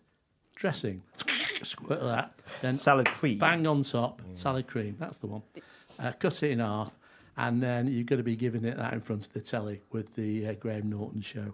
dressing. 0.55 1.01
Squirt 1.62 1.99
that, 2.01 2.34
then 2.62 2.78
Salad 2.78 3.07
cream. 3.07 3.38
bang 3.38 3.68
on 3.68 3.84
top 3.84 4.22
salad 4.34 4.66
cream. 4.66 4.95
That's 4.97 5.18
the 5.18 5.28
one. 5.28 5.41
Uh, 5.99 6.14
cut 6.18 6.41
it 6.41 6.51
in 6.51 6.60
half, 6.60 6.93
and 7.36 7.62
then 7.62 7.88
you're 7.88 8.05
going 8.05 8.20
to 8.20 8.24
be 8.24 8.38
giving 8.38 8.64
it 8.64 8.78
that 8.78 8.93
in 8.93 9.01
front 9.01 9.26
of 9.26 9.34
the 9.34 9.41
telly 9.41 9.82
with 9.91 10.16
the 10.16 10.47
uh, 10.47 10.53
Graham 10.53 10.89
Norton 10.89 11.20
show. 11.22 11.53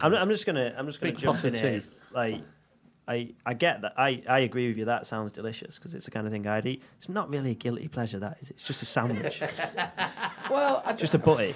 I'm, 0.00 0.14
I'm 0.14 0.28
just 0.28 0.46
gonna 0.46 0.72
I'm 0.78 0.86
just 0.86 1.00
gonna 1.00 1.12
Big 1.12 1.20
jump 1.20 1.44
in 1.44 1.54
of 1.54 1.60
here. 1.60 1.82
Like 2.12 2.40
I 3.08 3.32
I 3.44 3.54
get 3.54 3.82
that 3.82 3.94
I, 3.96 4.22
I 4.28 4.40
agree 4.40 4.68
with 4.68 4.78
you. 4.78 4.84
That 4.84 5.06
sounds 5.08 5.32
delicious 5.32 5.76
because 5.76 5.94
it's 5.94 6.04
the 6.04 6.10
kind 6.12 6.26
of 6.26 6.32
thing 6.32 6.46
I'd 6.46 6.66
eat. 6.66 6.82
It's 6.98 7.08
not 7.08 7.28
really 7.30 7.50
a 7.52 7.54
guilty 7.54 7.88
pleasure. 7.88 8.20
That 8.20 8.38
is. 8.40 8.50
It's 8.50 8.62
just 8.62 8.82
a 8.82 8.86
sandwich. 8.86 9.40
Well, 10.50 10.82
I 10.84 10.92
just 10.92 11.14
a 11.14 11.18
butty. 11.18 11.54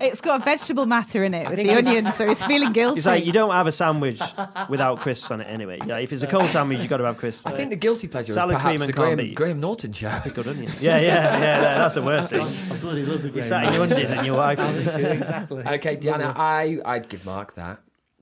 It's 0.00 0.20
got 0.20 0.40
a 0.40 0.44
vegetable 0.44 0.86
matter 0.86 1.24
in 1.24 1.34
it 1.34 1.48
with 1.48 1.56
the 1.58 1.64
it's- 1.68 1.86
onion, 1.86 2.12
so 2.12 2.30
it's 2.30 2.44
feeling 2.44 2.72
guilty. 2.72 2.98
It's 2.98 3.06
like 3.06 3.24
you 3.24 3.32
don't 3.32 3.50
have 3.50 3.66
a 3.66 3.72
sandwich 3.72 4.20
without 4.68 5.00
crisps 5.00 5.30
on 5.30 5.40
it 5.40 5.44
anyway. 5.44 5.78
Yeah, 5.86 5.98
if 5.98 6.12
it's 6.12 6.22
a 6.22 6.26
cold 6.26 6.48
sandwich, 6.50 6.78
you've 6.80 6.88
got 6.90 6.98
to 6.98 7.04
have 7.04 7.16
crisps. 7.16 7.46
I 7.46 7.52
think 7.52 7.70
the 7.70 7.76
guilty 7.76 8.08
pleasure 8.08 8.32
Salad 8.32 8.56
is 8.56 8.62
perhaps 8.62 8.70
cream 8.72 8.82
and 8.82 8.88
the 8.88 8.92
Graham, 8.92 9.16
beef. 9.18 9.34
Graham 9.34 9.60
Norton 9.60 9.92
show. 9.92 10.20
good 10.34 10.48
onion. 10.48 10.72
Yeah, 10.80 10.98
yeah, 10.98 11.00
yeah. 11.00 11.40
yeah, 11.40 11.60
That's 11.78 11.94
the 11.94 12.02
worst 12.02 12.30
thing. 12.30 12.42
I 12.42 12.76
bloody 12.78 13.04
love 13.04 13.22
the 13.22 13.28
You 13.28 13.32
Graham 13.34 13.48
sat 13.48 13.64
in 13.64 13.72
your 13.74 13.78
Norton 13.86 13.92
undies 13.98 14.10
and 14.10 14.26
your 14.26 14.36
wife. 14.36 14.58
exactly. 14.60 15.64
Okay, 15.66 15.96
Diana, 15.96 16.34
I 16.36 16.78
I'd 16.84 17.08
give 17.08 17.24
Mark 17.24 17.54
that 17.54 17.80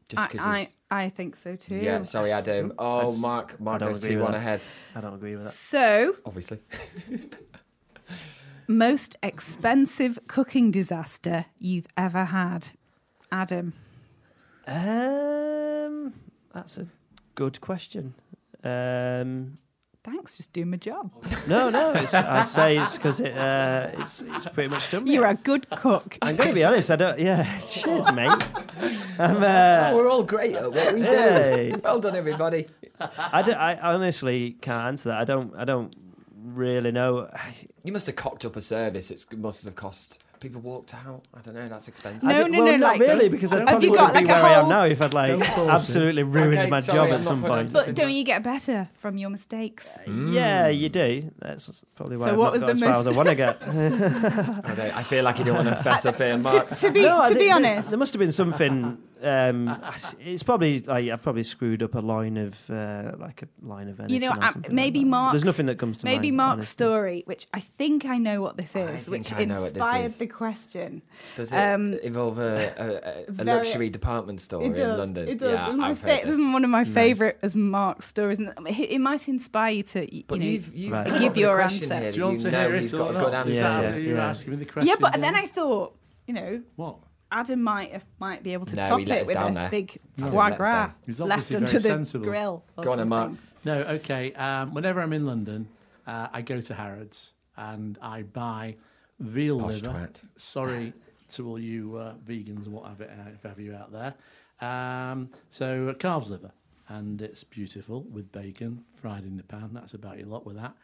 just 0.09 0.21
I, 0.21 0.27
because 0.29 0.47
I, 0.47 0.59
he's. 0.61 0.75
I 0.91 1.09
think 1.11 1.37
so 1.37 1.57
too. 1.57 1.77
Yeah, 1.77 2.03
sorry, 2.03 2.33
Adam. 2.33 2.73
Oh, 2.79 3.15
Mark, 3.17 3.61
Mark 3.61 3.81
don't 3.81 3.93
goes 3.93 4.01
two 4.01 4.21
one 4.21 4.35
ahead. 4.35 4.63
I 4.95 5.01
don't 5.01 5.15
agree 5.15 5.33
with 5.33 5.45
that. 5.45 5.53
So, 5.53 6.15
Obviously, 6.25 6.61
most 8.69 9.17
expensive 9.23 10.19
cooking 10.29 10.71
disaster 10.71 11.47
you've 11.59 11.87
ever 11.97 12.27
had, 12.27 12.69
Adam? 13.33 13.73
Um, 14.67 16.13
that's 16.53 16.79
a 16.79 16.87
good 17.35 17.61
question. 17.61 18.15
Um, 18.63 19.59
Thanks, 20.05 20.37
just 20.39 20.53
doing 20.55 20.71
my 20.71 20.77
job. 20.79 21.11
No, 21.49 21.69
no, 21.69 21.93
it's, 21.93 22.15
I'd 22.15 22.45
say 22.45 22.79
it's 22.79 22.97
because 22.97 23.21
it, 23.21 23.37
uh, 23.37 23.89
it's 23.99 24.23
it's 24.23 24.47
pretty 24.47 24.69
much 24.71 24.89
done. 24.91 25.07
You're 25.07 25.27
mate. 25.27 25.39
a 25.41 25.43
good 25.43 25.69
cook. 25.71 26.17
I'm 26.23 26.35
going 26.37 26.49
to 26.51 26.55
be 26.55 26.65
honest. 26.65 26.91
I 26.91 26.97
don't. 26.97 27.19
Yeah, 27.19 27.59
cheers, 27.71 28.11
mate. 28.13 28.31
I'm, 29.19 29.43
uh, 29.43 29.93
We're 29.95 30.09
all 30.09 30.23
great 30.23 30.55
at 30.55 30.73
what 30.73 30.95
we 30.95 31.01
do. 31.01 31.07
Hey. 31.07 31.75
Well 31.83 32.01
done, 32.01 32.17
everybody. 32.17 32.69
I, 33.01 33.43
don't- 33.43 33.59
I 33.59 33.75
honestly 33.81 34.53
can't 34.63 34.87
answer 34.87 35.11
that. 35.11 35.19
I 35.21 35.25
don't. 35.25 35.55
I 35.57 35.65
don't 35.67 35.93
really 36.55 36.91
know. 36.93 37.31
You 37.85 37.93
must 37.93 38.07
have 38.07 38.17
cocked 38.17 38.45
up 38.45 38.57
a 38.57 38.63
service. 38.63 39.11
It 39.11 39.25
must 39.37 39.65
have 39.65 39.75
cost. 39.75 40.19
People 40.41 40.61
walked 40.61 40.95
out. 40.95 41.23
I 41.35 41.41
don't 41.41 41.55
know. 41.55 41.69
That's 41.69 41.89
expensive. 41.89 42.29
No, 42.29 42.33
I 42.37 42.43
did- 42.45 42.53
no, 42.53 42.59
well, 42.59 42.67
no, 42.69 42.77
Not 42.77 42.87
like- 42.93 43.01
really, 43.01 43.29
because 43.29 43.53
I 43.53 43.57
Have 43.59 43.67
probably 43.67 43.87
you 43.87 43.91
wouldn't 43.91 44.13
got, 44.13 44.21
be 44.21 44.25
like, 44.29 44.39
a 44.39 44.43
where 44.45 44.51
I 44.53 44.61
am 44.63 44.69
now 44.69 44.85
if 44.85 45.03
I'd 45.03 45.13
like 45.13 45.33
Don't 45.33 45.45
force 45.47 45.59
it. 45.69 45.73
absolutely 45.73 46.23
ruined 46.23 46.59
Okay, 46.61 46.71
my 46.71 46.79
sorry, 46.79 46.97
job 46.99 47.09
I'm 47.09 47.15
at 47.15 47.25
some 47.25 47.43
point. 47.43 47.73
But 47.73 47.93
don't 47.97 48.13
you 48.13 48.23
get 48.23 48.45
better 48.45 48.89
from 49.01 49.19
your 49.19 49.31
mistakes? 49.31 49.99
Uh, 49.99 50.11
yeah, 50.13 50.69
mm. 50.69 50.79
you 50.79 50.89
do. 50.91 51.33
That's 51.41 51.83
probably 51.97 52.19
why 52.19 52.27
So 52.27 52.31
I've 52.31 52.39
what 52.39 52.45
not 52.45 52.53
was 52.53 52.61
got 52.63 52.67
the 52.67 52.73
as 52.75 52.81
far 52.81 52.89
most- 52.91 52.99
as 53.01 53.07
I 53.09 53.17
want 53.17 53.29
to 53.31 53.35
get. 53.35 53.59
Oh, 53.67 54.61
I, 54.65 54.75
don't- 54.77 54.97
I 54.97 55.03
feel 55.03 55.25
like 55.25 55.39
you 55.41 55.45
don't 55.45 55.57
want 55.57 55.69
to 55.71 55.83
fess 55.83 56.07
up 56.07 56.19
here, 56.19 56.39
Mark. 56.39 56.69
to, 56.69 56.75
to 56.77 56.91
be 56.93 57.03
No, 57.03 57.21
I 57.21 57.29
to 57.31 57.35
be 57.35 57.41
think 57.41 57.55
honest, 57.57 57.91
there 57.91 57.99
must 57.99 58.13
have 58.15 58.21
been 58.21 58.31
something. 58.33 58.99
Um, 59.23 59.77
it's 60.21 60.43
probably 60.43 60.81
like 60.81 61.09
I've 61.11 61.23
probably 61.23 61.43
screwed 61.43 61.83
up 61.83 61.95
a 61.95 62.01
line 62.01 62.37
of 62.37 62.71
uh, 62.71 63.13
like 63.19 63.43
a 63.43 63.49
line 63.67 63.89
of 63.89 63.97
venison. 63.97 64.15
you 64.15 64.21
know, 64.21 64.35
or 64.37 64.43
uh, 64.45 64.53
maybe 64.71 65.01
like 65.01 65.05
that. 65.07 65.11
Mark's 65.11 65.33
There's 65.33 65.45
nothing 65.45 65.67
that 65.67 65.79
comes 65.79 65.97
to 65.99 66.05
maybe 66.05 66.31
mind. 66.31 66.37
Mark's 66.37 66.53
honestly. 66.59 66.71
story, 66.73 67.23
which 67.27 67.49
I 67.53 67.61
think 67.61 68.05
I 68.05 68.19
know 68.19 68.43
what 68.43 68.57
this 68.57 68.77
is, 68.77 69.07
think 69.07 69.09
which 69.25 69.33
I 69.33 69.45
this 69.45 69.69
inspired 69.71 70.05
is. 70.05 70.19
the 70.19 70.27
question. 70.27 71.03
Does 71.37 71.53
it 71.53 71.57
Um, 71.57 71.95
involve 71.95 72.39
a, 72.39 72.73
a, 72.79 72.87
a, 72.87 73.25
a 73.29 73.33
very- 73.45 73.57
luxury 73.59 73.91
department 73.91 74.41
store 74.41 74.63
It 74.65 74.79
in. 74.79 74.97
London? 74.99 75.29
It 75.29 75.39
does. 75.39 75.53
Yeah, 75.53 75.69
It's 75.69 75.77
my 75.77 75.89
I've 75.91 75.99
fa- 75.99 76.07
heard 76.09 76.17
this 76.19 76.25
this. 76.27 76.35
is 76.37 76.53
one 76.53 76.65
of 76.65 76.71
my 76.71 76.83
Nice. 76.85 76.95
favourite 76.95 77.37
as 77.43 77.57
Mark's 77.57 78.07
stories, 78.07 78.39
and 78.39 78.53
it, 78.69 78.79
it 78.79 79.01
might 79.01 79.29
inspire 79.29 79.73
you 79.73 79.83
to, 79.85 80.15
you 80.15 80.25
But 80.29 80.39
know. 80.39 80.45
you've, 80.47 80.75
you've 80.75 80.93
Right. 80.93 81.07
Give 81.07 81.15
up 81.15 81.21
with 81.29 81.37
a 81.37 81.41
your 81.41 81.61
answer. 81.61 81.77
here 81.77 81.89
Do 81.89 82.05
that 82.05 82.17
you 82.17 82.25
want 82.25 82.39
to 82.41 82.51
know 82.51 82.61
hear 82.71 82.77
you've 82.81 82.93
it 82.93 82.95
or 82.95 82.99
got 82.99 83.11
a 83.11 83.13
not? 83.15 83.25
good 83.25 83.35
answer 83.35 83.51
Yeah, 83.53 83.97
you're 83.97 84.51
me 84.53 84.57
the 84.57 84.65
question? 84.65 84.89
yeah, 84.89 84.95
but 85.01 85.21
then 85.21 85.35
I 85.35 85.47
thought, 85.47 85.97
you 86.27 86.35
know, 86.35 86.63
What? 86.77 86.99
Adam 87.31 87.63
might 87.63 87.93
have, 87.93 88.05
might 88.21 88.43
be 88.43 88.53
able 88.53 88.67
to 88.67 88.77
No, 88.77 88.83
top 88.83 89.01
it 89.01 89.27
with 89.27 89.37
a 89.37 89.53
there. 89.53 89.69
big 89.71 89.99
No, 90.17 90.31
foie 90.31 90.51
he 90.51 90.57
gras. 90.57 90.91
He's 91.05 91.21
left 91.21 91.33
obviously 91.53 91.57
onto 91.57 91.67
very 91.67 91.83
the 91.83 91.89
sensible. 91.89 92.27
grill. 92.27 92.65
Go 92.81 92.93
on 92.93 93.09
Mark. 93.09 93.33
No, 93.65 93.75
okay. 93.83 94.33
Um, 94.35 94.73
whenever 94.73 95.01
I'm 95.01 95.13
in 95.13 95.27
London, 95.27 95.69
uh, 96.07 96.29
I 96.33 96.43
go 96.43 96.61
to 96.61 96.75
Harrods 96.75 97.33
and 97.57 97.99
I 98.01 98.23
buy 98.23 98.77
veal 99.21 99.61
Posh 99.61 99.83
liver. 99.83 99.89
twat. 99.95 100.23
Sorry 100.39 100.93
to 101.31 101.47
all 101.49 101.59
you 101.59 101.97
uh, 101.97 102.15
vegans 102.27 102.65
and 102.65 102.73
what 102.73 102.87
have, 102.89 103.01
it, 103.03 103.11
uh, 103.45 103.49
have 103.49 103.61
you 103.61 103.75
out 103.75 103.93
there. 103.93 104.15
Um, 104.67 105.31
so 105.51 105.89
uh, 105.89 105.95
calves 105.95 106.31
liver, 106.31 106.51
and 106.89 107.21
it's 107.21 107.45
beautiful 107.45 108.05
with 108.05 108.33
bacon 108.33 108.85
fried 108.97 109.25
in 109.25 109.37
the 109.37 109.43
pan. 109.43 109.71
That's 109.73 109.93
about 109.95 110.19
your 110.19 110.29
lot 110.29 110.47
with 110.47 110.57
that. 110.57 110.75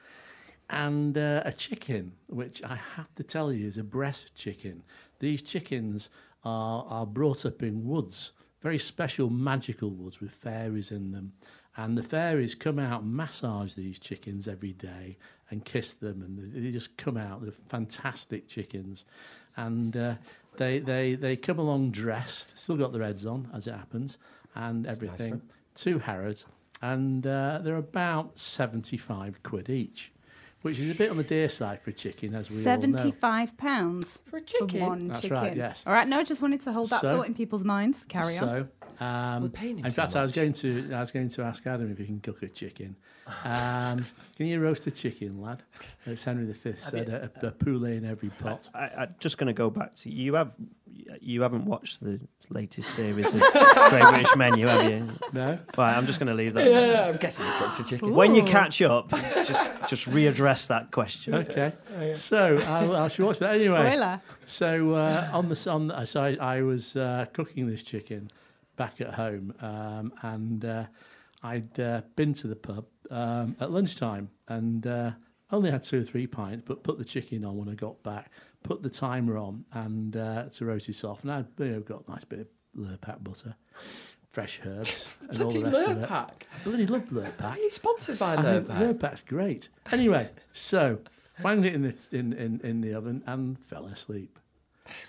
And 0.70 1.16
uh, 1.18 1.42
a 1.44 1.52
chicken, 1.52 2.12
which 2.28 2.62
I 2.62 2.76
have 2.96 3.14
to 3.16 3.22
tell 3.22 3.52
you 3.52 3.66
is 3.66 3.76
a 3.78 3.84
breast 3.84 4.34
chicken. 4.34 4.82
These 5.20 5.42
chickens 5.42 6.08
are, 6.44 6.84
are 6.88 7.06
brought 7.06 7.44
up 7.46 7.62
in 7.62 7.84
woods, 7.84 8.32
very 8.62 8.78
special 8.78 9.30
magical 9.30 9.90
woods 9.90 10.20
with 10.20 10.30
fairies 10.30 10.90
in 10.90 11.12
them. 11.12 11.32
And 11.76 11.98
the 11.98 12.02
fairies 12.04 12.54
come 12.54 12.78
out 12.78 13.02
and 13.02 13.12
massage 13.12 13.74
these 13.74 13.98
chickens 13.98 14.46
every 14.46 14.72
day 14.74 15.18
and 15.50 15.64
kiss 15.64 15.94
them, 15.94 16.22
and 16.22 16.54
they 16.54 16.70
just 16.70 16.96
come 16.96 17.16
out. 17.16 17.42
They're 17.42 17.52
fantastic 17.68 18.46
chickens, 18.46 19.06
and 19.56 19.96
uh, 19.96 20.14
they 20.56 20.78
they 20.78 21.16
they 21.16 21.36
come 21.36 21.58
along 21.58 21.90
dressed, 21.90 22.56
still 22.56 22.76
got 22.76 22.92
their 22.92 23.02
heads 23.02 23.26
on 23.26 23.48
as 23.52 23.66
it 23.66 23.74
happens, 23.74 24.18
and 24.54 24.84
nice 24.84 24.92
everything. 24.92 25.32
'em. 25.32 25.42
Two 25.74 25.98
Harrods, 25.98 26.44
and 26.80 27.26
uh, 27.26 27.58
they're 27.62 27.76
about 27.76 28.38
seventy-five 28.38 29.42
quid 29.42 29.68
each, 29.68 30.12
which 30.64 30.78
is 30.78 30.90
a 30.90 30.94
bit 30.94 31.10
on 31.10 31.18
the 31.18 31.22
dear 31.22 31.50
side 31.50 31.78
for 31.82 31.90
a 31.90 31.92
chicken, 31.92 32.34
as 32.34 32.48
we 32.50 32.56
all 32.56 32.60
know. 32.60 32.64
Seventy-five 32.64 33.54
pounds 33.58 34.18
For 34.24 34.38
a 34.38 34.40
for 34.40 34.46
chicken? 34.46 34.80
one 34.80 35.08
That's 35.08 35.20
chicken. 35.20 35.36
right, 35.36 35.54
yes. 35.54 35.82
All 35.86 35.92
right, 35.92 36.08
no, 36.08 36.18
I 36.20 36.24
just 36.24 36.40
wanted 36.40 36.62
to 36.62 36.72
hold 36.72 36.88
that 36.88 37.02
So- 37.02 37.12
thought 37.18 37.26
in 37.26 37.34
people's 37.34 37.64
minds. 37.64 38.04
Carry 38.08 38.38
on. 38.38 38.48
So, 38.48 38.68
um, 39.00 39.42
We're 39.44 39.48
paying 39.48 39.78
him 39.78 39.84
in 39.86 39.90
too 39.90 39.96
fact, 39.96 40.16
I 40.16 40.22
was 40.22 40.32
going 40.32 40.52
to 40.54 40.90
I 40.94 41.00
was 41.00 41.10
going 41.10 41.28
to 41.28 41.42
ask 41.42 41.66
Adam 41.66 41.90
if 41.90 41.98
he 41.98 42.06
can 42.06 42.20
cook 42.20 42.42
a 42.42 42.48
chicken. 42.48 42.96
Um, 43.44 44.04
can 44.36 44.46
you 44.46 44.60
roast 44.60 44.86
a 44.86 44.90
chicken, 44.90 45.40
lad? 45.40 45.62
It's 46.06 46.24
Henry 46.24 46.52
V 46.52 46.74
said, 46.78 47.08
a, 47.08 47.30
a 47.46 47.50
poulet 47.50 47.92
in 47.94 48.04
every 48.04 48.28
pot. 48.28 48.68
I, 48.74 48.90
I'm 48.98 49.14
just 49.18 49.38
going 49.38 49.46
to 49.46 49.52
go 49.54 49.70
back 49.70 49.94
to 49.96 50.10
you. 50.10 50.34
Have 50.34 50.52
you 51.20 51.42
haven't 51.42 51.64
watched 51.64 52.00
the 52.02 52.20
latest 52.50 52.94
series 52.94 53.26
of 53.26 53.32
Great 53.88 54.02
British 54.10 54.36
Menu, 54.36 54.66
have 54.66 54.90
you? 54.90 55.08
No, 55.32 55.58
Right, 55.76 55.96
I'm 55.96 56.06
just 56.06 56.18
going 56.20 56.28
to 56.28 56.34
leave 56.34 56.54
that. 56.54 56.70
Yeah, 56.70 57.10
I'm 57.10 57.16
guessing 57.16 57.46
you 57.46 57.52
cooked 57.58 57.80
a 57.80 57.84
chicken. 57.84 58.14
When 58.14 58.34
you 58.34 58.42
catch 58.44 58.80
up, 58.82 59.10
just 59.10 59.74
just 59.88 60.04
readdress 60.10 60.66
that 60.68 60.90
question. 60.92 61.34
okay. 61.34 61.72
So 62.14 62.58
I'll, 62.66 62.94
I 62.96 63.08
should 63.08 63.24
watch 63.24 63.38
that 63.38 63.56
anyway. 63.56 63.76
Spoiler. 63.76 64.20
So 64.46 64.92
uh, 64.92 65.30
on 65.32 65.48
the 65.48 65.70
on, 65.70 65.86
the- 65.88 66.04
so 66.04 66.22
I, 66.22 66.36
I 66.58 66.62
was 66.62 66.94
uh, 66.96 67.26
cooking 67.32 67.66
this 67.68 67.82
chicken 67.82 68.30
back 68.76 69.00
at 69.00 69.14
home, 69.14 69.54
um, 69.60 70.12
and 70.22 70.64
uh, 70.64 70.84
I'd 71.42 71.78
uh, 71.78 72.02
been 72.16 72.34
to 72.34 72.46
the 72.46 72.56
pub 72.56 72.86
um, 73.10 73.56
at 73.60 73.70
lunchtime 73.70 74.30
and 74.48 74.86
uh, 74.86 75.10
only 75.50 75.70
had 75.70 75.82
two 75.82 76.00
or 76.00 76.04
three 76.04 76.26
pints, 76.26 76.64
but 76.66 76.82
put 76.82 76.98
the 76.98 77.04
chicken 77.04 77.44
on 77.44 77.56
when 77.56 77.68
I 77.68 77.74
got 77.74 78.02
back, 78.02 78.30
put 78.62 78.82
the 78.82 78.90
timer 78.90 79.36
on, 79.36 79.64
and 79.72 80.16
uh, 80.16 80.44
to 80.44 80.64
roast 80.64 80.88
it 80.88 81.04
off. 81.04 81.22
And 81.22 81.32
I'd 81.32 81.46
you 81.58 81.66
know, 81.66 81.80
got 81.80 82.04
a 82.08 82.10
nice 82.10 82.24
bit 82.24 82.40
of 82.40 82.46
Lurpak 82.76 83.22
butter, 83.22 83.54
fresh 84.32 84.60
herbs, 84.64 85.16
and 85.28 85.42
all 85.42 85.50
the 85.50 85.64
rest 85.64 85.76
of 85.76 85.98
it. 85.98 86.08
Lurpak. 86.08 86.30
I 86.30 86.64
bloody 86.64 86.86
love 86.86 87.04
Lurpak. 87.10 87.44
Are 87.44 87.58
you 87.58 87.70
sponsored 87.70 88.18
by 88.18 88.34
I 88.34 88.36
Lurpak? 88.36 88.98
Lurpak's 88.98 89.22
great. 89.22 89.68
Anyway, 89.92 90.30
so 90.52 90.98
banged 91.42 91.66
it 91.66 91.74
in 91.74 91.82
the 91.82 91.94
in, 92.10 92.32
in, 92.32 92.60
in 92.62 92.80
the 92.80 92.94
oven 92.94 93.22
and 93.26 93.58
fell 93.58 93.86
asleep. 93.86 94.38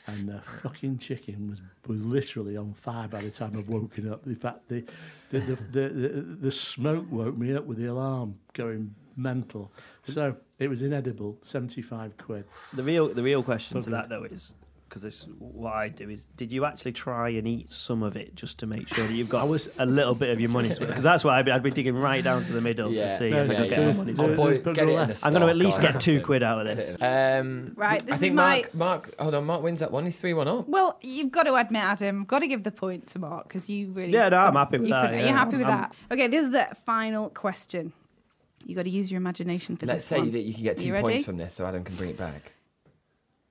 And 0.07 0.29
the 0.29 0.41
fucking 0.61 0.99
chicken 0.99 1.49
was, 1.49 1.61
was 1.87 2.03
literally 2.05 2.57
on 2.57 2.73
fire 2.73 3.07
by 3.07 3.21
the 3.21 3.31
time 3.31 3.57
I'd 3.57 3.67
woken 3.67 4.11
up. 4.11 4.25
In 4.25 4.35
fact, 4.35 4.69
the 4.69 4.85
the, 5.31 5.39
the, 5.39 5.55
the, 5.55 5.89
the, 5.89 6.09
the 6.41 6.51
smoke 6.51 7.05
woke 7.11 7.37
me 7.37 7.53
up 7.53 7.65
with 7.65 7.77
the 7.77 7.87
alarm 7.87 8.35
going 8.53 8.93
mental. 9.17 9.71
So 10.03 10.35
it 10.59 10.69
was 10.69 10.81
inedible, 10.81 11.37
75 11.41 12.17
quid. 12.17 12.45
The 12.73 12.83
real 12.83 13.07
the 13.09 13.23
real 13.23 13.43
question 13.43 13.81
to 13.81 13.89
that 13.91 14.09
though 14.09 14.23
is 14.23 14.53
because 14.95 15.03
this 15.03 15.25
what 15.39 15.73
I 15.73 15.89
do 15.89 16.09
is 16.09 16.23
did 16.37 16.53
you 16.53 16.63
actually 16.63 16.93
try 16.93 17.27
and 17.27 17.45
eat 17.45 17.69
some 17.69 18.01
of 18.01 18.15
it 18.15 18.33
just 18.33 18.59
to 18.59 18.65
make 18.65 18.87
sure 18.87 19.05
that 19.05 19.11
you've 19.13 19.27
got 19.27 19.41
I 19.41 19.45
was- 19.45 19.67
a 19.77 19.85
little 19.85 20.15
bit 20.15 20.29
of 20.29 20.39
your 20.39 20.49
money's 20.49 20.79
worth? 20.79 20.87
Because 20.87 21.03
that's 21.03 21.21
what 21.21 21.33
I'd 21.33 21.43
be, 21.43 21.51
I'd 21.51 21.61
be 21.63 21.69
digging 21.71 21.95
right 21.97 22.23
down 22.23 22.43
to 22.45 22.53
the 22.53 22.61
middle 22.61 22.89
Yeah. 22.93 23.09
to 23.09 23.17
see 23.17 23.29
No, 23.29 23.43
if 23.43 23.49
I 23.49 23.53
yeah, 23.53 23.59
could 23.59 23.69
get 23.71 23.79
yeah. 23.79 23.87
my 23.87 23.93
money's 23.97 24.19
Oh, 24.21 24.27
worth. 24.27 24.37
boy, 24.37 24.49
There's 24.51 24.63
get 24.63 24.67
it 24.67 24.69
in 24.83 24.87
bugger 24.87 24.87
the 24.87 24.93
left. 25.07 25.25
I'm 25.25 25.31
going 25.33 25.41
to 25.41 25.49
at 25.49 25.57
least 25.57 25.81
get 25.81 25.99
two 25.99 26.21
quid 26.21 26.43
out 26.43 26.65
of 26.65 26.77
this. 26.77 26.97
Um, 27.01 27.73
Right, 27.75 28.01
I 28.09 28.15
think 28.15 28.31
is 28.31 28.35
Mark, 28.37 28.73
my- 28.73 28.85
Mark, 28.85 29.15
hold 29.19 29.35
on, 29.35 29.43
Mark 29.45 29.63
wins 29.63 29.81
that 29.81 29.91
one. 29.91 30.05
He's 30.05 30.17
3 30.21 30.33
1 30.33 30.47
up. 30.47 30.69
Well, 30.69 30.97
you've 31.01 31.31
got 31.31 31.43
to 31.43 31.55
admit, 31.55 31.83
Adam, 31.83 32.23
got 32.23 32.39
to 32.39 32.47
give 32.47 32.63
the 32.63 32.71
point 32.71 33.07
to 33.07 33.19
Mark 33.19 33.49
because 33.49 33.69
you 33.69 33.91
really. 33.91 34.13
Yeah, 34.13 34.29
no, 34.29 34.37
I'm 34.37 34.53
happy 34.53 34.77
with 34.77 34.87
you 34.87 34.93
that, 34.93 35.01
couldn't- 35.07 35.19
yeah. 35.19 35.25
You're 35.25 35.37
happy 35.37 35.57
with 35.57 35.67
I'm- 35.67 35.81
that? 35.81 35.95
Okay, 36.13 36.27
this 36.27 36.45
is 36.45 36.51
the 36.53 36.69
final 36.85 37.29
question. 37.31 37.91
You 38.65 38.75
got 38.77 38.83
to 38.83 38.89
use 38.89 39.11
your 39.11 39.17
imagination 39.19 39.75
for 39.75 39.85
this. 39.87 39.93
Let's 39.93 40.05
say 40.05 40.19
one. 40.19 40.31
that 40.31 40.39
you 40.39 40.53
can 40.53 40.63
get 40.63 40.77
two 40.77 40.93
points 40.93 41.25
from 41.25 41.35
this 41.35 41.53
so 41.53 41.65
Adam 41.65 41.83
can 41.83 41.95
bring 41.97 42.11
it 42.11 42.17
back. 42.17 42.53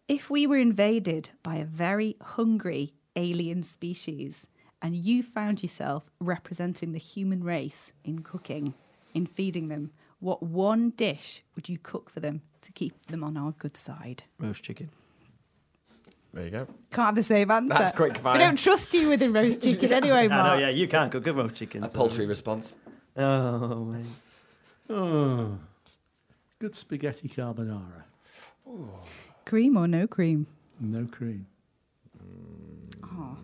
If 0.09 0.29
we 0.29 0.47
were 0.47 0.59
invaded 0.59 1.31
by 1.43 1.57
a 1.57 1.65
very 1.65 2.17
hungry 2.21 2.93
alien 3.17 3.63
species 3.63 4.47
and 4.83 4.95
you 4.95 5.23
found 5.23 5.63
yourself 5.63 6.11
representing 6.21 6.93
the 6.93 6.99
human 6.99 7.43
race 7.43 7.93
in 8.05 8.19
cooking, 8.21 8.75
in 9.15 9.25
feeding 9.27 9.69
them, 9.69 9.93
what 10.21 10.43
one 10.43 10.91
dish 10.91 11.43
would 11.55 11.69
you 11.69 11.79
cook 11.79 12.11
for 12.11 12.21
them 12.21 12.43
to 12.63 12.73
keep 12.73 13.07
them 13.07 13.25
on 13.25 13.37
our 13.37 13.53
good 13.53 13.77
side? 13.77 14.25
Roast 14.39 14.63
chicken. 14.63 14.91
There 16.35 16.45
you 16.45 16.51
go. 16.51 16.67
Can't 16.91 17.07
have 17.07 17.15
the 17.15 17.23
same 17.23 17.51
answer. 17.51 17.69
That's 17.75 17.97
quick 17.97 18.19
fire. 18.19 18.35
We 18.35 18.39
don't 18.41 18.59
trust 18.59 18.93
you 18.93 19.09
with 19.09 19.23
a 19.23 19.31
roast 19.31 19.63
chicken 19.63 19.93
anyway, 20.01 20.25
I 20.25 20.29
Mark. 20.29 20.59
know, 20.59 20.67
yeah, 20.67 20.71
you 20.71 20.89
can't 20.89 21.11
cook 21.13 21.27
a 21.27 21.33
roast 21.33 21.55
chicken. 21.55 21.85
A 21.85 21.89
so- 21.89 21.97
poultry 21.97 22.27
response. 22.27 22.75
Oh, 23.17 23.85
mate. 23.85 24.05
Oh, 24.91 25.57
good 26.59 26.75
spaghetti 26.77 27.29
carbonara. 27.29 28.03
Oh. 28.69 29.01
Cream 29.47 29.77
or 29.77 29.87
no 29.87 30.07
cream? 30.07 30.47
No 30.81 31.07
cream. 31.07 31.47
Oh, 33.05 33.37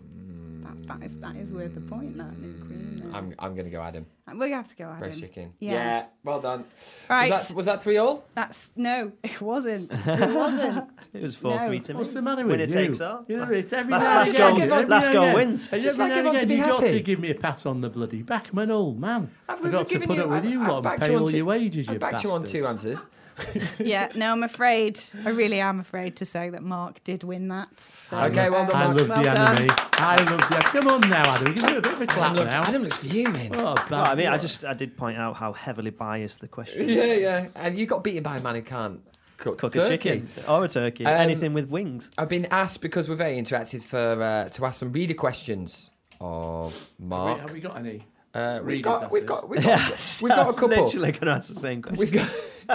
that, 0.63 0.87
that 0.87 1.03
is 1.05 1.17
that 1.19 1.35
is 1.35 1.51
worth 1.51 1.77
a 1.77 1.81
point. 1.81 2.17
That 2.17 2.37
no 2.39 2.65
cream. 2.65 3.03
No. 3.05 3.15
I'm, 3.17 3.33
I'm 3.39 3.53
going 3.53 3.65
to 3.65 3.71
go 3.71 3.81
Adam. 3.81 4.05
Uh, 4.27 4.31
We're 4.33 4.45
gonna 4.47 4.55
have 4.57 4.67
to 4.69 4.75
go 4.75 4.85
Adam. 4.85 5.01
Roast 5.03 5.19
chicken. 5.19 5.53
Yeah. 5.59 6.05
well 6.23 6.39
done. 6.39 6.65
Right. 7.09 7.29
Was 7.31 7.47
that, 7.49 7.55
was 7.55 7.65
that 7.67 7.83
3 7.83 7.97
all? 7.97 8.23
That's 8.35 8.69
no, 8.75 9.11
it 9.23 9.39
wasn't. 9.41 9.91
It 10.07 10.35
wasn't. 10.35 10.89
It 11.13 11.21
was 11.21 11.35
4 11.35 11.55
No. 11.59 11.67
3 11.67 11.79
to 11.81 11.93
me. 11.93 11.97
What's 11.97 12.13
the 12.13 12.21
matter 12.21 12.43
with 12.45 12.51
Winner 12.59 12.63
you? 12.65 12.87
takes 12.87 13.01
all. 13.01 13.25
You 13.27 13.37
know, 13.37 13.43
it's 13.51 13.73
every 13.73 13.91
Last- 13.91 14.03
now 14.03 14.15
last 14.15 14.27
and 14.29 14.37
goal- 14.37 14.55
again, 14.55 14.71
every 14.71 14.85
last 14.89 15.07
now 15.07 15.13
goal 15.13 15.23
and 15.23 15.31
again. 15.37 15.47
wins. 15.49 15.73
And 15.73 15.81
Just 15.83 15.99
every 15.99 16.15
like 16.15 16.23
now 16.23 16.29
and 16.29 16.37
everyone 16.37 16.39
to 16.39 16.45
again, 16.45 16.47
be 16.49 16.55
You've 16.55 16.67
got 16.67 16.79
happy. 16.83 16.91
to 16.97 16.99
give 17.03 17.19
me 17.19 17.31
a 17.31 17.35
pat 17.35 17.65
on 17.65 17.81
the 17.81 17.89
bloody 17.89 18.21
back. 18.23 18.49
I'm 18.51 18.57
an 18.59 18.71
old 18.71 18.99
man. 18.99 19.31
I've- 19.49 19.63
I've 19.65 19.71
got 19.71 19.87
to 19.87 19.93
given 19.93 20.07
put 20.07 20.17
you- 20.17 20.23
up 20.23 20.29
with 20.29 20.37
I've- 20.39 20.49
you 20.49 20.61
I've 20.61 20.67
lot 20.67 20.75
and 20.77 20.83
backed 20.83 21.01
pay 21.01 21.09
you 21.09 21.15
on 21.15 21.21
all 21.21 21.27
two- 21.27 21.37
your 21.37 21.45
wages, 21.45 21.89
I 21.89 21.93
you 21.93 21.99
backed 21.99 22.23
you 22.23 22.31
on 22.31 22.43
two 22.43 22.65
answers. 22.65 23.05
yeah, 23.79 24.09
no, 24.15 24.31
I'm 24.31 24.43
afraid. 24.43 24.99
I 25.25 25.29
really 25.29 25.59
am 25.59 25.79
afraid 25.79 26.15
to 26.17 26.25
say 26.25 26.49
that 26.49 26.63
Mark 26.63 27.03
did 27.03 27.23
win 27.23 27.47
that. 27.49 27.79
So, 27.79 28.19
Okay, 28.23 28.49
well 28.49 28.65
done, 28.67 28.75
I 28.81 28.85
Mark. 28.87 28.97
love 28.99 29.09
Well 29.09 29.17
the 29.23 29.23
done. 29.31 29.55
enemy. 29.57 29.69
I 29.93 30.15
love 30.15 30.39
the. 30.49 30.55
Come 30.63 30.87
on 30.87 31.01
now, 31.09 31.33
Adam. 31.35 31.53
Give 31.53 31.63
me 31.65 31.75
a 31.77 31.81
bit 31.81 31.93
of 31.93 32.01
a 32.01 32.07
clap 32.07 32.31
Adam 32.31 32.35
looks, 32.37 32.55
now. 32.55 32.63
Adam 32.63 32.83
looks 32.83 32.97
fuming. 32.97 33.55
Oh, 33.55 33.75
Well, 33.89 34.05
I 34.05 34.15
mean, 34.15 34.27
I 34.27 34.37
just 34.37 34.65
I 34.65 34.73
did 34.73 34.95
point 34.97 35.17
out 35.17 35.35
how 35.35 35.53
heavily 35.53 35.91
biased 35.91 36.39
the 36.41 36.47
question. 36.47 36.87
Yeah, 36.89 37.13
yeah. 37.13 37.47
And 37.55 37.77
you 37.77 37.85
got 37.85 38.03
beaten 38.03 38.23
by 38.23 38.37
a 38.37 38.41
man 38.41 38.55
who 38.55 38.61
can't 38.61 38.99
cook, 39.37 39.57
Cook 39.57 39.73
turkey. 39.73 39.93
a 39.93 39.97
chicken 39.97 40.29
or 40.47 40.65
a 40.65 40.67
turkey, 40.67 41.05
Um, 41.05 41.13
anything 41.13 41.53
with 41.53 41.69
wings. 41.69 42.11
I've 42.17 42.29
been 42.29 42.45
asked 42.51 42.81
because 42.81 43.09
we're 43.09 43.15
very 43.15 43.37
interactive 43.41 43.83
for 43.83 44.21
uh, 44.21 44.49
to 44.49 44.65
ask 44.65 44.79
some 44.79 44.91
reader 44.91 45.13
questions 45.15 45.89
of 46.19 46.75
Mark. 46.99 47.39
Have 47.41 47.51
we 47.51 47.59
got 47.59 47.77
any? 47.77 48.05
Uh, 48.33 48.59
we've 48.59 48.65
readers, 48.67 48.83
got 48.85 49.01
that 49.01 49.11
we've 49.11 49.23
is. 49.23 49.27
got 49.27 49.49
we've 49.49 49.61
got, 49.63 50.19
we've 50.21 50.29
got 50.29 50.49
a 50.49 50.53
couple. 50.53 50.67
Literally 50.69 51.11
going 51.11 51.25
to 51.25 51.31
ask 51.31 51.53
the 51.53 51.59
same 51.59 51.81
question. 51.81 51.99
We've 51.99 52.13
got 52.13 52.29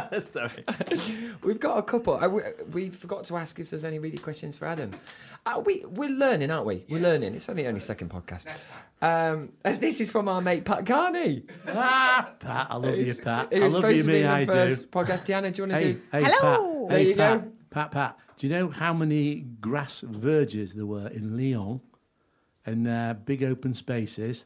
Sorry. 0.22 0.64
we've 1.42 1.60
got 1.60 1.78
a 1.78 1.82
couple. 1.82 2.16
I, 2.16 2.26
we, 2.26 2.42
we 2.72 2.90
forgot 2.90 3.24
to 3.24 3.36
ask 3.36 3.58
if 3.58 3.70
there's 3.70 3.84
any 3.84 3.98
really 3.98 4.18
questions 4.18 4.56
for 4.56 4.66
Adam. 4.66 4.92
Uh, 5.44 5.62
we 5.64 5.84
we're 5.86 6.10
learning, 6.10 6.50
aren't 6.50 6.66
we? 6.66 6.84
We're 6.88 7.00
learning. 7.00 7.34
It's 7.34 7.48
only 7.48 7.66
only 7.66 7.80
second 7.80 8.10
podcast. 8.10 8.46
Um, 9.02 9.50
and 9.64 9.80
this 9.80 10.00
is 10.00 10.10
from 10.10 10.28
our 10.28 10.40
mate 10.40 10.64
Pat 10.64 10.86
Carney. 10.86 11.44
Ah, 11.68 12.30
Pat, 12.40 12.66
I 12.70 12.76
love 12.76 12.96
you, 12.96 13.04
He's- 13.04 13.20
Pat. 13.20 13.52
He 13.52 13.60
I 13.60 13.64
was 13.64 13.74
love 13.74 13.82
supposed 13.82 13.96
you, 13.98 14.02
to 14.02 14.06
be 14.08 14.12
me, 14.14 14.20
in 14.20 14.26
the 14.26 14.32
I 14.32 14.40
do. 14.44 14.52
first 14.52 14.90
podcast. 14.90 15.24
Diana, 15.26 15.50
do 15.50 15.62
you 15.62 15.68
want 15.68 15.80
to 15.80 15.86
Hey, 15.86 15.92
do? 15.92 16.00
hey, 16.12 16.22
Hello. 16.24 16.40
Pat. 16.40 16.88
There 16.90 16.98
Hey, 16.98 17.08
you 17.08 17.16
Pat. 17.16 17.42
go. 17.44 17.50
Pat, 17.70 17.90
Pat. 17.90 18.18
Do 18.36 18.46
you 18.46 18.52
know 18.54 18.68
how 18.68 18.92
many 18.92 19.36
grass 19.60 20.00
verges 20.00 20.74
there 20.74 20.86
were 20.86 21.08
in 21.08 21.36
Lyon? 21.36 21.80
And 22.66 22.88
uh, 22.88 23.14
big 23.24 23.44
open 23.44 23.74
spaces? 23.74 24.44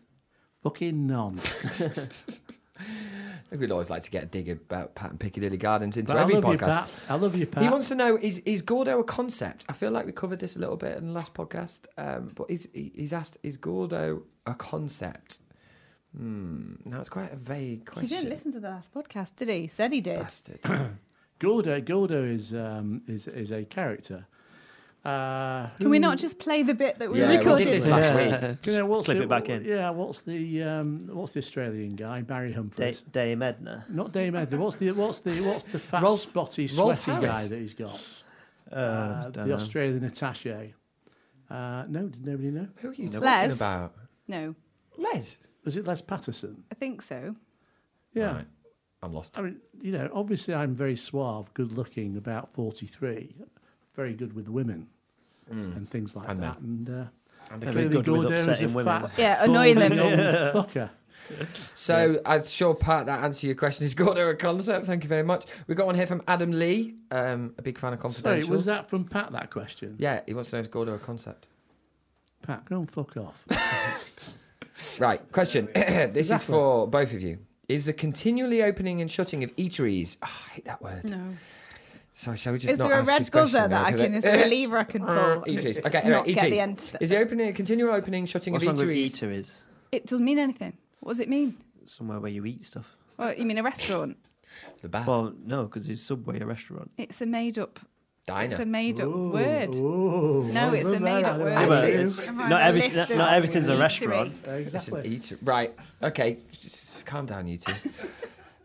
Fucking 0.62 1.07
none. 1.07 1.38
I 3.51 3.55
think 3.55 3.62
We'd 3.62 3.72
always 3.72 3.90
like 3.90 4.03
to 4.05 4.11
get 4.12 4.22
a 4.22 4.26
dig 4.26 4.48
about 4.48 4.94
Pat 4.94 5.11
and 5.11 5.18
Piccadilly 5.18 5.57
Gardens 5.57 5.96
into 5.96 6.12
But 6.12 6.20
I 6.20 6.22
every 6.22 6.36
love 6.36 6.44
you, 6.44 6.59
podcast. 6.59 6.68
Pat. 6.68 6.90
I 7.09 7.14
love 7.16 7.34
you, 7.36 7.46
Pat. 7.46 7.64
He 7.64 7.68
wants 7.68 7.88
to 7.88 7.96
know 7.96 8.16
is 8.16 8.38
is 8.38 8.62
Gordo 8.62 9.01
a 9.01 9.05
concept? 9.05 9.64
I 9.68 9.72
feel 9.72 9.90
like 9.90 10.07
we 10.07 10.12
covered 10.12 10.38
this 10.38 10.55
a 10.55 10.61
little 10.61 10.76
bit 10.76 10.96
in 10.96 11.09
the 11.09 11.12
last 11.12 11.34
podcast, 11.34 11.80
um, 11.98 12.30
but 12.36 12.48
he's 12.48 12.68
he's 12.72 13.12
asked 13.12 13.38
is 13.42 13.57
Gordo 13.57 14.22
a 14.46 14.55
concept? 14.55 15.40
Hmm. 16.16 16.74
Now 16.84 17.01
it's 17.01 17.09
quite 17.09 17.32
a 17.32 17.36
vague 17.36 17.86
question. 17.86 18.09
He 18.09 18.14
didn't 18.14 18.30
listen 18.30 18.53
to 18.53 18.61
the 18.61 18.70
last 18.70 18.94
podcast, 18.94 19.34
did 19.36 19.48
he? 19.48 19.66
Said 19.66 19.92
he 19.92 20.01
did. 20.01 20.20
Bastard. 20.20 20.61
Gordo, 21.40 21.80
Gordo 21.80 22.22
is, 22.24 22.55
um, 22.55 23.03
is, 23.09 23.26
is 23.26 23.51
a 23.51 23.64
character. 23.64 24.26
Uh, 25.05 25.68
Can 25.78 25.88
we 25.88 25.98
not 25.98 26.18
just 26.18 26.38
play 26.38 26.62
the 26.62 26.74
bit 26.74 26.98
that 26.98 27.11
we 27.11 27.20
Yeah, 27.20 27.28
we 27.28 27.32
did 27.38 27.38
recorded? 27.46 27.68
this 27.68 27.86
last 27.86 28.05
Yeah. 28.05 28.48
week. 28.51 28.62
Do 28.62 28.70
you 28.70 28.76
know 28.76 28.86
what's 28.86 29.07
Clip 29.07 29.16
the, 29.16 29.24
it 29.24 29.28
back 29.30 29.48
in. 29.48 29.64
Yeah, 29.64 29.90
what's 29.90 30.20
the 30.20 30.62
um, 30.62 31.09
what's 31.12 31.32
the 31.32 31.38
Australian 31.38 31.96
guy, 31.96 32.20
Barry 32.20 32.51
Da- 32.51 32.57
Humphries? 32.57 33.01
Dame 33.11 33.40
Edna. 33.42 33.86
Not 33.88 34.12
Dame 34.12 34.36
Edna. 34.36 34.59
What's 34.59 34.76
the 34.76 34.90
what's 34.92 35.20
the 35.20 35.40
what's 35.40 35.64
the 35.64 35.78
fat, 35.78 36.03
Rolf- 36.03 36.20
spotty, 36.20 36.66
Rolf 36.76 37.03
sweaty 37.03 37.26
guy 37.26 37.46
that 37.46 37.59
he's 37.59 37.72
got? 37.72 37.98
Uh, 38.70 38.74
Uh, 38.74 39.30
the 39.30 39.46
know. 39.46 39.55
Australian 39.55 40.01
attaché. 40.09 40.72
Uh, 41.48 41.84
no, 41.88 42.07
did 42.09 42.26
nobody 42.26 42.51
know? 42.51 42.68
Who 42.76 42.90
are 42.90 42.94
you 42.94 43.09
Les. 43.09 43.48
talking 43.48 43.53
about? 43.53 43.94
No, 44.28 44.55
Les. 44.98 45.38
Was 45.64 45.76
it 45.76 45.86
Les 45.86 46.03
Patterson? 46.03 46.62
I 46.70 46.74
think 46.74 47.01
so. 47.03 47.34
Yeah. 48.12 48.32
Right. 48.36 48.46
I'm 49.03 49.14
lost. 49.14 49.36
I 49.38 49.42
mean, 49.42 49.57
you 49.80 49.92
know, 49.92 50.11
obviously 50.12 50.53
I'm 50.55 50.74
very 50.74 50.94
suave, 50.94 51.53
good 51.55 51.72
looking, 51.72 52.16
about 52.18 52.53
43, 52.53 53.34
very 54.01 54.14
good 54.14 54.32
with 54.34 54.48
women 54.48 54.86
and 55.51 55.88
things 55.90 56.14
like 56.16 56.26
Mm. 56.26 56.30
And 56.30 56.40
men. 56.40 56.48
that. 56.51 56.59
And, 56.61 56.90
uh, 56.90 57.05
And 57.53 57.61
Very 57.61 57.72
clearly 57.72 57.88
good 57.96 58.09
with 58.09 58.22
Gordo 58.22 58.32
is 58.36 58.46
a 58.46 58.51
upsetting 58.53 58.74
women. 58.74 59.03
fat, 59.03 59.11
Yeah, 59.18 59.44
annoying 59.44 59.78
them. 59.78 59.92
fucker. 60.55 60.88
So 61.74 62.20
I'm 62.24 62.44
sure 62.44 62.74
Pat 62.74 63.07
that 63.07 63.24
answer 63.24 63.46
your 63.48 63.57
question 63.57 63.84
is 63.86 63.94
Gordo 64.03 64.28
a 64.28 64.36
concept. 64.36 64.86
Thank 64.86 65.03
you 65.03 65.09
very 65.09 65.22
much. 65.24 65.44
We 65.66 65.74
got 65.74 65.86
one 65.86 65.96
here 65.96 66.07
from 66.07 66.22
Adam 66.28 66.53
Lee, 66.53 66.94
um, 67.11 67.55
a 67.59 67.62
big 67.62 67.76
fan 67.78 67.92
of 67.92 67.98
Sorry, 67.98 68.03
Confidential. 68.12 68.51
was 68.51 68.64
that 68.66 68.88
from 68.88 69.05
Pat, 69.05 69.32
that 69.32 69.51
question? 69.51 69.96
Yeah, 69.98 70.20
he 70.26 70.34
wants 70.34 70.51
to 70.51 70.57
know 70.57 70.61
is 70.61 70.68
Gordo 70.68 70.94
a 70.94 70.98
concept. 70.98 71.46
Pat, 72.42 72.64
go 72.66 72.76
and 72.78 72.90
fuck 72.90 73.16
off. 73.16 73.44
Right, 74.98 75.20
question. 75.32 75.68
this 75.74 76.30
is 76.30 76.42
for 76.44 76.88
both 76.88 77.12
of 77.12 77.20
you. 77.20 77.38
Is 77.68 77.84
the 77.86 77.92
continually 77.92 78.62
opening 78.62 79.01
and 79.03 79.11
shutting 79.11 79.44
of 79.44 79.55
eateries? 79.57 80.16
Oh, 80.22 80.26
I 80.26 80.51
hate 80.55 80.64
that 80.64 80.80
word. 80.80 81.05
No. 81.05 81.20
Sorry, 82.21 82.37
shall 82.37 82.53
we 82.53 82.59
just 82.59 82.75
Is 82.75 82.79
not 82.79 82.89
there 82.89 82.99
a 82.99 83.01
ask 83.01 83.09
red 83.09 83.18
his 83.21 83.31
buzzer 83.31 83.66
that 83.66 83.73
I 83.87 83.91
'cause 83.93 84.01
can? 84.01 84.12
it- 84.12 84.16
Is 84.18 84.23
there 84.25 84.45
a 84.45 84.47
lever 84.47 84.77
I 84.77 84.85
can 84.85 85.01
pull? 85.07 85.14
Eateries. 85.14 85.79
Okay, 85.87 86.03
Not 86.07 86.27
anyway, 86.27 86.35
get 86.35 86.51
the 86.51 86.61
end. 86.61 86.91
Is 87.01 87.09
the 87.09 87.16
opening, 87.18 87.55
continual 87.55 87.95
opening, 87.95 88.27
shutting 88.27 88.53
What's 88.53 88.66
of 88.66 88.77
wrong 88.79 88.87
with 88.87 88.95
eateries? 88.95 89.12
eateries? 89.23 89.53
It 89.91 90.07
doesn't 90.07 90.25
mean 90.27 90.39
anything. 90.39 90.75
What 91.01 91.12
does 91.12 91.21
it 91.21 91.31
mean? 91.31 91.57
Somewhere 91.87 92.21
where 92.21 92.31
you 92.31 92.45
eat 92.45 92.66
stuff. 92.66 92.95
Well, 93.16 93.33
you 93.35 93.47
mean 93.47 93.57
a 93.57 93.62
restaurant? 93.62 94.18
The 94.83 94.91
bath. 94.91 95.07
Well, 95.07 95.33
no, 95.47 95.62
because 95.64 95.89
it's 95.89 96.03
Subway 96.03 96.41
a 96.41 96.45
restaurant. 96.47 96.91
It's 96.99 97.23
a 97.23 97.27
made-up. 97.27 97.81
Diner. 98.27 98.51
It's 98.51 98.61
a 98.61 98.66
made-up 98.66 99.07
Ooh, 99.09 99.31
word. 99.31 99.75
ooh, 99.77 100.51
No, 100.53 100.75
it's 100.75 100.91
a 100.91 101.01
made-up 101.01 101.39
word. 101.39 101.53
Adam. 101.55 101.68
but 101.71 101.85
It's 101.89 102.18
it's- 102.18 102.37
not 102.37 102.61
every- 102.61 102.89
not- 102.91 103.11
not 103.16 103.33
everything's 103.33 103.68
a 103.68 103.73
eatery. 103.77 103.81
restaurant. 103.81 104.33
It's 104.33 104.47
an 104.47 104.55
Exactly. 104.57 105.21
Right. 105.43 105.75
Okay. 106.03 106.37
Just 106.53 107.07
calm 107.07 107.25
down, 107.25 107.49
you 107.49 107.57
two. 107.57 107.73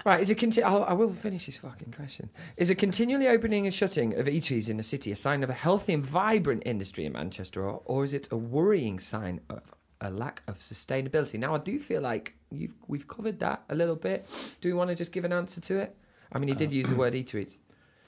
Right. 0.06 0.22
Is 0.22 0.30
a 0.30 0.36
conti- 0.36 0.64
I'll, 0.64 0.84
I 0.84 0.94
will 0.94 1.14
finish 1.14 1.48
this 1.48 1.58
fucking 1.58 1.92
question. 1.92 2.30
Is 2.58 2.70
a 2.70 2.76
continually 2.76 3.28
opening 3.28 3.66
and 3.66 3.74
shutting 3.74 4.18
of 4.18 4.28
eateries 4.28 4.70
in 4.70 4.78
the 4.78 4.84
city 4.84 5.12
a 5.12 5.16
sign 5.16 5.44
of 5.44 5.50
a 5.50 5.54
healthy 5.54 5.94
and 5.94 6.06
vibrant 6.06 6.64
industry 6.66 7.06
in 7.06 7.14
Manchester, 7.14 7.68
or, 7.68 7.82
or 7.86 8.04
is 8.04 8.14
it 8.14 8.30
a 8.32 8.38
worrying 8.38 9.00
sign 9.00 9.42
of 9.50 9.62
a 10.02 10.10
lack 10.10 10.44
of 10.48 10.60
sustainability? 10.60 11.40
Now, 11.40 11.56
I 11.56 11.58
do 11.58 11.80
feel 11.80 12.02
like 12.02 12.34
you've, 12.52 12.74
we've 12.88 13.08
covered 13.08 13.40
that 13.40 13.64
a 13.70 13.76
little 13.76 13.96
bit. 13.96 14.28
Do 14.62 14.70
we 14.70 14.74
want 14.74 14.90
to 14.90 14.96
just 14.96 15.12
give 15.12 15.26
an 15.26 15.34
answer 15.34 15.60
to 15.62 15.78
it? 15.78 15.96
I 16.32 16.40
mean, 16.40 16.48
he 16.48 16.56
did 16.56 16.72
use 16.72 16.88
the 16.88 16.96
word 17.04 17.14
eateries. 17.14 17.58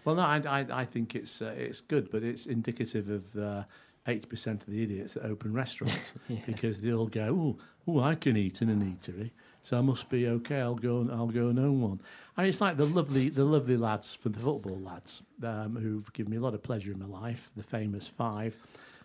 Well, 0.05 0.15
no, 0.15 0.21
I, 0.21 0.41
I, 0.47 0.65
I 0.71 0.85
think 0.85 1.15
it's 1.15 1.41
uh, 1.41 1.53
it's 1.57 1.81
good, 1.81 2.09
but 2.11 2.23
it's 2.23 2.45
indicative 2.45 3.09
of 3.09 3.65
eighty 4.07 4.25
percent 4.25 4.63
of 4.63 4.73
the 4.73 4.81
idiots 4.81 5.15
that 5.15 5.25
open 5.25 5.53
restaurants 5.53 6.13
because 6.45 6.79
they 6.79 6.93
all 6.93 7.07
go, 7.07 7.57
"Oh, 7.87 7.91
oh, 7.91 7.99
I 7.99 8.15
can 8.15 8.37
eat 8.37 8.61
in 8.61 8.69
an 8.69 8.81
eatery, 8.81 9.31
so 9.67 9.77
I 9.77 9.81
must 9.81 10.09
be 10.09 10.27
okay. 10.27 10.61
I'll 10.61 10.75
go 10.75 10.99
and 11.01 11.11
I'll 11.11 11.27
go 11.27 11.49
and 11.49 11.59
own 11.59 11.81
one." 11.81 11.99
I 12.37 12.41
mean, 12.41 12.49
it's 12.49 12.61
like 12.61 12.77
the 12.77 12.85
lovely 12.85 13.27
the 13.27 13.43
lovely 13.43 13.75
lads 13.75 14.13
from 14.13 14.31
the 14.31 14.39
football 14.39 14.79
lads 14.79 15.23
um, 15.43 15.75
who've 15.75 16.11
given 16.13 16.31
me 16.31 16.37
a 16.37 16.39
lot 16.39 16.53
of 16.53 16.63
pleasure 16.63 16.93
in 16.93 16.99
my 16.99 17.05
life, 17.05 17.49
the 17.57 17.63
famous 17.63 18.07
five. 18.07 18.55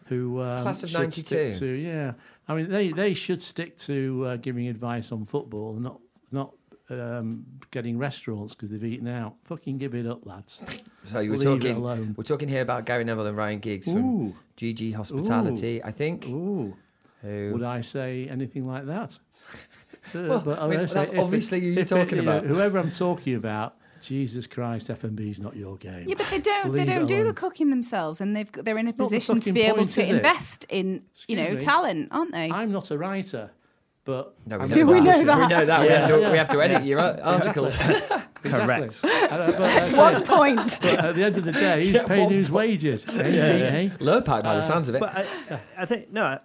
Who 0.07 0.41
um, 0.41 0.63
Class 0.63 0.83
of 0.85 0.93
92. 0.93 1.55
To, 1.55 1.67
yeah, 1.67 2.13
I 2.47 2.55
mean 2.55 2.69
they, 2.69 2.93
they 2.93 3.13
should 3.15 3.43
stick 3.43 3.77
to 3.79 4.27
uh, 4.27 4.37
giving 4.37 4.69
advice 4.69 5.11
on 5.11 5.27
football, 5.27 5.73
and 5.75 5.83
not 5.83 6.01
not 6.31 6.53
um, 6.91 7.45
getting 7.73 7.99
restaurants 7.99 8.55
because 8.55 8.71
they've 8.71 8.85
eaten 8.85 9.09
out. 9.09 9.35
Fucking 9.45 9.79
give 9.79 9.95
it 9.95 10.07
up, 10.07 10.25
lads. 10.27 10.61
So 11.05 11.19
you 11.19 11.33
were 11.33 11.39
talking. 11.39 11.75
alone. 11.75 12.15
We're 12.17 12.23
talking 12.23 12.49
here 12.49 12.63
about 12.63 12.85
Gary 12.85 13.03
Neville 13.03 13.27
and 13.27 13.37
Ryan 13.37 13.59
Giggs 13.59 13.91
from 13.91 14.35
GG 14.57 14.95
Hospitality, 14.95 15.83
I 15.83 15.91
think. 15.91 16.27
ooh. 16.27 16.77
Who 17.23 17.51
Would 17.55 17.65
I 17.65 17.81
say 17.81 18.29
anything 18.31 18.69
like 18.69 18.87
that? 18.87 19.19
Uh, 20.15 20.19
Well, 20.29 20.39
but 20.41 20.59
I 20.59 20.67
mean, 20.69 20.81
would 20.81 20.89
say 20.91 20.95
that's 20.95 21.11
if 21.11 21.19
obviously 21.19 21.61
who 21.61 21.67
you're 21.69 21.79
if 21.81 21.89
talking 21.89 22.17
you 22.19 22.23
know, 22.23 22.39
about. 22.39 22.45
whoever 22.47 22.79
I'm 22.79 22.91
talking 22.91 23.35
about, 23.37 23.77
Jesus 24.01 24.47
Christ, 24.49 24.89
FMB's 24.89 25.39
not 25.41 25.55
your 25.57 25.77
game. 25.77 26.07
Yeah, 26.09 26.17
but 26.19 26.27
they 26.29 26.41
don't. 26.41 26.73
They 26.75 26.85
don't 26.85 27.07
do 27.07 27.23
the 27.25 27.33
cooking 27.33 27.71
themselves, 27.71 28.21
and 28.21 28.35
they've 28.35 28.51
got, 28.51 28.65
they're 28.65 28.77
in 28.79 28.87
a 28.87 28.91
not 28.91 28.97
the 28.99 29.05
position 29.05 29.37
to 29.37 29.41
fucking 29.41 29.55
be 29.55 29.63
able 29.63 29.87
to 29.87 30.03
invest 30.17 30.67
in 30.69 31.03
you 31.29 31.37
know 31.37 31.51
me. 31.51 31.57
talent, 31.61 32.09
aren't 32.11 32.33
they? 32.33 32.51
I'm 32.51 32.73
not 32.73 32.91
a 32.91 32.99
writer, 32.99 33.51
but 34.05 34.35
No, 34.45 34.59
we 34.59 34.67
know 34.67 34.75
that. 34.77 34.85
We 34.85 35.01
know 35.05 35.25
that. 35.25 35.25
We 35.25 35.47
know 35.55 35.67
that. 35.67 35.81
we, 35.83 35.89
have 35.93 36.09
to, 36.09 36.21
yeah. 36.21 36.33
we 36.33 36.39
have 36.39 36.51
to 36.51 36.61
edit 36.63 36.85
your 36.85 36.99
ar- 36.99 37.21
articles. 37.23 37.77
Correct. 38.43 39.01
Uh, 39.05 39.53
but, 39.53 39.61
I 39.63 39.89
say- 39.89 39.97
One 39.97 40.25
point. 40.25 40.79
but 40.83 41.05
at 41.05 41.15
the 41.15 41.23
end 41.23 41.37
of 41.37 41.45
the 41.45 41.53
day, 41.53 41.85
he's 41.85 41.95
Yeah, 41.95 42.03
paying 42.05 42.25
one 42.25 42.33
his 42.33 42.51
wages. 42.51 43.07
Eh, 43.09 43.13
eh, 43.13 43.21
eh? 43.21 43.89
Lurpak 44.01 44.43
by 44.43 44.57
the 44.57 44.63
sounds 44.65 44.89
of 44.89 44.97
it. 44.97 45.01
But 45.01 45.17
I, 45.17 45.61
I 45.79 45.87
think 45.87 46.11
no, 46.11 46.41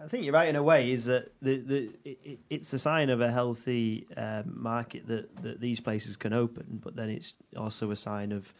I, 0.00 0.02
I- 0.02 0.04
I 0.04 0.08
think 0.08 0.24
you're 0.24 0.32
right 0.34 0.48
in 0.48 0.56
a 0.56 0.62
way. 0.62 0.90
Is 0.92 1.04
that 1.06 1.32
the 1.42 1.58
the 1.58 1.90
it, 2.04 2.18
it- 2.24 2.38
it's 2.50 2.72
a 2.72 2.78
sign 2.78 3.10
of 3.10 3.20
a 3.20 3.30
healthy 3.30 4.06
um, 4.16 4.52
market 4.56 5.06
that 5.08 5.36
that 5.42 5.60
these 5.60 5.80
places 5.80 6.16
can 6.16 6.32
open, 6.32 6.80
but 6.82 6.96
then 6.96 7.10
it's 7.10 7.34
also 7.56 7.90
a 7.90 7.96
sign 7.96 8.32
of 8.32 8.52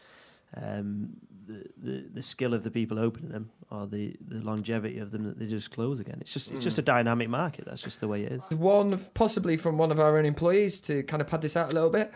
um, 0.56 1.10
the, 1.46 1.64
the 1.82 2.04
the 2.14 2.22
skill 2.22 2.54
of 2.54 2.62
the 2.64 2.70
people 2.70 2.98
opening 2.98 3.30
them 3.30 3.50
or 3.70 3.86
the 3.86 4.16
the 4.28 4.40
longevity 4.40 4.98
of 4.98 5.10
them 5.12 5.24
that 5.24 5.38
they 5.38 5.46
just 5.46 5.70
close 5.70 6.00
again. 6.00 6.18
It's 6.20 6.32
just 6.32 6.50
it's 6.50 6.64
just 6.64 6.78
a 6.78 6.82
dynamic 6.82 7.28
market. 7.28 7.64
That's 7.66 7.82
just 7.82 8.00
the 8.00 8.08
way 8.08 8.22
it 8.24 8.32
is. 8.32 8.42
One, 8.50 8.98
possibly 9.14 9.56
from 9.56 9.78
one 9.78 9.90
of 9.92 9.98
our 10.00 10.18
own 10.18 10.26
employees, 10.26 10.80
to 10.82 11.02
kind 11.04 11.20
of 11.20 11.28
pad 11.28 11.40
this 11.42 11.56
out 11.56 11.72
a 11.72 11.74
little 11.74 11.90
bit. 11.90 12.12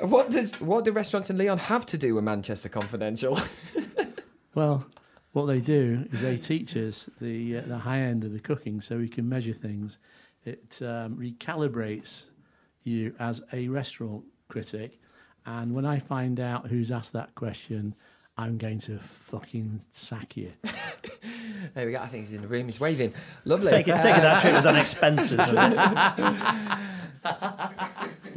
What 0.00 0.30
does 0.30 0.58
what 0.60 0.84
do 0.84 0.92
restaurants 0.92 1.28
in 1.30 1.36
Lyon 1.36 1.58
have 1.58 1.84
to 1.86 1.98
do 1.98 2.14
with 2.14 2.24
Manchester 2.24 2.68
Confidential? 2.68 3.38
Well, 4.54 4.86
what 5.34 5.46
they 5.46 5.58
do 5.58 6.06
is 6.12 6.22
they 6.22 6.36
teach 6.36 6.76
us 6.76 7.10
the 7.20 7.58
uh, 7.58 7.62
the 7.66 7.78
high 7.78 7.98
end 7.98 8.24
of 8.24 8.32
the 8.32 8.38
cooking, 8.38 8.80
so 8.80 8.96
we 8.96 9.08
can 9.08 9.28
measure 9.28 9.52
things. 9.52 9.98
It 10.44 10.78
um, 10.80 11.16
recalibrates 11.16 12.24
you 12.84 13.14
as 13.18 13.42
a 13.52 13.68
restaurant 13.68 14.24
critic, 14.48 15.00
and 15.44 15.74
when 15.74 15.84
I 15.84 15.98
find 15.98 16.40
out 16.40 16.68
who's 16.68 16.92
asked 16.92 17.12
that 17.14 17.34
question, 17.34 17.94
I'm 18.38 18.58
going 18.58 18.78
to 18.80 18.98
fucking 19.30 19.80
sack 19.90 20.36
you. 20.36 20.52
there 21.74 21.86
we 21.86 21.92
go. 21.92 21.98
I 21.98 22.06
think 22.06 22.26
he's 22.26 22.34
in 22.34 22.42
the 22.42 22.48
room. 22.48 22.66
He's 22.66 22.80
waving. 22.80 23.12
Lovely. 23.44 23.70
Taking, 23.70 23.94
taking 23.96 24.22
that 24.22 24.40
trip 24.40 24.54
was 24.54 24.66
on 24.66 24.76
expenses. 24.76 25.38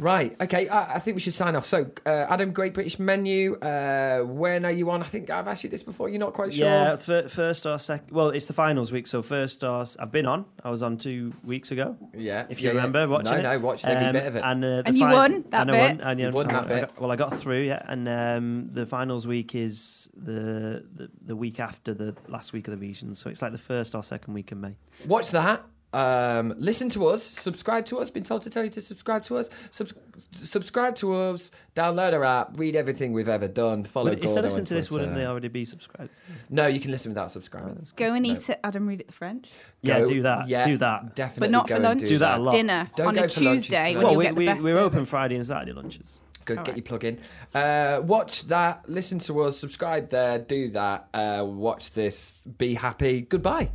it? 0.00 0.04
Right. 0.04 0.36
Okay. 0.42 0.68
I, 0.68 0.94
I 0.96 0.98
think 0.98 1.14
we 1.16 1.20
should 1.20 1.34
sign 1.34 1.56
off. 1.56 1.66
So, 1.66 1.90
uh, 2.06 2.08
Adam, 2.28 2.52
Great 2.52 2.74
British 2.74 2.98
Menu. 2.98 3.54
Uh, 3.56 4.20
when 4.20 4.64
are 4.64 4.70
you 4.70 4.90
on? 4.90 5.02
I 5.02 5.06
think 5.06 5.30
I've 5.30 5.48
asked 5.48 5.64
you 5.64 5.70
this 5.70 5.82
before. 5.82 6.08
You're 6.08 6.18
not 6.18 6.32
quite 6.34 6.54
sure. 6.54 6.66
Yeah, 6.66 6.96
fir- 6.96 7.28
first 7.28 7.66
or 7.66 7.78
second. 7.78 8.14
Well, 8.14 8.28
it's 8.30 8.46
the 8.46 8.52
finals 8.52 8.92
week, 8.92 9.06
so 9.06 9.22
first 9.22 9.62
or 9.64 9.82
s- 9.82 9.96
I've 9.98 10.12
been 10.12 10.26
on. 10.26 10.44
I 10.64 10.70
was 10.70 10.82
on 10.82 10.96
two 10.98 11.32
weeks 11.44 11.70
ago. 11.70 11.96
Yeah. 12.16 12.46
If 12.48 12.60
you 12.60 12.68
yeah, 12.68 12.72
yeah. 12.74 12.76
remember 12.82 13.08
watching 13.08 13.32
No, 13.32 13.38
it. 13.38 13.42
no, 13.42 13.58
watched 13.58 13.84
every 13.86 14.06
Um, 14.06 14.12
bit 14.12 14.26
of 14.26 14.36
it. 14.36 14.42
And, 14.44 14.64
uh, 14.64 14.82
And 14.86 14.96
you 14.98 15.04
fi- 15.04 15.12
won 15.12 15.44
that 15.50 15.60
and 15.62 15.70
I 15.70 15.72
bit. 15.74 15.80
won, 15.98 16.00
and, 16.08 16.20
You 16.20 16.30
won 16.30 16.48
that 16.48 16.64
I 16.64 16.66
bit. 16.68 16.80
got- 16.80 17.00
well, 17.00 17.10
I 17.12 17.16
got 17.16 17.36
through, 17.38 17.62
yeah. 17.62 17.82
And 17.86 18.08
um, 18.08 18.70
the 18.72 18.86
finals 18.86 19.26
week 19.26 19.54
is 19.54 20.08
the, 20.16 20.84
the 20.94 21.08
the 21.26 21.36
week 21.36 21.60
after 21.60 21.94
the 21.94 22.14
last 22.28 22.52
week 22.52 22.66
of 22.68 22.72
the 22.72 22.78
regions, 22.78 23.18
so 23.18 23.30
it's 23.30 23.42
like 23.42 23.52
the 23.52 23.58
first 23.58 23.94
or 23.94 24.02
second 24.02 24.34
week 24.34 24.50
in 24.52 24.60
May. 24.60 24.74
Watch 25.06 25.30
that. 25.30 25.62
Um, 25.92 26.54
listen 26.58 26.90
to 26.90 27.06
us. 27.06 27.22
Subscribe 27.22 27.86
to 27.86 27.98
us. 27.98 28.10
Been 28.10 28.22
told 28.22 28.42
to 28.42 28.50
tell 28.50 28.62
you 28.62 28.68
to 28.70 28.80
subscribe 28.80 29.24
to 29.24 29.38
us. 29.38 29.48
Subs- 29.70 29.94
subscribe 30.32 30.94
to 30.96 31.14
us. 31.14 31.50
Download 31.74 32.12
our 32.12 32.24
app. 32.24 32.58
Read 32.58 32.76
everything 32.76 33.12
we've 33.14 33.28
ever 33.28 33.48
done. 33.48 33.84
Follow. 33.84 34.10
Would- 34.10 34.22
if 34.22 34.34
they 34.34 34.42
listen 34.42 34.64
to 34.66 34.74
this, 34.74 34.90
wouldn't 34.90 35.14
they 35.14 35.24
already 35.24 35.48
be 35.48 35.64
subscribed? 35.64 36.10
No, 36.50 36.66
you 36.66 36.78
can 36.78 36.90
listen 36.90 37.10
without 37.12 37.30
subscribing. 37.30 37.82
Go 37.96 38.12
and 38.12 38.26
No. 38.26 38.32
eat 38.34 38.50
at 38.50 38.60
Adam 38.64 38.86
Reid 38.86 39.00
at 39.00 39.06
the 39.06 39.12
French. 39.14 39.50
Yeah, 39.80 40.00
Go- 40.00 40.08
do 40.10 40.22
that. 40.22 40.48
yeah, 40.48 40.66
do 40.66 40.76
that. 40.76 41.14
Definitely. 41.14 41.40
But 41.40 41.50
not 41.52 41.66
go 41.68 41.76
for 41.76 41.80
lunch. 41.80 42.00
Do, 42.00 42.08
Do 42.08 42.18
that 42.18 42.38
a 42.38 42.42
lot. 42.42 42.50
Dinner 42.52 42.90
Don't 42.96 43.06
on 43.08 43.14
go 43.14 43.24
a 43.24 43.28
for 43.28 43.40
lunches 43.44 43.62
Tuesday 43.62 43.96
Well, 43.96 44.14
we, 44.14 44.24
get 44.24 44.34
the 44.34 44.38
we, 44.38 44.46
best 44.46 44.62
we're 44.62 44.76
open. 44.78 45.04
Friday 45.06 45.36
and 45.36 45.46
Saturday 45.46 45.72
lunches. 45.72 46.18
Go 46.44 46.54
All 46.56 46.64
get 46.64 46.68
right. 46.72 46.76
your 46.78 46.84
plug 46.84 47.04
in. 47.04 47.18
Uh, 47.54 48.00
watch 48.04 48.46
that. 48.48 48.88
Listen 48.88 49.18
to 49.20 49.40
us. 49.42 49.58
Subscribe 49.58 50.08
there. 50.10 50.38
Do 50.38 50.68
that. 50.70 51.08
Uh, 51.14 51.44
watch 51.46 51.92
this. 51.92 52.38
Be 52.58 52.74
happy. 52.74 53.22
Goodbye. 53.22 53.70